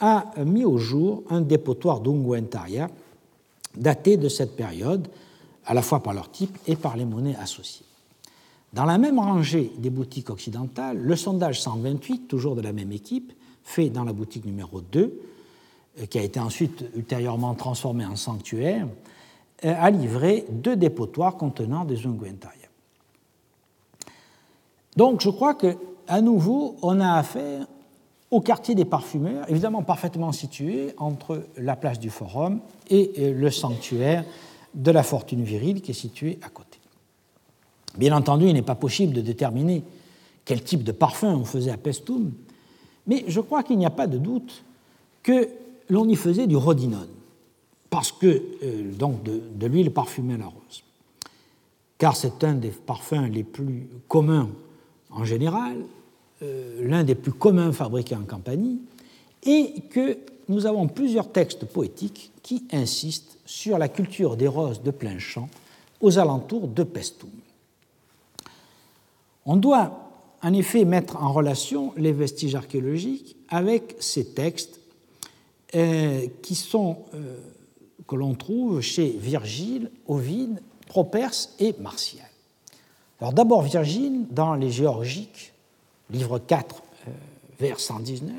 a 0.01 0.33
mis 0.45 0.65
au 0.65 0.79
jour 0.79 1.25
un 1.29 1.41
dépotoir 1.41 2.01
d'unguentaria 2.01 2.89
daté 3.77 4.17
de 4.17 4.29
cette 4.29 4.57
période, 4.57 5.09
à 5.65 5.75
la 5.75 5.83
fois 5.83 6.03
par 6.03 6.15
leur 6.15 6.31
type 6.31 6.57
et 6.67 6.77
par 6.77 6.97
les 6.97 7.05
monnaies 7.05 7.37
associées. 7.37 7.85
Dans 8.73 8.85
la 8.85 8.99
même 8.99 9.19
rangée 9.19 9.73
des 9.79 9.91
boutiques 9.91 10.31
occidentales, 10.31 10.99
le 10.99 11.17
sondage 11.17 11.61
128, 11.61 12.29
toujours 12.29 12.55
de 12.55 12.61
la 12.61 12.73
même 12.73 12.93
équipe, 12.93 13.33
fait 13.65 13.91
dans 13.91 14.05
la 14.05 14.13
boutique 14.13 14.45
numéro 14.45 14.81
2, 14.81 15.01
euh, 15.01 15.11
qui 16.07 16.19
a 16.19 16.23
été 16.23 16.41
ensuite 16.41 16.85
ultérieurement 16.95 17.55
transformée 17.55 18.05
en 18.05 18.17
sanctuaire, 18.17 18.87
euh, 19.65 19.75
a 19.77 19.91
livré 19.91 20.45
deux 20.51 20.77
dépotoirs 20.77 21.37
contenant 21.37 21.85
des 21.85 22.07
unguentaria. 22.07 22.69
Donc 24.97 25.21
je 25.21 25.31
crois 25.31 25.55
qu'à 25.55 26.21
nouveau, 26.21 26.77
on 26.83 27.01
a 27.01 27.15
affaire 27.15 27.67
au 28.31 28.41
quartier 28.41 28.75
des 28.75 28.85
parfumeurs, 28.85 29.49
évidemment 29.49 29.83
parfaitement 29.83 30.33
situé 30.33 30.93
entre 30.99 31.47
la 31.57 31.77
place 31.77 31.99
du 31.99 32.11
Forum 32.11 32.61
et 32.91 33.13
euh, 33.19 33.33
le 33.33 33.51
sanctuaire 33.51 34.25
de 34.75 34.91
la 34.91 35.03
fortune 35.03 35.43
virile 35.43 35.81
qui 35.81 35.93
est 35.93 35.95
situé 35.95 36.39
à 36.43 36.49
côté. 36.49 36.79
Bien 37.97 38.17
entendu, 38.17 38.47
il 38.47 38.53
n'est 38.53 38.63
pas 38.63 38.75
possible 38.75 39.15
de 39.15 39.21
déterminer 39.23 39.83
quel 40.45 40.63
type 40.63 40.85
de 40.85 40.93
parfum 40.93 41.35
on 41.35 41.45
faisait 41.45 41.71
à 41.71 41.77
Pestum, 41.77 42.33
mais 43.07 43.25
je 43.27 43.41
crois 43.41 43.63
qu'il 43.63 43.79
n'y 43.79 43.87
a 43.87 43.91
pas 43.91 44.07
de 44.07 44.19
doute 44.19 44.63
que 45.23 45.49
l'on 45.89 46.09
y 46.09 46.17
faisait 46.17 46.47
du 46.47 46.57
rhodinone, 46.57 47.09
parce 47.91 48.13
que, 48.13 48.43
euh, 48.63 48.93
donc 48.93 49.23
de, 49.23 49.67
l'huile 49.67 49.93
parfumée 49.93 50.35
à 50.35 50.39
la 50.39 50.47
rose, 50.47 50.83
car 51.97 52.17
c'est 52.17 52.45
un 52.45 52.55
des 52.55 52.71
parfums 52.71 53.29
les 53.31 53.43
plus 53.43 53.89
communs 54.07 54.51
en 55.11 55.25
général, 55.25 55.77
euh, 56.43 56.87
l'un 56.89 57.05
des 57.05 57.15
plus 57.15 57.33
communs 57.33 57.73
fabriqués 57.73 58.15
en 58.15 58.23
Campanie, 58.23 58.81
et 59.45 59.83
que 59.91 60.19
nous 60.49 60.67
avons 60.67 60.89
plusieurs 60.89 61.31
textes 61.31 61.65
poétiques 61.67 62.33
qui 62.43 62.65
insistent 62.73 63.39
sur 63.45 63.79
la 63.79 63.89
culture 63.89 64.37
des 64.37 64.49
roses 64.49 64.83
de 64.83 64.91
plein 64.91 65.19
champ 65.19 65.49
aux 66.01 66.19
alentours 66.19 66.69
de 66.69 66.83
Pestum. 66.83 67.31
On 69.45 69.57
doit 69.57 70.11
en 70.43 70.53
effet 70.53 70.85
mettre 70.85 71.23
en 71.23 71.33
relation 71.33 71.93
les 71.97 72.13
vestiges 72.13 72.55
archéologiques 72.55 73.37
avec 73.49 73.97
ces 73.99 74.27
textes 74.27 74.78
qui 75.73 76.55
sont, 76.55 76.99
euh, 77.15 77.37
que 78.07 78.17
l'on 78.17 78.35
trouve 78.35 78.81
chez 78.81 79.11
Virgile, 79.11 79.91
Ovide, 80.07 80.61
Properce 80.87 81.55
et 81.59 81.75
Martial. 81.79 82.27
Alors 83.21 83.33
d'abord 83.33 83.63
Virgile, 83.63 84.27
dans 84.31 84.55
les 84.55 84.71
Géorgiques, 84.71 85.53
livre 86.11 86.39
4, 86.39 86.83
euh, 87.07 87.11
vers 87.61 87.81
119, 87.81 88.33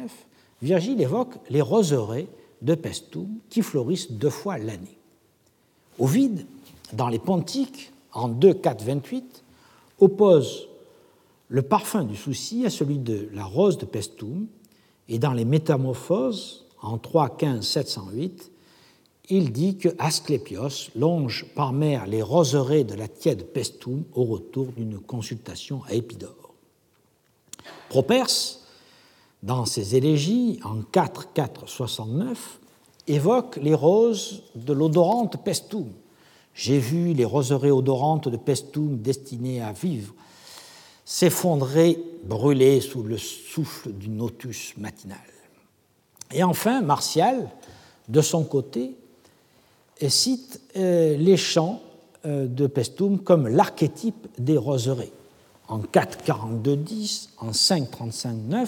Virgile 0.62 1.02
évoque 1.02 1.36
les 1.50 1.62
roseraies 1.62 2.28
de 2.62 2.76
Pestum 2.76 3.28
qui 3.50 3.62
florissent 3.62 4.12
deux 4.12 4.30
fois 4.30 4.58
l'année. 4.58 4.98
Ovide, 6.00 6.46
dans 6.94 7.10
les 7.10 7.20
Pontiques, 7.20 7.92
en 8.14 8.28
2, 8.28 8.56
4, 8.56 8.84
28, 8.84 9.44
oppose 10.00 10.68
le 11.50 11.62
parfum 11.62 12.04
du 12.04 12.16
souci 12.16 12.66
à 12.66 12.70
celui 12.70 12.98
de 12.98 13.30
la 13.34 13.44
rose 13.44 13.78
de 13.78 13.86
Pestum, 13.86 14.48
et 15.08 15.20
dans 15.20 15.34
les 15.34 15.46
Métamorphoses, 15.46 16.66
en 16.82 16.98
3, 16.98 17.38
15, 17.38 17.66
708, 17.66 18.52
il 19.30 19.52
dit 19.52 19.78
que 19.78 19.90
Asclépios 20.00 20.90
longe 20.96 21.46
par 21.56 21.72
mer 21.72 22.08
les 22.08 22.22
roseraies 22.22 22.84
de 22.84 22.96
la 22.96 23.08
tiède 23.08 23.46
Pestum 23.46 24.04
au 24.14 24.24
retour 24.24 24.68
d'une 24.76 25.00
consultation 25.00 25.84
à 25.88 25.94
Épidore. 25.94 26.54
Properce, 27.90 28.62
dans 29.44 29.66
ses 29.66 29.96
élégies, 29.96 30.60
en 30.64 30.82
4, 30.82 31.34
4, 31.34 31.68
69, 31.68 32.60
évoque 33.08 33.58
les 33.58 33.76
roses 33.76 34.44
de 34.56 34.74
l'odorante 34.74 35.44
Pestum. 35.44 35.88
J'ai 36.56 36.80
vu 36.80 37.14
les 37.14 37.26
roseraies 37.26 37.72
odorantes 37.72 38.28
de 38.28 38.38
Pestum 38.38 38.98
destinées 38.98 39.62
à 39.62 39.72
vivre 39.72 40.14
s'effondrer, 41.10 41.98
brûlé 42.24 42.80
sous 42.82 43.02
le 43.02 43.18
souffle 43.18 43.92
du 43.92 44.10
notus 44.10 44.78
matinal. 44.78 45.18
Et 46.34 46.44
enfin, 46.44 46.82
Martial, 46.82 47.50
de 48.08 48.22
son 48.22 48.44
côté, 48.44 48.96
cite 50.08 50.62
euh, 50.78 51.18
les 51.18 51.38
chants 51.38 51.82
euh, 52.26 52.48
de 52.48 52.68
Pestum 52.68 53.20
comme 53.20 53.48
l'archétype 53.48 54.28
des 54.38 54.58
roseraies. 54.58 55.12
En 55.68 55.80
4.42.10, 55.80 57.30
en 57.40 57.52
5.35.9, 57.52 58.68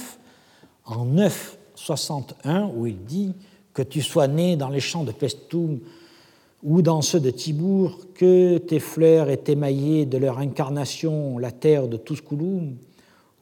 en 0.85 1.05
9.61, 1.05 2.71
où 2.75 2.87
il 2.87 3.03
dit 3.05 3.33
que 3.73 3.81
tu 3.81 4.01
sois 4.01 4.27
né 4.27 4.55
dans 4.55 4.69
les 4.69 4.79
champs 4.79 5.03
de 5.03 5.11
Pestum 5.11 5.79
ou 6.63 6.81
dans 6.81 7.01
ceux 7.01 7.19
de 7.19 7.31
Tibour, 7.31 7.97
que 8.13 8.57
tes 8.59 8.79
fleurs 8.79 9.29
aient 9.29 9.43
émaillé 9.47 10.05
de 10.05 10.17
leur 10.17 10.37
incarnation 10.37 11.39
la 11.39 11.51
terre 11.51 11.87
de 11.87 11.97
Tusculum, 11.97 12.75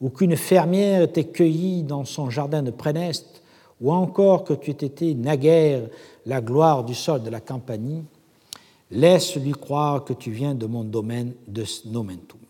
ou 0.00 0.08
qu'une 0.08 0.36
fermière 0.36 1.10
t'ait 1.12 1.24
cueilli 1.24 1.82
dans 1.82 2.06
son 2.06 2.30
jardin 2.30 2.62
de 2.62 2.70
Préneste, 2.70 3.39
ou 3.80 3.92
encore 3.92 4.44
que 4.44 4.54
tu 4.54 4.70
aies 4.70 4.86
été 4.86 5.14
naguère 5.14 5.82
la 6.26 6.40
gloire 6.40 6.84
du 6.84 6.94
sol 6.94 7.22
de 7.22 7.30
la 7.30 7.40
Campanie, 7.40 8.04
laisse-lui 8.90 9.52
croire 9.52 10.04
que 10.04 10.12
tu 10.12 10.30
viens 10.30 10.54
de 10.54 10.66
mon 10.66 10.84
domaine 10.84 11.32
de 11.48 11.64
Snomentum. 11.64 12.40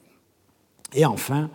Et 0.93 1.05
enfin, 1.05 1.51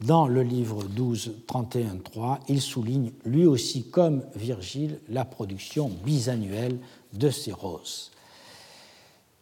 dans 0.00 0.26
le 0.26 0.42
livre 0.42 0.84
12, 0.84 1.34
31, 1.46 1.96
3, 2.02 2.40
il 2.48 2.60
souligne 2.60 3.12
lui 3.24 3.46
aussi, 3.46 3.84
comme 3.84 4.22
Virgile, 4.34 4.98
la 5.08 5.24
production 5.24 5.90
bisannuelle 6.04 6.78
de 7.12 7.28
ces 7.28 7.52
roses. 7.52 8.10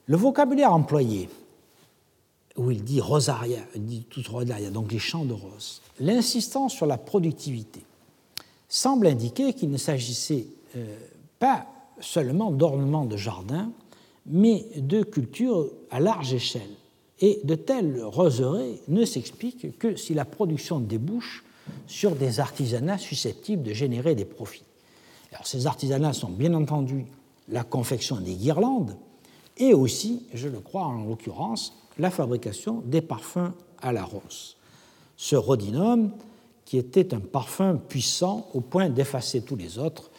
Le 0.06 0.16
vocabulaire 0.16 0.72
employé, 0.72 1.28
où 2.56 2.72
il 2.72 2.82
dit 2.82 3.00
rosaria, 3.00 3.60
il 3.76 3.84
dit 3.84 4.04
tout 4.10 4.22
rosaria, 4.28 4.70
donc 4.70 4.90
les 4.90 4.98
champs 4.98 5.24
de 5.24 5.34
roses, 5.34 5.80
l'insistance 6.00 6.72
sur 6.72 6.86
la 6.86 6.98
productivité, 6.98 7.82
semble 8.68 9.06
indiquer 9.06 9.54
qu'il 9.54 9.70
ne 9.70 9.76
s'agissait 9.76 10.46
euh, 10.76 10.96
pas 11.38 11.66
seulement 12.00 12.50
d'ornements 12.50 13.06
de 13.06 13.16
jardin, 13.16 13.72
mais 14.26 14.66
de 14.76 15.02
culture 15.02 15.70
à 15.90 16.00
large 16.00 16.34
échelle. 16.34 16.70
Et 17.20 17.40
de 17.42 17.54
telles 17.54 18.02
roseraie 18.02 18.80
ne 18.86 19.04
s'expliquent 19.04 19.76
que 19.78 19.96
si 19.96 20.14
la 20.14 20.24
production 20.24 20.78
débouche 20.78 21.44
sur 21.86 22.14
des 22.14 22.40
artisanats 22.40 22.98
susceptibles 22.98 23.62
de 23.62 23.72
générer 23.72 24.14
des 24.14 24.24
profits. 24.24 24.64
Alors, 25.32 25.46
ces 25.46 25.66
artisanats 25.66 26.12
sont 26.12 26.30
bien 26.30 26.54
entendu 26.54 27.06
la 27.48 27.64
confection 27.64 28.16
des 28.16 28.34
guirlandes, 28.34 28.96
et 29.56 29.74
aussi, 29.74 30.22
je 30.32 30.48
le 30.48 30.60
crois 30.60 30.84
en 30.84 31.04
l'occurrence, 31.04 31.76
la 31.98 32.10
fabrication 32.10 32.82
des 32.86 33.00
parfums 33.00 33.52
à 33.82 33.92
la 33.92 34.04
rose. 34.04 34.56
Ce 35.16 35.34
rhodinum, 35.34 36.12
qui 36.68 36.76
était 36.76 37.14
un 37.14 37.20
parfum 37.20 37.76
puissant 37.76 38.46
au 38.52 38.60
point 38.60 38.90
d'effacer 38.90 39.40
tous 39.40 39.56
les 39.56 39.78
autres, 39.78 40.10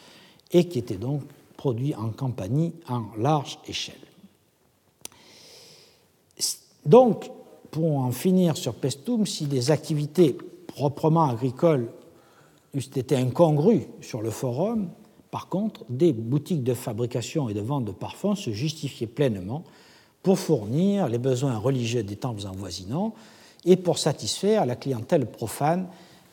et 0.50 0.66
qui 0.66 0.80
était 0.80 0.96
donc 0.96 1.22
produit 1.56 1.94
en 1.94 2.08
campanie 2.08 2.72
en 2.88 3.04
large 3.16 3.60
échelle. 3.68 3.94
Donc, 6.84 7.30
pour 7.70 7.98
en 7.98 8.10
finir 8.10 8.56
sur 8.56 8.74
Pestum, 8.74 9.26
si 9.26 9.44
des 9.44 9.70
activités 9.70 10.36
proprement 10.66 11.28
agricoles 11.28 11.92
eussent 12.74 12.96
été 12.96 13.14
incongrues 13.14 13.86
sur 14.00 14.20
le 14.20 14.30
forum, 14.30 14.88
par 15.30 15.46
contre, 15.46 15.84
des 15.88 16.12
boutiques 16.12 16.64
de 16.64 16.74
fabrication 16.74 17.48
et 17.48 17.54
de 17.54 17.60
vente 17.60 17.84
de 17.84 17.92
parfums 17.92 18.34
se 18.34 18.50
justifiaient 18.50 19.06
pleinement 19.06 19.62
pour 20.24 20.36
fournir 20.36 21.08
les 21.08 21.18
besoins 21.18 21.58
religieux 21.58 22.02
des 22.02 22.16
temples 22.16 22.44
avoisinants 22.44 23.14
et 23.64 23.76
pour 23.76 23.98
satisfaire 23.98 24.66
la 24.66 24.74
clientèle 24.74 25.26
profane 25.26 25.86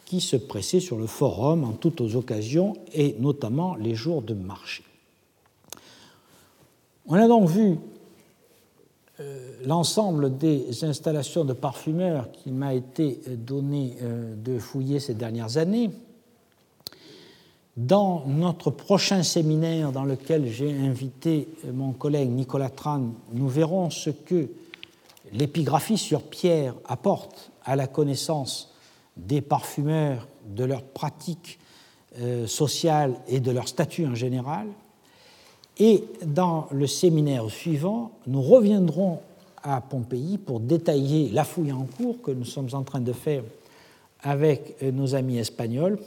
qui 0.08 0.22
se 0.22 0.38
pressait 0.38 0.80
sur 0.80 0.98
le 0.98 1.06
forum 1.06 1.66
en 1.66 1.74
toutes 1.74 2.00
occasions 2.00 2.78
et 2.94 3.18
notamment 3.20 3.76
les 3.76 3.94
jours 3.94 4.22
de 4.22 4.34
marché. 4.34 4.84
On 7.08 7.16
a 7.16 7.28
donc 7.28 7.50
vu 7.50 7.78
euh, 9.20 9.52
l'ensemble 9.66 10.38
des 10.38 10.86
installations 10.86 11.44
de 11.44 11.52
parfumeurs 11.52 12.32
qu'il 12.32 12.54
m'a 12.54 12.74
été 12.74 13.20
donné 13.28 13.98
euh, 14.02 14.34
de 14.34 14.58
fouiller 14.60 15.02
ces 15.02 15.14
dernières 15.14 15.58
années. 15.58 15.92
Dans 17.76 18.24
notre 18.28 18.72
prochain 18.72 19.24
séminaire 19.24 19.92
dans 19.92 20.06
lequel 20.06 20.48
j'ai 20.48 20.72
invité 20.72 21.50
mon 21.74 21.92
collègue 21.92 22.30
Nicolas 22.30 22.70
Tran, 22.70 23.10
nous 23.34 23.50
verrons 23.50 23.90
ce 23.90 24.10
que 24.10 24.48
l'épigraphie 25.34 25.98
sur 25.98 26.24
pierre 26.24 26.76
apporte 26.86 27.52
à 27.66 27.76
la 27.76 27.88
connaissance 27.88 28.74
des 29.18 29.41
parfumeurs, 29.41 30.27
de 30.45 30.64
leurs 30.64 30.84
pratiques 30.84 31.60
euh, 32.19 32.48
sociales 32.48 33.14
et 33.27 33.39
de 33.39 33.52
leur 33.52 33.68
statut 33.68 34.06
en 34.06 34.15
général. 34.15 34.68
Et 35.80 36.03
dans 36.26 36.68
le 36.72 36.88
séminaire 36.88 37.49
suivant, 37.49 38.11
nous 38.26 38.41
reviendrons 38.41 39.19
à 39.64 39.81
Pompéi 39.81 40.38
pour 40.38 40.60
détailler 40.60 41.30
la 41.30 41.44
fouille 41.44 41.72
en 41.72 41.85
cours 41.98 42.22
que 42.22 42.31
nous 42.31 42.45
sommes 42.45 42.69
en 42.73 42.84
train 42.84 43.02
de 43.02 43.14
faire 43.14 43.44
avec 44.22 44.81
nos 44.81 45.14
amis 45.14 45.38
espagnols 45.38 45.99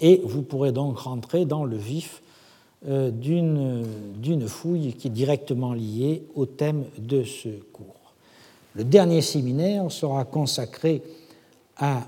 et 0.00 0.20
vous 0.24 0.42
pourrez 0.42 0.72
donc 0.72 0.98
rentrer 0.98 1.44
dans 1.44 1.64
le 1.64 1.76
vif 1.76 2.22
euh, 2.86 3.10
d'une 3.10 4.48
fouille 4.48 4.92
qui 4.92 5.08
est 5.08 5.10
directement 5.10 5.72
liée 5.72 6.22
au 6.34 6.46
thème 6.46 6.84
de 6.98 7.24
ce 7.24 7.48
cours. 7.72 7.94
Le 8.74 8.84
dernier 8.84 9.22
séminaire 9.22 9.90
sera 9.90 10.24
consacré 10.24 11.02
à 11.78 12.06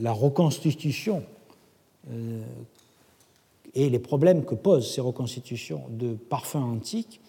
la 0.00 0.12
reconstitution 0.12 1.24
et 3.74 3.90
les 3.90 3.98
problèmes 3.98 4.44
que 4.44 4.54
posent 4.54 4.94
ces 4.94 5.00
reconstitutions 5.00 5.82
de 5.90 6.14
parfums 6.14 6.62
antiques, 6.62 7.20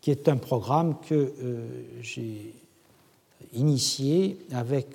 qui 0.00 0.12
est 0.12 0.28
un 0.28 0.36
programme 0.36 0.94
que 1.08 1.32
j'ai 2.02 2.54
initié 3.52 4.38
avec 4.52 4.86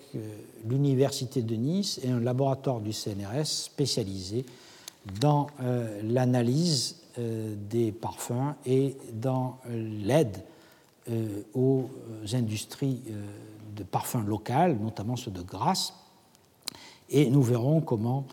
l'Université 0.65 1.41
de 1.41 1.55
Nice 1.55 1.99
et 2.03 2.09
un 2.09 2.21
laboratoire 2.21 2.79
du 2.79 2.93
CNRS 2.93 3.45
spécialisé 3.45 4.45
dans 5.19 5.47
l'analyse 6.03 6.95
euh, 7.19 7.55
des 7.69 7.91
parfums 7.91 8.53
et 8.67 8.95
dans 9.11 9.57
l'aide 9.67 10.37
euh, 11.09 11.41
aux 11.55 11.89
industries 12.33 12.99
euh, 13.09 13.23
de 13.77 13.83
parfums 13.83 14.25
locales, 14.25 14.77
notamment 14.77 15.15
ceux 15.15 15.31
de 15.31 15.41
Grasse. 15.41 15.93
Et 17.09 17.29
nous 17.29 17.43
verrons 17.43 17.79
comment 17.79 18.25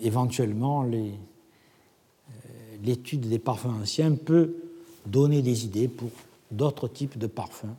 éventuellement 0.00 0.88
l'étude 2.82 3.28
des 3.28 3.40
parfums 3.40 3.74
anciens 3.82 4.14
peut 4.14 4.54
donner 5.06 5.42
des 5.42 5.64
idées 5.64 5.88
pour 5.88 6.10
d'autres 6.50 6.88
types 6.88 7.18
de 7.18 7.26
parfums 7.26 7.74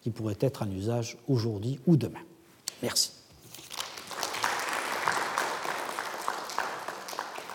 qui 0.00 0.10
pourraient 0.10 0.38
être 0.40 0.62
en 0.62 0.70
usage 0.70 1.16
aujourd'hui 1.28 1.78
ou 1.86 1.96
demain. 1.96 2.20
Merci. 2.82 3.12